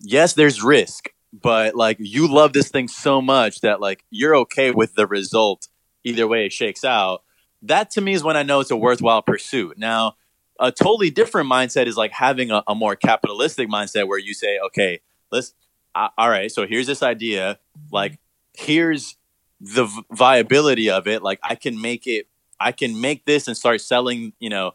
yes, 0.00 0.34
there's 0.34 0.62
risk, 0.62 1.13
but 1.42 1.74
like 1.74 1.96
you 1.98 2.32
love 2.32 2.52
this 2.52 2.68
thing 2.68 2.86
so 2.86 3.20
much 3.20 3.60
that 3.60 3.80
like 3.80 4.04
you're 4.10 4.36
okay 4.36 4.70
with 4.70 4.94
the 4.94 5.06
result 5.06 5.68
either 6.04 6.28
way 6.28 6.46
it 6.46 6.52
shakes 6.52 6.84
out. 6.84 7.22
That 7.62 7.90
to 7.92 8.00
me 8.00 8.12
is 8.12 8.22
when 8.22 8.36
I 8.36 8.42
know 8.42 8.60
it's 8.60 8.70
a 8.70 8.76
worthwhile 8.76 9.22
pursuit. 9.22 9.78
Now, 9.78 10.16
a 10.60 10.70
totally 10.70 11.10
different 11.10 11.50
mindset 11.50 11.86
is 11.86 11.96
like 11.96 12.12
having 12.12 12.50
a, 12.50 12.62
a 12.68 12.74
more 12.74 12.94
capitalistic 12.94 13.68
mindset 13.68 14.06
where 14.06 14.18
you 14.18 14.34
say, 14.34 14.58
okay, 14.66 15.00
let's, 15.32 15.54
all 15.94 16.28
right, 16.28 16.52
so 16.52 16.66
here's 16.66 16.86
this 16.86 17.02
idea. 17.02 17.58
Like, 17.90 18.18
here's 18.52 19.16
the 19.60 19.88
viability 20.12 20.90
of 20.90 21.08
it. 21.08 21.22
Like 21.22 21.40
I 21.42 21.54
can 21.54 21.80
make 21.80 22.06
it, 22.06 22.28
I 22.60 22.70
can 22.70 23.00
make 23.00 23.24
this 23.24 23.48
and 23.48 23.56
start 23.56 23.80
selling, 23.80 24.34
you 24.38 24.50
know, 24.50 24.72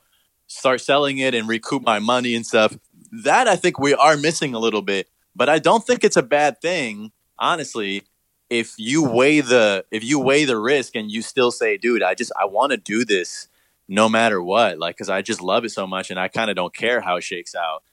start 0.47 0.81
selling 0.81 1.19
it 1.19 1.33
and 1.33 1.47
recoup 1.47 1.83
my 1.83 1.99
money 1.99 2.35
and 2.35 2.45
stuff. 2.45 2.77
That 3.11 3.47
I 3.47 3.55
think 3.55 3.79
we 3.79 3.93
are 3.93 4.17
missing 4.17 4.53
a 4.53 4.59
little 4.59 4.81
bit, 4.81 5.07
but 5.35 5.49
I 5.49 5.59
don't 5.59 5.85
think 5.85 6.03
it's 6.03 6.17
a 6.17 6.23
bad 6.23 6.61
thing, 6.61 7.11
honestly. 7.37 8.03
If 8.49 8.73
you 8.77 9.03
weigh 9.03 9.41
the 9.41 9.85
if 9.91 10.03
you 10.03 10.19
weigh 10.19 10.45
the 10.45 10.57
risk 10.57 10.95
and 10.95 11.11
you 11.11 11.21
still 11.21 11.51
say, 11.51 11.77
dude, 11.77 12.01
I 12.01 12.15
just 12.15 12.31
I 12.39 12.45
want 12.45 12.71
to 12.71 12.77
do 12.77 13.05
this 13.05 13.47
no 13.87 14.09
matter 14.09 14.41
what, 14.41 14.79
like 14.79 14.95
because 14.95 15.09
I 15.09 15.21
just 15.21 15.41
love 15.41 15.65
it 15.65 15.69
so 15.69 15.85
much 15.85 16.09
and 16.09 16.19
I 16.19 16.27
kind 16.27 16.49
of 16.49 16.55
don't 16.55 16.73
care 16.73 17.01
how 17.01 17.17
it 17.17 17.23
shakes 17.23 17.53
out. 17.55 17.83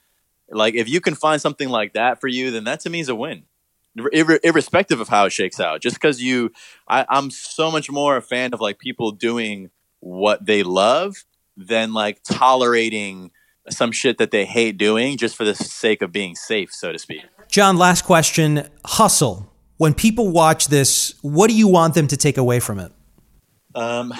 Like 0.49 0.73
if 0.75 0.89
you 0.89 1.01
can 1.01 1.15
find 1.15 1.41
something 1.41 1.69
like 1.69 1.93
that 1.93 2.19
for 2.19 2.27
you, 2.27 2.51
then 2.51 2.63
that 2.63 2.79
to 2.81 2.89
me 2.89 2.99
is 2.99 3.09
a 3.09 3.15
win 3.15 3.43
ir- 4.11 4.39
irrespective 4.43 4.99
of 4.99 5.09
how 5.09 5.25
it 5.25 5.31
shakes 5.31 5.59
out. 5.59 5.81
Just 5.81 5.95
because 5.95 6.21
you, 6.21 6.51
I, 6.87 7.05
I'm 7.09 7.31
so 7.31 7.71
much 7.71 7.89
more 7.89 8.17
a 8.17 8.21
fan 8.21 8.53
of 8.53 8.61
like 8.61 8.79
people 8.79 9.11
doing 9.11 9.69
what 9.99 10.45
they 10.45 10.63
love 10.63 11.25
than 11.55 11.93
like 11.93 12.21
tolerating 12.23 13.31
some 13.69 13.91
shit 13.91 14.17
that 14.17 14.31
they 14.31 14.45
hate 14.45 14.77
doing 14.77 15.17
just 15.17 15.35
for 15.35 15.43
the 15.43 15.55
sake 15.55 16.01
of 16.01 16.11
being 16.11 16.35
safe, 16.35 16.73
so 16.73 16.91
to 16.91 16.99
speak. 16.99 17.23
John, 17.49 17.77
last 17.77 18.03
question. 18.03 18.67
Hustle. 18.85 19.51
When 19.77 19.93
people 19.93 20.31
watch 20.31 20.67
this, 20.67 21.13
what 21.21 21.49
do 21.49 21.55
you 21.55 21.67
want 21.67 21.93
them 21.93 22.07
to 22.07 22.17
take 22.17 22.37
away 22.37 22.59
from 22.59 22.79
it? 22.79 22.91
Um, 23.75 24.13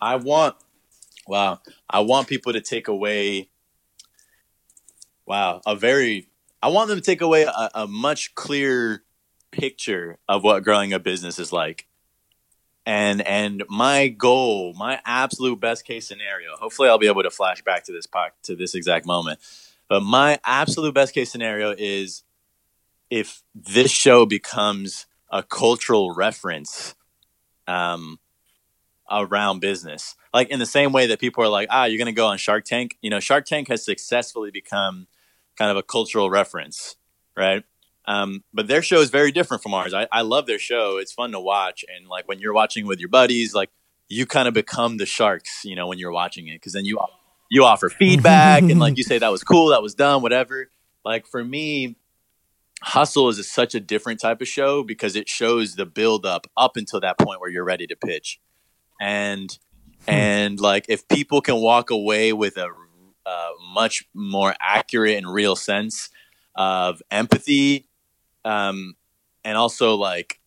I 0.00 0.16
want, 0.16 0.56
wow, 1.26 1.60
I 1.88 2.00
want 2.00 2.28
people 2.28 2.52
to 2.52 2.60
take 2.60 2.88
away, 2.88 3.48
wow, 5.26 5.62
a 5.66 5.74
very 5.74 6.30
I 6.62 6.68
want 6.68 6.88
them 6.88 6.98
to 6.98 7.04
take 7.04 7.20
away 7.20 7.42
a, 7.44 7.70
a 7.74 7.86
much 7.86 8.34
clearer 8.34 9.02
picture 9.50 10.18
of 10.28 10.44
what 10.44 10.62
growing 10.62 10.92
a 10.92 10.98
business 10.98 11.38
is 11.38 11.52
like. 11.52 11.86
And 12.86 13.20
and 13.22 13.62
my 13.68 14.08
goal, 14.08 14.74
my 14.74 15.00
absolute 15.04 15.60
best 15.60 15.84
case 15.84 16.08
scenario, 16.08 16.56
hopefully 16.56 16.88
I'll 16.88 16.98
be 16.98 17.06
able 17.06 17.22
to 17.22 17.30
flash 17.30 17.62
back 17.62 17.84
to 17.84 17.92
this 17.92 18.06
to 18.44 18.56
this 18.56 18.74
exact 18.74 19.06
moment. 19.06 19.38
But 19.88 20.02
my 20.02 20.38
absolute 20.44 20.94
best 20.94 21.14
case 21.14 21.30
scenario 21.30 21.74
is 21.76 22.22
if 23.10 23.42
this 23.54 23.90
show 23.90 24.24
becomes 24.24 25.06
a 25.30 25.42
cultural 25.42 26.14
reference 26.14 26.94
um, 27.66 28.18
around 29.10 29.60
business. 29.60 30.14
Like 30.32 30.48
in 30.48 30.58
the 30.58 30.66
same 30.66 30.92
way 30.92 31.06
that 31.08 31.20
people 31.20 31.42
are 31.44 31.48
like, 31.48 31.68
ah, 31.70 31.84
you're 31.84 31.98
going 31.98 32.06
to 32.06 32.12
go 32.12 32.26
on 32.26 32.38
Shark 32.38 32.64
Tank. 32.64 32.96
You 33.02 33.10
know, 33.10 33.20
Shark 33.20 33.46
Tank 33.46 33.68
has 33.68 33.84
successfully 33.84 34.50
become 34.50 35.06
kind 35.56 35.70
of 35.70 35.76
a 35.76 35.82
cultural 35.82 36.30
reference, 36.30 36.96
right? 37.36 37.64
Um, 38.06 38.44
but 38.52 38.66
their 38.66 38.82
show 38.82 39.00
is 39.00 39.10
very 39.10 39.32
different 39.32 39.62
from 39.62 39.74
ours. 39.74 39.94
I, 39.94 40.08
I 40.10 40.22
love 40.22 40.46
their 40.46 40.58
show. 40.58 40.98
It's 40.98 41.12
fun 41.12 41.32
to 41.32 41.40
watch. 41.40 41.84
And 41.94 42.08
like 42.08 42.26
when 42.26 42.38
you're 42.38 42.54
watching 42.54 42.86
with 42.86 42.98
your 42.98 43.08
buddies, 43.08 43.54
like 43.54 43.70
you 44.08 44.26
kind 44.26 44.48
of 44.48 44.54
become 44.54 44.96
the 44.96 45.06
sharks, 45.06 45.64
you 45.64 45.76
know, 45.76 45.86
when 45.86 45.98
you're 45.98 46.12
watching 46.12 46.48
it. 46.48 46.60
Cause 46.62 46.72
then 46.72 46.84
you, 46.84 46.98
you 47.50 47.64
offer 47.64 47.88
feedback 47.98 48.62
and 48.62 48.80
like 48.80 48.96
you 48.96 49.04
say, 49.04 49.18
that 49.18 49.30
was 49.30 49.44
cool. 49.44 49.68
That 49.68 49.82
was 49.82 49.94
done, 49.94 50.22
whatever. 50.22 50.70
Like 51.04 51.26
for 51.26 51.44
me, 51.44 51.96
Hustle 52.82 53.28
is 53.28 53.38
a, 53.38 53.44
such 53.44 53.74
a 53.74 53.80
different 53.80 54.20
type 54.20 54.40
of 54.40 54.48
show 54.48 54.82
because 54.82 55.14
it 55.14 55.28
shows 55.28 55.74
the 55.74 55.84
build 55.84 56.24
up 56.24 56.46
up 56.56 56.76
until 56.76 57.00
that 57.00 57.18
point 57.18 57.40
where 57.40 57.50
you're 57.50 57.64
ready 57.64 57.86
to 57.86 57.96
pitch. 57.96 58.40
And, 59.00 59.56
hmm. 60.06 60.10
and 60.10 60.60
like 60.60 60.86
if 60.88 61.06
people 61.08 61.42
can 61.42 61.56
walk 61.56 61.90
away 61.90 62.32
with 62.32 62.56
a 62.56 62.68
uh, 63.26 63.50
much 63.72 64.04
more 64.14 64.54
accurate 64.60 65.18
and 65.18 65.32
real 65.32 65.54
sense 65.54 66.08
of 66.56 67.02
empathy 67.10 67.89
um, 68.44 68.94
and 69.44 69.56
also 69.56 69.94
like 69.94 70.40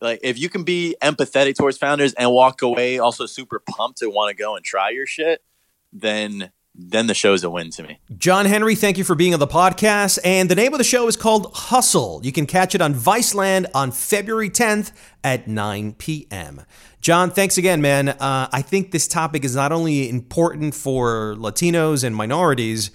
like 0.00 0.20
if 0.22 0.38
you 0.38 0.48
can 0.48 0.64
be 0.64 0.96
empathetic 1.02 1.56
towards 1.56 1.78
founders 1.78 2.12
and 2.14 2.30
walk 2.30 2.62
away 2.62 2.98
also 2.98 3.26
super 3.26 3.60
pumped 3.60 3.98
to 3.98 4.10
want 4.10 4.30
to 4.30 4.36
go 4.36 4.56
and 4.56 4.64
try 4.64 4.90
your 4.90 5.06
shit 5.06 5.42
then 5.92 6.50
then 6.74 7.06
the 7.06 7.14
show's 7.14 7.44
a 7.44 7.50
win 7.50 7.70
to 7.70 7.84
me. 7.84 8.00
John 8.18 8.46
Henry, 8.46 8.74
thank 8.74 8.98
you 8.98 9.04
for 9.04 9.14
being 9.14 9.32
on 9.32 9.38
the 9.38 9.46
podcast. 9.46 10.18
And 10.24 10.48
the 10.48 10.56
name 10.56 10.74
of 10.74 10.78
the 10.78 10.84
show 10.84 11.06
is 11.06 11.16
called 11.16 11.52
Hustle. 11.54 12.20
You 12.24 12.32
can 12.32 12.46
catch 12.46 12.74
it 12.74 12.80
on 12.80 12.94
Viceland 12.94 13.66
on 13.74 13.92
February 13.92 14.50
10th 14.50 14.90
at 15.22 15.46
9 15.46 15.92
p.m. 15.92 16.62
John, 17.00 17.30
thanks 17.30 17.58
again, 17.58 17.80
man. 17.80 18.08
Uh, 18.08 18.48
I 18.50 18.62
think 18.62 18.90
this 18.90 19.06
topic 19.06 19.44
is 19.44 19.54
not 19.54 19.70
only 19.70 20.08
important 20.08 20.74
for 20.74 21.36
Latinos 21.38 22.02
and 22.02 22.16
minorities, 22.16 22.90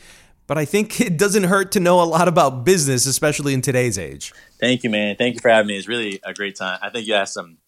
but 0.50 0.58
I 0.58 0.66
think 0.66 1.00
it 1.00 1.16
doesn't 1.16 1.44
hurt 1.44 1.72
to 1.74 1.80
know 1.80 2.02
a 2.02 2.04
lot 2.04 2.28
about 2.28 2.66
business, 2.66 3.06
especially 3.06 3.54
in 3.54 3.62
today's 3.62 4.00
age. 4.00 4.34
Thank 4.60 4.84
you, 4.84 4.90
man. 4.90 5.16
Thank 5.16 5.36
you 5.36 5.42
for 5.42 5.50
having 5.50 5.68
me. 5.68 5.78
It's 5.78 5.88
really 5.88 6.20
a 6.24 6.34
great 6.34 6.56
time. 6.56 6.80
I 6.82 6.90
think 6.90 7.08
you 7.08 7.14
asked 7.14 7.36
some 7.36 7.60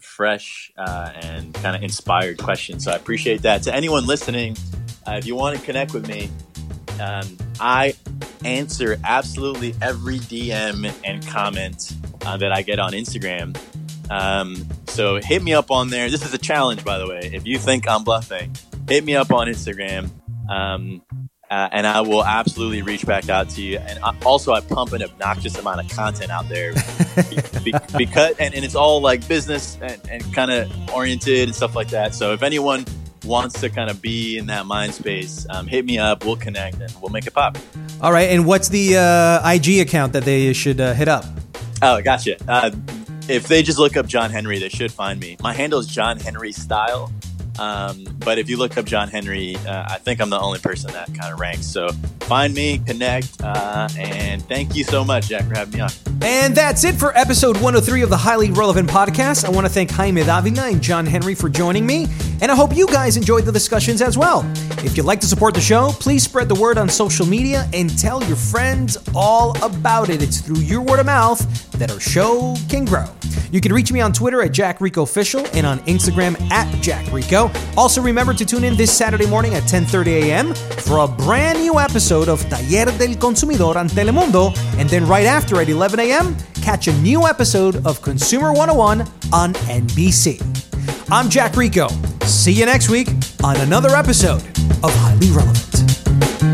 fresh 0.00 0.72
uh, 0.78 1.10
and 1.16 1.52
kind 1.54 1.74
of 1.74 1.82
inspired 1.82 2.38
questions. 2.38 2.84
So 2.84 2.92
I 2.92 2.94
appreciate 2.94 3.42
that. 3.42 3.64
To 3.64 3.74
anyone 3.74 4.06
listening, 4.06 4.56
uh, 5.08 5.14
if 5.14 5.26
you 5.26 5.34
want 5.34 5.58
to 5.58 5.64
connect 5.64 5.92
with 5.92 6.06
me, 6.06 6.30
um, 7.00 7.36
I 7.58 7.94
answer 8.44 8.96
absolutely 9.04 9.74
every 9.82 10.20
DM 10.20 10.94
and 11.04 11.26
comment 11.26 11.94
uh, 12.24 12.36
that 12.36 12.52
I 12.52 12.62
get 12.62 12.78
on 12.78 12.92
Instagram. 12.92 13.58
Um, 14.08 14.68
so 14.86 15.16
hit 15.16 15.42
me 15.42 15.52
up 15.52 15.72
on 15.72 15.90
there. 15.90 16.08
This 16.08 16.24
is 16.24 16.32
a 16.32 16.38
challenge, 16.38 16.84
by 16.84 16.98
the 16.98 17.08
way. 17.08 17.28
If 17.32 17.44
you 17.44 17.58
think 17.58 17.88
I'm 17.88 18.04
bluffing, 18.04 18.54
hit 18.88 19.02
me 19.02 19.16
up 19.16 19.32
on 19.32 19.48
Instagram. 19.48 20.10
Um, 20.48 21.02
uh, 21.54 21.68
and 21.70 21.86
I 21.86 22.00
will 22.00 22.24
absolutely 22.24 22.82
reach 22.82 23.06
back 23.06 23.28
out 23.28 23.48
to 23.50 23.62
you. 23.62 23.78
And 23.78 24.00
I, 24.02 24.12
also, 24.26 24.52
I 24.52 24.60
pump 24.60 24.92
an 24.92 25.04
obnoxious 25.04 25.56
amount 25.56 25.84
of 25.84 25.88
content 25.96 26.32
out 26.32 26.48
there 26.48 26.72
be, 27.30 27.62
be, 27.62 27.72
because, 27.96 28.36
and, 28.38 28.52
and, 28.54 28.64
it's 28.64 28.74
all 28.74 29.00
like 29.00 29.28
business 29.28 29.78
and, 29.80 30.00
and 30.10 30.34
kind 30.34 30.50
of 30.50 30.90
oriented 30.90 31.48
and 31.48 31.54
stuff 31.54 31.76
like 31.76 31.90
that. 31.90 32.12
So 32.12 32.32
if 32.32 32.42
anyone 32.42 32.84
wants 33.24 33.60
to 33.60 33.70
kind 33.70 33.88
of 33.88 34.02
be 34.02 34.36
in 34.36 34.46
that 34.46 34.66
mind 34.66 34.94
space, 34.94 35.46
um, 35.48 35.68
hit 35.68 35.84
me 35.84 35.96
up. 35.96 36.24
We'll 36.24 36.34
connect 36.34 36.80
and 36.80 36.92
we'll 37.00 37.12
make 37.12 37.28
it 37.28 37.34
pop. 37.34 37.56
All 38.00 38.10
right. 38.10 38.30
And 38.30 38.46
what's 38.46 38.68
the 38.68 38.96
uh, 38.96 39.48
IG 39.48 39.78
account 39.78 40.12
that 40.14 40.24
they 40.24 40.52
should 40.54 40.80
uh, 40.80 40.92
hit 40.92 41.06
up? 41.06 41.24
Oh, 41.82 42.02
gotcha. 42.02 42.36
Uh, 42.48 42.72
if 43.28 43.46
they 43.46 43.62
just 43.62 43.78
look 43.78 43.96
up 43.96 44.06
John 44.06 44.32
Henry, 44.32 44.58
they 44.58 44.70
should 44.70 44.90
find 44.90 45.20
me. 45.20 45.36
My 45.40 45.52
handle 45.52 45.78
is 45.78 45.86
John 45.86 46.18
Henry 46.18 46.50
Style. 46.50 47.12
Um, 47.58 48.04
but 48.18 48.38
if 48.38 48.50
you 48.50 48.56
look 48.56 48.76
up 48.76 48.84
John 48.84 49.08
Henry, 49.08 49.56
uh, 49.56 49.84
I 49.88 49.98
think 49.98 50.20
I'm 50.20 50.30
the 50.30 50.40
only 50.40 50.58
person 50.58 50.92
that 50.92 51.14
kind 51.14 51.32
of 51.32 51.38
ranks. 51.38 51.66
So 51.66 51.90
find 52.24 52.54
me, 52.54 52.78
connect, 52.78 53.42
uh, 53.42 53.88
and 53.98 54.42
thank 54.44 54.74
you 54.74 54.84
so 54.84 55.04
much, 55.04 55.28
Jack, 55.28 55.44
for 55.44 55.54
having 55.54 55.74
me 55.74 55.80
on. 55.80 55.90
And 56.22 56.54
that's 56.54 56.84
it 56.84 56.94
for 56.94 57.16
episode 57.16 57.56
103 57.56 58.02
of 58.02 58.08
the 58.10 58.16
Highly 58.16 58.50
Relevant 58.50 58.88
Podcast. 58.88 59.44
I 59.44 59.50
want 59.50 59.66
to 59.66 59.72
thank 59.72 59.90
Jaime 59.90 60.22
Davina 60.22 60.72
and 60.72 60.80
John 60.80 61.04
Henry 61.04 61.34
for 61.34 61.48
joining 61.48 61.84
me, 61.86 62.06
and 62.40 62.50
I 62.50 62.54
hope 62.54 62.74
you 62.74 62.86
guys 62.86 63.16
enjoyed 63.16 63.44
the 63.44 63.52
discussions 63.52 64.00
as 64.00 64.16
well. 64.16 64.40
If 64.78 64.96
you'd 64.96 65.06
like 65.06 65.20
to 65.20 65.26
support 65.26 65.54
the 65.54 65.60
show, 65.60 65.90
please 66.00 66.22
spread 66.22 66.48
the 66.48 66.54
word 66.54 66.78
on 66.78 66.88
social 66.88 67.26
media 67.26 67.68
and 67.74 67.96
tell 67.98 68.24
your 68.24 68.36
friends 68.36 68.96
all 69.14 69.56
about 69.62 70.08
it. 70.08 70.22
It's 70.22 70.40
through 70.40 70.60
your 70.60 70.80
word 70.80 71.00
of 71.00 71.06
mouth 71.06 71.40
that 71.72 71.90
our 71.90 72.00
show 72.00 72.56
can 72.68 72.84
grow. 72.84 73.06
You 73.50 73.60
can 73.60 73.72
reach 73.72 73.92
me 73.92 74.00
on 74.00 74.12
Twitter 74.12 74.42
at 74.42 74.52
Jack 74.52 74.80
Rico 74.80 75.02
Official 75.02 75.46
and 75.54 75.66
on 75.66 75.78
Instagram 75.80 76.40
at 76.50 76.72
Jack 76.82 77.12
Rico. 77.12 77.50
Also, 77.76 78.00
remember 78.00 78.32
to 78.34 78.44
tune 78.44 78.64
in 78.64 78.76
this 78.76 78.92
Saturday 78.96 79.26
morning 79.26 79.54
at 79.54 79.62
10:30 79.64 80.06
a.m. 80.24 80.54
for 80.54 80.98
a 80.98 81.08
brand 81.08 81.60
new 81.60 81.78
episode 81.78 82.13
of 82.22 82.48
Taller 82.48 82.96
del 82.98 83.16
Consumidor 83.18 83.76
on 83.76 83.88
Telemundo, 83.88 84.52
and 84.78 84.88
then 84.88 85.04
right 85.06 85.26
after 85.26 85.60
at 85.60 85.68
11 85.68 85.98
a.m., 86.00 86.36
catch 86.62 86.86
a 86.88 86.92
new 87.00 87.26
episode 87.26 87.84
of 87.84 88.00
Consumer 88.00 88.52
101 88.52 89.00
on 89.32 89.52
NBC. 89.66 90.40
I'm 91.10 91.28
Jack 91.28 91.56
Rico. 91.56 91.88
See 92.22 92.52
you 92.52 92.66
next 92.66 92.88
week 92.88 93.08
on 93.42 93.56
another 93.56 93.96
episode 93.96 94.42
of 94.82 94.94
Highly 94.94 95.30
Relevant. 95.30 96.53